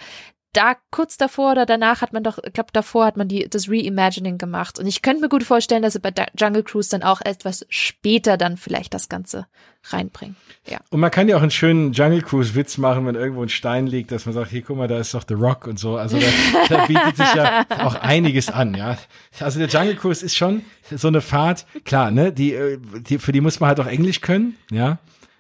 da 0.54 0.76
kurz 0.92 1.18
davor 1.18 1.52
oder 1.54 1.66
danach 1.66 2.02
hat 2.02 2.14
man 2.14 2.24
doch, 2.24 2.38
ich 2.44 2.54
glaube 2.54 2.70
davor 2.74 3.06
hat 3.06 3.18
man 3.18 3.28
die 3.28 3.50
das 3.50 3.70
Reimagining 3.70 4.38
gemacht 4.38 4.80
und 4.80 4.88
ich 4.88 5.02
könnte 5.02 5.22
mir 5.22 5.30
gut 5.30 5.44
vorstellen, 5.44 5.82
dass 5.82 5.94
sie 5.94 6.00
bei 6.00 6.14
Jungle 6.38 6.64
Cruise 6.64 6.90
dann 6.90 7.04
auch 7.04 7.22
etwas 7.22 7.66
später 7.70 8.38
dann 8.38 8.58
vielleicht 8.58 8.94
das 8.94 9.10
Ganze 9.10 9.48
reinbringen. 9.86 10.36
Ja. 10.66 10.80
Und 10.92 11.00
man 11.02 11.12
kann 11.12 11.28
ja 11.28 11.36
auch 11.36 11.42
einen 11.42 11.52
schönen 11.52 11.92
Jungle 11.92 12.22
Cruise 12.22 12.56
Witz 12.56 12.78
machen, 12.78 13.06
wenn 13.06 13.16
irgendwo 13.16 13.42
ein 13.42 13.50
Stein 13.50 13.88
liegt, 13.88 14.12
dass 14.12 14.26
man 14.26 14.34
sagt, 14.34 14.52
hier 14.52 14.62
guck 14.62 14.78
mal, 14.78 14.88
da 14.88 14.98
ist 14.98 15.14
doch 15.14 15.26
The 15.28 15.34
Rock 15.34 15.68
und 15.68 15.78
so. 15.78 15.98
Also 15.98 16.18
da, 16.18 16.28
da 16.70 16.86
bietet 16.86 17.18
sich 17.18 17.34
ja 17.36 17.66
auch 17.80 17.96
einiges 17.96 18.50
an, 18.50 18.76
ja. 18.76 18.98
Also 19.40 19.60
der 19.60 19.68
Jungle 19.68 19.96
Cruise 19.96 20.24
ist 20.24 20.36
schon 20.36 20.64
so 20.90 21.08
eine 21.08 21.22
Fahrt, 21.22 21.66
klar, 21.84 22.12
ne, 22.12 22.32
die, 22.32 22.54
äh, 22.54 22.78
die 22.80 23.18
für 23.18 23.32
die 23.32 23.42
muss 23.42 23.60
man 23.60 23.70
halt 23.70 23.80
auch 23.80 23.88
Englisch 23.88 24.22
können, 24.22 24.56
ja. 24.72 25.00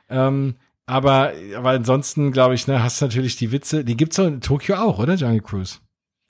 Ähm, 0.09 0.55
aber, 0.85 1.33
aber 1.55 1.71
ansonsten, 1.71 2.31
glaube 2.31 2.55
ich, 2.55 2.67
ne, 2.67 2.83
hast 2.83 3.01
du 3.01 3.05
natürlich 3.05 3.35
die 3.35 3.51
Witze. 3.51 3.85
Die 3.85 3.97
gibt's 3.97 4.17
doch 4.17 4.27
in 4.27 4.41
Tokio 4.41 4.75
auch, 4.75 4.99
oder? 4.99 5.15
Jungle 5.15 5.41
Cruise. 5.41 5.77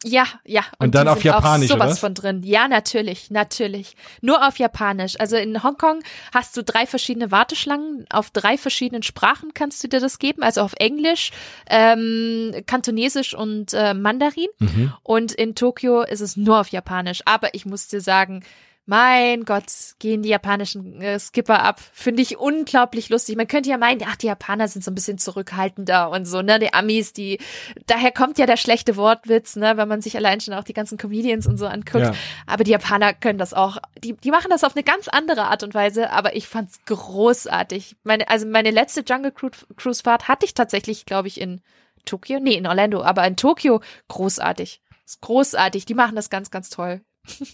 Ja, 0.06 0.26
ja. 0.46 0.64
Und, 0.80 0.88
und 0.88 0.96
dann 0.96 1.08
auf 1.08 1.24
Japanisch, 1.24 1.72
auch 1.72 1.76
sowas 1.76 1.92
oder? 1.92 2.00
von 2.00 2.14
drin. 2.14 2.44
Ja, 2.44 2.68
natürlich, 2.68 3.32
natürlich. 3.32 3.96
Nur 4.22 4.46
auf 4.46 4.60
Japanisch. 4.60 5.20
Also 5.20 5.38
in 5.38 5.64
Hongkong 5.64 6.04
hast 6.34 6.56
du 6.58 6.64
drei 6.64 6.86
verschiedene 6.86 7.32
Warteschlangen. 7.32 8.06
Auf 8.10 8.30
drei 8.30 8.58
verschiedenen 8.58 9.04
Sprachen 9.04 9.54
kannst 9.54 9.84
du 9.84 9.88
dir 9.88 10.00
das 10.00 10.20
geben. 10.20 10.44
Also 10.44 10.62
auf 10.62 10.74
Englisch, 10.78 11.32
ähm, 11.70 12.54
Kantonesisch 12.66 13.34
und 13.34 13.74
äh, 13.74 13.94
Mandarin. 13.94 14.50
Mhm. 14.60 14.94
Und 15.04 15.32
in 15.32 15.56
Tokio 15.56 16.02
ist 16.02 16.22
es 16.22 16.36
nur 16.36 16.60
auf 16.60 16.70
Japanisch. 16.70 17.22
Aber 17.26 17.54
ich 17.54 17.66
muss 17.66 17.88
dir 17.88 18.02
sagen, 18.02 18.44
mein 18.86 19.46
Gott, 19.46 19.64
gehen 20.00 20.24
die 20.24 20.30
japanischen 20.30 21.02
äh, 21.02 21.18
Skipper 21.18 21.64
ab. 21.64 21.80
Finde 21.94 22.22
ich 22.22 22.38
unglaublich 22.38 23.08
lustig. 23.08 23.38
Man 23.38 23.48
könnte 23.48 23.70
ja 23.70 23.78
meinen, 23.78 24.02
ach, 24.06 24.18
die 24.18 24.28
Japaner 24.28 24.68
sind 24.68 24.84
so 24.84 24.92
ein 24.92 24.96
bisschen 24.96 25.18
zurückhaltender 25.18 26.10
und 26.10 26.26
so, 26.26 26.42
ne? 26.42 26.60
Die 26.60 26.74
Amis, 26.74 27.14
die, 27.14 27.40
daher 27.86 28.12
kommt 28.12 28.38
ja 28.38 28.46
der 28.46 28.58
schlechte 28.58 28.98
Wortwitz, 28.98 29.56
ne? 29.56 29.78
Wenn 29.78 29.88
man 29.88 30.02
sich 30.02 30.18
allein 30.18 30.42
schon 30.42 30.54
auch 30.54 30.66
die 30.66 30.74
ganzen 30.74 30.98
Comedians 30.98 31.48
und 31.48 31.58
so 31.58 31.66
anguckt. 31.66 32.04
Ja. 32.04 32.14
Aber 32.46 32.66
die 32.66 32.72
Japaner 32.72 33.14
können 33.14 33.40
das 33.40 33.54
auch. 33.54 33.78
Die, 34.04 34.18
die 34.18 34.32
machen 34.32 34.50
das 34.50 34.66
auf 34.66 34.76
eine 34.76 34.84
ganz 34.84 35.08
andere 35.08 35.44
Art 35.44 35.64
und 35.64 35.74
Weise, 35.74 36.10
aber 36.10 36.36
ich 36.36 36.50
fand's 36.50 36.84
großartig. 36.86 37.96
Meine, 38.04 38.28
also 38.28 38.46
meine 38.46 38.72
letzte 38.72 39.02
Jungle 39.08 39.32
Cruise 39.32 40.04
Fahrt 40.04 40.28
hatte 40.28 40.46
ich 40.46 40.56
tatsächlich, 40.56 41.06
glaube 41.06 41.30
ich, 41.30 41.40
in 41.40 41.62
Tokio. 42.04 42.42
Nee, 42.42 42.56
in 42.56 42.68
Orlando, 42.68 43.02
aber 43.02 43.26
in 43.26 43.38
Tokio 43.38 43.80
großartig. 44.10 44.82
ist 45.06 45.22
großartig. 45.22 45.86
Die 45.86 45.94
machen 45.94 46.18
das 46.18 46.30
ganz, 46.30 46.52
ganz 46.52 46.70
toll. 46.70 47.02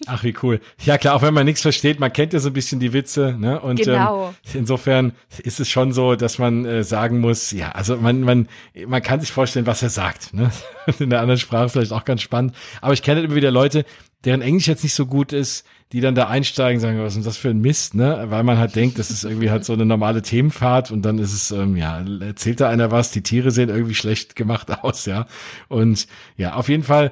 Ach, 0.07 0.23
wie 0.23 0.35
cool. 0.41 0.59
Ja, 0.83 0.97
klar, 0.97 1.15
auch 1.15 1.21
wenn 1.21 1.33
man 1.33 1.45
nichts 1.45 1.61
versteht, 1.61 1.99
man 1.99 2.11
kennt 2.11 2.33
ja 2.33 2.39
so 2.39 2.49
ein 2.49 2.53
bisschen 2.53 2.79
die 2.79 2.91
Witze, 2.91 3.35
ne? 3.37 3.59
Und 3.59 3.75
genau. 3.75 4.29
ähm, 4.29 4.35
insofern 4.53 5.13
ist 5.43 5.59
es 5.59 5.69
schon 5.69 5.93
so, 5.93 6.15
dass 6.15 6.39
man 6.39 6.65
äh, 6.65 6.83
sagen 6.83 7.19
muss, 7.19 7.51
ja, 7.51 7.71
also 7.71 7.95
man, 7.97 8.21
man, 8.21 8.49
man 8.87 9.01
kann 9.03 9.19
sich 9.19 9.31
vorstellen, 9.31 9.67
was 9.67 9.83
er 9.83 9.89
sagt, 9.89 10.33
ne? 10.33 10.51
In 10.99 11.11
der 11.11 11.21
anderen 11.21 11.39
Sprache 11.39 11.69
vielleicht 11.69 11.91
auch 11.91 12.05
ganz 12.05 12.23
spannend. 12.23 12.55
Aber 12.81 12.93
ich 12.93 13.03
kenne 13.03 13.21
immer 13.21 13.35
wieder 13.35 13.51
Leute, 13.51 13.85
deren 14.25 14.41
Englisch 14.41 14.67
jetzt 14.67 14.83
nicht 14.83 14.95
so 14.95 15.05
gut 15.05 15.33
ist, 15.33 15.65
die 15.91 16.01
dann 16.01 16.13
da 16.13 16.27
einsteigen, 16.27 16.79
sagen, 16.79 16.99
was 16.99 17.13
ist 17.13 17.15
denn 17.15 17.23
das 17.23 17.37
für 17.37 17.49
ein 17.49 17.61
Mist, 17.61 17.95
ne? 17.95 18.25
Weil 18.29 18.43
man 18.43 18.59
halt 18.59 18.75
denkt, 18.75 18.99
das 18.99 19.09
ist 19.09 19.23
irgendwie 19.23 19.49
halt 19.49 19.65
so 19.65 19.73
eine 19.73 19.87
normale 19.87 20.21
Themenfahrt 20.21 20.91
und 20.91 21.01
dann 21.01 21.17
ist 21.17 21.33
es, 21.33 21.49
ähm, 21.49 21.75
ja, 21.75 22.03
erzählt 22.19 22.59
da 22.59 22.69
einer 22.69 22.91
was, 22.91 23.09
die 23.09 23.23
Tiere 23.23 23.49
sehen 23.49 23.69
irgendwie 23.69 23.95
schlecht 23.95 24.35
gemacht 24.35 24.69
aus, 24.83 25.07
ja. 25.07 25.25
Und 25.67 26.05
ja, 26.37 26.53
auf 26.53 26.69
jeden 26.69 26.83
Fall, 26.83 27.11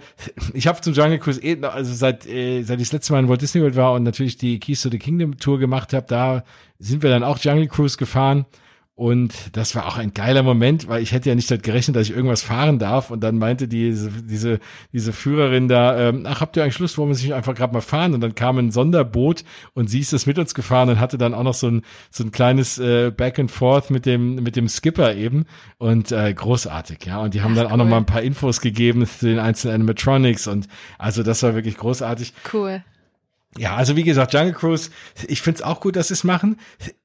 ich 0.53 0.67
habe 0.67 0.79
zum 0.81 0.93
Jungle 0.93 1.17
Cruise 1.17 1.41
eh, 1.41 1.59
also 1.63 1.91
seit, 1.91 2.27
äh, 2.27 2.61
seit 2.61 2.79
ich 2.79 2.89
das 2.89 2.93
letzte 2.93 3.13
Mal 3.13 3.19
in 3.19 3.29
Walt 3.29 3.41
Disney 3.41 3.61
World 3.61 3.75
war 3.75 3.93
und 3.93 4.03
natürlich 4.03 4.37
die 4.37 4.59
Keys 4.59 4.83
to 4.83 4.89
the 4.89 4.99
Kingdom 4.99 5.37
Tour 5.37 5.57
gemacht 5.57 5.93
habe, 5.93 6.05
da 6.07 6.43
sind 6.77 7.01
wir 7.01 7.09
dann 7.09 7.23
auch 7.23 7.39
Jungle 7.39 7.67
Cruise 7.67 7.97
gefahren. 7.97 8.45
Und 8.97 9.55
das 9.55 9.75
war 9.75 9.85
auch 9.85 9.97
ein 9.97 10.15
geiler 10.15 10.41
Moment, 10.41 10.87
weil 10.87 11.03
ich 11.03 11.11
hätte 11.11 11.29
ja 11.29 11.35
nicht 11.35 11.51
damit 11.51 11.61
gerechnet, 11.61 11.95
dass 11.95 12.09
ich 12.09 12.15
irgendwas 12.15 12.41
fahren 12.41 12.79
darf. 12.79 13.11
Und 13.11 13.19
dann 13.23 13.37
meinte 13.37 13.67
diese, 13.67 14.09
diese, 14.09 14.57
diese 14.91 15.13
Führerin 15.13 15.67
da, 15.67 16.09
ähm, 16.09 16.23
ach, 16.25 16.41
habt 16.41 16.57
ihr 16.57 16.63
eigentlich 16.63 16.79
Lust, 16.79 16.97
wollen 16.97 17.09
wir 17.09 17.15
sich 17.15 17.31
einfach 17.31 17.53
gerade 17.53 17.73
mal 17.73 17.81
fahren? 17.81 18.15
Und 18.15 18.21
dann 18.21 18.33
kam 18.33 18.57
ein 18.57 18.71
Sonderboot 18.71 19.43
und 19.75 19.87
sie 19.87 19.99
ist 19.99 20.13
das 20.13 20.25
mit 20.25 20.39
uns 20.39 20.55
gefahren 20.55 20.89
und 20.89 20.99
hatte 20.99 21.19
dann 21.19 21.35
auch 21.35 21.43
noch 21.43 21.53
so 21.53 21.67
ein, 21.67 21.83
so 22.09 22.23
ein 22.23 22.31
kleines 22.31 22.79
äh, 22.79 23.11
Back 23.11 23.37
and 23.37 23.51
Forth 23.51 23.91
mit 23.91 24.07
dem, 24.07 24.33
mit 24.41 24.55
dem 24.55 24.67
Skipper 24.67 25.13
eben. 25.13 25.45
Und 25.77 26.11
äh, 26.11 26.33
großartig, 26.33 27.05
ja. 27.05 27.19
Und 27.19 27.35
die 27.35 27.43
haben 27.43 27.51
ach, 27.51 27.57
dann 27.57 27.67
auch 27.67 27.71
cool. 27.73 27.77
noch 27.77 27.85
mal 27.85 27.97
ein 27.97 28.07
paar 28.07 28.23
Infos 28.23 28.61
gegeben 28.61 29.05
zu 29.05 29.27
den 29.27 29.37
einzelnen 29.37 29.75
Animatronics. 29.75 30.47
Und 30.47 30.67
also 30.97 31.21
das 31.21 31.43
war 31.43 31.53
wirklich 31.53 31.77
großartig. 31.77 32.33
Cool. 32.51 32.81
Ja, 33.55 33.75
also 33.75 33.95
wie 33.95 34.03
gesagt, 34.03 34.33
Jungle 34.33 34.53
Cruise, 34.53 34.91
ich 35.27 35.41
find's 35.41 35.61
auch 35.61 35.79
gut, 35.79 35.95
dass 35.95 36.09
sie 36.09 36.13
es 36.13 36.23
machen. 36.23 36.57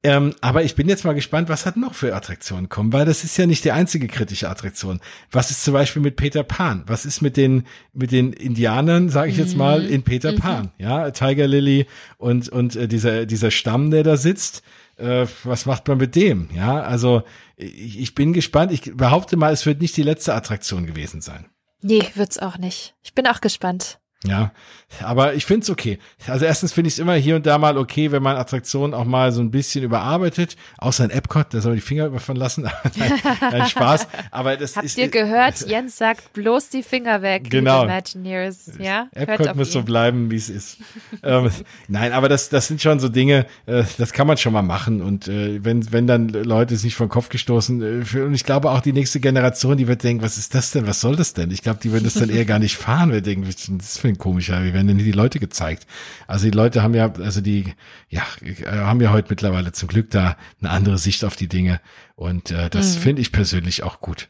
Ähm, 0.03 0.35
aber 0.41 0.65
ich 0.65 0.75
bin 0.75 0.89
jetzt 0.89 1.05
mal 1.05 1.15
gespannt, 1.15 1.49
was 1.49 1.65
hat 1.65 1.77
noch 1.77 1.95
für 1.95 2.15
Attraktionen 2.15 2.69
kommen, 2.69 2.93
weil 2.93 3.07
das 3.07 3.25
ist 3.25 3.37
ja 3.39 3.47
nicht 3.47 3.65
die 3.65 3.73
einzige 3.73 4.09
kritische 4.09 4.51
Attraktion. 4.51 5.01
Was 5.31 5.51
ist 5.51 5.65
zum 5.65 5.73
Beispiel 5.73 6.03
mit 6.03 6.17
Peter 6.17 6.43
Pan? 6.43 6.83
Was 6.87 7.07
ist 7.07 7.23
mit 7.23 7.37
den 7.37 7.67
mit 7.93 8.13
den 8.13 8.33
Indianern, 8.33 9.09
sage 9.09 9.31
ich 9.31 9.39
jetzt 9.39 9.57
mal, 9.57 9.85
in 9.85 10.03
Peter 10.03 10.33
Pan? 10.33 10.73
Ja, 10.79 11.11
Tiger 11.11 11.47
Lily 11.47 11.87
und 12.19 12.49
und 12.49 12.77
äh, 12.77 12.89
dieser 12.89 13.25
dieser 13.25 13.51
Stamm, 13.51 13.91
der 13.91 14.03
da 14.03 14.17
sitzt. 14.17 14.63
Äh, 14.97 15.27
was 15.45 15.65
macht 15.65 15.89
man 15.89 15.99
mit 15.99 16.17
dem? 16.17 16.51
Ja, 16.55 16.83
also 16.83 17.23
ich, 17.57 17.99
ich 17.99 18.15
bin 18.15 18.35
gespannt. 18.35 18.73
Ich 18.73 18.95
behaupte 18.95 19.37
mal, 19.37 19.53
es 19.53 19.65
wird 19.65 19.81
nicht 19.81 19.97
die 19.97 20.03
letzte 20.03 20.35
Attraktion 20.35 20.87
gewesen 20.87 21.23
sein. 21.23 21.47
Nee, 21.81 22.05
wird's 22.15 22.39
auch 22.39 22.59
nicht. 22.59 22.95
Ich 23.03 23.15
bin 23.15 23.27
auch 23.27 23.41
gespannt. 23.41 23.99
Ja, 24.25 24.53
aber 25.01 25.35
ich 25.35 25.47
find's 25.47 25.69
okay. 25.69 25.99
Also 26.29 26.45
erstens 26.45 26.73
finde 26.73 26.89
ich 26.89 26.95
es 26.95 26.99
immer 26.99 27.15
hier 27.15 27.35
und 27.35 27.47
da 27.47 27.59
mal 27.59 27.77
okay, 27.77 28.13
wenn 28.13 28.23
man 28.23 28.37
Attraktionen 28.37 28.95
auch 28.95 29.05
mal 29.05 29.33
so 29.33 29.41
ein 29.41 29.51
bisschen 29.51 29.83
überarbeitet. 29.83 30.57
Außer 30.79 31.05
in 31.05 31.11
Epcot, 31.11 31.47
da 31.51 31.61
soll 31.61 31.75
die 31.75 31.81
Finger 31.81 32.11
davon 32.11 32.37
lassen. 32.37 32.63
nein, 32.97 33.13
nein, 33.41 33.67
Spaß. 33.67 34.07
Aber 34.31 34.57
das 34.57 34.77
Habt 34.77 34.87
ist. 34.87 34.99
ihr 34.99 35.09
gehört? 35.09 35.61
Jens 35.67 35.97
sagt 35.97 36.33
bloß 36.35 36.69
die 36.69 36.83
Finger 36.83 37.23
weg. 37.23 37.51
Genau. 37.51 37.85
Imagineers. 37.85 38.71
Ja. 38.79 39.09
Epcot 39.13 39.57
muss 39.57 39.73
so 39.73 39.83
bleiben, 39.83 40.31
wie 40.31 40.37
es 40.37 40.49
ist. 40.49 40.79
ähm, 41.23 41.51
nein, 41.89 42.13
aber 42.13 42.29
das, 42.29 42.49
das 42.49 42.69
sind 42.69 42.81
schon 42.81 43.01
so 43.01 43.09
Dinge, 43.09 43.47
äh, 43.67 43.83
das 43.99 44.13
kann 44.13 44.27
man 44.29 44.37
schon 44.37 44.53
mal 44.53 44.63
machen. 44.63 45.03
Und 45.03 45.27
äh, 45.27 45.65
wenn, 45.65 45.91
wenn 45.91 46.07
dann 46.07 46.29
Leute 46.29 46.77
sich 46.77 46.95
vom 46.95 47.09
Kopf 47.09 47.29
gestoßen, 47.29 48.03
äh, 48.03 48.05
für, 48.05 48.27
und 48.27 48.35
ich 48.35 48.45
glaube 48.45 48.71
auch 48.71 48.81
die 48.81 48.93
nächste 48.93 49.19
Generation, 49.19 49.77
die 49.77 49.89
wird 49.89 50.05
denken, 50.05 50.23
was 50.23 50.39
ist 50.39 50.55
das 50.55 50.71
denn? 50.71 50.87
Was 50.87 51.01
soll 51.01 51.17
das 51.17 51.33
denn? 51.33 51.51
Ich 51.51 51.63
glaube, 51.63 51.81
die 51.83 51.91
würden 51.91 52.05
das 52.05 52.15
dann 52.15 52.29
eher 52.29 52.45
gar 52.45 52.61
nicht 52.61 52.77
fahren, 52.77 53.11
weil 53.11 53.23
denken, 53.23 53.47
was 53.49 53.57
ist 53.57 53.71
das 53.77 53.99
für 53.99 54.12
ein 54.13 54.19
komischer, 54.19 54.65
wie 54.65 54.73
werden 54.73 54.89
denn 54.89 54.97
hier 54.97 55.07
die 55.07 55.13
Leute 55.13 55.39
gezeigt? 55.39 55.87
Also 56.27 56.45
die 56.45 56.57
Leute 56.57 56.83
haben 56.83 56.95
ja, 56.95 57.13
also 57.13 57.41
die, 57.41 57.75
ja, 58.09 58.23
haben 58.67 59.01
ja 59.01 59.13
heute 59.13 59.29
mittlerweile 59.31 59.73
zum 59.73 59.89
Glück 59.89 60.11
da 60.11 60.37
eine 60.61 60.71
andere 60.71 60.99
Sicht 60.99 61.25
auf 61.25 61.37
die 61.37 61.49
Dinge. 61.49 61.81
Und 62.15 62.51
äh, 62.51 62.71
das 62.71 62.97
finde 62.97 63.23
ich 63.23 63.33
persönlich 63.33 63.83
auch 63.83 64.01
gut. 64.01 64.29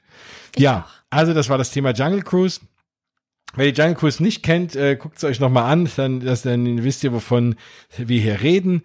ja, 0.56 0.86
also 1.10 1.34
das 1.34 1.48
war 1.50 1.58
das 1.58 1.70
Thema 1.70 1.90
Jungle 1.90 2.22
Cruise. 2.22 2.60
Wer 3.54 3.70
die 3.70 3.78
Jungle 3.78 3.96
Cruise 3.96 4.22
nicht 4.22 4.42
kennt, 4.42 4.74
äh, 4.76 4.96
guckt 4.96 5.18
es 5.18 5.24
euch 5.24 5.40
nochmal 5.40 5.70
an, 5.70 5.88
dann, 5.96 6.20
das, 6.20 6.42
dann 6.42 6.84
wisst 6.84 7.04
ihr, 7.04 7.12
wovon 7.12 7.56
wir 7.98 8.20
hier 8.20 8.40
reden. 8.40 8.82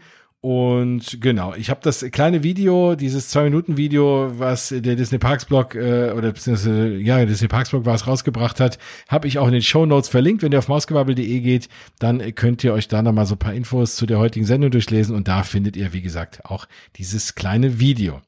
Und 0.47 1.19
genau, 1.19 1.55
ich 1.55 1.69
habe 1.69 1.81
das 1.83 2.05
kleine 2.09 2.41
Video, 2.41 2.95
dieses 2.95 3.27
zwei 3.27 3.43
Minuten 3.43 3.75
Video, 3.75 4.31
was 4.39 4.69
der 4.69 4.95
Disney 4.95 5.17
Parks 5.17 5.43
Blog 5.43 5.75
äh, 5.75 6.11
oder 6.11 6.31
beziehungsweise 6.31 6.95
ja 6.95 7.25
Disney 7.25 7.49
Parks 7.49 7.71
Blog 7.71 7.83
war 7.83 7.95
es 7.95 8.07
rausgebracht 8.07 8.61
hat, 8.61 8.79
habe 9.09 9.27
ich 9.27 9.39
auch 9.39 9.47
in 9.47 9.51
den 9.51 9.61
Show 9.61 9.85
Notes 9.85 10.07
verlinkt. 10.07 10.43
Wenn 10.43 10.53
ihr 10.53 10.59
auf 10.59 10.69
mausgebabbel.de 10.69 11.41
geht, 11.41 11.67
dann 11.99 12.33
könnt 12.33 12.63
ihr 12.63 12.71
euch 12.71 12.87
da 12.87 13.01
nochmal 13.01 13.25
so 13.25 13.35
ein 13.35 13.39
paar 13.39 13.53
Infos 13.53 13.97
zu 13.97 14.05
der 14.05 14.19
heutigen 14.19 14.45
Sendung 14.45 14.71
durchlesen 14.71 15.17
und 15.17 15.27
da 15.27 15.43
findet 15.43 15.75
ihr 15.75 15.91
wie 15.91 16.01
gesagt 16.01 16.45
auch 16.45 16.65
dieses 16.95 17.35
kleine 17.35 17.81
Video. 17.81 18.21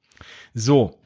So, 0.54 0.98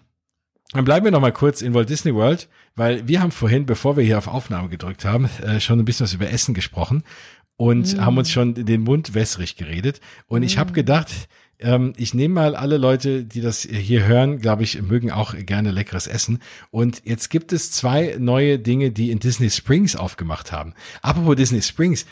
dann 0.71 0.83
bleiben 0.83 1.05
wir 1.05 1.11
noch 1.11 1.21
mal 1.21 1.31
kurz 1.31 1.61
in 1.61 1.75
Walt 1.75 1.91
Disney 1.91 2.15
World, 2.15 2.49
weil 2.75 3.07
wir 3.07 3.21
haben 3.21 3.29
vorhin, 3.29 3.67
bevor 3.67 3.97
wir 3.97 4.03
hier 4.03 4.17
auf 4.17 4.27
Aufnahme 4.27 4.69
gedrückt 4.69 5.05
haben, 5.05 5.29
äh, 5.43 5.59
schon 5.59 5.77
ein 5.77 5.85
bisschen 5.85 6.05
was 6.05 6.13
über 6.15 6.31
Essen 6.31 6.55
gesprochen 6.55 7.03
und 7.63 7.97
haben 7.97 8.17
uns 8.17 8.29
schon 8.29 8.53
den 8.55 8.81
Mund 8.81 9.13
wässrig 9.13 9.55
geredet. 9.55 10.01
Und 10.27 10.43
ich 10.43 10.57
habe 10.57 10.73
gedacht, 10.73 11.09
ähm, 11.59 11.93
ich 11.95 12.13
nehme 12.13 12.33
mal 12.33 12.55
alle 12.57 12.75
Leute, 12.75 13.23
die 13.23 13.39
das 13.39 13.61
hier 13.61 14.05
hören, 14.05 14.39
glaube 14.39 14.63
ich, 14.63 14.81
mögen 14.81 15.11
auch 15.11 15.33
gerne 15.33 15.71
leckeres 15.71 16.07
Essen. 16.07 16.39
Und 16.71 17.01
jetzt 17.05 17.29
gibt 17.29 17.53
es 17.53 17.71
zwei 17.71 18.17
neue 18.19 18.59
Dinge, 18.59 18.91
die 18.91 19.11
in 19.11 19.19
Disney 19.19 19.49
Springs 19.49 19.95
aufgemacht 19.95 20.51
haben. 20.51 20.73
Apropos 21.01 21.37
Disney 21.37 21.61
Springs, 21.61 22.05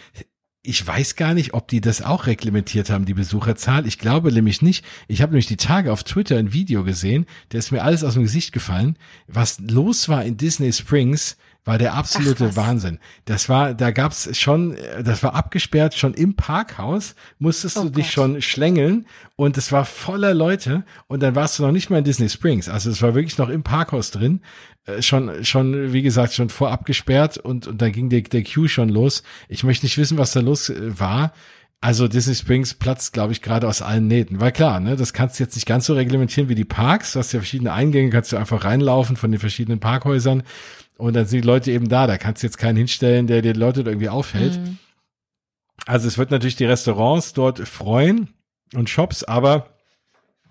ich 0.63 0.87
weiß 0.87 1.17
gar 1.17 1.33
nicht, 1.33 1.53
ob 1.53 1.67
die 1.67 1.81
das 1.81 2.01
auch 2.01 2.27
reglementiert 2.27 2.89
haben, 2.89 3.03
die 3.03 3.13
Besucherzahl. 3.13 3.85
Ich 3.85 3.99
glaube 3.99 4.31
nämlich 4.31 4.61
nicht. 4.61 4.85
Ich 5.09 5.21
habe 5.21 5.33
nämlich 5.33 5.47
die 5.47 5.57
Tage 5.57 5.91
auf 5.91 6.05
Twitter 6.05 6.37
ein 6.37 6.53
Video 6.53 6.85
gesehen, 6.85 7.25
der 7.51 7.59
ist 7.59 7.71
mir 7.71 7.83
alles 7.83 8.05
aus 8.05 8.13
dem 8.13 8.23
Gesicht 8.23 8.53
gefallen. 8.53 8.95
Was 9.27 9.59
los 9.59 10.07
war 10.07 10.23
in 10.23 10.37
Disney 10.37 10.71
Springs, 10.71 11.35
war 11.63 11.77
der 11.77 11.93
absolute 11.93 12.49
Ach. 12.51 12.55
Wahnsinn. 12.55 12.97
Das 13.25 13.47
war, 13.47 13.73
da 13.75 13.91
gab's 13.91 14.35
schon, 14.37 14.75
äh, 14.75 15.03
das 15.03 15.21
war 15.23 15.35
abgesperrt, 15.35 15.93
schon 15.93 16.13
im 16.13 16.35
Parkhaus 16.35 17.15
musstest 17.39 17.77
Oh 17.77 17.83
du 17.83 17.89
dich 17.89 18.07
Gott. 18.07 18.13
schon 18.13 18.41
schlängeln 18.41 19.05
und 19.35 19.57
es 19.57 19.71
war 19.71 19.85
voller 19.85 20.33
Leute 20.33 20.83
und 21.07 21.21
dann 21.21 21.35
warst 21.35 21.59
du 21.59 21.63
noch 21.63 21.71
nicht 21.71 21.89
mal 21.89 21.99
in 21.99 22.03
Disney 22.03 22.29
Springs. 22.29 22.67
Also 22.67 22.89
es 22.89 23.01
war 23.01 23.13
wirklich 23.13 23.37
noch 23.37 23.49
im 23.49 23.63
Parkhaus 23.63 24.09
drin, 24.11 24.41
äh, 24.85 25.01
schon, 25.01 25.45
schon, 25.45 25.93
wie 25.93 26.01
gesagt, 26.01 26.33
schon 26.33 26.49
vorab 26.49 26.85
gesperrt 26.85 27.37
und, 27.37 27.67
und 27.67 27.81
dann 27.81 27.91
ging 27.91 28.09
der, 28.09 28.21
der 28.21 28.43
Queue 28.43 28.67
schon 28.69 28.89
los. 28.89 29.21
Ich 29.47 29.63
möchte 29.63 29.85
nicht 29.85 29.97
wissen, 29.99 30.17
was 30.17 30.31
da 30.31 30.39
los 30.39 30.69
äh, 30.69 30.99
war. 30.99 31.31
Also 31.83 32.07
Disney 32.07 32.35
Springs 32.35 32.75
platzt, 32.75 33.11
glaube 33.13 33.33
ich, 33.33 33.41
gerade 33.41 33.67
aus 33.67 33.81
allen 33.81 34.07
Nähten. 34.07 34.39
Weil 34.39 34.51
klar, 34.51 34.79
ne, 34.79 34.95
das 34.95 35.13
kannst 35.13 35.39
du 35.39 35.43
jetzt 35.43 35.55
nicht 35.55 35.65
ganz 35.65 35.87
so 35.87 35.95
reglementieren 35.95 36.47
wie 36.47 36.53
die 36.55 36.65
Parks. 36.65 37.13
Du 37.13 37.19
hast 37.19 37.31
ja 37.31 37.39
verschiedene 37.39 37.73
Eingänge, 37.73 38.11
kannst 38.11 38.31
du 38.31 38.37
einfach 38.37 38.65
reinlaufen 38.65 39.15
von 39.15 39.31
den 39.31 39.39
verschiedenen 39.39 39.79
Parkhäusern. 39.79 40.43
Und 41.01 41.15
dann 41.15 41.25
sind 41.25 41.41
die 41.41 41.47
Leute 41.47 41.71
eben 41.71 41.89
da. 41.89 42.05
Da 42.05 42.19
kannst 42.19 42.43
du 42.43 42.47
jetzt 42.47 42.59
keinen 42.59 42.77
hinstellen, 42.77 43.25
der 43.25 43.41
die 43.41 43.53
Leute 43.53 43.81
irgendwie 43.81 44.09
aufhält. 44.09 44.59
Mhm. 44.59 44.77
Also 45.87 46.07
es 46.07 46.19
wird 46.19 46.29
natürlich 46.29 46.57
die 46.57 46.65
Restaurants 46.65 47.33
dort 47.33 47.57
freuen 47.67 48.29
und 48.75 48.87
Shops, 48.87 49.23
aber 49.23 49.71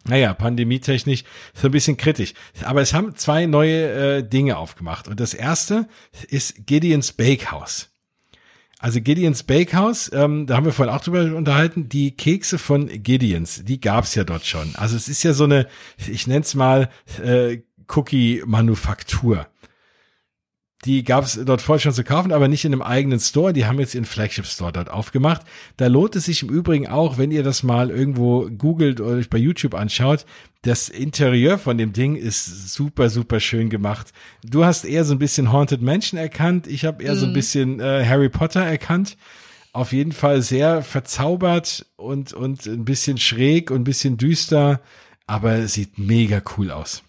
naja, 0.09 0.35
pandemietechnisch 0.35 1.23
so 1.55 1.69
ein 1.69 1.71
bisschen 1.71 1.97
kritisch. 1.97 2.35
Aber 2.65 2.81
es 2.81 2.93
haben 2.93 3.15
zwei 3.15 3.47
neue 3.47 3.93
äh, 3.93 4.23
Dinge 4.29 4.57
aufgemacht. 4.57 5.07
Und 5.07 5.21
das 5.21 5.35
erste 5.35 5.87
ist 6.29 6.67
Gideon's 6.67 7.13
Bakehouse. 7.13 7.91
Also 8.81 9.01
Gideons 9.01 9.45
Bakehouse, 9.45 10.11
ähm, 10.13 10.49
da 10.49 10.57
haben 10.57 10.65
wir 10.65 10.73
vorhin 10.73 10.93
auch 10.93 11.03
drüber 11.03 11.37
unterhalten, 11.37 11.89
die 11.89 12.17
Kekse 12.17 12.59
von 12.59 12.89
Gideons, 12.89 13.63
die 13.65 13.81
gab's 13.81 14.17
ja 14.17 14.25
dort 14.25 14.47
schon. 14.47 14.75
Also 14.75 14.97
es 14.97 15.07
ist 15.07 15.23
ja 15.23 15.33
so 15.33 15.45
eine, 15.45 15.69
ich 16.09 16.27
nenne 16.27 16.41
es 16.41 16.57
mal 16.57 16.91
äh, 17.23 17.59
Cookie-Manufaktur. 17.87 19.47
Die 20.87 21.05
gab's 21.05 21.39
dort 21.45 21.61
vorher 21.61 21.81
schon 21.81 21.93
zu 21.93 22.05
kaufen, 22.05 22.33
aber 22.33 22.49
nicht 22.49 22.65
in 22.65 22.73
einem 22.73 22.81
eigenen 22.81 23.21
Store. 23.21 23.53
Die 23.53 23.67
haben 23.67 23.79
jetzt 23.79 23.95
ihren 23.95 24.07
Flagship-Store 24.07 24.73
dort 24.73 24.89
aufgemacht. 24.89 25.43
Da 25.77 25.89
lohnt 25.89 26.17
es 26.17 26.25
sich 26.25 26.43
im 26.43 26.49
Übrigen 26.49 26.89
auch, 26.89 27.19
wenn 27.19 27.31
ihr 27.31 27.43
das 27.43 27.63
mal 27.63 27.91
irgendwo 27.91 28.49
googelt 28.49 29.01
oder 29.01 29.17
euch 29.17 29.29
bei 29.29 29.37
YouTube 29.37 29.75
anschaut, 29.75 30.25
das 30.63 30.89
Interieur 30.89 31.59
von 31.59 31.77
dem 31.77 31.93
Ding 31.93 32.17
ist 32.17 32.73
super, 32.73 33.11
super 33.11 33.41
schön 33.41 33.69
gemacht. 33.69 34.13
Du 34.43 34.65
hast 34.65 34.85
eher 34.85 35.05
so 35.05 35.15
ein 35.15 35.19
bisschen 35.19 35.53
Haunted 35.53 35.83
Mansion 35.83 36.19
erkannt. 36.19 36.67
Ich 36.67 36.87
habe 36.87 37.03
eher 37.03 37.17
so 37.17 37.27
ein 37.27 37.33
bisschen 37.35 37.81
äh, 37.81 38.05
Harry 38.07 38.31
Potter 38.31 38.63
erkannt. 38.63 39.19
Auf 39.73 39.93
jeden 39.93 40.13
Fall 40.13 40.41
sehr 40.43 40.83
verzaubert 40.83 41.87
und, 41.97 42.33
und 42.33 42.67
ein 42.67 42.85
bisschen 42.85 43.19
schräg 43.19 43.71
und 43.71 43.83
ein 43.83 43.85
bisschen 43.85 44.17
düster, 44.17 44.81
aber 45.27 45.69
sieht 45.69 45.99
mega 45.99 46.43
cool 46.57 46.71
aus. 46.71 47.03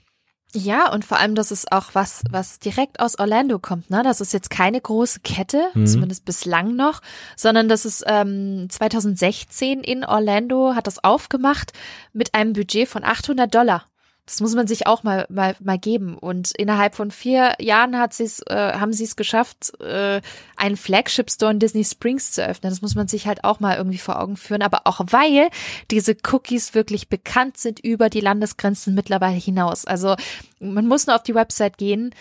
Ja, 0.53 0.91
und 0.91 1.05
vor 1.05 1.17
allem, 1.17 1.33
das 1.35 1.49
ist 1.51 1.71
auch 1.71 1.91
was, 1.93 2.23
was 2.29 2.59
direkt 2.59 2.99
aus 2.99 3.17
Orlando 3.19 3.57
kommt, 3.57 3.89
ne? 3.89 4.01
Das 4.03 4.19
ist 4.19 4.33
jetzt 4.33 4.49
keine 4.49 4.81
große 4.81 5.21
Kette, 5.21 5.69
Mhm. 5.73 5.87
zumindest 5.87 6.25
bislang 6.25 6.75
noch, 6.75 7.01
sondern 7.37 7.69
das 7.69 7.85
ist 7.85 8.03
ähm, 8.05 8.67
2016 8.69 9.81
in 9.81 10.03
Orlando, 10.03 10.75
hat 10.75 10.87
das 10.87 11.03
aufgemacht 11.03 11.71
mit 12.13 12.33
einem 12.33 12.51
Budget 12.53 12.87
von 12.89 13.03
800 13.05 13.53
Dollar. 13.53 13.85
Das 14.31 14.39
muss 14.39 14.55
man 14.55 14.65
sich 14.65 14.87
auch 14.87 15.03
mal, 15.03 15.25
mal, 15.27 15.57
mal 15.59 15.77
geben. 15.77 16.17
Und 16.17 16.51
innerhalb 16.51 16.95
von 16.95 17.11
vier 17.11 17.53
Jahren 17.59 17.99
hat 17.99 18.13
sie's, 18.13 18.39
äh, 18.47 18.71
haben 18.79 18.93
sie 18.93 19.03
es 19.03 19.17
geschafft, 19.17 19.77
äh, 19.81 20.21
einen 20.55 20.77
Flagship-Store 20.77 21.51
in 21.51 21.59
Disney 21.59 21.83
Springs 21.83 22.31
zu 22.31 22.41
öffnen. 22.41 22.71
Das 22.71 22.81
muss 22.81 22.95
man 22.95 23.09
sich 23.09 23.27
halt 23.27 23.43
auch 23.43 23.59
mal 23.59 23.75
irgendwie 23.75 23.97
vor 23.97 24.21
Augen 24.21 24.37
führen. 24.37 24.61
Aber 24.61 24.83
auch 24.85 25.01
weil 25.07 25.49
diese 25.91 26.15
Cookies 26.31 26.73
wirklich 26.73 27.09
bekannt 27.09 27.57
sind 27.57 27.81
über 27.81 28.09
die 28.09 28.21
Landesgrenzen 28.21 28.95
mittlerweile 28.95 29.35
hinaus. 29.35 29.83
Also 29.83 30.15
man 30.61 30.87
muss 30.87 31.07
nur 31.07 31.17
auf 31.17 31.23
die 31.23 31.35
Website 31.35 31.77
gehen. 31.77 32.15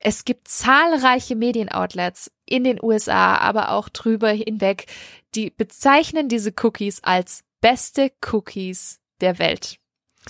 Es 0.00 0.26
gibt 0.26 0.48
zahlreiche 0.48 1.34
Medienoutlets 1.34 2.30
in 2.44 2.62
den 2.62 2.78
USA, 2.82 3.38
aber 3.38 3.70
auch 3.70 3.88
drüber 3.88 4.28
hinweg, 4.28 4.84
die 5.34 5.48
bezeichnen 5.48 6.28
diese 6.28 6.52
Cookies 6.62 7.02
als 7.02 7.42
beste 7.62 8.12
Cookies 8.30 9.00
der 9.22 9.38
Welt. 9.38 9.78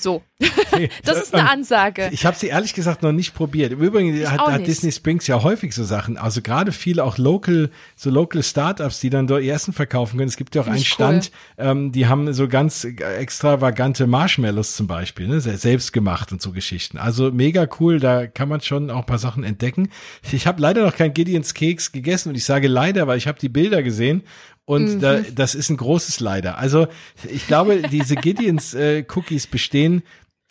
So, 0.00 0.22
das 1.04 1.18
ist 1.22 1.34
eine 1.34 1.50
Ansage. 1.50 2.08
Ich 2.12 2.24
habe 2.24 2.36
sie 2.36 2.48
ehrlich 2.48 2.74
gesagt 2.74 3.02
noch 3.02 3.12
nicht 3.12 3.34
probiert. 3.34 3.72
Im 3.72 3.80
Übrigen 3.80 4.28
hat, 4.30 4.40
hat. 4.40 4.66
Disney 4.66 4.92
Springs 4.92 5.26
ja 5.26 5.42
häufig 5.42 5.74
so 5.74 5.84
Sachen. 5.84 6.16
Also 6.16 6.42
gerade 6.42 6.72
viele 6.72 7.04
auch 7.04 7.18
local, 7.18 7.70
so 7.96 8.10
local 8.10 8.42
Startups, 8.42 9.00
die 9.00 9.10
dann 9.10 9.26
dort 9.26 9.42
ihr 9.42 9.52
Essen 9.54 9.72
verkaufen 9.72 10.16
können. 10.18 10.28
Es 10.28 10.36
gibt 10.36 10.54
ja 10.54 10.62
auch 10.62 10.66
Finde 10.66 10.76
einen 10.76 10.84
Stand, 10.84 11.30
ähm, 11.58 11.92
die 11.92 12.06
haben 12.06 12.32
so 12.32 12.48
ganz 12.48 12.84
extravagante 12.84 14.06
Marshmallows 14.06 14.76
zum 14.76 14.86
Beispiel, 14.86 15.28
ne? 15.28 15.40
se- 15.40 15.56
selbst 15.56 15.92
gemacht 15.92 16.32
und 16.32 16.40
so 16.40 16.52
Geschichten. 16.52 16.98
Also 16.98 17.30
mega 17.32 17.66
cool, 17.80 18.00
da 18.00 18.26
kann 18.26 18.48
man 18.48 18.60
schon 18.60 18.90
auch 18.90 19.00
ein 19.00 19.06
paar 19.06 19.18
Sachen 19.18 19.44
entdecken. 19.44 19.90
Ich 20.32 20.46
habe 20.46 20.62
leider 20.62 20.84
noch 20.84 20.94
kein 20.96 21.12
Gideons 21.14 21.54
Keks 21.54 21.92
gegessen 21.92 22.30
und 22.30 22.34
ich 22.36 22.44
sage 22.44 22.68
leider, 22.68 23.06
weil 23.06 23.18
ich 23.18 23.26
habe 23.26 23.38
die 23.38 23.48
Bilder 23.48 23.82
gesehen 23.82 24.22
und 24.68 25.00
da, 25.00 25.20
das 25.20 25.54
ist 25.54 25.70
ein 25.70 25.78
großes 25.78 26.20
Leider. 26.20 26.58
Also 26.58 26.88
ich 27.26 27.46
glaube, 27.46 27.80
diese 27.90 28.16
Gideons 28.16 28.74
äh, 28.74 29.02
Cookies 29.14 29.46
bestehen 29.46 30.02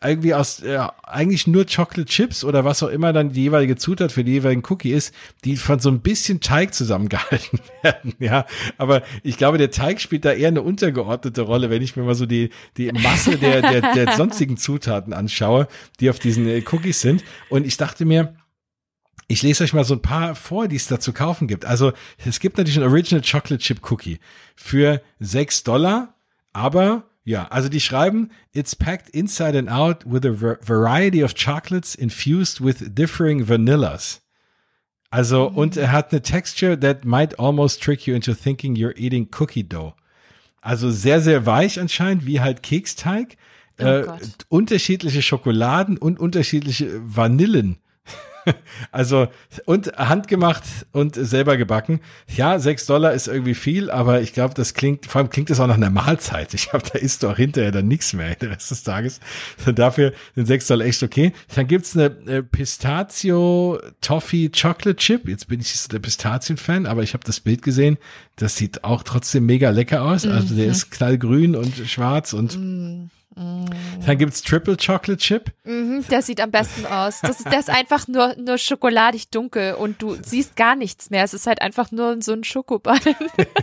irgendwie 0.04 0.34
aus 0.34 0.64
äh, 0.64 0.80
eigentlich 1.04 1.46
nur 1.46 1.66
Chocolate 1.66 2.06
Chips 2.06 2.44
oder 2.44 2.66
was 2.66 2.82
auch 2.82 2.88
immer 2.88 3.14
dann 3.14 3.32
die 3.32 3.44
jeweilige 3.44 3.76
Zutat 3.76 4.12
für 4.12 4.24
die 4.24 4.32
jeweiligen 4.32 4.64
Cookie 4.70 4.92
ist, 4.92 5.14
die 5.44 5.56
von 5.56 5.80
so 5.80 5.90
ein 5.90 6.00
bisschen 6.00 6.40
Teig 6.40 6.74
zusammengehalten 6.74 7.60
werden, 7.84 8.16
ja. 8.18 8.48
Aber 8.80 9.04
ich 9.22 9.38
glaube, 9.38 9.60
der 9.60 9.70
Teig 9.70 10.02
spielt 10.02 10.26
da 10.26 10.32
eher 10.32 10.48
eine 10.48 10.64
untergeordnete 10.64 11.42
Rolle, 11.44 11.70
wenn 11.70 11.84
ich 11.84 11.96
mir 11.96 12.02
mal 12.02 12.16
so 12.16 12.26
die 12.26 12.50
die 12.78 12.92
Masse 12.92 13.38
der 13.38 13.62
der, 13.62 13.94
der 13.94 14.16
sonstigen 14.16 14.58
Zutaten 14.58 15.14
anschaue, 15.14 15.68
die 16.00 16.10
auf 16.10 16.18
diesen 16.18 16.48
äh, 16.48 16.64
Cookies 16.72 17.02
sind. 17.02 17.24
Und 17.50 17.68
ich 17.68 17.78
dachte 17.78 18.04
mir, 18.06 18.34
ich 19.28 19.42
lese 19.42 19.64
euch 19.64 19.74
mal 19.74 19.84
so 19.84 19.94
ein 19.94 20.02
paar 20.02 20.36
vor, 20.36 20.68
die 20.68 20.78
es 20.78 20.88
da 20.88 21.00
zu 21.00 21.14
kaufen 21.14 21.48
gibt. 21.48 21.66
Also 21.66 21.92
es 22.26 22.40
gibt 22.40 22.58
natürlich 22.58 22.78
einen 22.78 22.90
Original 22.90 23.22
Chocolate 23.22 23.60
Chip 23.60 23.92
Cookie 23.92 24.20
für 24.56 25.02
sechs 25.20 25.64
Dollar, 25.64 26.16
aber 26.54 27.04
ja, 27.26 27.48
also 27.50 27.68
die 27.68 27.82
schreiben, 27.82 28.32
it's 28.54 28.74
packed 28.74 29.10
inside 29.10 29.58
and 29.58 29.70
out 29.70 30.06
with 30.06 30.26
a 30.26 30.32
variety 30.32 31.24
of 31.24 31.36
chocolates 31.36 31.94
infused 31.94 32.64
with 32.64 32.96
differing 32.96 33.50
vanillas. 33.50 34.22
Also, 35.10 35.50
mhm. 35.50 35.58
und 35.58 35.78
er 35.78 35.92
hat 35.92 36.12
eine 36.12 36.22
Texture 36.22 36.80
that 36.80 37.04
might 37.04 37.38
almost 37.38 37.84
trick 37.84 38.08
you 38.08 38.16
into 38.16 38.34
thinking 38.34 38.76
you're 38.76 38.98
eating 38.98 39.28
cookie 39.38 39.68
dough. 39.68 39.94
Also 40.62 40.90
sehr, 40.90 41.22
sehr 41.22 41.46
weich 41.46 41.80
anscheinend, 41.80 42.26
wie 42.26 42.40
halt 42.40 42.64
Keksteig. 42.64 43.38
Oh 43.80 43.84
äh, 43.84 44.06
unterschiedliche 44.50 45.22
Schokoladen 45.22 45.98
und 45.98 46.20
unterschiedliche 46.20 46.90
Vanillen 47.04 47.78
also, 48.92 49.28
und 49.66 49.94
handgemacht 49.98 50.64
und 50.92 51.16
selber 51.16 51.58
gebacken. 51.58 52.02
Ja, 52.28 52.60
sechs 52.60 52.86
Dollar 52.86 53.14
ist 53.14 53.28
irgendwie 53.28 53.56
viel, 53.56 53.90
aber 53.90 54.22
ich 54.22 54.34
glaube, 54.34 54.54
das 54.54 54.74
klingt, 54.74 55.06
vor 55.06 55.20
allem 55.20 55.30
klingt 55.30 55.50
das 55.50 55.60
auch 55.60 55.68
nach 55.68 55.76
einer 55.76 55.90
Mahlzeit. 55.90 56.54
Ich 56.54 56.70
glaube, 56.70 56.86
da 56.92 57.00
isst 57.00 57.24
du 57.24 57.30
auch 57.30 57.38
hinterher 57.38 57.72
dann 57.72 57.88
nichts 57.88 58.14
mehr 58.14 58.36
den 58.36 58.52
Rest 58.52 58.72
des 58.72 58.84
Tages. 58.84 59.20
Dafür 59.66 60.14
sind 60.36 60.46
sechs 60.46 60.68
Dollar 60.68 60.86
echt 60.86 61.04
okay. 61.04 61.34
Dann 61.56 61.68
gibt's 61.68 61.96
eine, 61.96 62.16
eine 62.26 62.44
Pistachio 62.44 63.80
Toffee 64.02 64.50
Chocolate 64.50 64.96
Chip. 64.96 65.28
Jetzt 65.28 65.48
bin 65.48 65.60
ich 65.60 65.88
der 65.88 66.00
Pistazien-Fan, 66.00 66.86
aber 66.86 67.04
ich 67.04 67.14
habe 67.14 67.24
das 67.24 67.40
Bild 67.40 67.62
gesehen. 67.62 67.98
Das 68.38 68.56
sieht 68.56 68.84
auch 68.84 69.04
trotzdem 69.04 69.46
mega 69.46 69.72
lecker 69.72 70.04
aus. 70.04 70.26
Also 70.26 70.56
der 70.56 70.66
mhm. 70.66 70.72
ist 70.72 70.92
knallgrün 70.92 71.56
und 71.56 71.76
schwarz 71.88 72.34
und 72.34 72.58
mhm. 72.58 73.10
Dann 74.06 74.18
gibt's 74.18 74.42
Triple 74.42 74.78
Chocolate 74.78 75.18
Chip. 75.18 75.52
Mhm, 75.64 76.04
der 76.10 76.24
sieht 76.24 76.42
am 76.42 76.50
besten 76.50 76.88
aus. 76.88 77.22
Das, 77.22 77.38
das 77.44 77.68
ist 77.68 77.70
einfach 77.70 78.08
nur, 78.08 78.36
nur 78.36 78.58
schokoladig 78.58 79.30
dunkel 79.30 79.76
und 79.76 80.02
du 80.02 80.18
siehst 80.24 80.56
gar 80.56 80.76
nichts 80.76 81.12
mehr. 81.12 81.24
Es 81.24 81.36
ist 81.36 81.46
halt 81.46 81.62
einfach 81.62 81.92
nur 81.92 82.20
so 82.22 82.34
ein 82.34 82.44
Schokoball. 82.44 83.00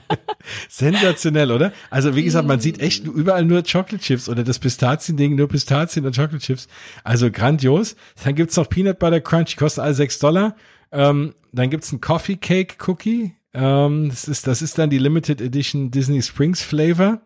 Sensationell, 0.69 1.51
oder? 1.51 1.73
Also 1.91 2.15
wie 2.15 2.23
gesagt, 2.23 2.47
man 2.47 2.61
sieht 2.61 2.79
echt 2.81 3.05
überall 3.05 3.45
nur 3.45 3.63
Chocolate 3.63 3.99
Chips 3.99 4.29
oder 4.29 4.45
das 4.45 4.61
Pistazien-Ding, 4.61 5.35
nur 5.35 5.49
Pistazien 5.49 6.07
und 6.07 6.15
Chocolate 6.15 6.39
Chips. 6.45 6.69
Also 7.03 7.33
grandios. 7.33 7.97
Dann 8.23 8.37
gibt's 8.37 8.57
noch 8.57 8.69
Peanut 8.69 9.01
Butter 9.01 9.21
Crunch, 9.21 9.51
die 9.51 9.57
kosten 9.57 9.81
alle 9.81 9.95
sechs 9.95 10.21
Dollar. 10.21 10.55
Ähm, 10.93 11.35
dann 11.53 11.71
gibt's 11.71 11.91
ein 11.91 12.01
Coffee 12.01 12.37
Cake 12.37 12.77
Cookie. 12.87 13.35
Ähm, 13.55 14.09
das, 14.11 14.27
ist, 14.27 14.47
das 14.47 14.63
ist 14.63 14.79
dann 14.79 14.91
die 14.91 14.99
Limited 14.99 15.41
Edition 15.41 15.91
Disney 15.91 16.23
Springs 16.23 16.63
Flavor. 16.63 17.21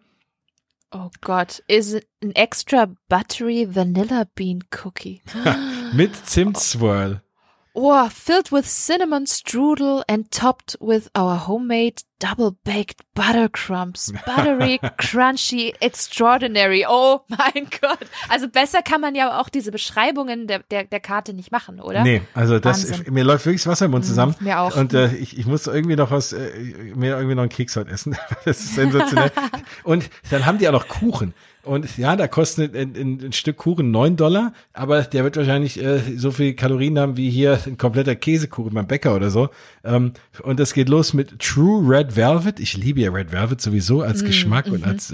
Oh 0.91 1.11
Gott, 1.21 1.63
is 1.69 1.93
it 1.93 2.07
an 2.23 2.33
extra 2.33 2.89
buttery 3.09 3.67
vanilla 3.75 4.27
bean 4.35 4.65
cookie? 4.71 5.23
Mit 5.93 6.17
Zimtswirl. 6.27 7.23
Oh, 7.81 8.09
filled 8.09 8.51
with 8.51 8.67
cinnamon 8.67 9.25
strudel 9.27 10.03
and 10.09 10.29
topped 10.33 10.75
with 10.81 11.09
our 11.15 11.37
homemade 11.37 12.03
double 12.19 12.57
baked 12.65 13.05
butter 13.15 13.49
crumbs. 13.49 14.13
Buttery, 14.27 14.81
crunchy, 14.99 15.73
extraordinary. 15.81 16.85
Oh 16.89 17.21
mein 17.29 17.69
Gott. 17.81 18.01
Also 18.29 18.49
besser 18.49 18.83
kann 18.83 19.01
man 19.01 19.15
ja 19.15 19.41
auch 19.41 19.49
diese 19.49 19.71
Beschreibungen 19.71 20.49
der, 20.49 20.65
der, 20.71 20.85
der 20.87 20.99
Karte 20.99 21.35
nicht 21.35 21.53
machen, 21.53 21.81
oder? 21.81 22.03
Nee, 22.03 22.23
also 22.35 22.59
das, 22.59 22.91
Wahnsinn. 22.91 23.15
mir 23.15 23.23
läuft 23.23 23.47
wirklich 23.47 23.63
das 23.63 23.71
Wasser 23.71 23.85
im 23.85 23.93
Mund 23.93 24.05
mhm, 24.05 24.09
zusammen. 24.09 24.35
Mm, 24.41 24.45
mir 24.45 24.59
auch. 24.59 24.77
Und 24.77 24.93
äh, 24.95 25.15
ich, 25.15 25.39
ich 25.39 25.47
muss 25.47 25.69
irgendwie 25.69 25.95
noch 25.95 26.11
was, 26.11 26.33
äh, 26.33 26.51
mir 26.97 27.15
irgendwie 27.15 27.37
noch 27.37 27.43
einen 27.43 27.51
Keks 27.51 27.77
heute 27.77 27.93
essen. 27.93 28.17
das 28.45 28.59
ist 28.59 28.75
sensationell. 28.75 29.31
Und 29.85 30.11
dann 30.31 30.47
haben 30.47 30.59
die 30.59 30.67
auch 30.67 30.73
noch 30.73 30.89
Kuchen. 30.89 31.33
Und 31.69 31.99
ja, 31.99 32.17
da 32.17 32.29
kostet 32.29 32.75
ein, 32.75 32.97
ein, 32.97 33.21
ein, 33.27 33.33
Stück 33.35 33.59
Kuchen 33.59 33.91
neun 33.91 34.17
Dollar, 34.17 34.55
aber 34.73 35.03
der 35.03 35.23
wird 35.23 35.37
wahrscheinlich 35.37 35.79
äh, 35.79 36.01
so 36.17 36.31
viel 36.31 36.55
Kalorien 36.55 36.99
haben 36.99 37.19
wie 37.19 37.29
hier 37.29 37.61
ein 37.67 37.77
kompletter 37.77 38.17
Käsekuchen 38.17 38.73
beim 38.73 38.87
Bäcker 38.87 39.15
oder 39.15 39.29
so. 39.29 39.51
Ähm, 39.85 40.15
und 40.43 40.59
das 40.59 40.73
geht 40.73 40.89
los 40.89 41.13
mit 41.13 41.39
True 41.41 41.87
Red 41.87 42.17
Velvet. 42.17 42.59
Ich 42.59 42.75
liebe 42.75 43.01
ja 43.01 43.11
Red 43.11 43.33
Velvet 43.33 43.61
sowieso 43.61 44.01
als 44.01 44.23
mm, 44.23 44.27
Geschmack 44.27 44.67
mm 44.67 44.71
-hmm. 44.71 44.73
und 44.73 44.81
mhm. 44.81 44.89
als, 44.89 45.13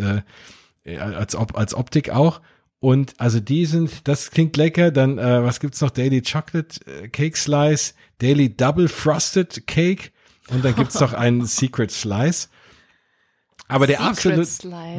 äh, 0.86 0.96
als, 0.96 1.34
als 1.34 1.74
Optik 1.74 2.10
auch. 2.10 2.40
Und 2.78 3.14
also 3.18 3.40
die 3.40 3.66
sind, 3.66 4.06
das 4.06 4.30
klingt 4.30 4.56
lecker. 4.56 4.92
Dann, 4.92 5.18
äh, 5.18 5.42
was 5.42 5.58
gibt's 5.58 5.80
noch? 5.80 5.90
Daily 5.90 6.22
Chocolate 6.22 6.78
äh, 6.86 7.08
Cake 7.08 7.36
Slice, 7.36 7.94
Daily 8.20 8.54
Double 8.54 8.86
Frosted 8.86 9.66
Cake 9.66 10.12
und 10.50 10.64
dann 10.64 10.76
gibt's 10.76 10.94
noch 11.00 11.14
einen 11.14 11.46
Secret 11.46 11.90
Slice. 11.90 12.48
Aber 13.66 13.88
der 13.88 14.02
absolute, 14.02 14.46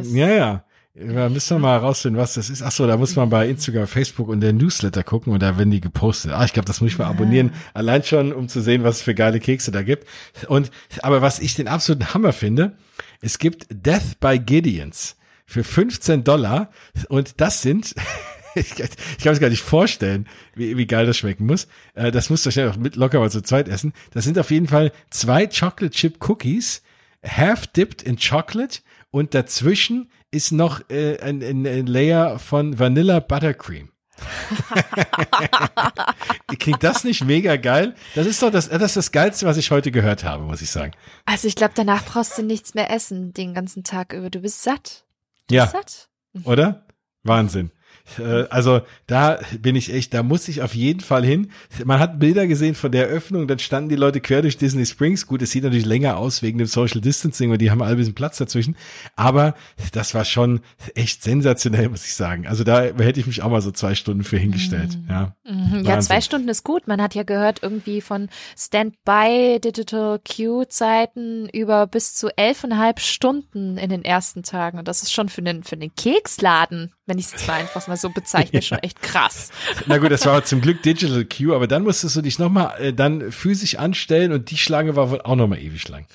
ja, 0.04 0.30
ja, 0.30 0.65
ja, 0.98 1.28
müssen 1.28 1.58
wir 1.58 1.60
mal 1.60 1.82
herausfinden, 1.82 2.18
was 2.18 2.36
das 2.36 2.50
ist. 2.50 2.62
Ach 2.62 2.72
so, 2.72 2.88
da 2.88 2.96
muss 2.96 3.18
man 3.18 3.30
bei 3.30 3.50
Instagram, 3.50 3.86
Facebook 3.86 4.30
und 4.30 4.40
der 4.40 4.54
Newsletter 4.54 5.04
gucken 5.04 5.34
und 5.34 5.42
da 5.42 5.58
werden 5.58 5.70
die 5.70 5.82
gepostet. 5.82 6.32
Ah, 6.32 6.46
ich 6.46 6.54
glaube, 6.54 6.68
das 6.68 6.80
muss 6.80 6.92
ich 6.92 6.98
mal 6.98 7.08
abonnieren. 7.08 7.52
Allein 7.74 8.04
schon, 8.04 8.32
um 8.32 8.48
zu 8.48 8.62
sehen, 8.62 8.86
was 8.86 8.98
es 8.98 9.02
für 9.02 9.14
geile 9.14 9.42
Kekse 9.42 9.72
da 9.72 9.84
gibt. 9.84 10.08
Und, 10.48 10.72
aber 11.02 11.22
was 11.22 11.40
ich 11.40 11.54
den 11.54 11.68
absoluten 11.68 12.14
Hammer 12.14 12.32
finde, 12.32 12.78
es 13.20 13.40
gibt 13.40 13.68
Death 13.70 14.22
by 14.22 14.40
Gideons 14.40 15.18
für 15.46 15.66
15 15.66 16.24
Dollar 16.24 16.70
und 17.10 17.42
das 17.42 17.62
sind, 17.62 17.94
ich, 18.56 18.80
ich 18.80 19.24
kann 19.24 19.34
es 19.34 19.42
gar 19.42 19.50
nicht 19.50 19.64
vorstellen, 19.64 20.30
wie, 20.56 20.78
wie 20.78 20.88
geil 20.88 21.06
das 21.06 21.18
schmecken 21.18 21.46
muss. 21.46 21.68
Äh, 21.96 22.12
das 22.12 22.30
musst 22.30 22.46
du 22.46 22.52
schnell 22.52 22.70
auch 22.70 22.78
mit 22.78 22.96
locker 22.96 23.20
mal 23.20 23.30
zu 23.30 23.42
zweit 23.42 23.68
essen. 23.68 23.92
Das 24.12 24.24
sind 24.24 24.40
auf 24.40 24.50
jeden 24.50 24.68
Fall 24.68 24.94
zwei 25.10 25.46
Chocolate 25.48 25.90
Chip 25.90 26.26
Cookies, 26.30 26.84
half 27.22 27.68
dipped 27.68 28.02
in 28.02 28.18
Chocolate 28.18 28.80
und 29.12 29.34
dazwischen 29.34 30.10
ist 30.36 30.52
noch 30.52 30.82
äh, 30.90 31.18
ein, 31.20 31.42
ein, 31.42 31.66
ein 31.66 31.88
Layer 31.88 32.38
von 32.40 32.78
Vanilla 32.78 33.22
Buttercream. 33.22 33.90
Klingt 36.60 36.84
das 36.84 37.04
nicht 37.04 37.24
mega 37.24 37.58
geil? 37.58 37.96
Das 38.16 38.28
ist 38.28 38.42
doch 38.42 38.52
das, 38.52 38.70
das 38.70 38.82
ist 38.82 38.98
das 38.98 39.12
Geilste, 39.12 39.46
was 39.46 39.58
ich 39.58 39.72
heute 39.72 39.92
gehört 39.92 40.24
habe, 40.24 40.44
muss 40.44 40.62
ich 40.62 40.70
sagen. 40.70 40.94
Also 41.26 41.48
ich 41.48 41.56
glaube, 41.56 41.74
danach 41.76 42.06
brauchst 42.06 42.38
du 42.38 42.44
nichts 42.44 42.76
mehr 42.76 42.92
essen 42.92 43.34
den 43.34 43.54
ganzen 43.54 43.84
Tag 43.84 44.14
über. 44.14 44.30
Du 44.30 44.40
bist 44.40 44.64
satt. 44.64 45.06
Du 45.48 45.56
ja. 45.56 45.66
Bist 45.66 45.74
satt. 45.74 46.10
Oder? 46.46 46.86
Wahnsinn. 47.24 47.72
Äh, 48.20 48.46
also 48.50 48.82
da 49.08 49.40
bin 49.60 49.76
ich 49.76 49.94
echt, 49.94 50.14
da 50.14 50.24
muss 50.24 50.48
ich 50.48 50.62
auf 50.62 50.76
jeden 50.76 51.00
Fall 51.00 51.26
hin. 51.26 51.52
Man 51.84 52.00
hat 52.00 52.20
Bilder 52.20 52.48
gesehen 52.48 52.76
von 52.76 52.92
der 52.92 53.10
Eröffnung, 53.10 53.48
dann 53.48 53.60
standen 53.60 53.90
die 53.90 53.96
Leute 53.96 54.22
quer 54.22 54.42
durch 54.42 54.58
Disney 54.58 54.86
Springs. 54.86 55.28
Gut, 55.28 55.42
es 55.42 55.52
sieht 55.52 55.64
natürlich 55.64 55.86
länger 55.86 56.18
aus 56.18 56.42
wegen 56.42 56.58
dem 56.58 56.68
Social 56.68 57.02
Distancing 57.02 57.52
und 57.52 57.60
die 57.60 57.72
haben 57.72 57.82
alle 57.82 57.96
ein 57.96 57.98
bisschen 57.98 58.16
Platz 58.16 58.38
dazwischen. 58.38 58.76
Aber 59.16 59.56
das 59.92 60.14
war 60.14 60.26
schon 60.26 60.62
echt 60.94 61.24
sensationell, 61.24 61.90
muss 61.90 62.06
ich 62.06 62.16
sagen. 62.16 62.48
Also 62.48 62.64
da 62.64 62.84
hätte 62.84 63.20
ich 63.20 63.28
mich 63.28 63.42
auch 63.42 63.50
mal 63.50 63.62
so 63.62 63.72
zwei 63.72 63.96
Stunden 63.96 64.24
für 64.24 64.38
hingestellt. 64.38 64.98
Mhm. 64.98 65.10
Ja, 65.10 65.36
mhm. 65.44 65.86
ja 65.86 66.00
zwei 66.00 66.22
Stunden 66.22 66.50
ist 66.50 66.64
gut. 66.64 66.88
Man 66.88 67.02
hat 67.02 67.16
ja 67.16 67.24
gehört 67.24 67.64
irgendwie 67.64 68.02
von 68.02 68.30
Standby 68.58 69.60
Digital 69.64 70.20
Q 70.20 70.66
Zeiten 70.66 71.50
über 71.50 71.88
bis 71.88 72.16
zu 72.16 72.30
elfeinhalb 72.38 73.00
Stunden 73.00 73.78
in 73.78 73.90
den 73.90 74.06
ersten 74.06 74.44
Tagen. 74.44 74.80
Und 74.80 74.88
das 74.88 75.04
ist 75.04 75.14
schon 75.14 75.30
für 75.30 75.42
den, 75.42 75.64
für 75.64 75.78
den 75.78 75.94
Keksladen 75.96 76.92
wenn 77.06 77.18
ich 77.18 77.26
es 77.26 77.36
zwar 77.36 77.56
einfach 77.56 77.88
mal 77.88 77.98
so 77.98 78.10
bezeichne, 78.14 78.60
ja. 78.60 78.62
schon 78.62 78.80
echt 78.80 79.02
krass. 79.02 79.52
Na 79.86 79.98
gut, 79.98 80.12
das 80.12 80.26
war 80.26 80.44
zum 80.44 80.62
Glück 80.62 80.82
Digital 80.84 81.26
Q, 81.26 81.54
aber 81.54 81.68
dann 81.68 81.84
musstest 81.84 82.16
du 82.16 82.22
dich 82.22 82.40
nochmal 82.40 82.80
äh, 82.80 82.94
dann 82.94 83.32
physisch 83.32 83.76
anstellen 83.76 84.32
und 84.32 84.52
die 84.52 84.58
Schlange 84.58 84.96
war 84.96 85.12
wohl 85.12 85.22
auch 85.22 85.36
nochmal 85.36 85.60
ewig 85.60 85.88
lang. 85.88 86.06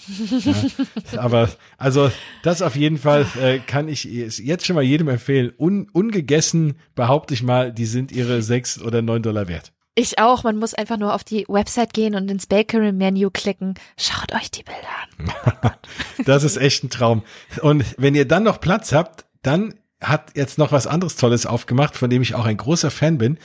Ja. 1.13 1.21
aber 1.21 1.51
also 1.79 2.11
das 2.43 2.63
auf 2.63 2.77
jeden 2.77 2.99
Fall 2.99 3.27
äh, 3.41 3.59
kann 3.59 3.89
ich 3.89 4.05
jetzt 4.05 4.67
schon 4.67 4.77
mal 4.77 4.83
jedem 4.83 5.09
empfehlen. 5.09 5.53
Un, 5.59 5.89
ungegessen 5.93 6.79
behaupte 6.95 7.35
ich 7.35 7.43
mal, 7.43 7.73
die 7.73 7.87
sind 7.87 8.13
ihre 8.13 8.43
sechs 8.43 8.81
oder 8.81 9.03
neun 9.03 9.23
Dollar 9.23 9.49
wert. 9.49 9.73
Ich 9.95 10.19
auch. 10.19 10.45
Man 10.45 10.57
muss 10.57 10.75
einfach 10.75 10.97
nur 10.97 11.15
auf 11.15 11.25
die 11.25 11.45
Website 11.49 11.93
gehen 11.93 12.15
und 12.15 12.31
ins 12.31 12.47
Bakery 12.47 12.93
Menu 12.93 13.31
klicken. 13.31 13.75
Schaut 13.99 14.33
euch 14.35 14.51
die 14.51 14.63
Bilder 14.63 15.59
an. 15.63 15.73
das 16.25 16.45
ist 16.45 16.57
echt 16.57 16.85
ein 16.85 16.91
Traum. 16.91 17.23
Und 17.63 17.85
wenn 17.99 18.15
ihr 18.15 18.27
dann 18.27 18.45
noch 18.45 18.61
Platz 18.61 18.93
habt, 18.93 19.27
dann 19.43 19.75
hat 20.01 20.33
jetzt 20.35 20.59
noch 20.59 20.73
was 20.73 20.87
anderes 20.87 21.17
Tolles 21.17 21.47
aufgemacht, 21.47 21.97
von 21.97 22.11
dem 22.11 22.23
ich 22.23 22.35
auch 22.35 22.47
ein 22.47 22.57
großer 22.57 22.91
Fan 22.91 23.19
bin. 23.19 23.39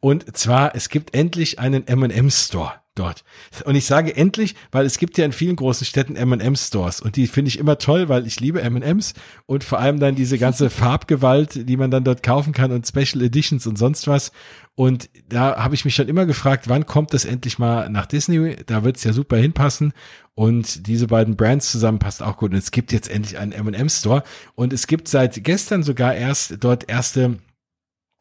Und 0.00 0.36
zwar, 0.36 0.74
es 0.74 0.88
gibt 0.88 1.14
endlich 1.14 1.58
einen 1.58 1.86
M&M 1.86 2.30
Store 2.30 2.74
dort. 2.98 3.24
Und 3.64 3.74
ich 3.74 3.86
sage 3.86 4.14
endlich, 4.16 4.54
weil 4.72 4.86
es 4.86 4.98
gibt 4.98 5.18
ja 5.18 5.24
in 5.24 5.32
vielen 5.32 5.56
großen 5.56 5.86
Städten 5.86 6.16
M&M 6.16 6.56
Stores 6.56 7.00
und 7.00 7.16
die 7.16 7.26
finde 7.26 7.48
ich 7.48 7.58
immer 7.58 7.78
toll, 7.78 8.08
weil 8.08 8.26
ich 8.26 8.40
liebe 8.40 8.62
M&Ms 8.62 9.14
und 9.46 9.64
vor 9.64 9.78
allem 9.78 10.00
dann 10.00 10.14
diese 10.14 10.38
ganze 10.38 10.70
Farbgewalt, 10.78 11.68
die 11.68 11.76
man 11.76 11.90
dann 11.90 12.04
dort 12.04 12.22
kaufen 12.22 12.52
kann 12.52 12.72
und 12.72 12.86
Special 12.86 13.22
Editions 13.22 13.66
und 13.66 13.78
sonst 13.78 14.06
was. 14.06 14.32
Und 14.74 15.10
da 15.28 15.56
habe 15.56 15.74
ich 15.74 15.84
mich 15.84 15.96
schon 15.96 16.06
immer 16.06 16.24
gefragt, 16.24 16.68
wann 16.68 16.86
kommt 16.86 17.12
das 17.12 17.24
endlich 17.24 17.58
mal 17.58 17.90
nach 17.90 18.06
Disney? 18.06 18.56
Da 18.66 18.84
wird 18.84 18.96
es 18.96 19.02
ja 19.02 19.12
super 19.12 19.36
hinpassen. 19.36 19.92
Und 20.36 20.86
diese 20.86 21.08
beiden 21.08 21.36
Brands 21.36 21.72
zusammen 21.72 21.98
passt 21.98 22.22
auch 22.22 22.36
gut. 22.36 22.52
Und 22.52 22.58
es 22.58 22.70
gibt 22.70 22.92
jetzt 22.92 23.10
endlich 23.10 23.38
einen 23.38 23.50
M&M 23.50 23.88
Store. 23.88 24.22
Und 24.54 24.72
es 24.72 24.86
gibt 24.86 25.08
seit 25.08 25.42
gestern 25.42 25.82
sogar 25.82 26.14
erst 26.14 26.62
dort 26.62 26.88
erste 26.88 27.38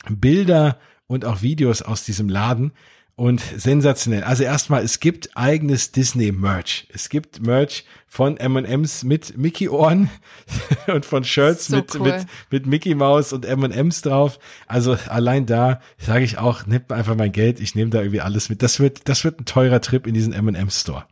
Bilder 0.09 0.80
und 1.05 1.25
auch 1.25 1.43
Videos 1.43 1.84
aus 1.84 2.03
diesem 2.03 2.28
Laden 2.28 2.71
und 3.18 3.41
sensationell. 3.41 4.24
Also 4.24 4.43
erstmal, 4.43 4.84
es 4.84 4.99
gibt 4.99 5.36
eigenes 5.36 5.91
Disney-Merch. 5.91 6.88
Es 6.93 7.09
gibt 7.09 7.41
Merch 7.41 7.84
von 8.07 8.38
M&M's 8.38 9.03
mit 9.03 9.36
Mickey-Ohren 9.36 10.11
und 10.88 11.03
von 11.03 11.24
Shirts 11.24 11.65
so 11.65 11.78
mit, 11.78 11.95
cool. 11.95 12.01
mit, 12.01 12.28
mit 12.51 12.65
Mickey 12.68 12.93
Mouse 12.93 13.34
und 13.34 13.43
M&M's 13.43 14.03
drauf. 14.03 14.38
Also 14.68 14.97
allein 15.07 15.47
da 15.47 15.82
sage 15.97 16.24
ich 16.24 16.38
auch, 16.38 16.68
nimm 16.68 16.84
einfach 16.89 17.15
mein 17.15 17.32
Geld, 17.32 17.59
ich 17.59 17.74
nehme 17.74 17.89
da 17.89 18.01
irgendwie 18.01 18.22
alles 18.22 18.49
mit. 18.49 18.61
Das 18.61 18.80
wird, 18.80 19.09
das 19.09 19.24
wird 19.24 19.41
ein 19.41 19.45
teurer 19.45 19.82
Trip 19.82 20.05
in 20.05 20.13
diesen 20.13 20.32
M&M's 20.32 20.82
Store. 20.82 21.05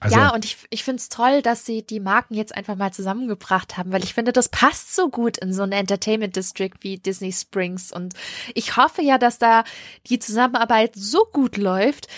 Also, 0.00 0.16
ja, 0.16 0.34
und 0.34 0.44
ich, 0.44 0.58
ich 0.68 0.84
finde 0.84 1.00
es 1.00 1.08
toll, 1.08 1.40
dass 1.40 1.64
sie 1.64 1.82
die 1.82 2.00
Marken 2.00 2.34
jetzt 2.34 2.54
einfach 2.54 2.76
mal 2.76 2.92
zusammengebracht 2.92 3.78
haben, 3.78 3.92
weil 3.92 4.04
ich 4.04 4.12
finde, 4.12 4.32
das 4.32 4.50
passt 4.50 4.94
so 4.94 5.08
gut 5.08 5.38
in 5.38 5.54
so 5.54 5.62
ein 5.62 5.72
Entertainment 5.72 6.36
District 6.36 6.72
wie 6.80 6.98
Disney 6.98 7.32
Springs. 7.32 7.92
Und 7.92 8.12
ich 8.54 8.76
hoffe 8.76 9.00
ja, 9.00 9.16
dass 9.16 9.38
da 9.38 9.64
die 10.08 10.18
Zusammenarbeit 10.18 10.92
so 10.94 11.26
gut 11.32 11.56
läuft, 11.56 12.08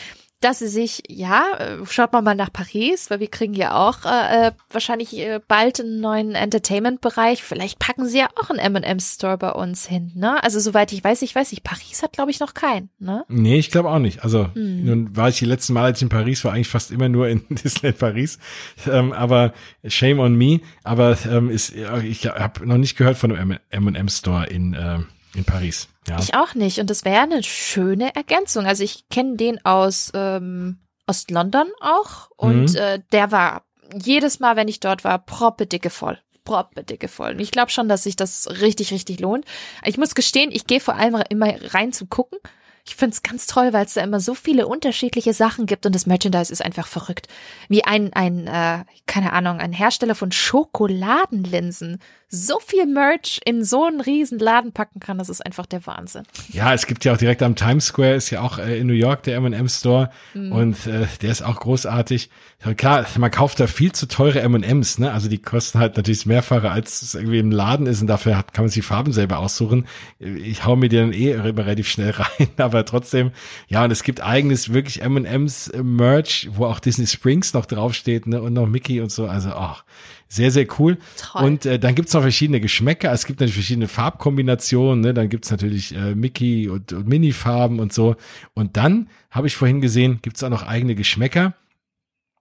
dass 0.40 0.60
sie 0.60 0.68
sich, 0.68 1.02
ja, 1.08 1.44
äh, 1.58 1.86
schaut 1.86 2.12
mal 2.12 2.22
mal 2.22 2.34
nach 2.34 2.52
Paris, 2.52 3.10
weil 3.10 3.20
wir 3.20 3.28
kriegen 3.28 3.54
ja 3.54 3.74
auch 3.74 4.04
äh, 4.04 4.48
äh 4.48 4.52
wahrscheinlich 4.70 5.16
äh, 5.16 5.40
bald 5.46 5.80
einen 5.80 6.00
neuen 6.00 6.34
Entertainment-Bereich. 6.34 7.42
Vielleicht 7.42 7.78
packen 7.78 8.06
sie 8.06 8.18
ja 8.18 8.28
auch 8.40 8.50
einen 8.50 8.58
M&M-Store 8.58 9.36
bei 9.36 9.50
uns 9.50 9.86
hin, 9.86 10.12
ne? 10.14 10.42
Also 10.42 10.60
soweit 10.60 10.92
ich 10.92 11.02
weiß, 11.02 11.22
ich 11.22 11.34
weiß 11.34 11.50
nicht, 11.50 11.64
Paris 11.64 12.02
hat, 12.02 12.12
glaube 12.12 12.30
ich, 12.30 12.38
noch 12.38 12.54
keinen, 12.54 12.90
ne? 12.98 13.24
Nee, 13.28 13.58
ich 13.58 13.70
glaube 13.70 13.90
auch 13.90 13.98
nicht. 13.98 14.22
Also 14.22 14.54
hm. 14.54 14.84
nun 14.84 15.16
war 15.16 15.28
ich 15.28 15.38
die 15.38 15.44
letzten 15.44 15.72
Mal, 15.72 15.84
als 15.84 15.98
ich 15.98 16.02
in 16.02 16.08
Paris 16.08 16.44
war, 16.44 16.52
eigentlich 16.52 16.68
fast 16.68 16.90
immer 16.90 17.08
nur 17.08 17.28
in 17.28 17.44
Disneyland 17.50 17.98
Paris. 17.98 18.38
Ähm, 18.86 19.12
aber 19.12 19.52
shame 19.86 20.20
on 20.20 20.36
me. 20.36 20.60
Aber 20.84 21.18
ähm, 21.28 21.50
ist, 21.50 21.74
ich 22.04 22.26
habe 22.26 22.66
noch 22.66 22.78
nicht 22.78 22.96
gehört 22.96 23.16
von 23.16 23.34
einem 23.34 23.58
M&M-Store 23.70 24.46
in 24.46 24.74
äh, 24.74 24.98
in 25.34 25.44
Paris. 25.44 25.88
Ja. 26.08 26.18
Ich 26.18 26.34
auch 26.34 26.54
nicht. 26.54 26.78
Und 26.78 26.90
das 26.90 27.04
wäre 27.04 27.22
eine 27.22 27.42
schöne 27.42 28.14
Ergänzung. 28.14 28.66
Also 28.66 28.82
ich 28.82 29.08
kenne 29.08 29.36
den 29.36 29.64
aus 29.64 30.10
ähm, 30.14 30.78
Ost-London 31.06 31.68
auch. 31.80 32.30
Und 32.36 32.72
mhm. 32.72 32.76
äh, 32.76 33.00
der 33.12 33.30
war 33.32 33.64
jedes 33.94 34.40
Mal, 34.40 34.56
wenn 34.56 34.68
ich 34.68 34.80
dort 34.80 35.04
war, 35.04 35.18
proppe 35.18 35.66
dicke 35.66 35.90
voll. 35.90 36.18
Proppe 36.44 36.82
dicke 36.82 37.08
voll. 37.08 37.32
Und 37.32 37.40
ich 37.40 37.50
glaube 37.50 37.70
schon, 37.70 37.88
dass 37.88 38.04
sich 38.04 38.16
das 38.16 38.48
richtig, 38.60 38.92
richtig 38.92 39.20
lohnt. 39.20 39.44
Ich 39.84 39.98
muss 39.98 40.14
gestehen, 40.14 40.50
ich 40.52 40.66
gehe 40.66 40.80
vor 40.80 40.94
allem 40.96 41.22
immer 41.28 41.54
rein 41.74 41.92
zu 41.92 42.06
gucken. 42.06 42.38
Ich 42.86 42.96
finde 42.96 43.14
es 43.14 43.22
ganz 43.22 43.46
toll, 43.46 43.74
weil 43.74 43.84
es 43.84 43.94
da 43.94 44.00
immer 44.02 44.18
so 44.18 44.34
viele 44.34 44.66
unterschiedliche 44.66 45.34
Sachen 45.34 45.66
gibt 45.66 45.84
und 45.84 45.94
das 45.94 46.06
Merchandise 46.06 46.50
ist 46.50 46.64
einfach 46.64 46.86
verrückt. 46.86 47.28
Wie 47.68 47.84
ein, 47.84 48.14
ein 48.14 48.46
äh, 48.46 48.84
keine 49.06 49.34
Ahnung, 49.34 49.60
ein 49.60 49.74
Hersteller 49.74 50.14
von 50.14 50.32
Schokoladenlinsen 50.32 52.00
so 52.30 52.58
viel 52.60 52.86
Merch 52.86 53.40
in 53.44 53.64
so 53.64 53.86
einen 53.86 54.00
riesen 54.02 54.38
Laden 54.38 54.72
packen 54.72 55.00
kann, 55.00 55.16
das 55.16 55.30
ist 55.30 55.44
einfach 55.44 55.64
der 55.64 55.86
Wahnsinn. 55.86 56.24
Ja, 56.48 56.74
es 56.74 56.86
gibt 56.86 57.04
ja 57.06 57.14
auch 57.14 57.16
direkt 57.16 57.42
am 57.42 57.56
Times 57.56 57.86
Square, 57.86 58.14
ist 58.14 58.30
ja 58.30 58.42
auch 58.42 58.58
äh, 58.58 58.78
in 58.78 58.86
New 58.86 58.92
York 58.92 59.22
der 59.22 59.36
M&M 59.36 59.68
Store 59.68 60.10
mhm. 60.34 60.52
und 60.52 60.86
äh, 60.86 61.06
der 61.22 61.30
ist 61.30 61.42
auch 61.42 61.56
großartig. 61.58 62.28
Klar, 62.76 63.06
man 63.16 63.30
kauft 63.30 63.60
da 63.60 63.66
viel 63.66 63.92
zu 63.92 64.08
teure 64.08 64.40
M&Ms, 64.40 64.98
ne? 64.98 65.12
Also 65.12 65.28
die 65.28 65.38
kosten 65.38 65.78
halt 65.78 65.96
natürlich 65.96 66.26
mehrfache, 66.26 66.70
als 66.70 67.02
es 67.02 67.14
irgendwie 67.14 67.38
im 67.38 67.52
Laden 67.52 67.86
ist 67.86 68.00
und 68.00 68.08
dafür 68.08 68.36
hat, 68.36 68.52
kann 68.52 68.64
man 68.64 68.68
sich 68.68 68.82
die 68.82 68.86
Farben 68.86 69.12
selber 69.12 69.38
aussuchen. 69.38 69.86
Ich 70.18 70.66
hau 70.66 70.74
mir 70.74 70.88
die 70.88 70.96
dann 70.96 71.12
eh 71.12 71.32
immer 71.32 71.64
relativ 71.64 71.88
schnell 71.88 72.10
rein, 72.38 72.48
aber 72.56 72.84
trotzdem, 72.84 73.30
ja, 73.68 73.84
und 73.84 73.90
es 73.90 74.02
gibt 74.02 74.22
eigenes 74.22 74.72
wirklich 74.72 75.02
M&Ms 75.02 75.68
äh, 75.68 75.82
Merch, 75.82 76.48
wo 76.50 76.66
auch 76.66 76.80
Disney 76.80 77.06
Springs 77.06 77.54
noch 77.54 77.64
draufsteht, 77.64 78.26
ne? 78.26 78.42
Und 78.42 78.52
noch 78.52 78.66
Mickey 78.66 79.00
und 79.00 79.12
so, 79.12 79.26
also 79.26 79.50
ach, 79.50 79.84
sehr, 80.28 80.50
sehr 80.50 80.66
cool. 80.78 80.98
Toll. 81.16 81.44
Und 81.44 81.66
äh, 81.66 81.78
dann 81.78 81.94
gibt's 81.94 82.12
noch 82.12 82.20
verschiedene 82.20 82.60
Geschmäcker. 82.60 83.12
Es 83.12 83.24
gibt 83.24 83.40
natürlich 83.40 83.54
verschiedene 83.54 83.88
Farbkombinationen. 83.88 85.00
Ne? 85.00 85.14
Dann 85.14 85.30
gibt's 85.30 85.50
natürlich 85.50 85.94
äh, 85.94 86.14
Mickey 86.14 86.68
und, 86.68 86.92
und 86.92 87.08
Mini-Farben 87.08 87.80
und 87.80 87.92
so. 87.92 88.16
Und 88.54 88.76
dann, 88.76 89.08
habe 89.30 89.46
ich 89.46 89.56
vorhin 89.56 89.80
gesehen, 89.80 90.18
gibt's 90.20 90.42
auch 90.42 90.50
noch 90.50 90.66
eigene 90.66 90.94
Geschmäcker. 90.94 91.54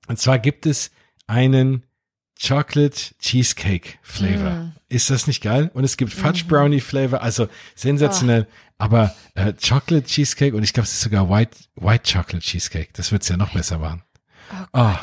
Und 0.08 0.20
zwar 0.20 0.38
gibt 0.40 0.66
es 0.66 0.92
einen 1.28 1.84
Chocolate 2.40 3.16
Cheesecake 3.20 3.96
Flavor. 4.02 4.52
Mm. 4.52 4.74
Ist 4.90 5.10
das 5.10 5.26
nicht 5.26 5.42
geil? 5.42 5.72
Und 5.74 5.84
es 5.84 5.98
gibt 5.98 6.14
Fudge 6.14 6.44
mm. 6.46 6.48
Brownie 6.48 6.82
Flavor, 6.82 7.22
also 7.22 7.48
sensationell. 7.74 8.48
Oh. 8.50 8.54
Aber 8.80 9.16
äh, 9.34 9.54
Chocolate 9.54 10.06
Cheesecake 10.06 10.56
und 10.56 10.64
ich 10.64 10.72
glaube, 10.74 10.86
es 10.86 10.94
ist 10.94 11.02
sogar 11.02 11.30
White 11.30 11.58
White 11.76 12.14
Chocolate 12.14 12.46
Cheesecake. 12.46 12.90
Das 12.94 13.12
wird's 13.12 13.28
ja 13.28 13.38
noch 13.38 13.54
besser 13.54 13.80
machen. 13.80 14.04
Oh, 14.72 14.80
oh. 14.80 14.96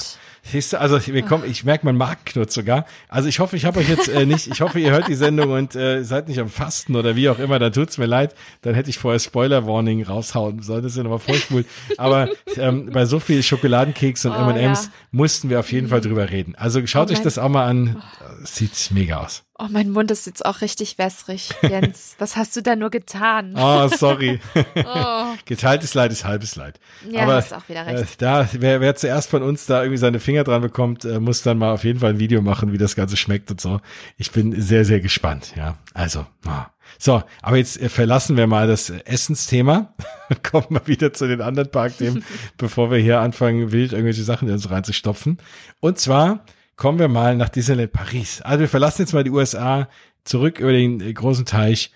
Siehst 0.47 0.75
du, 0.75 0.81
also 0.81 1.05
wir 1.07 1.23
kommen, 1.23 1.45
ich 1.51 1.65
merke, 1.65 1.87
mein 1.87 1.97
Magen 1.97 2.21
knurrt 2.27 2.53
sogar. 2.53 2.85
Also 3.09 3.29
ich 3.29 3.39
hoffe, 3.39 3.57
ich 3.57 3.65
habe 3.65 3.81
euch 3.81 3.89
jetzt 3.89 4.09
äh, 4.09 4.27
nicht, 4.27 4.47
ich 4.47 4.61
hoffe, 4.61 4.79
ihr 4.79 4.91
hört 4.91 5.09
die 5.09 5.15
Sendung 5.15 5.53
und 5.53 5.75
äh, 5.75 6.03
seid 6.05 6.29
nicht 6.29 6.39
am 6.39 6.51
Fasten 6.51 6.97
oder 6.97 7.17
wie 7.17 7.31
auch 7.31 7.39
immer, 7.39 7.59
dann 7.59 7.73
tut's 7.73 7.97
mir 7.97 8.07
leid. 8.07 8.35
Dann 8.61 8.75
hätte 8.75 8.91
ich 8.91 8.99
vorher 8.99 9.19
Spoiler-Warning 9.19 10.05
raushauen 10.05 10.61
sollen. 10.61 10.83
Das 10.83 10.93
ist 10.93 10.99
ja 10.99 11.03
nochmal 11.03 11.19
vorspulen. 11.19 11.65
Aber 11.97 12.29
ähm, 12.57 12.91
bei 12.93 13.07
so 13.07 13.21
viel 13.21 13.43
Schokoladenkeks 13.43 14.27
und 14.27 14.33
oh, 14.33 14.51
M&M's 14.51 14.85
ja. 14.85 14.93
mussten 15.13 15.49
wir 15.49 15.61
auf 15.61 15.73
jeden 15.73 15.89
Fall 15.89 16.03
drüber 16.03 16.31
reden. 16.31 16.55
Also 16.57 16.87
schaut 16.87 17.09
oh, 17.11 17.15
euch 17.15 17.23
das 17.23 17.39
auch 17.39 17.49
mal 17.49 17.65
an. 17.65 18.03
Sieht 18.45 18.91
mega 18.91 19.19
aus. 19.19 19.44
Oh, 19.57 19.67
mein 19.71 19.91
Mund 19.91 20.11
ist 20.11 20.27
jetzt 20.27 20.45
auch 20.45 20.63
richtig 20.63 20.99
wässrig, 20.99 21.51
Jens. 21.63 22.17
Was 22.19 22.37
hast 22.37 22.57
du 22.57 22.63
da 22.63 22.75
nur 22.75 22.91
getan? 22.91 23.55
Oh, 23.57 23.87
sorry. 23.87 24.41
oh. 24.85 25.27
Geteiltes 25.45 25.95
Leid 25.95 26.11
ist 26.11 26.25
halbes 26.25 26.57
Leid. 26.57 26.81
Ja, 27.09 27.23
Aber 27.23 27.35
hast 27.37 27.55
auch 27.55 27.69
wieder 27.69 27.87
recht. 27.87 28.03
Äh, 28.03 28.17
da, 28.19 28.49
wer, 28.53 28.81
wer 28.81 28.97
zuerst 28.97 29.31
von 29.31 29.45
uns 29.45 29.67
da 29.67 29.83
irgendwie 29.83 29.99
seine 29.99 30.19
Finger 30.19 30.43
dran 30.43 30.61
bekommt, 30.61 31.05
äh, 31.05 31.21
muss 31.21 31.43
dann 31.43 31.59
mal 31.59 31.73
auf 31.73 31.85
jeden 31.85 32.01
Fall 32.01 32.11
ein 32.11 32.19
Video 32.19 32.43
machen, 32.43 32.73
wie 32.73 32.79
das 32.79 32.97
Ganze 32.97 33.17
schmeckt 33.17 33.49
und 33.53 33.61
so. 33.61 33.81
Ich 34.17 34.33
bin 34.33 34.61
sehr, 34.61 34.85
sehr 34.85 34.99
gespannt, 34.99 35.53
ja. 35.57 35.79
Also, 35.95 36.27
oh. 36.47 36.65
So, 36.99 37.23
aber 37.41 37.57
jetzt 37.57 37.81
äh, 37.81 37.89
verlassen 37.89 38.37
wir 38.37 38.49
mal 38.49 38.67
das 38.67 38.91
Essensthema 38.91 39.95
und 40.31 40.43
kommen 40.51 40.67
mal 40.71 40.87
wieder 40.87 41.13
zu 41.13 41.29
den 41.29 41.41
anderen 41.41 41.71
Parkthemen, 41.71 42.25
bevor 42.57 42.91
wir 42.91 42.99
hier 42.99 43.21
anfangen, 43.21 43.71
wild 43.71 43.93
irgendwelche 43.93 44.25
Sachen 44.25 44.49
in 44.49 44.55
uns 44.55 44.69
reinzustopfen. 44.69 45.39
Und 45.79 45.99
zwar 46.01 46.45
kommen 46.77 46.99
wir 46.99 47.09
mal 47.09 47.37
nach 47.37 47.49
Disneyland 47.49 47.93
Paris. 47.93 48.41
Also 48.43 48.61
wir 48.61 48.69
verlassen 48.69 49.03
jetzt 49.03 49.13
mal 49.13 49.25
die 49.25 49.31
USA 49.31 49.89
zurück 50.25 50.59
über 50.59 50.73
den 50.73 51.01
äh, 51.01 51.13
großen 51.13 51.47
Teich 51.47 51.93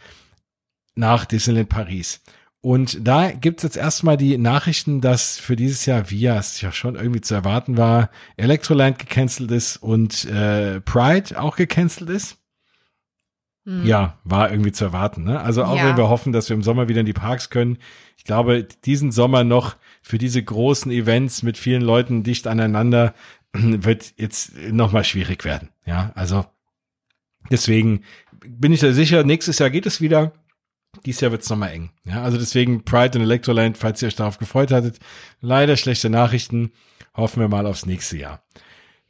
nach 0.95 1.25
Disneyland 1.25 1.69
Paris. 1.69 2.21
Und 2.61 3.07
da 3.07 3.31
gibt's 3.31 3.63
jetzt 3.63 3.77
erstmal 3.77 4.17
die 4.17 4.37
Nachrichten, 4.37 5.01
dass 5.01 5.39
für 5.39 5.55
dieses 5.55 5.87
Jahr, 5.87 6.11
wie 6.11 6.21
ja 6.21 6.39
es 6.39 6.61
ja 6.61 6.73
schon 6.73 6.97
irgendwie 6.97 7.21
zu 7.21 7.35
erwarten 7.35 7.77
war, 7.77 8.11
Electroland 8.37 8.99
gecancelt 8.99 9.51
ist 9.53 9.77
und 9.77 10.25
äh, 10.25 10.81
Pride 10.81 11.41
auch 11.41 11.57
gecancelt 11.57 12.11
ist. 12.11 12.37
Hm. 13.65 13.87
Ja, 13.87 14.19
war 14.25 14.51
irgendwie 14.51 14.73
zu 14.73 14.87
erwarten. 14.87 15.23
Ne? 15.25 15.41
Also 15.41 15.63
auch 15.63 15.77
ja. 15.77 15.85
wenn 15.85 15.97
wir 15.97 16.09
hoffen, 16.09 16.33
dass 16.33 16.49
wir 16.49 16.57
im 16.57 16.63
Sommer 16.63 16.89
wieder 16.89 17.01
in 17.01 17.07
die 17.07 17.13
Parks 17.13 17.51
können. 17.51 17.79
Ich 18.17 18.25
glaube, 18.25 18.67
diesen 18.85 19.13
Sommer 19.13 19.45
noch 19.45 19.77
für 20.03 20.19
diese 20.19 20.43
großen 20.43 20.91
Events 20.91 21.43
mit 21.43 21.59
vielen 21.59 21.83
Leuten 21.83 22.23
dicht 22.25 22.47
aneinander 22.47 23.15
wird 23.85 24.15
jetzt 24.17 24.57
nochmal 24.57 25.05
schwierig 25.05 25.45
werden. 25.45 25.71
Ja, 25.87 26.13
also 26.15 26.47
deswegen 27.51 28.05
bin 28.47 28.73
ich 28.73 28.81
da 28.81 28.93
sicher, 28.93 29.25
nächstes 29.25 29.59
Jahr 29.59 29.71
geht 29.71 29.87
es 29.87 30.01
wieder. 30.01 30.33
Dieses 31.05 31.21
Jahr 31.21 31.33
wird 31.33 31.43
es 31.43 31.51
nochmal 31.51 31.73
eng. 31.73 31.91
Ja, 32.05 32.23
also 32.23 32.39
deswegen 32.39 32.85
Pride 32.85 33.19
und 33.19 33.25
Electroland, 33.25 33.77
falls 33.77 34.03
ihr 34.03 34.09
euch 34.09 34.17
darauf 34.17 34.39
gefreut 34.39 34.73
hattet, 34.73 34.99
leider 35.41 35.77
schlechte 35.77 36.11
Nachrichten. 36.11 36.73
Hoffen 37.15 37.41
wir 37.41 37.49
mal 37.49 37.67
aufs 37.67 37.87
nächste 37.87 38.17
Jahr. 38.17 38.43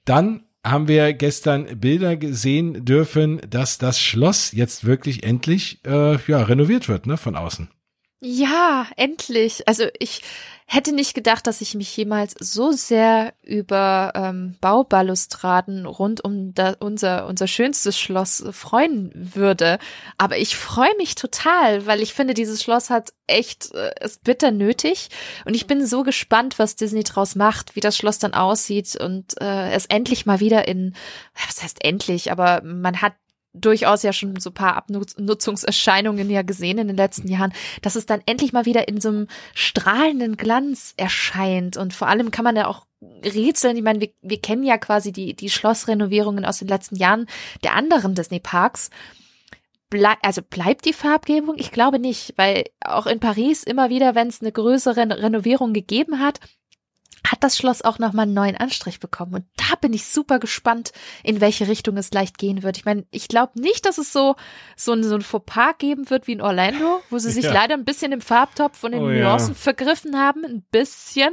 Dann 0.05 0.45
haben 0.65 0.89
wir 0.89 1.13
gestern 1.15 1.79
Bilder 1.79 2.17
gesehen 2.17 2.85
dürfen, 2.85 3.41
dass 3.49 3.79
das 3.79 4.01
Schloss 4.01 4.53
jetzt 4.53 4.85
wirklich 4.85 5.23
endlich 5.23 5.81
äh, 5.87 6.19
ja 6.27 6.43
renoviert 6.43 6.89
wird, 6.89 7.07
ne, 7.07 7.17
von 7.17 7.37
außen. 7.37 7.71
Ja, 8.21 8.87
endlich. 8.97 9.69
Also 9.69 9.85
ich 9.99 10.23
hätte 10.71 10.95
nicht 10.95 11.15
gedacht, 11.15 11.47
dass 11.47 11.63
ich 11.63 11.75
mich 11.75 11.97
jemals 11.97 12.35
so 12.39 12.73
sehr 12.73 13.33
über 13.43 14.13
ähm, 14.15 14.55
Baubalustraden 14.61 15.87
rund 15.87 16.23
um 16.23 16.53
da, 16.53 16.77
unser, 16.79 17.27
unser 17.27 17.47
schönstes 17.47 17.99
Schloss 17.99 18.45
freuen 18.53 19.11
würde. 19.15 19.79
Aber 20.19 20.37
ich 20.37 20.57
freue 20.57 20.95
mich 20.99 21.15
total, 21.15 21.87
weil 21.87 22.03
ich 22.03 22.13
finde, 22.13 22.35
dieses 22.35 22.63
Schloss 22.63 22.91
hat 22.91 23.15
echt, 23.27 23.75
äh, 23.75 23.93
ist 24.05 24.25
bitter 24.25 24.51
nötig. 24.51 25.09
Und 25.47 25.55
ich 25.55 25.67
bin 25.67 25.87
so 25.87 26.03
gespannt, 26.03 26.59
was 26.59 26.77
Disney 26.77 27.03
draus 27.03 27.35
macht, 27.35 27.75
wie 27.75 27.81
das 27.81 27.97
Schloss 27.97 28.19
dann 28.19 28.35
aussieht 28.35 28.95
und 28.95 29.41
äh, 29.41 29.73
es 29.73 29.87
endlich 29.87 30.27
mal 30.27 30.41
wieder 30.41 30.69
in, 30.69 30.95
was 31.47 31.63
heißt 31.63 31.83
endlich, 31.83 32.31
aber 32.31 32.61
man 32.63 33.01
hat 33.01 33.15
durchaus 33.53 34.03
ja 34.03 34.13
schon 34.13 34.39
so 34.41 34.51
paar 34.51 34.77
Abnutzungserscheinungen 34.77 36.31
ja 36.31 36.43
gesehen 36.43 36.79
in 36.79 36.89
den 36.89 36.97
letzten 36.97 37.29
Jahren, 37.29 37.53
dass 37.83 37.97
es 37.97 38.07
dann 38.07 38.23
endlich 38.27 38.53
mal 38.53 38.67
wieder 38.67 38.89
in 38.89 39.01
so 39.01 39.09
einem 39.09 39.27
strahlenden 39.55 40.37
Glanz 40.37 40.95
erscheint. 40.97 41.77
Und 41.77 41.95
vor 41.95 42.09
allem 42.09 42.31
kann 42.31 42.45
man 42.45 42.57
ja 42.57 42.67
auch 42.67 42.87
rätseln. 43.25 43.77
Ich 43.77 43.83
meine, 43.83 44.01
wir, 44.01 44.11
wir 44.23 44.41
kennen 44.41 44.63
ja 44.63 44.79
quasi 44.79 45.13
die, 45.13 45.35
die 45.35 45.51
Schlossrenovierungen 45.51 46.45
aus 46.45 46.59
den 46.59 46.69
letzten 46.69 46.97
Jahren 46.97 47.27
der 47.63 47.75
anderen 47.75 48.15
Disney-Parks. 48.15 48.91
Blei 49.91 50.15
also 50.23 50.43
bleibt 50.43 50.85
die 50.85 50.93
Farbgebung? 50.93 51.57
Ich 51.59 51.71
glaube 51.71 51.99
nicht, 51.99 52.35
weil 52.37 52.65
auch 52.81 53.07
in 53.07 53.21
Paris 53.21 53.63
immer 53.63 53.89
wieder, 53.89 54.15
wenn 54.15 54.29
es 54.29 54.43
eine 54.43 54.53
größere 54.53 55.23
Renovierung 55.23 55.73
gegeben 55.73 56.21
hat, 56.21 56.41
hat 57.31 57.45
das 57.45 57.57
Schloss 57.57 57.83
auch 57.83 57.99
nochmal 57.99 58.25
einen 58.25 58.35
neuen 58.35 58.57
Anstrich 58.57 59.01
bekommen. 59.01 59.35
Und 59.35 59.45
da 59.57 59.77
bin 59.81 59.93
ich 59.93 60.07
super 60.07 60.39
gespannt, 60.39 60.93
in 61.23 61.41
welche 61.41 61.69
Richtung 61.69 61.97
es 61.97 62.13
leicht 62.13 62.39
gehen 62.39 62.63
wird. 62.63 62.77
Ich 62.77 62.85
meine, 62.85 63.05
ich 63.11 63.29
glaube 63.29 63.61
nicht, 63.61 63.87
dass 63.87 63.99
es 63.99 64.13
so, 64.13 64.37
so 64.77 64.93
ein, 64.93 65.05
so 65.05 65.15
ein 65.15 65.23
Fauxpas 65.23 65.75
geben 65.79 66.11
wird 66.11 66.27
wie 66.27 66.33
in 66.33 66.41
Orlando, 66.41 67.03
wo 67.11 67.19
sie 67.19 67.31
sich 67.33 67.45
ja. 67.45 67.53
leider 67.53 67.75
ein 67.75 67.85
bisschen 67.85 68.13
im 68.13 68.21
Farbtopf 68.21 68.83
und 68.85 68.93
in 68.93 69.01
den 69.01 69.19
oh, 69.19 69.23
Nuancen 69.23 69.55
ja. 69.55 69.55
vergriffen 69.55 70.19
haben. 70.19 70.45
Ein 70.45 70.63
bisschen. 70.71 71.33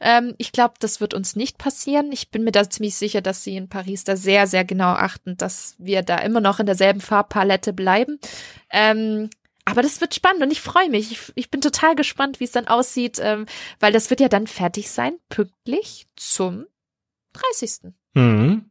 Ähm, 0.00 0.34
ich 0.38 0.52
glaube, 0.52 0.74
das 0.80 1.00
wird 1.00 1.14
uns 1.14 1.36
nicht 1.36 1.58
passieren. 1.58 2.12
Ich 2.12 2.30
bin 2.30 2.44
mir 2.44 2.52
da 2.52 2.68
ziemlich 2.68 2.96
sicher, 2.96 3.20
dass 3.20 3.44
sie 3.44 3.56
in 3.56 3.68
Paris 3.68 4.04
da 4.04 4.16
sehr, 4.16 4.46
sehr 4.46 4.64
genau 4.64 4.92
achten, 4.92 5.36
dass 5.36 5.74
wir 5.78 6.02
da 6.02 6.18
immer 6.18 6.40
noch 6.40 6.60
in 6.60 6.66
derselben 6.66 7.00
Farbpalette 7.00 7.72
bleiben. 7.72 8.18
Ähm, 8.70 9.30
aber 9.64 9.82
das 9.82 10.00
wird 10.00 10.14
spannend 10.14 10.42
und 10.42 10.50
ich 10.50 10.60
freue 10.60 10.90
mich. 10.90 11.10
Ich, 11.10 11.32
ich, 11.34 11.50
bin 11.50 11.60
total 11.60 11.94
gespannt, 11.94 12.40
wie 12.40 12.44
es 12.44 12.52
dann 12.52 12.68
aussieht, 12.68 13.18
ähm, 13.20 13.46
weil 13.80 13.92
das 13.92 14.10
wird 14.10 14.20
ja 14.20 14.28
dann 14.28 14.46
fertig 14.46 14.90
sein, 14.90 15.14
pünktlich 15.28 16.06
zum 16.16 16.66
30. 17.32 17.92
Mhm. 18.14 18.70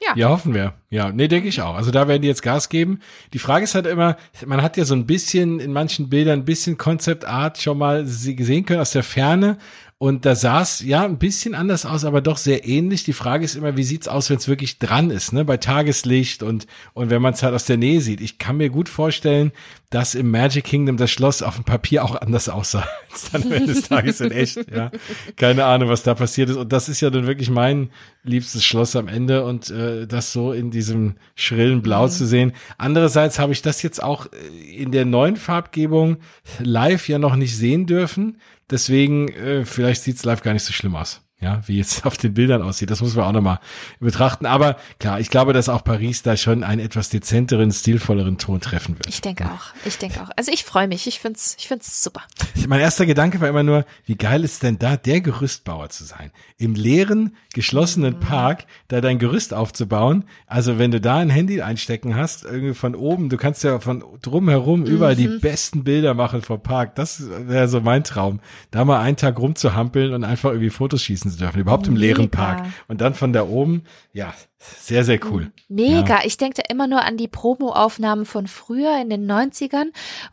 Ja. 0.00 0.14
ja, 0.16 0.28
hoffen 0.30 0.52
wir. 0.52 0.74
Ja, 0.90 1.12
nee, 1.12 1.28
denke 1.28 1.48
ich 1.48 1.62
auch. 1.62 1.76
Also 1.76 1.92
da 1.92 2.08
werden 2.08 2.22
die 2.22 2.28
jetzt 2.28 2.42
Gas 2.42 2.68
geben. 2.68 3.00
Die 3.32 3.38
Frage 3.38 3.64
ist 3.64 3.76
halt 3.76 3.86
immer, 3.86 4.16
man 4.44 4.60
hat 4.60 4.76
ja 4.76 4.84
so 4.84 4.94
ein 4.94 5.06
bisschen 5.06 5.60
in 5.60 5.72
manchen 5.72 6.08
Bildern 6.08 6.40
ein 6.40 6.44
bisschen 6.44 6.76
Concept 6.76 7.24
Art 7.24 7.58
schon 7.58 7.78
mal 7.78 8.04
gesehen 8.04 8.64
können 8.66 8.80
aus 8.80 8.90
der 8.90 9.04
Ferne 9.04 9.58
und 10.02 10.26
da 10.26 10.34
sah 10.34 10.62
es 10.62 10.80
ja 10.80 11.04
ein 11.04 11.18
bisschen 11.18 11.54
anders 11.54 11.86
aus, 11.86 12.04
aber 12.04 12.22
doch 12.22 12.36
sehr 12.36 12.66
ähnlich. 12.66 13.04
Die 13.04 13.12
Frage 13.12 13.44
ist 13.44 13.54
immer, 13.54 13.76
wie 13.76 13.84
sieht's 13.84 14.08
aus, 14.08 14.30
wenn 14.30 14.36
es 14.38 14.48
wirklich 14.48 14.80
dran 14.80 15.10
ist, 15.10 15.32
ne? 15.32 15.44
Bei 15.44 15.58
Tageslicht 15.58 16.42
und, 16.42 16.66
und 16.92 17.08
wenn 17.08 17.22
man 17.22 17.34
es 17.34 17.44
halt 17.44 17.54
aus 17.54 17.66
der 17.66 17.76
Nähe 17.76 18.00
sieht. 18.00 18.20
Ich 18.20 18.38
kann 18.38 18.56
mir 18.56 18.68
gut 18.68 18.88
vorstellen, 18.88 19.52
dass 19.90 20.16
im 20.16 20.32
Magic 20.32 20.64
Kingdom 20.64 20.96
das 20.96 21.12
Schloss 21.12 21.40
auf 21.40 21.54
dem 21.54 21.62
Papier 21.62 22.04
auch 22.04 22.16
anders 22.20 22.48
aussah 22.48 22.84
als 23.12 23.30
dann 23.30 23.42
Ende 23.42 23.74
des 23.74 23.88
Tages 23.88 24.20
in 24.20 24.32
echt. 24.32 24.58
Ja, 24.74 24.90
keine 25.36 25.66
Ahnung, 25.66 25.88
was 25.88 26.02
da 26.02 26.14
passiert 26.14 26.50
ist. 26.50 26.56
Und 26.56 26.72
das 26.72 26.88
ist 26.88 27.00
ja 27.00 27.10
dann 27.10 27.28
wirklich 27.28 27.48
mein 27.48 27.90
liebstes 28.24 28.64
Schloss 28.64 28.96
am 28.96 29.06
Ende 29.06 29.44
und 29.44 29.70
äh, 29.70 30.08
das 30.08 30.32
so 30.32 30.52
in 30.52 30.72
diesem 30.72 31.14
schrillen 31.36 31.80
Blau 31.80 32.06
mhm. 32.06 32.10
zu 32.10 32.26
sehen. 32.26 32.52
Andererseits 32.76 33.38
habe 33.38 33.52
ich 33.52 33.62
das 33.62 33.82
jetzt 33.82 34.02
auch 34.02 34.26
in 34.68 34.90
der 34.90 35.04
neuen 35.04 35.36
Farbgebung 35.36 36.16
live 36.58 37.08
ja 37.08 37.20
noch 37.20 37.36
nicht 37.36 37.56
sehen 37.56 37.86
dürfen. 37.86 38.38
Deswegen, 38.72 39.28
äh, 39.28 39.64
vielleicht 39.64 40.02
sieht's 40.02 40.24
live 40.24 40.42
gar 40.42 40.54
nicht 40.54 40.64
so 40.64 40.72
schlimm 40.72 40.96
aus 40.96 41.21
ja, 41.42 41.60
wie 41.66 41.78
jetzt 41.78 42.06
auf 42.06 42.16
den 42.16 42.34
Bildern 42.34 42.62
aussieht. 42.62 42.90
Das 42.90 43.00
muss 43.00 43.16
man 43.16 43.26
auch 43.26 43.32
nochmal 43.32 43.58
betrachten. 44.00 44.46
Aber 44.46 44.76
klar, 44.98 45.20
ich 45.20 45.28
glaube, 45.28 45.52
dass 45.52 45.68
auch 45.68 45.84
Paris 45.84 46.22
da 46.22 46.36
schon 46.36 46.62
einen 46.62 46.80
etwas 46.80 47.10
dezenteren, 47.10 47.72
stilvolleren 47.72 48.38
Ton 48.38 48.60
treffen 48.60 48.96
wird. 48.96 49.08
Ich 49.08 49.20
denke 49.20 49.46
auch. 49.46 49.74
Ich 49.84 49.98
denke 49.98 50.22
auch. 50.22 50.30
Also 50.36 50.52
ich 50.52 50.64
freue 50.64 50.86
mich. 50.86 51.06
Ich 51.06 51.18
find's, 51.18 51.56
ich 51.58 51.66
find's 51.68 52.02
super. 52.02 52.22
Mein 52.68 52.80
erster 52.80 53.06
Gedanke 53.06 53.40
war 53.40 53.48
immer 53.48 53.64
nur, 53.64 53.84
wie 54.06 54.14
geil 54.14 54.44
ist 54.44 54.62
denn 54.62 54.78
da 54.78 54.96
der 54.96 55.20
Gerüstbauer 55.20 55.88
zu 55.90 56.04
sein? 56.04 56.30
Im 56.58 56.74
leeren, 56.74 57.36
geschlossenen 57.52 58.14
mhm. 58.14 58.20
Park, 58.20 58.64
da 58.88 59.00
dein 59.00 59.18
Gerüst 59.18 59.52
aufzubauen. 59.52 60.24
Also 60.46 60.78
wenn 60.78 60.92
du 60.92 61.00
da 61.00 61.18
ein 61.18 61.30
Handy 61.30 61.60
einstecken 61.60 62.14
hast, 62.14 62.44
irgendwie 62.44 62.74
von 62.74 62.94
oben, 62.94 63.28
du 63.28 63.36
kannst 63.36 63.64
ja 63.64 63.80
von 63.80 64.04
drumherum 64.22 64.80
mhm. 64.80 64.86
überall 64.86 65.16
die 65.16 65.26
besten 65.26 65.82
Bilder 65.82 66.14
machen 66.14 66.42
vom 66.42 66.62
Park. 66.62 66.94
Das 66.94 67.24
wäre 67.28 67.66
so 67.66 67.80
mein 67.80 68.04
Traum. 68.04 68.38
Da 68.70 68.84
mal 68.84 69.00
einen 69.00 69.16
Tag 69.16 69.40
rumzuhampeln 69.40 70.14
und 70.14 70.22
einfach 70.22 70.50
irgendwie 70.50 70.70
Fotos 70.70 71.02
schießen 71.02 71.31
zu 71.32 71.38
dürfen, 71.38 71.60
überhaupt 71.60 71.86
im 71.86 71.96
leeren 71.96 72.30
Park. 72.30 72.66
Und 72.88 73.00
dann 73.00 73.14
von 73.14 73.32
da 73.32 73.44
oben, 73.44 73.84
ja, 74.12 74.32
sehr, 74.58 75.04
sehr 75.04 75.18
cool. 75.26 75.50
Mega. 75.68 76.18
Ja. 76.18 76.20
Ich 76.24 76.36
denke 76.36 76.62
da 76.62 76.72
immer 76.72 76.86
nur 76.86 77.02
an 77.02 77.16
die 77.16 77.28
Promo-Aufnahmen 77.28 78.24
von 78.24 78.46
früher 78.46 79.00
in 79.00 79.10
den 79.10 79.30
90ern, 79.30 79.86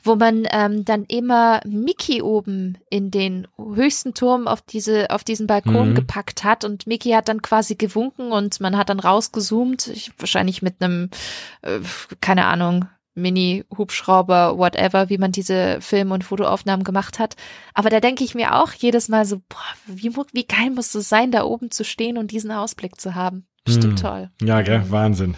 wo 0.03 0.15
man 0.15 0.47
ähm, 0.51 0.85
dann 0.85 1.05
immer 1.05 1.61
Mickey 1.65 2.21
oben 2.21 2.77
in 2.89 3.09
den 3.09 3.47
höchsten 3.57 4.13
Turm 4.13 4.47
auf 4.47 4.61
diese, 4.61 5.09
auf 5.09 5.23
diesen 5.23 5.47
Balkon 5.47 5.91
mhm. 5.91 5.95
gepackt 5.95 6.43
hat 6.43 6.63
und 6.63 6.85
Mickey 6.85 7.11
hat 7.11 7.27
dann 7.27 7.41
quasi 7.41 7.75
gewunken 7.75 8.31
und 8.31 8.59
man 8.59 8.77
hat 8.77 8.89
dann 8.89 8.99
rausgezoomt, 8.99 9.87
ich, 9.87 10.11
wahrscheinlich 10.19 10.61
mit 10.61 10.75
einem, 10.81 11.09
äh, 11.61 11.79
keine 12.21 12.45
Ahnung, 12.45 12.85
Mini-Hubschrauber, 13.19 14.57
whatever, 14.57 15.09
wie 15.09 15.17
man 15.17 15.31
diese 15.31 15.79
Film- 15.81 16.11
und 16.11 16.23
Fotoaufnahmen 16.23 16.83
gemacht 16.83 17.19
hat. 17.19 17.35
Aber 17.73 17.89
da 17.89 17.99
denke 17.99 18.23
ich 18.23 18.35
mir 18.35 18.55
auch 18.55 18.73
jedes 18.73 19.09
Mal 19.09 19.25
so, 19.25 19.37
boah, 19.37 19.57
wie, 19.85 20.11
wie 20.33 20.45
geil 20.45 20.71
muss 20.71 20.95
es 20.95 21.09
sein, 21.09 21.31
da 21.31 21.43
oben 21.43 21.71
zu 21.71 21.83
stehen 21.83 22.17
und 22.17 22.31
diesen 22.31 22.51
Ausblick 22.51 22.99
zu 22.99 23.15
haben. 23.15 23.45
Bestimmt 23.65 23.99
hm. 23.99 24.07
toll. 24.07 24.29
Ja, 24.41 24.61
gell, 24.61 24.83
Wahnsinn. 24.89 25.35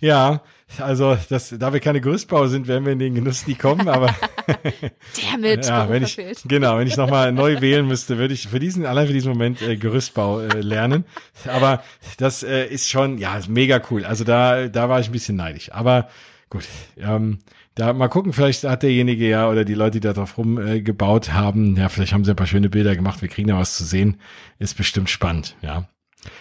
Ja, 0.00 0.42
also 0.78 1.16
das, 1.28 1.54
da 1.58 1.72
wir 1.72 1.80
keine 1.80 2.00
Gerüstbau 2.00 2.46
sind, 2.46 2.68
werden 2.68 2.84
wir 2.84 2.92
in 2.92 2.98
den 2.98 3.14
Genuss 3.14 3.46
nie 3.46 3.54
kommen, 3.54 3.88
aber 3.88 4.14
der 4.46 5.38
mit 5.38 5.66
ja, 5.66 5.88
wenn 5.88 6.02
ich, 6.02 6.16
genau, 6.44 6.78
wenn 6.78 6.86
ich 6.86 6.96
nochmal 6.96 7.32
neu 7.32 7.60
wählen 7.60 7.86
müsste, 7.86 8.18
würde 8.18 8.34
ich 8.34 8.48
für 8.48 8.58
diesen, 8.58 8.84
allein 8.84 9.06
für 9.06 9.12
diesen 9.12 9.32
Moment 9.32 9.62
äh, 9.62 9.76
Gerüstbau 9.76 10.40
äh, 10.40 10.60
lernen. 10.60 11.04
Aber 11.46 11.82
das 12.18 12.42
äh, 12.42 12.66
ist 12.66 12.88
schon, 12.88 13.18
ja, 13.18 13.40
mega 13.48 13.80
cool. 13.90 14.04
Also 14.04 14.24
da, 14.24 14.68
da 14.68 14.88
war 14.88 15.00
ich 15.00 15.08
ein 15.08 15.12
bisschen 15.12 15.36
neidisch. 15.36 15.72
Aber 15.72 16.08
Gut, 16.50 16.64
ähm, 16.96 17.40
da 17.74 17.92
mal 17.92 18.08
gucken, 18.08 18.32
vielleicht 18.32 18.64
hat 18.64 18.82
derjenige 18.82 19.28
ja 19.28 19.50
oder 19.50 19.64
die 19.64 19.74
Leute, 19.74 20.00
die 20.00 20.06
da 20.06 20.14
drauf 20.14 20.38
rumgebaut 20.38 21.28
äh, 21.28 21.32
haben, 21.32 21.76
ja, 21.76 21.88
vielleicht 21.90 22.14
haben 22.14 22.24
sie 22.24 22.30
ein 22.30 22.36
paar 22.36 22.46
schöne 22.46 22.70
Bilder 22.70 22.96
gemacht, 22.96 23.20
wir 23.20 23.28
kriegen 23.28 23.48
da 23.48 23.58
was 23.58 23.76
zu 23.76 23.84
sehen, 23.84 24.18
ist 24.58 24.76
bestimmt 24.76 25.10
spannend, 25.10 25.56
ja. 25.60 25.88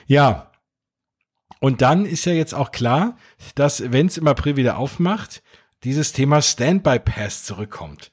Ja, 0.08 0.52
und 1.60 1.82
dann 1.82 2.06
ist 2.06 2.26
ja 2.26 2.34
jetzt 2.34 2.54
auch 2.54 2.72
klar, 2.72 3.18
dass 3.56 3.92
wenn 3.92 4.08
es 4.08 4.18
im 4.18 4.28
April 4.28 4.56
wieder 4.56 4.78
aufmacht, 4.78 5.44
dieses 5.84 6.14
Thema 6.14 6.42
Standby 6.42 7.00
Pass 7.00 7.44
zurückkommt. 7.44 8.12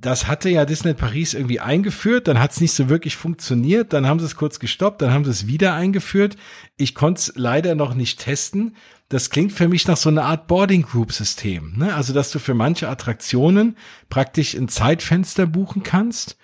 Das 0.00 0.26
hatte 0.26 0.48
ja 0.48 0.64
Disney 0.64 0.94
Paris 0.94 1.34
irgendwie 1.34 1.60
eingeführt, 1.60 2.28
dann 2.28 2.40
hat 2.40 2.52
es 2.52 2.60
nicht 2.60 2.72
so 2.72 2.88
wirklich 2.88 3.16
funktioniert, 3.16 3.92
dann 3.92 4.06
haben 4.06 4.20
sie 4.20 4.26
es 4.26 4.36
kurz 4.36 4.58
gestoppt, 4.58 5.02
dann 5.02 5.12
haben 5.12 5.24
sie 5.24 5.30
es 5.30 5.46
wieder 5.46 5.74
eingeführt. 5.74 6.36
Ich 6.76 6.94
konnte 6.94 7.20
es 7.20 7.32
leider 7.36 7.74
noch 7.74 7.94
nicht 7.94 8.20
testen, 8.20 8.76
das 9.12 9.28
klingt 9.28 9.52
für 9.52 9.68
mich 9.68 9.86
nach 9.86 9.98
so 9.98 10.08
einer 10.08 10.24
Art 10.24 10.46
Boarding 10.46 10.82
Group 10.84 11.12
System. 11.12 11.74
Ne? 11.76 11.94
Also, 11.94 12.14
dass 12.14 12.30
du 12.30 12.38
für 12.38 12.54
manche 12.54 12.88
Attraktionen 12.88 13.76
praktisch 14.08 14.54
ein 14.54 14.68
Zeitfenster 14.68 15.46
buchen 15.46 15.82
kannst 15.82 16.38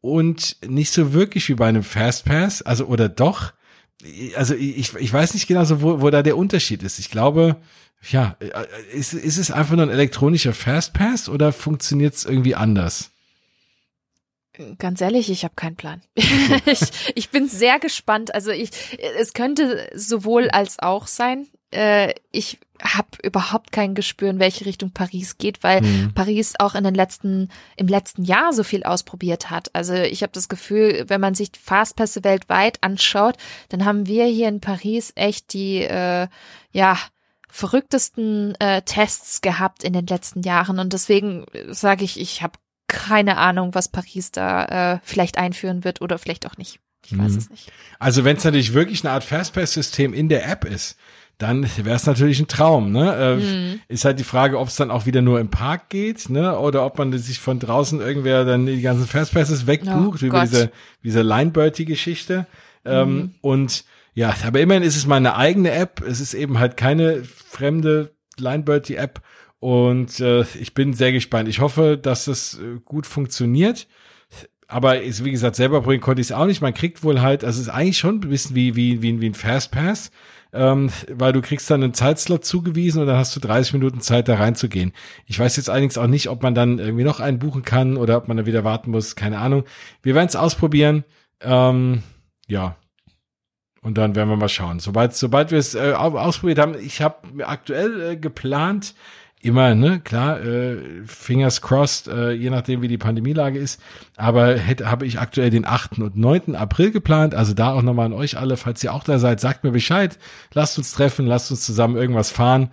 und 0.00 0.56
nicht 0.64 0.92
so 0.92 1.12
wirklich 1.12 1.48
wie 1.48 1.54
bei 1.54 1.66
einem 1.66 1.82
Fastpass, 1.82 2.62
also 2.62 2.86
oder 2.86 3.08
doch. 3.08 3.52
Also 4.36 4.54
ich, 4.54 4.94
ich 4.94 5.12
weiß 5.12 5.34
nicht 5.34 5.48
genau 5.48 5.64
so, 5.64 5.82
wo, 5.82 6.00
wo 6.00 6.10
da 6.10 6.22
der 6.22 6.36
Unterschied 6.36 6.84
ist. 6.84 7.00
Ich 7.00 7.10
glaube, 7.10 7.56
ja, 8.10 8.36
ist, 8.92 9.14
ist 9.14 9.38
es 9.38 9.50
einfach 9.50 9.76
nur 9.76 9.86
ein 9.86 9.90
elektronischer 9.90 10.54
Fastpass 10.54 11.28
oder 11.28 11.52
funktioniert 11.52 12.14
es 12.14 12.24
irgendwie 12.24 12.54
anders? 12.54 13.10
Ganz 14.78 15.00
ehrlich, 15.00 15.30
ich 15.30 15.44
habe 15.44 15.54
keinen 15.54 15.76
Plan. 15.76 16.02
ich, 16.66 16.80
ich 17.14 17.30
bin 17.30 17.48
sehr 17.48 17.78
gespannt. 17.78 18.34
Also 18.34 18.50
ich, 18.50 18.70
es 19.18 19.32
könnte 19.32 19.88
sowohl 19.94 20.50
als 20.50 20.78
auch 20.78 21.06
sein 21.06 21.46
äh, 21.72 22.14
ich 22.30 22.58
habe 22.80 23.08
überhaupt 23.22 23.72
kein 23.72 23.94
Gespür, 23.94 24.30
in 24.30 24.38
welche 24.38 24.66
Richtung 24.66 24.90
Paris 24.90 25.38
geht, 25.38 25.62
weil 25.62 25.82
mhm. 25.82 26.12
Paris 26.14 26.54
auch 26.58 26.74
in 26.74 26.84
den 26.84 26.94
letzten, 26.94 27.48
im 27.76 27.86
letzten 27.86 28.24
Jahr 28.24 28.52
so 28.52 28.64
viel 28.64 28.82
ausprobiert 28.82 29.50
hat. 29.50 29.70
Also 29.72 29.94
ich 29.94 30.22
habe 30.22 30.32
das 30.32 30.48
Gefühl, 30.48 31.04
wenn 31.08 31.20
man 31.20 31.34
sich 31.34 31.50
Fastpässe 31.60 32.24
weltweit 32.24 32.78
anschaut, 32.82 33.36
dann 33.68 33.84
haben 33.84 34.06
wir 34.06 34.26
hier 34.26 34.48
in 34.48 34.60
Paris 34.60 35.12
echt 35.14 35.52
die, 35.52 35.78
äh, 35.82 36.26
ja, 36.72 36.98
verrücktesten 37.52 38.54
äh, 38.60 38.80
Tests 38.80 39.42
gehabt 39.42 39.84
in 39.84 39.92
den 39.92 40.06
letzten 40.06 40.40
Jahren. 40.40 40.78
Und 40.78 40.94
deswegen 40.94 41.44
sage 41.68 42.02
ich, 42.02 42.18
ich 42.18 42.42
habe 42.42 42.54
keine 42.88 43.36
Ahnung, 43.36 43.74
was 43.74 43.88
Paris 43.88 44.32
da 44.32 44.94
äh, 44.94 45.00
vielleicht 45.02 45.36
einführen 45.36 45.84
wird 45.84 46.00
oder 46.00 46.18
vielleicht 46.18 46.46
auch 46.46 46.56
nicht. 46.56 46.80
Ich 47.04 47.16
weiß 47.16 47.32
mhm. 47.32 47.38
es 47.38 47.50
nicht. 47.50 47.72
Also 47.98 48.24
wenn 48.24 48.38
es 48.38 48.44
natürlich 48.44 48.72
wirklich 48.72 49.04
eine 49.04 49.12
Art 49.12 49.24
Fastpass-System 49.24 50.14
in 50.14 50.30
der 50.30 50.48
App 50.48 50.64
ist, 50.64 50.96
dann 51.36 51.68
wäre 51.76 51.96
es 51.96 52.06
natürlich 52.06 52.40
ein 52.40 52.48
Traum. 52.48 52.90
Ne? 52.90 53.14
Äh, 53.14 53.36
mhm. 53.36 53.80
Ist 53.88 54.06
halt 54.06 54.18
die 54.18 54.24
Frage, 54.24 54.58
ob 54.58 54.68
es 54.68 54.76
dann 54.76 54.90
auch 54.90 55.04
wieder 55.04 55.20
nur 55.20 55.38
im 55.38 55.50
Park 55.50 55.90
geht, 55.90 56.30
ne? 56.30 56.58
Oder 56.58 56.86
ob 56.86 56.96
man 56.96 57.16
sich 57.18 57.38
von 57.38 57.58
draußen 57.58 58.00
irgendwer 58.00 58.46
dann 58.46 58.64
die 58.64 58.80
ganzen 58.80 59.06
Fastpasses 59.06 59.66
wegbucht, 59.66 60.20
oh, 60.20 60.22
wie 60.22 60.30
bei 60.30 60.46
dieser, 60.46 60.70
dieser 61.02 61.22
Lineberty-Geschichte. 61.22 62.46
Ähm, 62.84 63.14
mhm. 63.14 63.34
Und 63.42 63.84
ja, 64.14 64.34
aber 64.44 64.60
immerhin 64.60 64.82
ist 64.82 64.96
es 64.96 65.06
meine 65.06 65.36
eigene 65.36 65.70
App. 65.70 66.02
Es 66.06 66.20
ist 66.20 66.34
eben 66.34 66.58
halt 66.58 66.76
keine 66.76 67.24
fremde 67.24 68.14
Lineberty-App. 68.38 69.22
Und 69.58 70.18
äh, 70.20 70.42
ich 70.60 70.74
bin 70.74 70.92
sehr 70.92 71.12
gespannt. 71.12 71.48
Ich 71.48 71.60
hoffe, 71.60 71.96
dass 71.96 72.26
es 72.26 72.58
äh, 72.58 72.80
gut 72.84 73.06
funktioniert. 73.06 73.86
Aber 74.66 75.00
ist, 75.00 75.24
wie 75.24 75.30
gesagt, 75.30 75.56
selber 75.56 75.82
bringen 75.82 76.00
konnte 76.00 76.20
ich 76.20 76.28
es 76.28 76.32
auch 76.32 76.46
nicht. 76.46 76.62
Man 76.62 76.74
kriegt 76.74 77.04
wohl 77.04 77.20
halt, 77.20 77.44
also 77.44 77.60
es 77.60 77.68
ist 77.68 77.72
eigentlich 77.72 77.98
schon 77.98 78.16
ein 78.16 78.28
bisschen 78.28 78.56
wie, 78.56 78.74
wie, 78.74 79.02
wie, 79.02 79.20
wie 79.20 79.28
ein 79.30 79.34
Fastpass 79.34 80.10
ähm, 80.52 80.90
weil 81.10 81.32
du 81.32 81.40
kriegst 81.40 81.70
dann 81.70 81.82
einen 81.82 81.94
Zeitslot 81.94 82.44
zugewiesen 82.44 83.00
und 83.00 83.06
dann 83.06 83.16
hast 83.16 83.34
du 83.34 83.40
30 83.40 83.72
Minuten 83.74 84.00
Zeit, 84.00 84.28
da 84.28 84.36
reinzugehen. 84.36 84.92
Ich 85.26 85.38
weiß 85.38 85.56
jetzt 85.56 85.70
allerdings 85.70 85.96
auch 85.96 86.06
nicht, 86.06 86.28
ob 86.28 86.42
man 86.42 86.54
dann 86.54 86.78
irgendwie 86.78 87.04
noch 87.04 87.20
einen 87.20 87.38
buchen 87.38 87.62
kann 87.62 87.96
oder 87.96 88.18
ob 88.18 88.28
man 88.28 88.36
dann 88.36 88.46
wieder 88.46 88.64
warten 88.64 88.90
muss, 88.90 89.16
keine 89.16 89.38
Ahnung. 89.38 89.64
Wir 90.02 90.14
werden 90.14 90.28
es 90.28 90.36
ausprobieren. 90.36 91.04
Ähm, 91.40 92.02
ja. 92.46 92.76
Und 93.82 93.98
dann 93.98 94.14
werden 94.14 94.28
wir 94.28 94.36
mal 94.36 94.48
schauen. 94.48 94.78
Sobald, 94.78 95.14
sobald 95.14 95.50
wir 95.50 95.58
es 95.58 95.74
äh, 95.74 95.92
ausprobiert 95.92 96.60
haben, 96.60 96.74
ich 96.78 97.02
habe 97.02 97.44
aktuell 97.44 98.12
äh, 98.12 98.16
geplant, 98.16 98.94
immer, 99.40 99.74
ne, 99.74 99.98
klar, 99.98 100.40
äh, 100.40 100.76
fingers 101.04 101.60
crossed, 101.60 102.06
äh, 102.06 102.30
je 102.30 102.48
nachdem, 102.48 102.80
wie 102.80 102.88
die 102.88 102.96
Pandemielage 102.96 103.58
ist. 103.58 103.82
Aber 104.16 104.56
hätte, 104.56 104.88
habe 104.88 105.04
ich 105.04 105.18
aktuell 105.18 105.50
den 105.50 105.66
8. 105.66 105.98
und 105.98 106.16
9. 106.16 106.54
April 106.54 106.92
geplant. 106.92 107.34
Also 107.34 107.52
da 107.52 107.72
auch 107.72 107.82
nochmal 107.82 108.06
an 108.06 108.12
euch 108.12 108.38
alle, 108.38 108.56
falls 108.56 108.84
ihr 108.84 108.94
auch 108.94 109.02
da 109.02 109.18
seid, 109.18 109.40
sagt 109.40 109.64
mir 109.64 109.72
Bescheid. 109.72 110.16
Lasst 110.54 110.78
uns 110.78 110.92
treffen, 110.92 111.26
lasst 111.26 111.50
uns 111.50 111.66
zusammen 111.66 111.96
irgendwas 111.96 112.30
fahren. 112.30 112.70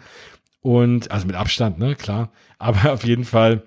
Und, 0.62 1.10
also 1.10 1.26
mit 1.26 1.36
Abstand, 1.36 1.80
ne, 1.80 1.96
klar. 1.96 2.30
Aber 2.60 2.94
auf 2.94 3.04
jeden 3.04 3.26
Fall 3.26 3.64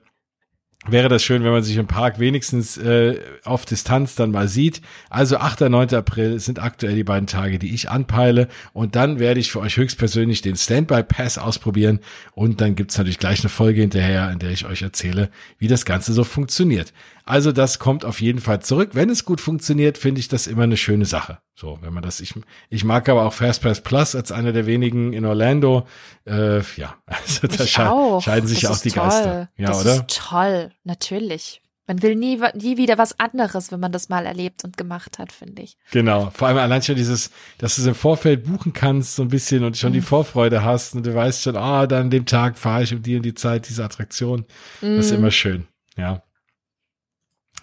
wäre 0.87 1.09
das 1.09 1.23
schön, 1.23 1.45
wenn 1.45 1.53
man 1.53 1.63
sich 1.63 1.77
im 1.77 1.87
Park 1.87 2.19
wenigstens 2.19 2.77
äh, 2.77 3.19
auf 3.45 3.65
Distanz 3.65 4.15
dann 4.17 4.33
mal 4.33 4.49
sieht. 4.49 4.81
Also 5.11 5.37
8. 5.37 5.63
9. 5.63 5.95
April 5.95 6.41
sind 6.41 6.61
aktuell 6.61 6.97
die 6.97 7.05
beiden 7.05 7.27
Tage, 7.27 7.59
die 7.59 7.73
ich 7.73 7.89
anpeile. 7.89 8.49
Und 8.73 8.97
dann 8.97 9.19
werde 9.19 9.39
ich 9.39 9.53
für 9.53 9.61
euch 9.61 9.77
höchstpersönlich 9.77 10.43
den 10.43 10.57
Standby 10.57 11.05
Pass 11.05 11.39
ausprobieren. 11.39 12.01
Und 12.35 12.61
dann 12.61 12.75
gibt's 12.75 12.99
natürlich 12.99 13.19
gleich 13.19 13.41
eine 13.41 13.49
Folge 13.49 13.81
hinterher, 13.81 14.31
in 14.33 14.41
der 14.41 14.51
ich 14.51 14.67
euch 14.67 14.83
erzähle, 14.83 15.31
wie 15.59 15.69
das 15.69 15.85
Ganze 15.85 16.13
so 16.13 16.25
funktioniert. 16.25 16.93
Also 17.25 17.53
das 17.53 17.79
kommt 17.79 18.05
auf 18.05 18.21
jeden 18.21 18.41
Fall 18.41 18.61
zurück. 18.61 18.91
Wenn 18.93 19.11
es 19.11 19.25
gut 19.25 19.41
funktioniert, 19.41 19.99
finde 19.99 20.21
ich 20.21 20.29
das 20.29 20.47
immer 20.47 20.65
eine 20.65 20.77
schöne 20.77 21.05
Sache. 21.05 21.39
So, 21.55 21.79
wenn 21.83 21.93
man 21.93 22.03
das, 22.03 22.21
ich, 22.21 22.35
ich 22.71 22.85
mag 22.85 23.09
aber 23.09 23.25
auch 23.25 23.33
Fastpass 23.33 23.81
Plus 23.81 24.15
als 24.15 24.33
einer 24.33 24.53
der 24.53 24.67
wenigen 24.67 25.13
in 25.13 25.25
Orlando. 25.25 25.87
Äh, 26.27 26.61
ja, 26.77 26.97
also 27.07 27.47
da 27.47 27.67
sche 27.67 28.21
scheiden 28.23 28.49
sich 28.49 28.63
das 28.63 28.71
auch 28.71 28.83
die 28.83 28.91
toll. 28.91 29.03
Geister. 29.05 29.49
Ja, 29.57 29.69
das 29.69 29.81
oder? 29.83 29.95
ist 29.95 30.09
toll, 30.09 30.71
natürlich. 30.85 31.63
Man 31.89 32.01
will 32.01 32.15
nie, 32.15 32.41
nie 32.55 32.77
wieder 32.77 32.97
was 32.97 33.19
anderes, 33.19 33.73
wenn 33.73 33.81
man 33.81 33.91
das 33.91 34.09
mal 34.09 34.25
erlebt 34.25 34.63
und 34.65 34.77
gemacht 34.77 35.19
hat, 35.19 35.33
finde 35.33 35.63
ich. 35.63 35.77
Genau. 35.91 36.31
Vor 36.33 36.47
allem 36.49 36.59
allein 36.59 36.81
schon 36.81 36.95
dieses, 36.95 37.31
dass 37.59 37.75
du 37.75 37.83
es 37.83 37.89
im 37.89 37.95
Vorfeld 37.95 38.45
buchen 38.45 38.73
kannst, 38.73 39.17
so 39.17 39.23
ein 39.23 39.29
bisschen 39.29 39.65
und 39.65 39.77
schon 39.77 39.91
mhm. 39.91 39.95
die 39.95 40.01
Vorfreude 40.01 40.63
hast 40.63 40.95
und 40.95 41.05
du 41.05 41.15
weißt 41.15 41.43
schon, 41.43 41.57
ah, 41.57 41.87
dann 41.89 42.03
an 42.03 42.11
dem 42.11 42.25
Tag 42.25 42.57
fahre 42.57 42.85
ich 42.85 42.95
um 42.95 43.03
die 43.03 43.17
und 43.17 43.23
die 43.23 43.35
Zeit 43.35 43.69
diese 43.69 43.85
Attraktion. 43.85 44.47
Mhm. 44.81 44.97
Das 44.97 45.07
ist 45.07 45.13
mhm. 45.13 45.19
immer 45.19 45.31
schön. 45.33 45.67
Ja. 45.97 46.23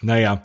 Naja, 0.02 0.44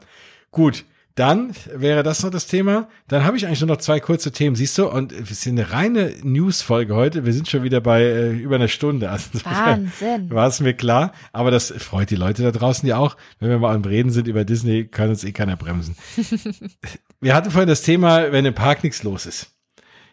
gut. 0.51 0.85
Dann 1.17 1.53
wäre 1.73 2.03
das 2.03 2.25
noch 2.25 2.31
das 2.31 2.49
Thema. 2.49 2.89
Dann 3.07 3.25
habe 3.25 3.37
ich 3.37 3.47
eigentlich 3.47 3.61
nur 3.61 3.69
noch 3.69 3.77
zwei 3.77 4.01
kurze 4.01 4.33
Themen, 4.33 4.57
siehst 4.57 4.77
du? 4.79 4.89
Und 4.89 5.13
wir 5.17 5.37
sind 5.37 5.61
eine 5.61 5.71
reine 5.71 6.13
News-Folge 6.25 6.97
heute. 6.97 7.25
Wir 7.25 7.33
sind 7.33 7.49
schon 7.49 7.63
wieder 7.63 7.81
bei 7.81 8.03
äh, 8.03 8.33
über 8.33 8.57
einer 8.57 8.67
Stunde. 8.67 9.11
Also, 9.11 9.31
Wahnsinn. 9.45 10.29
War 10.31 10.49
es 10.49 10.59
mir 10.59 10.75
klar. 10.75 11.13
Aber 11.33 11.53
das 11.53 11.73
freut 11.79 12.11
die 12.11 12.17
Leute 12.17 12.43
da 12.43 12.51
draußen 12.51 12.89
ja 12.89 12.97
auch. 12.97 13.17
Wenn 13.39 13.49
wir 13.49 13.61
mal 13.61 13.77
am 13.77 13.85
Reden 13.85 14.11
sind 14.11 14.27
über 14.27 14.45
Disney, 14.45 14.87
kann 14.87 15.09
uns 15.09 15.23
eh 15.23 15.31
keiner 15.31 15.57
bremsen. 15.57 15.95
wir 17.21 17.35
hatten 17.37 17.53
vorhin 17.53 17.69
das 17.69 17.83
Thema, 17.83 18.33
wenn 18.33 18.45
im 18.45 18.55
Park 18.55 18.83
nichts 18.83 19.05
los 19.05 19.25
ist. 19.25 19.53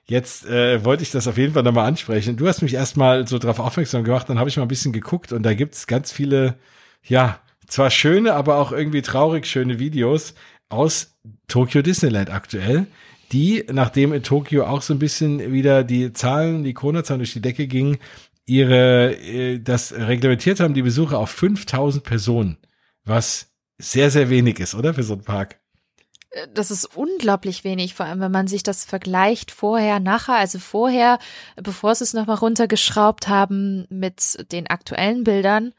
Jetzt 0.05 0.45
äh, 0.45 0.85
wollte 0.85 1.01
ich 1.01 1.09
das 1.09 1.27
auf 1.27 1.38
jeden 1.38 1.53
Fall 1.53 1.63
nochmal 1.63 1.88
ansprechen. 1.88 2.38
Du 2.38 2.47
hast 2.47 2.61
mich 2.61 2.76
erstmal 2.76 3.27
so 3.27 3.39
darauf 3.39 3.59
aufmerksam 3.59 4.03
gemacht, 4.03 4.30
dann 4.30 4.38
habe 4.38 4.49
ich 4.49 4.57
mal 4.57 4.63
ein 4.63 4.68
bisschen 4.68 4.91
geguckt 4.91 5.31
und 5.31 5.41
da 5.43 5.53
gibt's 5.53 5.88
ganz 5.88 6.11
viele, 6.11 6.59
ja, 7.03 7.39
zwar 7.72 7.89
schöne, 7.89 8.34
aber 8.34 8.57
auch 8.57 8.72
irgendwie 8.72 9.02
traurig 9.02 9.45
schöne 9.48 9.80
Videos 9.80 10.35
aus 10.69 11.15
Tokyo 11.48 11.81
Disneyland 11.81 12.30
aktuell, 12.30 12.88
die, 13.31 13.65
nachdem 13.72 14.14
in 14.14 14.23
Tokio 14.23 14.65
auch 14.65 14.81
so 14.81 14.93
ein 14.93 14.99
bisschen 14.99 15.53
wieder 15.53 15.84
die 15.84 16.11
Zahlen, 16.14 16.64
die 16.64 16.73
Corona-Zahlen 16.73 17.19
durch 17.19 17.34
die 17.34 17.41
Decke 17.41 17.68
gingen, 17.68 17.98
ihre, 18.45 19.15
äh, 19.15 19.60
das 19.60 19.93
reglementiert 19.93 20.60
haben, 20.60 20.73
die 20.73 20.81
Besucher 20.81 21.18
auf 21.18 21.30
5000 21.30 22.03
Personen, 22.03 22.57
was 23.06 23.52
sehr, 23.77 24.11
sehr 24.11 24.30
wenig 24.30 24.60
ist, 24.60 24.76
oder? 24.76 24.93
Für 24.93 25.03
so 25.03 25.14
einen 25.14 25.23
Park. 25.23 25.60
Äh, 26.31 26.48
das 26.53 26.72
ist 26.72 26.85
unglaublich 26.98 27.64
wenig, 27.64 27.93
vor 27.95 28.06
allem 28.06 28.19
wenn 28.19 28.31
man 28.31 28.48
sich 28.48 28.64
das 28.64 28.84
vergleicht 28.84 29.52
vorher, 29.52 30.02
nachher, 30.02 30.35
also 30.35 30.60
vorher, 30.60 31.19
bevor 31.56 31.95
sie 31.95 32.03
es 32.03 32.14
nochmal 32.14 32.38
runtergeschraubt 32.38 33.30
haben 33.30 33.85
mit 33.89 34.52
den 34.52 34.68
aktuellen 34.68 35.23
Bildern, 35.23 35.73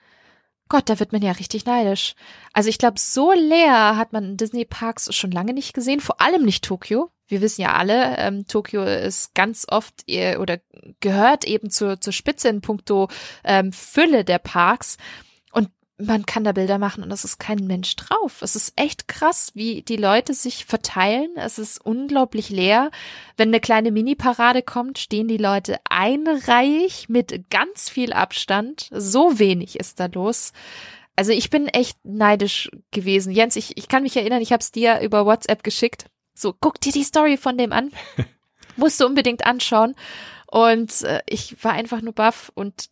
Gott, 0.73 0.89
da 0.89 0.99
wird 0.99 1.13
man 1.13 1.21
ja 1.21 1.33
richtig 1.33 1.67
neidisch. 1.67 2.15
Also 2.55 2.71
ich 2.71 2.79
glaube, 2.79 2.99
so 2.99 3.31
leer 3.31 3.99
hat 3.99 4.15
man 4.15 4.39
Disney-Parks 4.39 5.15
schon 5.15 5.31
lange 5.31 5.53
nicht 5.53 5.75
gesehen, 5.75 6.01
vor 6.01 6.19
allem 6.23 6.47
nicht 6.47 6.65
Tokio. 6.65 7.11
Wir 7.27 7.43
wissen 7.43 7.61
ja 7.61 7.75
alle, 7.75 8.17
ähm, 8.17 8.47
Tokio 8.47 8.83
ist 8.83 9.35
ganz 9.35 9.67
oft 9.69 9.93
äh, 10.09 10.39
oder 10.39 10.61
gehört 11.01 11.45
eben 11.45 11.69
zur, 11.69 12.01
zur 12.01 12.15
Spitze 12.15 12.49
in 12.49 12.63
puncto 12.63 13.09
ähm, 13.45 13.71
Fülle 13.71 14.25
der 14.25 14.39
Parks 14.39 14.97
man 15.99 16.27
kann 16.27 16.45
da 16.45 16.53
Bilder 16.53 16.79
machen 16.79 17.05
und 17.05 17.13
es 17.13 17.25
ist 17.25 17.39
kein 17.39 17.67
Mensch 17.67 17.95
drauf. 17.97 18.43
Es 18.43 18.57
ist 18.57 18.73
echt 18.77 19.09
krass, 19.09 19.53
wie 19.55 19.83
die 19.83 19.97
Leute 19.97 20.35
sich 20.35 20.65
verteilen. 20.65 21.31
Es 21.37 21.59
ist 21.59 21.85
unglaublich 21.85 22.49
leer. 22.49 22.91
Wenn 23.37 23.49
eine 23.49 23.61
kleine 23.61 23.93
Mini-Parade 23.93 24.63
kommt, 24.63 24.99
stehen 24.99 25.29
die 25.29 25.37
Leute 25.37 25.79
einreihig 25.89 27.09
mit 27.09 27.51
ganz 27.51 27.89
viel 27.89 28.13
Abstand. 28.13 28.89
So 28.91 29.39
wenig 29.39 29.79
ist 29.79 30.01
da 30.01 30.07
los. 30.07 30.53
Also 31.15 31.33
ich 31.33 31.51
bin 31.51 31.69
echt 31.69 31.99
neidisch 32.05 32.71
gewesen. 32.91 33.33
Jens, 33.33 33.57
ich, 33.57 33.77
ich 33.77 33.87
kann 33.87 34.03
mich 34.03 34.17
erinnern, 34.17 34.43
ich 34.43 34.53
habe 34.53 34.63
es 34.63 34.73
dir 34.73 35.01
über 35.01 35.27
WhatsApp 35.27 35.63
geschickt. 35.63 36.07
So, 36.35 36.55
guck 36.59 36.81
dir 36.81 36.93
die 36.93 37.05
Story 37.05 37.37
von 37.37 37.59
dem 37.59 37.73
an. 37.73 37.91
Musst 38.77 39.01
du 39.01 39.07
unbedingt 39.07 39.45
anschauen. 39.45 39.95
Und 40.47 41.03
äh, 41.03 41.21
ich 41.29 41.63
war 41.63 41.73
einfach 41.73 42.03
nur 42.03 42.15
baff 42.15 42.51
und 42.55 42.91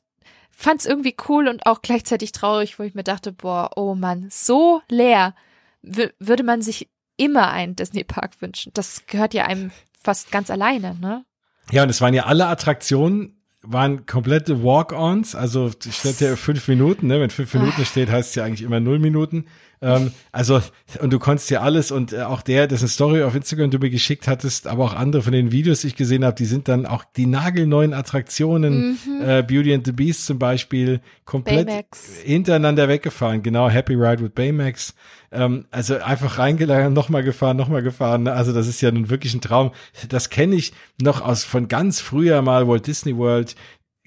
fand 0.61 0.81
es 0.81 0.87
irgendwie 0.87 1.17
cool 1.29 1.49
und 1.49 1.65
auch 1.65 1.81
gleichzeitig 1.81 2.33
traurig, 2.33 2.79
wo 2.79 2.83
ich 2.83 2.95
mir 2.95 3.03
dachte, 3.03 3.33
boah, 3.33 3.71
oh 3.77 3.95
Mann, 3.95 4.27
so 4.31 4.83
leer 4.91 5.35
würde 5.83 6.43
man 6.43 6.61
sich 6.61 6.91
immer 7.17 7.51
einen 7.51 7.77
Disney 7.77 8.05
Park 8.05 8.33
wünschen. 8.41 8.71
Das 8.75 9.07
gehört 9.07 9.33
ja 9.33 9.47
einem 9.47 9.71
fast 10.03 10.31
ganz 10.31 10.51
alleine, 10.51 10.97
ne? 11.01 11.25
Ja, 11.71 11.83
und 11.83 11.89
es 11.89 12.01
waren 12.03 12.13
ja 12.13 12.27
alle 12.27 12.47
Attraktionen 12.47 13.41
waren 13.63 14.07
komplette 14.07 14.63
Walk-ons, 14.63 15.35
also 15.35 15.71
steht 15.71 16.21
ja 16.21 16.35
fünf 16.37 16.67
Minuten, 16.69 17.07
ne? 17.09 17.21
Wenn 17.21 17.31
fünf 17.31 17.53
Minuten 17.55 17.85
steht, 17.85 18.11
heißt 18.11 18.31
es 18.31 18.35
ja 18.35 18.45
eigentlich 18.45 18.63
immer 18.63 18.81
null 18.81 18.99
Minuten. 18.99 19.47
Ähm, 19.83 20.13
also, 20.31 20.61
und 21.01 21.13
du 21.13 21.19
konntest 21.19 21.49
ja 21.51 21.61
alles 21.63 21.91
und 21.91 22.13
äh, 22.13 22.23
auch 22.23 22.43
der, 22.43 22.67
dessen 22.67 22.89
Story 22.89 23.23
auf 23.23 23.35
Instagram 23.35 23.71
du 23.71 23.79
mir 23.79 23.89
geschickt 23.89 24.29
hattest, 24.29 24.67
aber 24.67 24.85
auch 24.85 24.95
andere 24.95 25.23
von 25.23 25.33
den 25.33 25.53
Videos, 25.53 25.81
die 25.81 25.89
ich 25.89 25.97
gesehen 25.97 26.25
habe, 26.25 26.37
die 26.37 26.45
sind 26.45 26.69
dann 26.69 26.85
auch 26.85 27.05
die 27.17 27.27
nagelneuen 27.27 27.95
Attraktionen, 27.95 28.99
mhm. 29.05 29.23
äh, 29.23 29.43
Beauty 29.43 29.73
and 29.73 29.87
the 29.87 29.93
Beast 29.93 30.27
zum 30.27 30.39
Beispiel, 30.39 31.01
komplett 31.25 31.67
Baymax. 31.67 32.19
hintereinander 32.25 32.89
weggefahren. 32.89 33.43
Genau, 33.43 33.71
Happy 33.71 33.95
Ride 33.95 34.23
with 34.23 34.33
Baymax. 34.35 34.95
Ähm, 35.33 35.65
also 35.71 35.97
einfach 35.97 36.39
reingelagert, 36.39 36.93
nochmal 36.93 37.23
gefahren, 37.23 37.57
nochmal 37.57 37.83
gefahren. 37.83 38.29
Also 38.29 38.53
das 38.53 38.67
ist 38.67 38.81
ja 38.83 38.91
nun 38.91 39.09
wirklich 39.09 39.33
ein 39.33 39.41
Traum. 39.41 39.71
Das 40.09 40.29
kenne 40.29 40.57
ich 40.57 40.73
noch 41.01 41.23
aus 41.23 41.45
von 41.45 41.69
ganz 41.69 42.01
früher 42.01 42.43
mal 42.43 42.69
Walt 42.69 42.87
Disney 42.87 43.17
World 43.17 43.55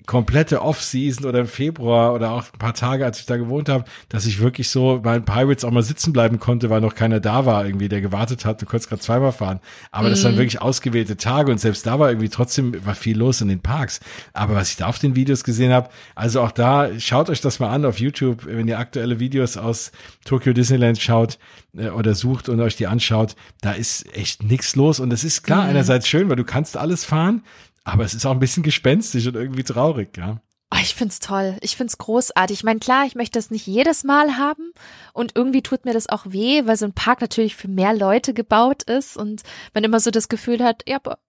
komplette 0.05 0.61
Off-Season 0.61 1.25
oder 1.25 1.39
im 1.39 1.47
Februar 1.47 2.13
oder 2.13 2.31
auch 2.31 2.43
ein 2.51 2.59
paar 2.59 2.73
Tage, 2.73 3.05
als 3.05 3.19
ich 3.19 3.25
da 3.25 3.37
gewohnt 3.37 3.69
habe, 3.69 3.85
dass 4.09 4.25
ich 4.25 4.39
wirklich 4.39 4.69
so 4.69 4.99
bei 5.01 5.13
den 5.13 5.25
Pirates 5.25 5.63
auch 5.63 5.71
mal 5.71 5.83
sitzen 5.83 6.11
bleiben 6.11 6.39
konnte, 6.39 6.69
weil 6.69 6.81
noch 6.81 6.95
keiner 6.95 7.19
da 7.19 7.45
war, 7.45 7.65
irgendwie, 7.65 7.89
der 7.89 8.01
gewartet 8.01 8.45
hat. 8.45 8.61
Du 8.61 8.65
konntest 8.65 8.89
gerade 8.89 9.01
zweimal 9.01 9.31
fahren. 9.31 9.59
Aber 9.91 10.07
mhm. 10.07 10.11
das 10.11 10.23
waren 10.23 10.37
wirklich 10.37 10.61
ausgewählte 10.61 11.15
Tage 11.15 11.51
und 11.51 11.57
selbst 11.57 11.85
da 11.85 11.99
war 11.99 12.09
irgendwie 12.09 12.29
trotzdem 12.29 12.85
war 12.85 12.95
viel 12.95 13.17
los 13.17 13.41
in 13.41 13.47
den 13.47 13.61
Parks. 13.61 14.01
Aber 14.33 14.55
was 14.55 14.71
ich 14.71 14.75
da 14.75 14.87
auf 14.87 14.99
den 14.99 15.15
Videos 15.15 15.43
gesehen 15.43 15.71
habe, 15.71 15.89
also 16.15 16.41
auch 16.41 16.51
da, 16.51 16.89
schaut 16.99 17.29
euch 17.29 17.41
das 17.41 17.59
mal 17.59 17.69
an 17.69 17.85
auf 17.85 17.99
YouTube, 17.99 18.45
wenn 18.45 18.67
ihr 18.67 18.79
aktuelle 18.79 19.19
Videos 19.19 19.57
aus 19.57 19.91
Tokyo 20.25 20.53
Disneyland 20.53 20.99
schaut 20.99 21.39
äh, 21.77 21.89
oder 21.89 22.13
sucht 22.13 22.49
und 22.49 22.59
euch 22.59 22.75
die 22.75 22.87
anschaut, 22.87 23.35
da 23.61 23.71
ist 23.71 24.13
echt 24.15 24.43
nichts 24.43 24.75
los. 24.75 24.99
Und 24.99 25.13
es 25.13 25.23
ist 25.23 25.43
klar, 25.43 25.63
mhm. 25.63 25.69
einerseits 25.69 26.07
schön, 26.07 26.29
weil 26.29 26.35
du 26.35 26.43
kannst 26.43 26.77
alles 26.77 27.05
fahren, 27.05 27.43
aber 27.83 28.03
es 28.03 28.13
ist 28.13 28.25
auch 28.25 28.31
ein 28.31 28.39
bisschen 28.39 28.63
gespenstisch 28.63 29.27
und 29.27 29.35
irgendwie 29.35 29.63
traurig, 29.63 30.17
ja. 30.17 30.41
Oh, 30.73 30.79
ich 30.81 30.95
find's 30.95 31.19
toll. 31.19 31.57
Ich 31.61 31.77
find's 31.77 31.99
großartig. 31.99 32.59
Ich 32.59 32.63
meine, 32.63 32.79
klar, 32.79 33.05
ich 33.05 33.13
möchte 33.13 33.37
das 33.37 33.51
nicht 33.51 33.67
jedes 33.67 34.03
Mal 34.03 34.37
haben 34.37 34.71
und 35.13 35.33
irgendwie 35.35 35.61
tut 35.61 35.85
mir 35.85 35.93
das 35.93 36.09
auch 36.09 36.25
weh, 36.27 36.65
weil 36.65 36.77
so 36.77 36.85
ein 36.85 36.93
Park 36.93 37.21
natürlich 37.21 37.55
für 37.55 37.67
mehr 37.67 37.93
Leute 37.93 38.33
gebaut 38.33 38.81
ist 38.83 39.15
und 39.15 39.43
man 39.75 39.83
immer 39.83 39.99
so 39.99 40.09
das 40.09 40.29
Gefühl 40.29 40.63
hat, 40.63 40.83
ja, 40.87 40.95
aber 40.95 41.19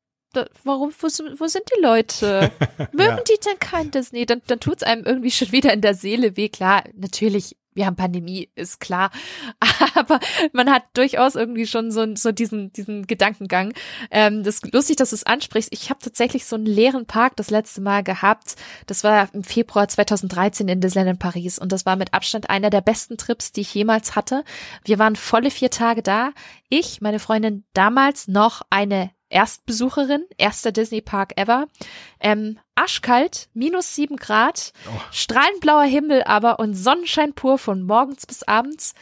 warum, 0.64 0.92
wo, 0.98 1.08
wo 1.38 1.46
sind 1.46 1.64
die 1.76 1.82
Leute? 1.82 2.50
Mögen 2.92 3.16
ja. 3.18 3.22
die 3.22 3.38
denn 3.44 3.58
kein 3.58 3.90
Disney? 3.90 4.24
Dann, 4.24 4.40
dann 4.46 4.60
tut's 4.60 4.82
einem 4.82 5.04
irgendwie 5.04 5.30
schon 5.30 5.52
wieder 5.52 5.72
in 5.72 5.82
der 5.82 5.94
Seele 5.94 6.36
weh. 6.36 6.48
Klar, 6.48 6.84
natürlich 6.94 7.56
wir 7.74 7.86
haben 7.86 7.96
Pandemie, 7.96 8.50
ist 8.54 8.80
klar. 8.80 9.10
Aber 9.94 10.20
man 10.52 10.70
hat 10.70 10.84
durchaus 10.94 11.34
irgendwie 11.34 11.66
schon 11.66 11.90
so, 11.90 12.14
so 12.14 12.32
diesen, 12.32 12.72
diesen 12.72 13.06
Gedankengang. 13.06 13.72
Ähm, 14.10 14.42
das 14.42 14.56
ist 14.56 14.72
lustig, 14.72 14.96
dass 14.96 15.10
du 15.10 15.16
es 15.16 15.24
ansprichst. 15.24 15.72
Ich 15.72 15.90
habe 15.90 16.00
tatsächlich 16.00 16.46
so 16.46 16.56
einen 16.56 16.66
leeren 16.66 17.06
Park 17.06 17.36
das 17.36 17.50
letzte 17.50 17.80
Mal 17.80 18.02
gehabt. 18.02 18.56
Das 18.86 19.04
war 19.04 19.28
im 19.34 19.44
Februar 19.44 19.88
2013 19.88 20.68
in 20.68 20.80
Disneyland 20.80 21.16
in 21.16 21.18
Paris. 21.18 21.58
Und 21.58 21.72
das 21.72 21.84
war 21.84 21.96
mit 21.96 22.14
Abstand 22.14 22.50
einer 22.50 22.70
der 22.70 22.80
besten 22.80 23.16
Trips, 23.16 23.52
die 23.52 23.62
ich 23.62 23.74
jemals 23.74 24.16
hatte. 24.16 24.44
Wir 24.84 24.98
waren 24.98 25.16
volle 25.16 25.50
vier 25.50 25.70
Tage 25.70 26.02
da. 26.02 26.30
Ich, 26.68 27.00
meine 27.00 27.18
Freundin 27.18 27.64
damals 27.72 28.28
noch 28.28 28.62
eine 28.70 29.10
Erstbesucherin, 29.28 30.24
erster 30.38 30.70
Disney 30.70 31.00
Park 31.00 31.32
ever. 31.36 31.66
Ähm, 32.20 32.58
aschkalt, 32.74 33.48
minus 33.54 33.94
sieben 33.94 34.16
Grad, 34.16 34.72
oh. 34.86 35.00
strahlend 35.10 35.60
blauer 35.60 35.84
Himmel 35.84 36.22
aber 36.24 36.58
und 36.58 36.74
Sonnenschein 36.74 37.32
pur 37.32 37.58
von 37.58 37.82
morgens 37.82 38.26
bis 38.26 38.42
abends. 38.42 38.94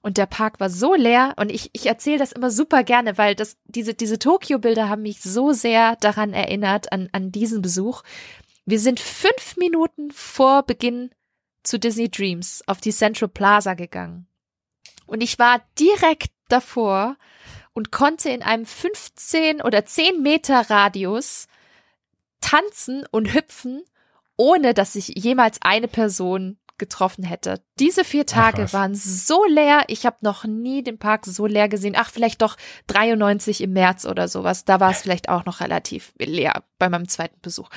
Und 0.00 0.16
der 0.16 0.26
Park 0.26 0.60
war 0.60 0.70
so 0.70 0.94
leer 0.94 1.34
und 1.36 1.50
ich, 1.50 1.70
ich 1.72 1.86
erzähle 1.86 2.18
das 2.18 2.32
immer 2.32 2.50
super 2.50 2.84
gerne, 2.84 3.18
weil 3.18 3.34
das, 3.34 3.56
diese, 3.66 3.94
diese 3.94 4.18
Tokio-Bilder 4.18 4.88
haben 4.88 5.02
mich 5.02 5.20
so 5.20 5.52
sehr 5.52 5.96
daran 5.96 6.32
erinnert, 6.32 6.92
an, 6.92 7.08
an 7.12 7.32
diesen 7.32 7.62
Besuch. 7.62 8.02
Wir 8.64 8.78
sind 8.78 9.00
fünf 9.00 9.56
Minuten 9.56 10.10
vor 10.12 10.62
Beginn 10.62 11.10
zu 11.64 11.78
Disney 11.78 12.08
Dreams 12.10 12.62
auf 12.66 12.80
die 12.80 12.92
Central 12.92 13.28
Plaza 13.28 13.74
gegangen. 13.74 14.26
Und 15.06 15.20
ich 15.20 15.38
war 15.38 15.62
direkt 15.78 16.30
davor 16.48 17.16
und 17.72 17.90
konnte 17.90 18.30
in 18.30 18.42
einem 18.42 18.66
15 18.66 19.62
oder 19.62 19.84
10 19.84 20.22
Meter 20.22 20.70
Radius 20.70 21.48
tanzen 22.40 23.04
und 23.10 23.34
hüpfen, 23.34 23.82
ohne 24.36 24.74
dass 24.74 24.94
ich 24.94 25.08
jemals 25.16 25.58
eine 25.62 25.88
Person 25.88 26.58
getroffen 26.78 27.24
hätte. 27.24 27.60
Diese 27.78 28.04
vier 28.04 28.24
Tage 28.24 28.66
Ach, 28.68 28.72
waren 28.72 28.94
so 28.94 29.44
leer. 29.44 29.82
Ich 29.88 30.06
habe 30.06 30.16
noch 30.20 30.44
nie 30.44 30.82
den 30.82 30.98
Park 30.98 31.26
so 31.26 31.46
leer 31.46 31.68
gesehen. 31.68 31.94
Ach, 31.96 32.10
vielleicht 32.10 32.40
doch 32.40 32.56
93 32.86 33.60
im 33.60 33.72
März 33.72 34.06
oder 34.06 34.28
sowas. 34.28 34.64
Da 34.64 34.80
war 34.80 34.92
es 34.92 35.02
vielleicht 35.02 35.28
auch 35.28 35.44
noch 35.44 35.60
relativ 35.60 36.12
leer 36.18 36.62
bei 36.78 36.88
meinem 36.88 37.08
zweiten 37.08 37.40
Besuch. 37.42 37.68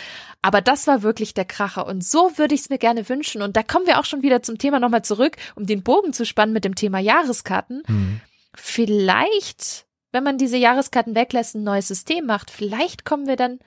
Aber 0.42 0.62
das 0.62 0.88
war 0.88 1.02
wirklich 1.02 1.34
der 1.34 1.46
Kracher. 1.46 1.88
Und 1.88 2.06
so 2.06 2.38
würde 2.38 2.56
ich 2.56 2.62
es 2.62 2.70
mir 2.70 2.78
gerne 2.78 3.10
wünschen. 3.10 3.42
Und 3.42 3.58
da 3.58 3.64
kommen 3.64 3.88
wir 3.88 4.00
auch 4.00 4.06
schon 4.06 4.22
wieder 4.22 4.44
zum 4.44 4.60
Thema 4.60 4.80
nochmal 4.80 5.04
zurück, 5.04 5.36
um 5.56 5.66
den 5.66 5.84
Bogen 5.84 6.14
zu 6.14 6.26
spannen 6.26 6.54
mit 6.54 6.64
dem 6.64 6.76
Thema 6.76 7.00
Jahreskarten. 7.00 7.84
Mhm. 7.88 8.22
Vielleicht, 8.54 9.88
wenn 10.12 10.24
man 10.24 10.38
diese 10.38 10.58
Jahreskarten 10.58 11.16
weglässt, 11.16 11.56
ein 11.56 11.64
neues 11.64 11.88
System 11.88 12.28
macht, 12.28 12.52
vielleicht 12.52 13.04
kommen 13.04 13.28
wir 13.28 13.36
dann 13.36 13.60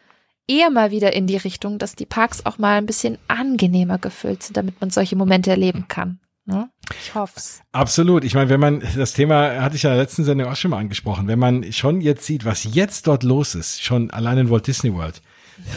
eher 0.49 0.71
mal 0.71 0.91
wieder 0.91 1.13
in 1.15 1.27
die 1.27 1.37
Richtung, 1.37 1.79
dass 1.79 1.97
die 1.97 2.07
Parks 2.07 2.45
auch 2.47 2.59
mal 2.59 2.79
ein 2.79 2.87
bisschen 2.87 3.19
angenehmer 3.29 3.99
gefüllt 3.99 4.43
sind, 4.43 4.57
damit 4.57 4.81
man 4.81 4.91
solche 4.91 5.17
Momente 5.17 5.51
erleben 5.51 5.87
kann. 5.89 6.19
Ne? 6.47 6.69
Ich 7.01 7.15
hoff's. 7.15 7.63
Absolut. 7.73 8.23
Ich 8.23 8.35
meine, 8.35 8.51
wenn 8.51 8.61
man, 8.61 8.83
das 8.97 9.15
Thema 9.15 9.63
hatte 9.63 9.77
ich 9.77 9.85
ja 9.85 9.91
in 9.91 9.97
der 9.97 10.05
letzten 10.05 10.25
Sendung 10.25 10.49
auch 10.49 10.57
schon 10.57 10.71
mal 10.71 10.79
angesprochen, 10.79 11.27
wenn 11.27 11.39
man 11.39 11.73
schon 11.73 12.03
jetzt 12.03 12.27
sieht, 12.27 12.45
was 12.45 12.65
jetzt 12.65 13.07
dort 13.07 13.23
los 13.23 13.55
ist, 13.55 13.83
schon 13.83 14.11
allein 14.11 14.37
in 14.37 14.51
Walt 14.51 14.67
Disney 14.67 14.93
World, 14.93 15.23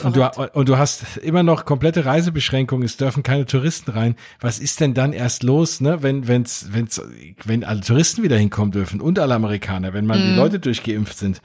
und 0.03 0.15
du, 0.15 0.23
und 0.53 0.69
du 0.69 0.77
hast 0.77 1.17
immer 1.17 1.43
noch 1.43 1.65
komplette 1.65 2.05
Reisebeschränkungen, 2.05 2.85
es 2.85 2.97
dürfen 2.97 3.23
keine 3.23 3.45
Touristen 3.45 3.91
rein. 3.91 4.15
Was 4.39 4.59
ist 4.59 4.79
denn 4.79 4.93
dann 4.93 5.13
erst 5.13 5.43
los, 5.43 5.81
ne, 5.81 6.01
wenn, 6.01 6.27
wenn's, 6.27 6.67
wenn's, 6.71 7.01
wenn 7.45 7.63
alle 7.63 7.81
Touristen 7.81 8.23
wieder 8.23 8.37
hinkommen 8.37 8.71
dürfen 8.71 9.01
und 9.01 9.19
alle 9.19 9.35
Amerikaner, 9.35 9.93
wenn 9.93 10.05
man 10.05 10.19
mm. 10.19 10.23
die 10.23 10.31
mhm. 10.31 10.37
Leute 10.37 10.59
durchgeimpft 10.59 11.17
sind? 11.17 11.41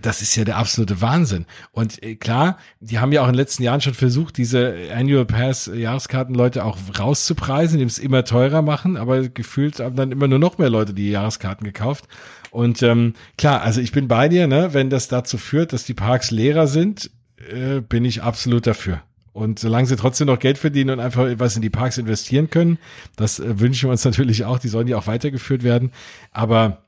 Das 0.00 0.22
ist 0.22 0.36
ja 0.36 0.44
der 0.44 0.56
absolute 0.56 1.00
Wahnsinn. 1.00 1.46
Und 1.72 2.02
äh, 2.02 2.16
klar, 2.16 2.58
die 2.80 2.98
haben 2.98 3.12
ja 3.12 3.22
auch 3.22 3.26
in 3.26 3.32
den 3.32 3.38
letzten 3.38 3.62
Jahren 3.62 3.80
schon 3.80 3.94
versucht, 3.94 4.36
diese 4.36 4.74
Annual 4.94 5.24
Pass 5.24 5.70
Jahreskartenleute 5.72 6.64
auch 6.64 6.76
rauszupreisen, 6.98 7.74
indem 7.74 7.88
es 7.88 7.98
immer 7.98 8.24
teurer 8.24 8.62
machen, 8.62 8.96
aber 8.96 9.28
gefühlt 9.28 9.80
haben 9.80 9.96
dann 9.96 10.12
immer 10.12 10.28
nur 10.28 10.38
noch 10.38 10.58
mehr 10.58 10.70
Leute 10.70 10.94
die 10.94 11.10
Jahreskarten 11.10 11.64
gekauft. 11.64 12.06
Und 12.50 12.82
ähm, 12.82 13.14
klar, 13.38 13.62
also 13.62 13.80
ich 13.80 13.92
bin 13.92 14.08
bei 14.08 14.28
dir, 14.28 14.46
ne, 14.46 14.74
wenn 14.74 14.90
das 14.90 15.08
dazu 15.08 15.38
führt, 15.38 15.72
dass 15.72 15.84
die 15.84 15.94
Parks 15.94 16.30
leerer 16.30 16.66
sind, 16.66 17.10
äh, 17.48 17.80
bin 17.80 18.04
ich 18.04 18.22
absolut 18.22 18.66
dafür. 18.66 19.02
Und 19.32 19.58
solange 19.58 19.86
sie 19.86 19.96
trotzdem 19.96 20.26
noch 20.26 20.38
Geld 20.38 20.58
verdienen 20.58 20.90
und 20.90 21.00
einfach 21.00 21.26
was 21.36 21.56
in 21.56 21.62
die 21.62 21.70
Parks 21.70 21.98
investieren 21.98 22.50
können, 22.50 22.78
das 23.16 23.38
äh, 23.38 23.60
wünschen 23.60 23.88
wir 23.88 23.92
uns 23.92 24.04
natürlich 24.04 24.44
auch. 24.44 24.58
Die 24.58 24.68
sollen 24.68 24.88
ja 24.88 24.98
auch 24.98 25.06
weitergeführt 25.06 25.62
werden. 25.62 25.92
Aber 26.32 26.82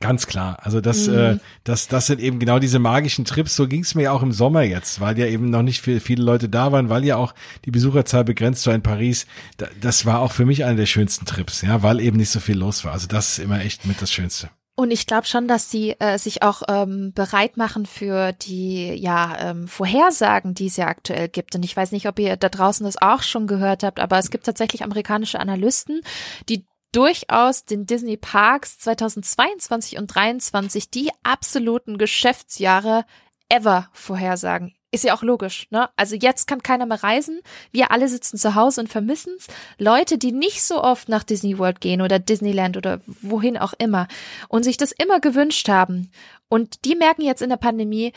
Ganz 0.00 0.26
klar. 0.26 0.58
Also 0.62 0.80
das, 0.80 1.06
mhm. 1.06 1.14
äh, 1.14 1.38
das, 1.62 1.88
das 1.88 2.06
sind 2.06 2.20
eben 2.20 2.38
genau 2.38 2.58
diese 2.58 2.78
magischen 2.78 3.24
Trips. 3.24 3.54
So 3.54 3.68
ging 3.68 3.82
es 3.82 3.94
mir 3.94 4.02
ja 4.02 4.12
auch 4.12 4.22
im 4.22 4.32
Sommer 4.32 4.62
jetzt, 4.62 5.00
weil 5.00 5.18
ja 5.18 5.26
eben 5.26 5.50
noch 5.50 5.62
nicht 5.62 5.80
viel, 5.80 6.00
viele 6.00 6.22
Leute 6.22 6.48
da 6.48 6.72
waren, 6.72 6.88
weil 6.88 7.04
ja 7.04 7.16
auch 7.16 7.34
die 7.64 7.70
Besucherzahl 7.70 8.24
begrenzt 8.24 8.66
war 8.66 8.74
in 8.74 8.82
Paris. 8.82 9.26
Da, 9.56 9.66
das 9.80 10.04
war 10.04 10.20
auch 10.20 10.32
für 10.32 10.46
mich 10.46 10.64
einer 10.64 10.76
der 10.76 10.86
schönsten 10.86 11.26
Trips, 11.26 11.62
ja, 11.62 11.82
weil 11.82 12.00
eben 12.00 12.16
nicht 12.16 12.30
so 12.30 12.40
viel 12.40 12.58
los 12.58 12.84
war. 12.84 12.92
Also 12.92 13.06
das 13.06 13.30
ist 13.30 13.38
immer 13.38 13.60
echt 13.60 13.86
mit 13.86 14.02
das 14.02 14.12
Schönste. 14.12 14.50
Und 14.76 14.90
ich 14.90 15.06
glaube 15.06 15.26
schon, 15.26 15.46
dass 15.46 15.70
sie 15.70 15.92
äh, 16.00 16.18
sich 16.18 16.42
auch 16.42 16.62
ähm, 16.68 17.12
bereit 17.12 17.56
machen 17.56 17.86
für 17.86 18.32
die 18.32 18.92
ja 18.94 19.36
ähm, 19.38 19.68
Vorhersagen, 19.68 20.54
die 20.54 20.66
es 20.66 20.76
ja 20.76 20.88
aktuell 20.88 21.28
gibt. 21.28 21.54
Und 21.54 21.64
ich 21.64 21.76
weiß 21.76 21.92
nicht, 21.92 22.08
ob 22.08 22.18
ihr 22.18 22.36
da 22.36 22.48
draußen 22.48 22.84
das 22.84 23.00
auch 23.00 23.22
schon 23.22 23.46
gehört 23.46 23.84
habt, 23.84 24.00
aber 24.00 24.18
es 24.18 24.30
gibt 24.30 24.46
tatsächlich 24.46 24.82
amerikanische 24.82 25.38
Analysten, 25.38 26.00
die 26.48 26.66
durchaus 26.90 27.64
den 27.64 27.86
Disney 27.86 28.16
Parks 28.16 28.78
2022 28.78 29.98
und 29.98 30.10
2023 30.10 30.90
die 30.90 31.10
absoluten 31.22 31.96
Geschäftsjahre 31.96 33.04
ever 33.48 33.88
vorhersagen. 33.92 34.74
Ist 34.94 35.02
ja 35.02 35.16
auch 35.16 35.24
logisch, 35.24 35.66
ne? 35.70 35.90
Also 35.96 36.14
jetzt 36.14 36.46
kann 36.46 36.62
keiner 36.62 36.86
mehr 36.86 37.02
reisen. 37.02 37.40
Wir 37.72 37.90
alle 37.90 38.06
sitzen 38.06 38.38
zu 38.38 38.54
Hause 38.54 38.80
und 38.80 38.86
vermissen's. 38.86 39.48
Leute, 39.76 40.18
die 40.18 40.30
nicht 40.30 40.62
so 40.62 40.80
oft 40.80 41.08
nach 41.08 41.24
Disney 41.24 41.58
World 41.58 41.80
gehen 41.80 42.00
oder 42.00 42.20
Disneyland 42.20 42.76
oder 42.76 43.00
wohin 43.06 43.58
auch 43.58 43.74
immer 43.78 44.06
und 44.48 44.62
sich 44.62 44.76
das 44.76 44.92
immer 44.92 45.18
gewünscht 45.18 45.68
haben. 45.68 46.12
Und 46.48 46.84
die 46.84 46.94
merken 46.94 47.22
jetzt 47.22 47.42
in 47.42 47.48
der 47.48 47.56
Pandemie, 47.56 48.12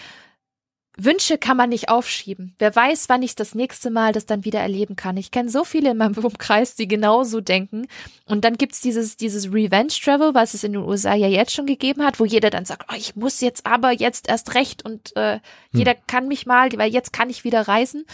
Wünsche 0.99 1.38
kann 1.38 1.57
man 1.57 1.69
nicht 1.69 1.90
aufschieben. 1.90 2.56
Wer 2.57 2.76
weiß, 2.76 3.07
wann 3.07 3.22
ich 3.22 3.36
das 3.36 3.53
nächste 3.53 3.91
Mal 3.91 4.14
das 4.14 4.26
dann 4.26 4.45
wieder 4.45 4.60
erleben 4.60 4.95
kann. 4.95 5.15
Ich 5.15 5.30
kenne 5.30 5.49
so 5.49 5.64
viele 5.64 5.91
in 5.91 5.98
meinem 5.98 6.18
Umkreis, 6.24 6.76
die 6.76 6.88
genauso 6.88 7.40
denken. 7.40 7.88
Und 8.26 8.44
dann 8.44 8.57
gibt's 8.57 8.82
dieses, 8.82 9.15
dieses 9.15 9.53
Revenge 9.53 9.90
Travel, 9.90 10.34
was 10.34 10.56
es 10.56 10.64
in 10.64 10.74
den 10.74 10.82
USA 10.82 11.14
ja 11.14 11.28
jetzt 11.28 11.53
schon 11.53 11.68
gegeben 11.68 12.03
hat, 12.03 12.19
wo 12.19 12.26
jeder 12.26 12.49
dann 12.49 12.65
sagt, 12.65 12.88
oh, 12.91 12.95
ich 12.98 13.15
muss 13.15 13.41
jetzt 13.41 13.68
aber 13.68 13.91
jetzt 13.91 14.28
erst 14.28 14.56
recht 14.56 14.84
und 14.84 15.15
äh, 15.15 15.34
hm. 15.34 15.41
jeder 15.72 15.94
kann 15.94 16.28
mich 16.28 16.48
mal, 16.48 16.69
weil 16.76 16.91
jetzt 16.91 17.14
kann 17.14 17.30
ich 17.30 17.44
wieder 17.44 17.68
reisen. 17.68 18.06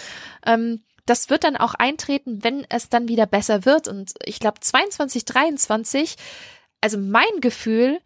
Ähm, 0.46 0.82
das 1.06 1.30
wird 1.30 1.44
dann 1.46 1.58
auch 1.58 1.74
eintreten, 1.74 2.44
wenn 2.44 2.66
es 2.70 2.90
dann 2.90 3.08
wieder 3.08 3.26
besser 3.26 3.66
wird. 3.66 3.88
Und 3.88 4.14
ich 4.26 4.40
glaube, 4.40 4.60
22, 4.60 5.26
23, 5.26 6.16
also 6.82 6.98
mein 6.98 7.40
Gefühl, 7.40 8.00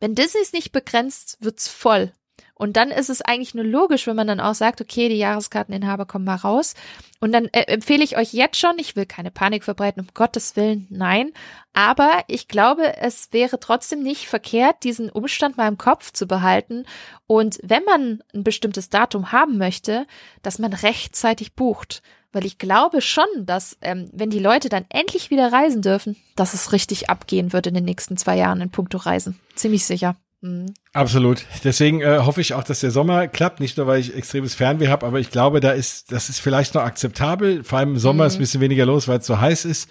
wenn 0.00 0.14
Disney 0.14 0.42
ist 0.42 0.54
nicht 0.54 0.72
begrenzt, 0.72 1.38
wird's 1.40 1.68
voll. 1.68 2.12
Und 2.58 2.76
dann 2.76 2.90
ist 2.90 3.08
es 3.08 3.22
eigentlich 3.22 3.54
nur 3.54 3.64
logisch, 3.64 4.06
wenn 4.08 4.16
man 4.16 4.26
dann 4.26 4.40
auch 4.40 4.54
sagt, 4.54 4.80
okay, 4.80 5.08
die 5.08 5.16
Jahreskarteninhaber 5.16 6.06
kommen 6.06 6.24
mal 6.24 6.34
raus. 6.34 6.74
Und 7.20 7.32
dann 7.32 7.46
äh, 7.46 7.62
empfehle 7.62 8.02
ich 8.02 8.16
euch 8.16 8.32
jetzt 8.32 8.58
schon, 8.58 8.78
ich 8.78 8.96
will 8.96 9.06
keine 9.06 9.30
Panik 9.30 9.62
verbreiten, 9.62 10.02
um 10.02 10.08
Gottes 10.12 10.56
Willen, 10.56 10.86
nein. 10.90 11.30
Aber 11.72 12.24
ich 12.26 12.48
glaube, 12.48 12.96
es 12.98 13.32
wäre 13.32 13.60
trotzdem 13.60 14.02
nicht 14.02 14.26
verkehrt, 14.26 14.82
diesen 14.82 15.08
Umstand 15.08 15.56
mal 15.56 15.68
im 15.68 15.78
Kopf 15.78 16.12
zu 16.12 16.26
behalten. 16.26 16.84
Und 17.28 17.60
wenn 17.62 17.84
man 17.84 18.24
ein 18.34 18.42
bestimmtes 18.42 18.90
Datum 18.90 19.30
haben 19.30 19.56
möchte, 19.56 20.06
dass 20.42 20.58
man 20.58 20.72
rechtzeitig 20.72 21.54
bucht. 21.54 22.02
Weil 22.32 22.44
ich 22.44 22.58
glaube 22.58 23.00
schon, 23.00 23.24
dass, 23.38 23.78
ähm, 23.80 24.10
wenn 24.12 24.30
die 24.30 24.38
Leute 24.38 24.68
dann 24.68 24.84
endlich 24.90 25.30
wieder 25.30 25.50
reisen 25.50 25.80
dürfen, 25.80 26.16
dass 26.36 26.54
es 26.54 26.72
richtig 26.72 27.08
abgehen 27.08 27.52
wird 27.52 27.68
in 27.68 27.74
den 27.74 27.84
nächsten 27.84 28.16
zwei 28.16 28.36
Jahren 28.36 28.60
in 28.60 28.70
puncto 28.70 28.98
Reisen. 28.98 29.40
Ziemlich 29.54 29.86
sicher. 29.86 30.16
Mhm. 30.40 30.72
Absolut. 30.92 31.44
Deswegen 31.64 32.00
äh, 32.00 32.20
hoffe 32.20 32.40
ich 32.40 32.54
auch, 32.54 32.62
dass 32.62 32.80
der 32.80 32.90
Sommer 32.90 33.26
klappt. 33.26 33.60
Nicht 33.60 33.76
nur, 33.76 33.86
weil 33.86 34.00
ich 34.00 34.14
extremes 34.14 34.54
Fernweh 34.54 34.88
habe, 34.88 35.06
aber 35.06 35.18
ich 35.18 35.30
glaube, 35.30 35.60
da 35.60 35.72
ist, 35.72 36.12
das 36.12 36.28
ist 36.28 36.40
vielleicht 36.40 36.74
noch 36.74 36.82
akzeptabel. 36.82 37.64
Vor 37.64 37.78
allem 37.78 37.90
im 37.90 37.98
Sommer 37.98 38.24
mhm. 38.24 38.28
ist 38.28 38.34
ein 38.36 38.40
bisschen 38.40 38.60
weniger 38.60 38.86
los, 38.86 39.08
weil 39.08 39.18
es 39.18 39.26
so 39.26 39.40
heiß 39.40 39.64
ist. 39.64 39.90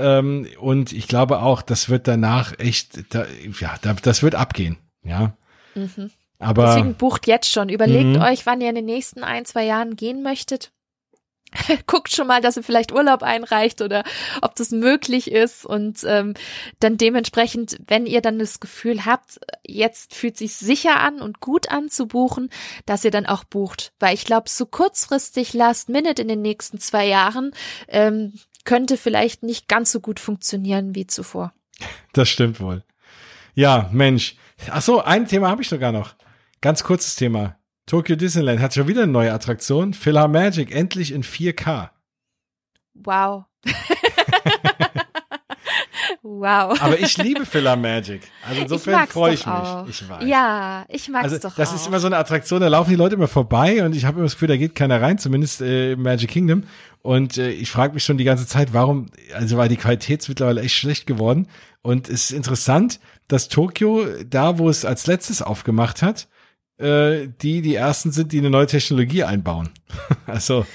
Ähm, 0.00 0.48
und 0.58 0.92
ich 0.92 1.06
glaube 1.06 1.40
auch, 1.40 1.62
das 1.62 1.88
wird 1.88 2.08
danach 2.08 2.58
echt, 2.58 3.14
da, 3.14 3.26
ja, 3.60 3.76
da, 3.82 3.94
das 3.94 4.22
wird 4.22 4.34
abgehen. 4.34 4.78
Ja. 5.04 5.36
Mhm. 5.74 6.10
Aber 6.40 6.66
deswegen 6.66 6.94
bucht 6.94 7.26
jetzt 7.26 7.50
schon. 7.50 7.68
Überlegt 7.68 8.16
mhm. 8.16 8.22
euch, 8.22 8.46
wann 8.46 8.60
ihr 8.60 8.68
in 8.68 8.74
den 8.74 8.84
nächsten 8.84 9.22
ein, 9.22 9.44
zwei 9.44 9.64
Jahren 9.64 9.96
gehen 9.96 10.22
möchtet. 10.22 10.72
guckt 11.86 12.14
schon 12.14 12.26
mal, 12.26 12.40
dass 12.40 12.56
ihr 12.56 12.62
vielleicht 12.62 12.92
Urlaub 12.92 13.22
einreicht 13.22 13.80
oder 13.80 14.04
ob 14.42 14.54
das 14.56 14.70
möglich 14.70 15.30
ist 15.30 15.64
und 15.64 16.04
ähm, 16.04 16.34
dann 16.80 16.96
dementsprechend, 16.96 17.78
wenn 17.86 18.06
ihr 18.06 18.20
dann 18.20 18.38
das 18.38 18.60
Gefühl 18.60 19.04
habt, 19.04 19.40
jetzt 19.66 20.14
fühlt 20.14 20.36
sich 20.36 20.56
sicher 20.56 21.00
an 21.00 21.20
und 21.20 21.40
gut 21.40 21.70
an 21.70 21.88
zu 21.88 22.06
buchen, 22.06 22.50
dass 22.86 23.04
ihr 23.04 23.10
dann 23.10 23.26
auch 23.26 23.44
bucht, 23.44 23.92
weil 23.98 24.14
ich 24.14 24.24
glaube, 24.24 24.48
so 24.48 24.66
kurzfristig 24.66 25.54
Last 25.54 25.88
Minute 25.88 26.22
in 26.22 26.28
den 26.28 26.42
nächsten 26.42 26.78
zwei 26.78 27.06
Jahren 27.06 27.52
ähm, 27.88 28.32
könnte 28.64 28.96
vielleicht 28.96 29.42
nicht 29.42 29.68
ganz 29.68 29.92
so 29.92 30.00
gut 30.00 30.20
funktionieren 30.20 30.94
wie 30.94 31.06
zuvor. 31.06 31.52
Das 32.12 32.28
stimmt 32.28 32.60
wohl. 32.60 32.82
Ja, 33.54 33.88
Mensch. 33.92 34.36
Ach 34.70 34.82
so, 34.82 35.02
ein 35.02 35.28
Thema 35.28 35.48
habe 35.48 35.62
ich 35.62 35.68
sogar 35.68 35.92
noch. 35.92 36.14
Ganz 36.60 36.82
kurzes 36.82 37.16
Thema. 37.16 37.56
Tokyo 37.86 38.16
Disneyland 38.16 38.60
hat 38.60 38.74
schon 38.74 38.88
wieder 38.88 39.02
eine 39.02 39.12
neue 39.12 39.32
Attraktion. 39.32 39.92
Philhar 39.92 40.28
Magic, 40.28 40.74
endlich 40.74 41.12
in 41.12 41.22
4K. 41.22 41.90
Wow. 42.94 43.44
wow. 46.22 46.80
Aber 46.80 46.98
ich 46.98 47.18
liebe 47.18 47.44
Philhar 47.44 47.76
Magic. 47.76 48.22
Also 48.48 48.62
insofern 48.62 49.06
freue 49.06 49.34
ich 49.34 49.44
mich. 49.44 49.54
Auch. 49.54 49.86
Ich 49.86 50.08
weiß. 50.08 50.24
Ja, 50.26 50.86
ich 50.88 51.08
mag 51.10 51.26
es 51.26 51.32
also, 51.34 51.48
doch 51.48 51.56
Das 51.56 51.70
auch. 51.70 51.74
ist 51.74 51.86
immer 51.86 52.00
so 52.00 52.06
eine 52.06 52.16
Attraktion, 52.16 52.60
da 52.62 52.68
laufen 52.68 52.88
die 52.88 52.96
Leute 52.96 53.16
immer 53.16 53.28
vorbei 53.28 53.84
und 53.84 53.94
ich 53.94 54.06
habe 54.06 54.16
immer 54.16 54.24
das 54.24 54.32
Gefühl, 54.32 54.48
da 54.48 54.56
geht 54.56 54.74
keiner 54.74 55.02
rein, 55.02 55.18
zumindest 55.18 55.60
äh, 55.60 55.92
im 55.92 56.02
Magic 56.02 56.30
Kingdom. 56.30 56.64
Und 57.02 57.36
äh, 57.36 57.50
ich 57.50 57.70
frage 57.70 57.92
mich 57.92 58.04
schon 58.04 58.16
die 58.16 58.24
ganze 58.24 58.46
Zeit, 58.46 58.72
warum, 58.72 59.10
also 59.34 59.58
weil 59.58 59.68
die 59.68 59.76
Qualität 59.76 60.22
ist 60.22 60.28
mittlerweile 60.30 60.62
echt 60.62 60.74
schlecht 60.74 61.06
geworden. 61.06 61.48
Und 61.82 62.08
es 62.08 62.30
ist 62.30 62.30
interessant, 62.30 62.98
dass 63.28 63.48
Tokio, 63.48 64.06
da 64.26 64.56
wo 64.56 64.70
es 64.70 64.86
als 64.86 65.06
letztes 65.06 65.42
aufgemacht 65.42 66.00
hat, 66.00 66.28
äh, 66.78 67.28
die 67.40 67.62
die 67.62 67.74
ersten 67.74 68.12
sind, 68.12 68.32
die 68.32 68.38
eine 68.38 68.50
neue 68.50 68.66
Technologie 68.66 69.24
einbauen. 69.24 69.70
also 70.26 70.66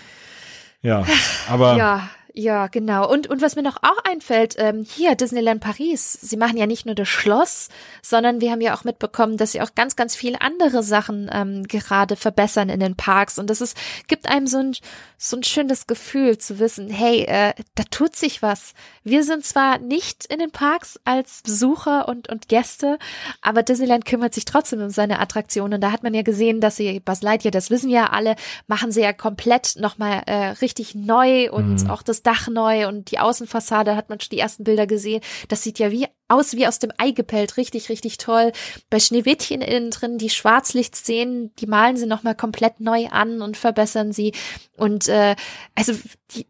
ja, 0.82 1.06
aber 1.50 1.78
ja, 1.78 2.10
Ja, 2.40 2.68
genau. 2.68 3.11
Und, 3.11 3.28
und 3.28 3.41
was 3.41 3.57
mir 3.57 3.64
noch 3.64 3.84
auch 3.84 3.98
einfällt, 4.10 4.56
ähm, 4.60 4.86
hier 4.88 5.16
Disneyland 5.16 5.60
Paris, 5.60 6.14
sie 6.14 6.38
machen 6.38 6.56
ja 6.56 6.68
nicht 6.68 6.86
nur 6.86 6.95
das 6.95 7.10
Schloss, 7.10 7.68
sondern 8.02 8.40
wir 8.40 8.52
haben 8.52 8.61
ja 8.61 8.74
auch 8.74 8.86
mitbekommen, 8.86 9.36
dass 9.36 9.52
sie 9.52 9.61
auch 9.61 9.76
ganz, 9.76 9.98
ganz 9.98 10.16
viele 10.16 10.40
andere 10.40 10.82
Sachen 10.82 11.30
ähm, 11.34 11.68
gerade 11.68 12.16
verbessern 12.16 12.70
in 12.70 12.80
den 12.80 12.95
Parks. 12.95 13.40
Und 13.40 13.49
das 13.49 13.60
ist, 13.60 13.76
gibt 14.07 14.30
einem 14.30 14.48
so 14.48 14.60
ein, 14.60 14.74
so 15.18 15.36
ein 15.36 15.44
schönes 15.44 15.86
Gefühl 15.86 16.38
zu 16.38 16.60
wissen, 16.60 16.90
hey, 16.90 17.24
äh, 17.24 17.53
da 17.76 17.84
tut 17.91 18.16
sich 18.16 18.41
was. 18.41 18.74
Wir 19.03 19.26
sind 19.26 19.44
zwar 19.44 19.78
nicht 19.78 20.26
in 20.26 20.40
den 20.40 20.52
Parks 20.52 20.98
als 21.03 21.41
Besucher 21.41 22.07
und, 22.07 22.30
und 22.30 22.48
Gäste, 22.48 22.99
aber 23.41 23.64
Disneyland 23.64 24.06
kümmert 24.06 24.34
sich 24.34 24.45
trotzdem 24.45 24.82
um 24.82 24.91
seine 24.91 25.20
Attraktionen. 25.20 25.82
Da 25.82 25.91
hat 25.91 26.03
man 26.03 26.14
ja 26.14 26.22
gesehen, 26.22 26.61
dass 26.61 26.78
sie 26.78 27.02
Buzz 27.02 27.22
Lightyear, 27.22 27.52
das 27.52 27.70
wissen 27.70 27.90
ja 27.90 28.11
alle, 28.11 28.38
machen 28.68 28.94
sie 28.94 29.02
ja 29.02 29.11
komplett 29.11 29.76
nochmal 29.76 30.24
äh, 30.26 30.52
richtig 30.61 30.95
neu 30.95 31.52
und 31.52 31.84
mhm. 31.84 31.90
auch 31.90 32.02
das 32.02 32.24
Dach 32.30 32.47
neu 32.47 32.88
und 32.88 33.10
die 33.10 33.18
Außenfassade 33.18 33.95
hat 33.95 34.10
man 34.10 34.19
schon 34.19 34.30
die 34.30 34.38
ersten 34.38 34.64
Bilder 34.64 34.85
gesehen. 34.85 35.22
Das 35.47 35.64
sieht 35.64 35.80
ja 35.80 35.89
wie 35.89 36.06
aus 36.27 36.53
wie 36.53 36.68
aus 36.68 36.77
dem 36.77 36.91
Ei 36.99 37.10
gepellt, 37.10 37.57
richtig, 37.57 37.89
richtig 37.89 38.19
toll. 38.19 38.51
Bei 38.91 38.99
Schneewittchen 38.99 39.61
innen 39.61 39.89
drin, 39.89 40.19
die 40.19 40.30
Schwarzlichtszenen, 40.30 41.56
die 41.56 41.65
malen 41.65 41.97
sie 41.97 42.06
nochmal 42.06 42.35
komplett 42.35 42.81
neu 42.81 43.07
an 43.07 43.41
und 43.41 43.57
verbessern 43.57 44.14
sie. 44.14 44.34
Und 44.77 45.07
äh, 45.07 45.35
also 45.73 45.93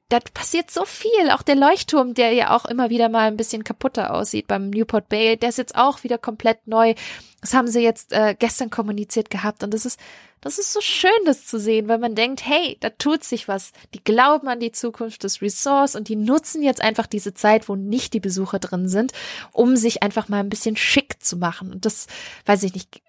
da 0.10 0.20
passiert 0.34 0.70
so 0.70 0.84
viel. 0.84 1.32
Auch 1.32 1.44
der 1.44 1.56
Leuchtturm, 1.56 2.14
der 2.14 2.34
ja 2.34 2.54
auch 2.54 2.66
immer 2.66 2.90
wieder 2.90 3.08
mal 3.08 3.28
ein 3.28 3.38
bisschen 3.38 3.64
kaputter 3.64 4.14
aussieht 4.14 4.48
beim 4.48 4.70
Newport 4.70 5.08
Bay, 5.08 5.38
der 5.38 5.48
ist 5.48 5.58
jetzt 5.58 5.78
auch 5.78 6.04
wieder 6.04 6.18
komplett 6.18 6.68
neu. 6.68 6.94
Das 7.40 7.54
haben 7.54 7.70
sie 7.70 7.80
jetzt 7.80 8.12
äh, 8.12 8.36
gestern 8.38 8.70
kommuniziert 8.70 9.30
gehabt 9.30 9.64
und 9.64 9.74
das 9.74 9.86
ist 9.86 9.98
das 10.42 10.58
ist 10.58 10.72
so 10.72 10.82
schön, 10.82 11.12
das 11.26 11.46
zu 11.46 11.60
sehen, 11.60 11.88
weil 11.88 11.98
man 11.98 12.16
denkt, 12.16 12.46
hey, 12.46 12.78
da 12.80 12.90
tut 12.90 13.24
sich 13.24 13.48
was. 13.48 13.72
Die 13.94 14.04
glauben 14.04 14.48
an 14.48 14.60
die 14.60 14.72
Zukunft 14.72 15.24
des 15.24 15.42
Resorts 15.42 15.96
und 15.96 16.08
die 16.08 16.16
nutzen 16.16 16.64
jetzt 16.64 16.82
einfach 16.82 17.08
diese 17.08 17.34
Zeit, 17.34 17.68
wo 17.68 17.76
nicht 17.76 18.14
die 18.14 18.20
Besucher 18.20 18.60
drin 18.60 18.88
sind, 18.88 19.12
um 19.52 19.76
sich 19.76 20.02
einfach 20.02 20.30
mal 20.30 20.40
ein 20.40 20.50
bisschen 20.50 20.78
schick 20.78 21.22
zu 21.22 21.38
machen. 21.38 21.72
Und 21.72 21.86
das, 21.86 22.08
weiß 22.46 22.64
ich 22.64 22.74
nicht, 22.74 23.02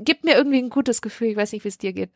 gibt 0.00 0.24
mir 0.24 0.36
irgendwie 0.36 0.58
ein 0.58 0.70
gutes 0.70 1.02
Gefühl. 1.02 1.28
Ich 1.28 1.36
weiß 1.36 1.52
nicht, 1.52 1.64
wie 1.64 1.68
es 1.68 1.78
dir 1.78 1.92
geht. 1.92 2.10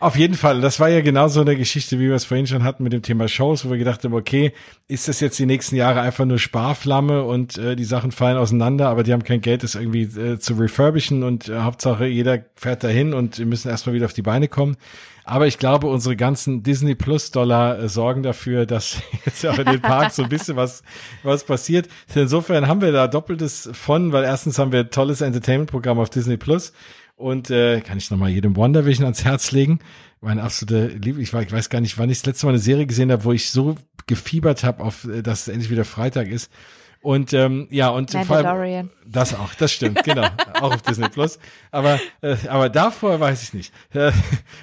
Auf 0.00 0.16
jeden 0.16 0.34
Fall. 0.34 0.62
Das 0.62 0.80
war 0.80 0.88
ja 0.88 1.02
genau 1.02 1.28
so 1.28 1.42
eine 1.42 1.56
Geschichte, 1.56 1.98
wie 1.98 2.08
wir 2.08 2.14
es 2.14 2.24
vorhin 2.24 2.46
schon 2.46 2.64
hatten 2.64 2.82
mit 2.82 2.94
dem 2.94 3.02
Thema 3.02 3.28
Shows, 3.28 3.66
wo 3.66 3.70
wir 3.70 3.76
gedacht 3.76 4.02
haben, 4.02 4.14
okay, 4.14 4.54
ist 4.88 5.08
das 5.08 5.20
jetzt 5.20 5.38
die 5.38 5.44
nächsten 5.44 5.76
Jahre 5.76 6.00
einfach 6.00 6.24
nur 6.24 6.38
Sparflamme 6.38 7.22
und 7.22 7.58
äh, 7.58 7.76
die 7.76 7.84
Sachen 7.84 8.10
fallen 8.10 8.38
auseinander, 8.38 8.88
aber 8.88 9.02
die 9.02 9.12
haben 9.12 9.24
kein 9.24 9.42
Geld, 9.42 9.62
das 9.62 9.74
irgendwie 9.74 10.04
äh, 10.04 10.38
zu 10.38 10.54
refurbischen 10.54 11.22
und 11.22 11.50
äh, 11.50 11.58
Hauptsache 11.58 12.06
jeder 12.06 12.38
fährt 12.54 12.82
dahin 12.82 13.12
und 13.12 13.38
wir 13.38 13.44
müssen 13.44 13.68
erstmal 13.68 13.94
wieder 13.94 14.06
auf 14.06 14.14
die 14.14 14.22
Beine 14.22 14.48
kommen. 14.48 14.78
Aber 15.24 15.46
ich 15.46 15.58
glaube, 15.58 15.86
unsere 15.86 16.16
ganzen 16.16 16.62
Disney 16.62 16.94
Plus 16.94 17.30
Dollar 17.30 17.78
äh, 17.78 17.88
sorgen 17.90 18.22
dafür, 18.22 18.64
dass 18.66 19.02
jetzt 19.26 19.44
auch 19.46 19.58
in 19.58 19.66
den 19.66 19.82
Parks 19.82 20.16
so 20.16 20.22
ein 20.22 20.30
bisschen 20.30 20.56
was, 20.56 20.82
was 21.22 21.44
passiert. 21.44 21.88
Insofern 22.14 22.68
haben 22.68 22.80
wir 22.80 22.92
da 22.92 23.06
doppeltes 23.06 23.68
von, 23.74 24.12
weil 24.12 24.24
erstens 24.24 24.58
haben 24.58 24.72
wir 24.72 24.80
ein 24.80 24.90
tolles 24.90 25.20
Entertainment-Programm 25.20 25.98
auf 25.98 26.08
Disney 26.08 26.38
Plus 26.38 26.72
und 27.20 27.50
äh, 27.50 27.80
kann 27.80 27.98
ich 27.98 28.10
nochmal 28.10 28.30
jedem 28.30 28.56
Wonder 28.56 28.86
Vision 28.86 29.04
ans 29.04 29.24
Herz 29.24 29.52
legen. 29.52 29.80
Meine 30.20 30.42
absolute 30.42 30.88
Liebe. 30.88 31.20
Ich, 31.20 31.32
ich 31.32 31.52
weiß 31.52 31.70
gar 31.70 31.80
nicht, 31.80 31.98
wann 31.98 32.10
ich 32.10 32.18
das 32.18 32.26
letzte 32.26 32.46
Mal 32.46 32.52
eine 32.52 32.58
Serie 32.58 32.86
gesehen 32.86 33.12
habe, 33.12 33.24
wo 33.24 33.32
ich 33.32 33.50
so 33.50 33.76
gefiebert 34.06 34.64
habe, 34.64 34.82
auf 34.82 35.04
äh, 35.04 35.22
dass 35.22 35.42
es 35.42 35.48
endlich 35.48 35.70
wieder 35.70 35.84
Freitag 35.84 36.28
ist. 36.28 36.50
Und 37.02 37.32
ähm, 37.32 37.66
ja, 37.70 37.88
und 37.88 38.10
vor 38.10 38.36
allem, 38.36 38.90
das 39.06 39.34
auch, 39.34 39.54
das 39.54 39.72
stimmt, 39.72 40.04
genau, 40.04 40.26
auch 40.60 40.74
auf 40.74 40.82
Disney 40.82 41.08
Plus. 41.08 41.38
Aber 41.70 41.98
äh, 42.20 42.36
aber 42.48 42.68
davor 42.68 43.18
weiß 43.18 43.42
ich 43.42 43.54
nicht. 43.54 43.72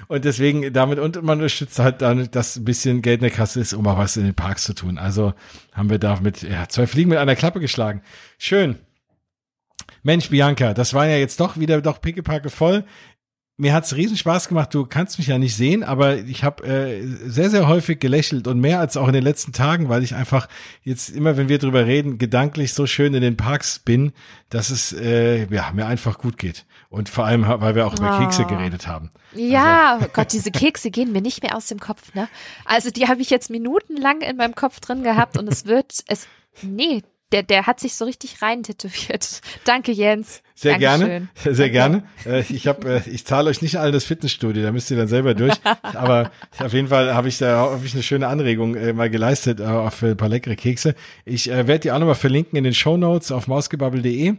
und 0.08 0.24
deswegen 0.24 0.72
damit 0.72 1.00
und 1.00 1.20
man 1.22 1.38
unterstützt 1.38 1.80
halt 1.80 2.00
dann, 2.00 2.30
dass 2.30 2.56
ein 2.56 2.64
bisschen 2.64 3.02
Geld 3.02 3.20
in 3.20 3.22
der 3.22 3.30
Kasse 3.32 3.58
ist, 3.60 3.74
um 3.74 3.86
auch 3.88 3.98
was 3.98 4.16
in 4.16 4.24
den 4.24 4.34
Parks 4.34 4.64
zu 4.64 4.74
tun. 4.74 4.98
Also 4.98 5.34
haben 5.72 5.90
wir 5.90 5.98
damit 5.98 6.42
ja 6.42 6.68
zwei 6.68 6.86
Fliegen 6.86 7.10
mit 7.10 7.18
einer 7.18 7.34
Klappe 7.34 7.58
geschlagen. 7.58 8.02
Schön. 8.38 8.78
Mensch, 10.02 10.30
Bianca, 10.30 10.74
das 10.74 10.94
war 10.94 11.06
ja 11.06 11.16
jetzt 11.16 11.40
doch 11.40 11.58
wieder 11.58 11.80
doch 11.80 12.00
pickepacke 12.00 12.50
voll. 12.50 12.84
Mir 13.60 13.74
hat's 13.74 13.96
riesen 13.96 14.16
Spaß 14.16 14.46
gemacht. 14.46 14.72
Du 14.72 14.86
kannst 14.86 15.18
mich 15.18 15.26
ja 15.26 15.36
nicht 15.36 15.56
sehen, 15.56 15.82
aber 15.82 16.18
ich 16.18 16.44
habe 16.44 16.64
äh, 16.64 17.04
sehr, 17.26 17.50
sehr 17.50 17.66
häufig 17.66 17.98
gelächelt 17.98 18.46
und 18.46 18.60
mehr 18.60 18.78
als 18.78 18.96
auch 18.96 19.08
in 19.08 19.14
den 19.14 19.24
letzten 19.24 19.52
Tagen, 19.52 19.88
weil 19.88 20.04
ich 20.04 20.14
einfach 20.14 20.48
jetzt 20.84 21.08
immer, 21.08 21.36
wenn 21.36 21.48
wir 21.48 21.58
drüber 21.58 21.84
reden, 21.84 22.18
gedanklich 22.18 22.72
so 22.72 22.86
schön 22.86 23.14
in 23.14 23.20
den 23.20 23.36
Parks 23.36 23.80
bin, 23.80 24.12
dass 24.48 24.70
es 24.70 24.92
äh, 24.92 25.52
ja 25.52 25.72
mir 25.74 25.86
einfach 25.86 26.18
gut 26.18 26.38
geht. 26.38 26.66
Und 26.88 27.08
vor 27.08 27.24
allem, 27.26 27.44
weil 27.48 27.74
wir 27.74 27.88
auch 27.88 27.98
über 27.98 28.16
oh. 28.16 28.20
Kekse 28.22 28.44
geredet 28.44 28.86
haben. 28.86 29.10
Ja, 29.34 29.94
also. 29.96 30.06
Gott, 30.12 30.32
diese 30.32 30.52
Kekse 30.52 30.92
gehen 30.92 31.10
mir 31.10 31.20
nicht 31.20 31.42
mehr 31.42 31.56
aus 31.56 31.66
dem 31.66 31.80
Kopf. 31.80 32.14
Ne? 32.14 32.28
Also 32.64 32.92
die 32.92 33.08
habe 33.08 33.22
ich 33.22 33.28
jetzt 33.28 33.50
minutenlang 33.50 34.20
in 34.20 34.36
meinem 34.36 34.54
Kopf 34.54 34.78
drin 34.78 35.02
gehabt 35.02 35.36
und 35.36 35.48
es 35.48 35.66
wird 35.66 36.04
es 36.06 36.28
nee, 36.62 37.02
der, 37.32 37.42
der 37.42 37.66
hat 37.66 37.80
sich 37.80 37.94
so 37.94 38.04
richtig 38.04 38.42
rein 38.42 38.62
tätowiert. 38.62 39.40
Danke, 39.64 39.92
Jens. 39.92 40.42
Sehr 40.54 40.78
Dankeschön. 40.78 41.28
gerne, 41.44 41.54
sehr 41.54 41.70
gerne. 41.70 42.02
Äh, 42.26 42.40
ich 42.48 42.66
habe, 42.66 43.02
äh, 43.06 43.10
ich 43.10 43.24
zahle 43.24 43.48
euch 43.48 43.62
nicht 43.62 43.76
all 43.76 43.92
das 43.92 44.04
Fitnessstudio, 44.04 44.62
da 44.62 44.72
müsst 44.72 44.90
ihr 44.90 44.96
dann 44.96 45.06
selber 45.06 45.34
durch. 45.34 45.54
Aber 45.82 46.32
auf 46.58 46.72
jeden 46.72 46.88
Fall 46.88 47.14
habe 47.14 47.28
ich 47.28 47.38
da 47.38 47.70
hab 47.70 47.84
ich 47.84 47.94
eine 47.94 48.02
schöne 48.02 48.26
Anregung 48.26 48.74
äh, 48.74 48.92
mal 48.92 49.08
geleistet 49.08 49.60
äh, 49.60 49.90
für 49.90 50.08
ein 50.08 50.16
paar 50.16 50.28
leckere 50.28 50.56
Kekse. 50.56 50.96
Ich 51.24 51.48
äh, 51.48 51.68
werde 51.68 51.80
die 51.80 51.92
auch 51.92 51.98
nochmal 51.98 52.16
verlinken 52.16 52.56
in 52.56 52.64
den 52.64 52.74
Show 52.74 52.96
Notes 52.96 53.30
auf 53.30 53.46
mausgebabbel.de. 53.46 54.34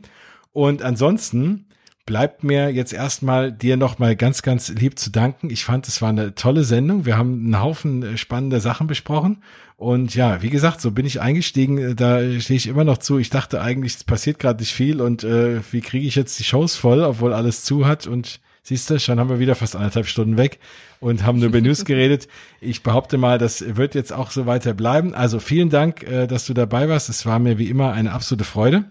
Und 0.51 0.81
ansonsten 0.81 1.68
bleibt 2.09 2.43
mir 2.43 2.71
jetzt 2.71 2.91
erstmal 2.91 3.51
dir 3.51 3.77
nochmal 3.77 4.15
ganz, 4.15 4.41
ganz 4.41 4.69
lieb 4.69 4.97
zu 4.97 5.11
danken. 5.11 5.51
Ich 5.51 5.63
fand, 5.63 5.87
es 5.87 6.01
war 6.01 6.09
eine 6.09 6.33
tolle 6.33 6.63
Sendung. 6.63 7.05
Wir 7.05 7.19
haben 7.19 7.33
einen 7.33 7.61
Haufen 7.61 8.01
äh, 8.01 8.17
spannender 8.17 8.59
Sachen 8.59 8.87
besprochen. 8.87 9.43
Und 9.77 10.15
ja, 10.15 10.41
wie 10.41 10.49
gesagt, 10.49 10.81
so 10.81 10.89
bin 10.89 11.05
ich 11.05 11.21
eingestiegen. 11.21 11.95
Da 11.95 12.19
stehe 12.39 12.57
ich 12.57 12.65
immer 12.65 12.83
noch 12.83 12.97
zu. 12.97 13.19
Ich 13.19 13.29
dachte 13.29 13.61
eigentlich, 13.61 13.93
es 13.93 14.03
passiert 14.03 14.39
gerade 14.39 14.59
nicht 14.59 14.73
viel. 14.73 15.01
Und 15.01 15.23
äh, 15.23 15.61
wie 15.71 15.81
kriege 15.81 16.07
ich 16.07 16.15
jetzt 16.15 16.39
die 16.39 16.43
Shows 16.43 16.75
voll, 16.75 17.03
obwohl 17.03 17.31
alles 17.31 17.63
zu 17.63 17.85
hat? 17.85 18.07
Und 18.07 18.39
siehst 18.63 18.89
du, 18.89 18.99
schon 18.99 19.19
haben 19.19 19.29
wir 19.29 19.37
wieder 19.37 19.53
fast 19.53 19.75
anderthalb 19.75 20.07
Stunden 20.07 20.35
weg 20.35 20.57
und 20.99 21.23
haben 21.23 21.37
nur 21.37 21.49
über 21.49 21.61
News 21.61 21.85
geredet. 21.85 22.27
Ich 22.59 22.81
behaupte 22.81 23.19
mal, 23.19 23.37
das 23.37 23.77
wird 23.77 23.93
jetzt 23.93 24.13
auch 24.13 24.31
so 24.31 24.47
weiter 24.47 24.73
bleiben. 24.73 25.13
Also 25.13 25.39
vielen 25.39 25.69
Dank, 25.69 26.01
äh, 26.01 26.25
dass 26.25 26.47
du 26.47 26.55
dabei 26.55 26.89
warst. 26.89 27.07
Es 27.07 27.27
war 27.27 27.37
mir 27.37 27.59
wie 27.59 27.69
immer 27.69 27.93
eine 27.93 28.13
absolute 28.13 28.45
Freude. 28.45 28.85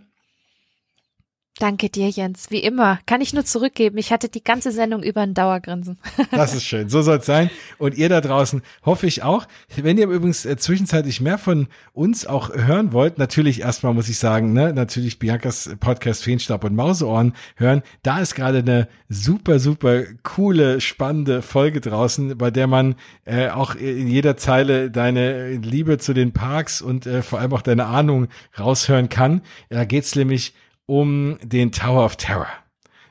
Danke 1.58 1.88
dir, 1.88 2.08
Jens. 2.08 2.50
Wie 2.50 2.60
immer. 2.60 3.00
Kann 3.06 3.20
ich 3.20 3.32
nur 3.32 3.44
zurückgeben. 3.44 3.98
Ich 3.98 4.12
hatte 4.12 4.28
die 4.28 4.44
ganze 4.44 4.70
Sendung 4.70 5.02
über 5.02 5.22
ein 5.22 5.34
Dauergrinsen. 5.34 5.98
Das 6.30 6.54
ist 6.54 6.64
schön. 6.64 6.88
So 6.88 7.02
soll 7.02 7.18
es 7.18 7.26
sein. 7.26 7.50
Und 7.78 7.96
ihr 7.96 8.08
da 8.08 8.20
draußen 8.20 8.62
hoffe 8.84 9.06
ich 9.06 9.22
auch. 9.24 9.46
Wenn 9.74 9.98
ihr 9.98 10.08
übrigens 10.08 10.44
äh, 10.44 10.56
zwischenzeitlich 10.56 11.20
mehr 11.20 11.38
von 11.38 11.66
uns 11.92 12.26
auch 12.26 12.54
hören 12.54 12.92
wollt, 12.92 13.18
natürlich 13.18 13.60
erstmal 13.60 13.92
muss 13.92 14.08
ich 14.08 14.18
sagen, 14.18 14.52
ne, 14.52 14.72
natürlich 14.72 15.18
Biancas 15.18 15.70
Podcast 15.80 16.22
Feenstab 16.22 16.62
und 16.64 16.76
Mauseohren 16.76 17.34
hören. 17.56 17.82
Da 18.02 18.20
ist 18.20 18.36
gerade 18.36 18.58
eine 18.58 18.88
super, 19.08 19.58
super 19.58 20.02
coole, 20.22 20.80
spannende 20.80 21.42
Folge 21.42 21.80
draußen, 21.80 22.38
bei 22.38 22.50
der 22.50 22.68
man 22.68 22.94
äh, 23.24 23.48
auch 23.48 23.74
in 23.74 24.06
jeder 24.06 24.36
Zeile 24.36 24.90
deine 24.90 25.56
Liebe 25.56 25.98
zu 25.98 26.14
den 26.14 26.32
Parks 26.32 26.80
und 26.80 27.06
äh, 27.06 27.22
vor 27.22 27.40
allem 27.40 27.52
auch 27.52 27.62
deine 27.62 27.86
Ahnung 27.86 28.28
raushören 28.58 29.08
kann. 29.08 29.42
Da 29.70 29.84
geht's 29.84 30.14
nämlich 30.14 30.54
um 30.88 31.38
den 31.42 31.70
Tower 31.70 32.04
of 32.04 32.16
Terror. 32.16 32.48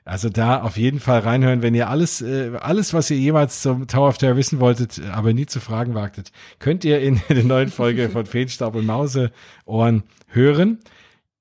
Also 0.03 0.29
da 0.29 0.61
auf 0.61 0.77
jeden 0.77 0.99
Fall 0.99 1.19
reinhören, 1.19 1.61
wenn 1.61 1.75
ihr 1.75 1.89
alles, 1.89 2.21
äh, 2.21 2.51
alles, 2.59 2.93
was 2.93 3.11
ihr 3.11 3.17
jemals 3.17 3.61
zum 3.61 3.87
Tower 3.87 4.07
of 4.07 4.17
Terror 4.17 4.35
wissen 4.35 4.59
wolltet, 4.59 4.99
aber 5.11 5.33
nie 5.33 5.45
zu 5.45 5.59
fragen 5.59 5.93
wagtet, 5.93 6.31
könnt 6.59 6.83
ihr 6.85 7.01
in 7.01 7.21
der 7.29 7.43
neuen 7.43 7.69
Folge 7.69 8.09
von 8.09 8.25
Feenstaub 8.25 8.75
und 8.75 8.85
Mauseohren 8.85 10.03
hören. 10.27 10.79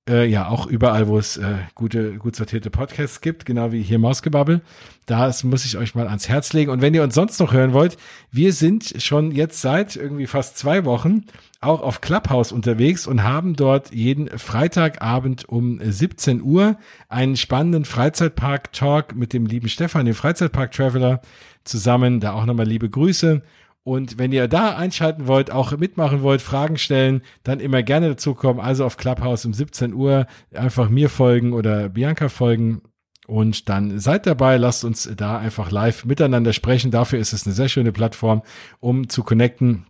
Äh, 0.09 0.27
ja, 0.27 0.47
auch 0.49 0.67
überall, 0.67 1.09
wo 1.09 1.19
es 1.19 1.37
äh, 1.37 1.57
gute, 1.75 2.15
gut 2.19 2.37
sortierte 2.37 2.71
Podcasts 2.71 3.21
gibt, 3.21 3.45
genau 3.45 3.73
wie 3.73 3.83
hier 3.83 3.99
Mausgebabbel. 3.99 4.61
Da 5.05 5.33
muss 5.43 5.65
ich 5.65 5.77
euch 5.77 5.97
mal 5.97 6.07
ans 6.07 6.29
Herz 6.29 6.53
legen. 6.53 6.71
Und 6.71 6.81
wenn 6.81 6.95
ihr 6.95 7.03
uns 7.03 7.15
sonst 7.15 7.41
noch 7.41 7.53
hören 7.53 7.73
wollt, 7.73 7.97
wir 8.31 8.53
sind 8.53 9.03
schon 9.03 9.33
jetzt 9.33 9.61
seit 9.61 9.97
irgendwie 9.97 10.27
fast 10.27 10.59
zwei 10.59 10.85
Wochen 10.85 11.25
auch 11.61 11.81
auf 11.81 12.01
Clubhouse 12.01 12.53
unterwegs 12.53 13.09
und 13.09 13.25
haben 13.25 13.57
dort 13.57 13.93
jeden 13.93 14.29
Freitagabend 14.39 15.49
um 15.49 15.81
17 15.83 16.41
Uhr 16.41 16.77
einen 17.09 17.37
spannenden 17.37 17.85
Freizeitpark-Talk 17.85 19.17
mit 19.17 19.33
dem 19.33 19.47
lieben 19.47 19.69
Stefan, 19.69 20.07
dem 20.07 20.15
Freizeitpark-Traveler, 20.15 21.21
zusammen. 21.65 22.21
Da 22.21 22.33
auch 22.33 22.47
nochmal 22.47 22.67
liebe 22.67 22.89
Grüße. 22.89 23.43
Und 23.87 24.19
wenn 24.19 24.33
ihr 24.33 24.49
da 24.49 24.75
einschalten 24.75 25.29
wollt, 25.29 25.53
auch 25.53 25.71
mitmachen 25.77 26.21
wollt, 26.23 26.43
Fragen 26.43 26.77
stellen, 26.77 27.23
dann 27.45 27.61
immer 27.61 27.85
gerne 27.85 28.09
dazu 28.09 28.35
kommen. 28.35 28.59
Also 28.59 28.85
auf 28.85 28.97
Clubhouse 28.97 29.45
um 29.45 29.55
17 29.55 29.95
Uhr 29.95 30.27
einfach 30.53 30.89
mir 30.89 31.09
folgen 31.09 31.53
oder 31.53 31.89
Bianca 31.89 32.29
folgen. 32.29 32.83
Und 33.29 33.69
dann 33.69 34.01
seid 34.01 34.27
dabei, 34.27 34.57
lasst 34.57 34.85
uns 34.85 35.09
da 35.17 35.39
einfach 35.39 35.71
live 35.71 36.05
miteinander 36.05 36.53
sprechen. 36.53 36.91
Dafür 36.91 37.21
ist 37.21 37.33
es 37.33 37.47
eine 37.47 37.55
sehr 37.55 37.69
schöne 37.69 37.93
Plattform, 37.93 38.43
um 38.81 39.09
zu 39.09 39.23
connecten 39.23 39.87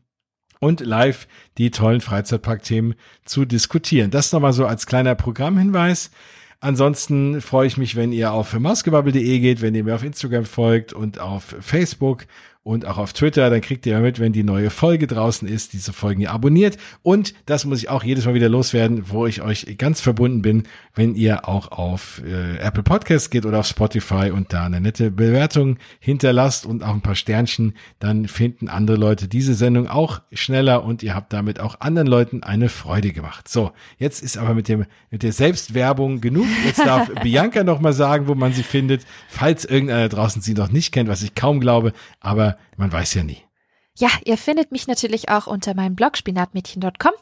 und 0.60 0.80
live 0.80 1.26
die 1.56 1.70
tollen 1.70 2.02
Freizeitparkthemen 2.02 2.96
zu 3.24 3.46
diskutieren. 3.46 4.10
Das 4.10 4.30
nochmal 4.30 4.52
so 4.52 4.66
als 4.66 4.84
kleiner 4.84 5.14
Programmhinweis. 5.14 6.10
Ansonsten 6.60 7.40
freue 7.40 7.66
ich 7.66 7.78
mich, 7.78 7.96
wenn 7.96 8.12
ihr 8.12 8.32
auf 8.32 8.58
mausgebabbel.de 8.58 9.38
geht, 9.38 9.62
wenn 9.62 9.74
ihr 9.74 9.84
mir 9.84 9.94
auf 9.94 10.04
Instagram 10.04 10.44
folgt 10.44 10.92
und 10.92 11.18
auf 11.18 11.56
Facebook 11.60 12.26
und 12.66 12.84
auch 12.84 12.98
auf 12.98 13.12
Twitter. 13.12 13.48
Dann 13.48 13.60
kriegt 13.60 13.86
ihr 13.86 14.00
mit, 14.00 14.18
wenn 14.18 14.32
die 14.32 14.42
neue 14.42 14.70
Folge 14.70 15.06
draußen 15.06 15.46
ist, 15.46 15.72
diese 15.72 15.92
Folgen 15.92 16.20
ihr 16.20 16.32
abonniert. 16.32 16.78
Und 17.04 17.32
das 17.46 17.64
muss 17.64 17.78
ich 17.78 17.88
auch 17.88 18.02
jedes 18.02 18.26
Mal 18.26 18.34
wieder 18.34 18.48
loswerden, 18.48 19.04
wo 19.06 19.24
ich 19.24 19.40
euch 19.40 19.78
ganz 19.78 20.00
verbunden 20.00 20.42
bin, 20.42 20.64
wenn 20.92 21.14
ihr 21.14 21.48
auch 21.48 21.70
auf 21.70 22.20
äh, 22.26 22.56
Apple 22.58 22.82
Podcasts 22.82 23.30
geht 23.30 23.46
oder 23.46 23.60
auf 23.60 23.68
Spotify 23.68 24.32
und 24.32 24.52
da 24.52 24.64
eine 24.64 24.80
nette 24.80 25.12
Bewertung 25.12 25.76
hinterlasst 26.00 26.66
und 26.66 26.82
auch 26.82 26.92
ein 26.92 27.02
paar 27.02 27.14
Sternchen, 27.14 27.74
dann 28.00 28.26
finden 28.26 28.68
andere 28.68 28.96
Leute 28.96 29.28
diese 29.28 29.54
Sendung 29.54 29.86
auch 29.86 30.22
schneller 30.32 30.82
und 30.82 31.04
ihr 31.04 31.14
habt 31.14 31.32
damit 31.32 31.60
auch 31.60 31.80
anderen 31.80 32.08
Leuten 32.08 32.42
eine 32.42 32.68
Freude 32.68 33.12
gemacht. 33.12 33.46
So, 33.46 33.70
jetzt 33.98 34.24
ist 34.24 34.38
aber 34.38 34.54
mit 34.54 34.66
dem 34.66 34.86
mit 35.12 35.22
der 35.22 35.32
Selbstwerbung 35.32 36.20
genug. 36.20 36.46
Jetzt 36.64 36.80
darf 36.80 37.12
Bianca 37.22 37.62
noch 37.62 37.78
mal 37.78 37.92
sagen, 37.92 38.26
wo 38.26 38.34
man 38.34 38.52
sie 38.52 38.64
findet, 38.64 39.06
falls 39.28 39.64
irgendeiner 39.64 40.08
draußen 40.08 40.42
sie 40.42 40.54
noch 40.54 40.72
nicht 40.72 40.90
kennt, 40.90 41.08
was 41.08 41.22
ich 41.22 41.36
kaum 41.36 41.60
glaube, 41.60 41.92
aber 42.18 42.55
man 42.76 42.92
weiß 42.92 43.14
ja 43.14 43.22
nie. 43.22 43.42
Ja, 43.98 44.10
ihr 44.24 44.36
findet 44.36 44.72
mich 44.72 44.86
natürlich 44.88 45.30
auch 45.30 45.46
unter 45.46 45.74
meinem 45.74 45.96
Blog 45.96 46.18
spinatmädchen.com. 46.18 47.12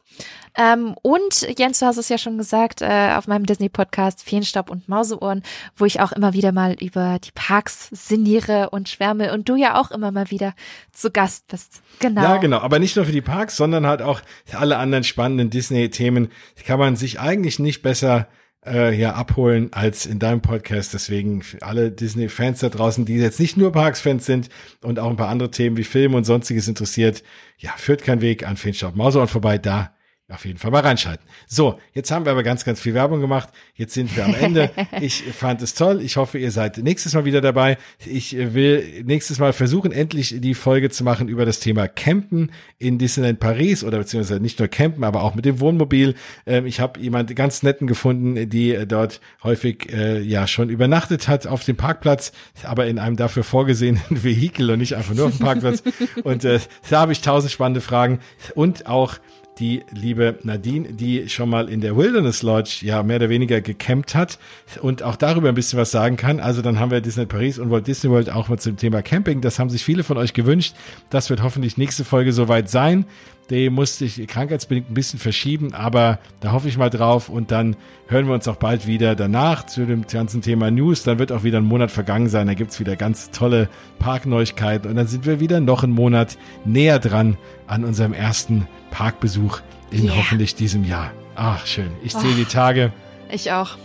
Ähm, 0.57 0.97
und 1.03 1.47
Jens, 1.57 1.79
du 1.79 1.87
hast 1.87 1.99
es 1.99 2.09
ja 2.09 2.19
schon 2.19 2.37
gesagt, 2.37 2.83
äh, 2.83 3.13
auf 3.15 3.29
meinem 3.29 3.47
Disney-Podcast 3.47 4.25
Feenstaub 4.25 4.71
und 4.71 4.89
Mauseohren, 4.89 5.43
wo 5.77 5.85
ich 5.85 6.01
auch 6.01 6.11
immer 6.11 6.33
wieder 6.33 6.51
mal 6.51 6.75
über 6.81 7.21
die 7.21 7.31
Parks 7.33 7.91
sinniere 7.93 8.71
und 8.71 8.89
schwärme 8.89 9.33
und 9.33 9.49
du 9.49 9.55
ja 9.55 9.81
auch 9.81 9.93
immer 9.93 10.11
mal 10.11 10.33
wieder 10.33 10.53
zu 10.91 11.13
Gast 11.13 11.47
bist. 11.47 11.81
Genau. 12.01 12.23
Ja, 12.23 12.37
genau. 12.39 12.59
Aber 12.59 12.81
nicht 12.81 12.97
nur 12.97 13.05
für 13.05 13.13
die 13.13 13.21
Parks, 13.21 13.57
sondern 13.57 13.87
halt 13.87 14.03
auch 14.03 14.21
alle 14.53 14.79
anderen 14.79 15.05
spannenden 15.05 15.51
Disney-Themen 15.51 16.33
kann 16.67 16.81
man 16.81 16.97
sich 16.97 17.21
eigentlich 17.21 17.61
nicht 17.61 17.83
besser 17.83 18.27
äh, 18.67 18.95
ja 18.99 19.15
abholen 19.15 19.73
als 19.73 20.07
in 20.07 20.19
deinem 20.19 20.41
Podcast. 20.41 20.95
Deswegen 20.95 21.43
für 21.43 21.63
alle 21.63 21.91
Disney-Fans 21.91 22.61
da 22.61 22.69
draußen, 22.69 23.05
die 23.05 23.17
jetzt 23.17 23.41
nicht 23.41 23.57
nur 23.57 23.73
Parks-Fans 23.73 24.27
sind 24.27 24.49
und 24.83 24.99
auch 24.99 25.11
ein 25.11 25.17
paar 25.17 25.29
andere 25.29 25.51
Themen 25.51 25.77
wie 25.77 25.85
Film 25.85 26.15
und 26.15 26.25
sonstiges 26.25 26.69
interessiert, 26.69 27.23
ja, 27.59 27.73
führt 27.77 28.03
kein 28.03 28.21
Weg 28.21 28.47
an 28.47 28.57
Feenstaub 28.57 28.97
Mauseohren 28.97 29.29
vorbei. 29.29 29.59
Da 29.59 29.94
auf 30.31 30.47
jeden 30.47 30.59
Fall 30.59 30.71
mal 30.71 30.81
reinschalten. 30.81 31.27
So, 31.47 31.79
jetzt 31.93 32.11
haben 32.11 32.25
wir 32.25 32.33
aber 32.33 32.43
ganz, 32.43 32.65
ganz 32.65 32.81
viel 32.81 32.95
Werbung 32.95 33.21
gemacht. 33.21 33.51
Jetzt 33.75 33.93
sind 33.93 34.17
wir 34.17 34.25
am 34.25 34.35
Ende. 34.35 34.71
Ich 35.01 35.23
fand 35.23 35.61
es 35.61 35.75
toll. 35.75 36.01
Ich 36.01 36.17
hoffe, 36.17 36.39
ihr 36.39 36.51
seid 36.51 36.79
nächstes 36.79 37.15
Mal 37.15 37.25
wieder 37.25 37.41
dabei. 37.41 37.79
Ich 38.07 38.35
will 38.37 39.03
nächstes 39.05 39.39
Mal 39.39 39.53
versuchen, 39.53 39.93
endlich 39.93 40.37
die 40.39 40.55
Folge 40.55 40.89
zu 40.89 41.05
machen 41.05 41.29
über 41.29 41.45
das 41.45 41.61
Thema 41.61 41.89
Campen 41.89 42.53
in 42.79 42.99
Disneyland 42.99 43.41
Paris 43.41 43.83
oder 43.83 43.99
beziehungsweise 43.99 44.41
nicht 44.41 44.59
nur 44.59 44.69
Campen, 44.69 45.05
aber 45.05 45.23
auch 45.23 45.35
mit 45.35 45.45
dem 45.45 45.61
Wohnmobil. 45.61 46.15
Ähm, 46.47 46.67
ich 46.67 46.81
habe 46.81 47.01
jemand 47.01 47.35
ganz 47.35 47.63
netten 47.63 47.87
gefunden, 47.87 48.49
die 48.49 48.87
dort 48.87 49.21
häufig 49.43 49.93
äh, 49.93 50.21
ja 50.21 50.47
schon 50.47 50.71
übernachtet 50.71 51.29
hat 51.29 51.47
auf 51.47 51.65
dem 51.65 51.77
Parkplatz, 51.77 52.33
aber 52.63 52.87
in 52.87 52.99
einem 52.99 53.17
dafür 53.17 53.45
vorgesehenen 53.45 54.03
Vehikel 54.09 54.71
und 54.71 54.79
nicht 54.79 54.97
einfach 54.97 55.15
nur 55.15 55.27
auf 55.27 55.37
dem 55.37 55.45
Parkplatz. 55.45 55.83
Und 56.23 56.45
äh, 56.45 56.61
da 56.89 57.01
habe 57.01 57.13
ich 57.13 57.21
tausend 57.21 57.53
spannende 57.53 57.81
Fragen 57.81 58.21
und 58.55 58.87
auch 58.87 59.19
die 59.59 59.85
liebe 59.93 60.39
Nadine, 60.43 60.93
die 60.93 61.29
schon 61.29 61.49
mal 61.49 61.69
in 61.69 61.81
der 61.81 61.97
Wilderness 61.97 62.43
Lodge 62.43 62.81
ja 62.83 63.03
mehr 63.03 63.17
oder 63.17 63.29
weniger 63.29 63.61
gecampt 63.61 64.15
hat 64.15 64.39
und 64.81 65.03
auch 65.03 65.17
darüber 65.17 65.49
ein 65.49 65.55
bisschen 65.55 65.79
was 65.79 65.91
sagen 65.91 66.17
kann. 66.17 66.41
Also 66.41 66.63
dann 66.63 66.81
haben 66.81 66.91
wir 66.91 67.01
Disney 67.01 67.27
Paris 67.27 67.59
und 67.59 67.71
Walt 67.71 67.87
Disney 67.87 68.11
World 68.11 68.31
auch 68.31 68.49
mal 68.49 68.59
zum 68.59 68.77
Thema 68.77 69.03
Camping. 69.03 69.41
Das 69.41 69.59
haben 69.59 69.71
sich 69.71 69.85
viele 69.85 70.03
von 70.03 70.17
euch 70.17 70.33
gewünscht. 70.33 70.75
Das 71.11 71.31
wird 71.31 71.43
hoffentlich 71.43 71.77
nächste 71.77 72.05
Folge 72.05 72.33
soweit 72.33 72.69
sein. 72.69 73.05
Die 73.51 73.69
musste 73.69 74.07
ich 74.07 74.27
krankheitsbedingt 74.27 74.91
ein 74.91 74.95
bisschen 74.95 75.19
verschieben, 75.19 75.75
aber 75.75 76.19
da 76.41 76.53
hoffe 76.53 76.69
ich 76.69 76.79
mal 76.79 76.89
drauf 76.89 77.29
und 77.29 77.51
dann 77.51 77.77
hören 78.09 78.27
wir 78.27 78.35
uns 78.35 78.49
auch 78.49 78.57
bald 78.57 78.87
wieder 78.87 79.15
danach 79.15 79.67
zu 79.67 79.85
dem 79.85 80.07
ganzen 80.07 80.41
Thema 80.41 80.71
News. 80.71 81.03
Dann 81.03 81.19
wird 81.19 81.31
auch 81.31 81.43
wieder 81.43 81.59
ein 81.59 81.65
Monat 81.65 81.91
vergangen 81.91 82.29
sein, 82.29 82.47
da 82.47 82.55
gibt's 82.55 82.81
wieder 82.81 82.97
ganz 82.97 83.31
tolle 83.31 83.69
Parkneuigkeiten 83.99 84.89
und 84.89 84.97
dann 84.97 85.09
sind 85.09 85.27
wir 85.27 85.41
wieder 85.41 85.61
noch 85.61 85.83
einen 85.83 85.93
Monat 85.93 86.39
näher 86.65 86.99
dran 86.99 87.37
an 87.67 87.85
unserem 87.85 88.15
ersten 88.15 88.67
Parkbesuch 88.91 89.61
in 89.91 90.05
yeah. 90.05 90.17
hoffentlich 90.17 90.55
diesem 90.55 90.85
Jahr. 90.85 91.13
Ach, 91.37 91.67
schön. 91.67 91.91
Ich 92.03 92.15
oh, 92.15 92.21
die 92.23 92.45
Tage. 92.47 92.93
Ich 93.31 93.53
auch. 93.53 93.77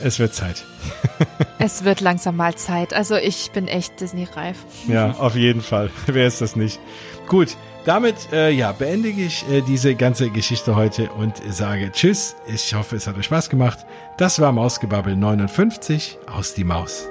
Es 0.00 0.18
wird 0.18 0.34
Zeit. 0.34 0.64
es 1.58 1.84
wird 1.84 2.00
langsam 2.00 2.36
mal 2.36 2.54
Zeit. 2.54 2.92
Also 2.92 3.16
ich 3.16 3.50
bin 3.52 3.68
echt 3.68 4.00
Disney-reif. 4.00 4.58
Ja, 4.88 5.12
auf 5.12 5.34
jeden 5.34 5.62
Fall. 5.62 5.90
Wer 6.06 6.26
ist 6.26 6.40
das 6.40 6.56
nicht? 6.56 6.78
Gut, 7.26 7.56
damit 7.86 8.32
äh, 8.32 8.50
ja, 8.50 8.72
beende 8.72 9.08
ich 9.08 9.48
äh, 9.48 9.62
diese 9.62 9.94
ganze 9.94 10.30
Geschichte 10.30 10.74
heute 10.74 11.12
und 11.12 11.40
sage 11.48 11.92
Tschüss. 11.92 12.34
Ich 12.48 12.74
hoffe, 12.74 12.96
es 12.96 13.06
hat 13.06 13.16
euch 13.16 13.26
Spaß 13.26 13.48
gemacht. 13.48 13.86
Das 14.18 14.40
war 14.40 14.50
Mausgebabbel 14.50 15.14
59 15.14 16.18
aus 16.26 16.52
die 16.52 16.64
Maus. 16.64 17.06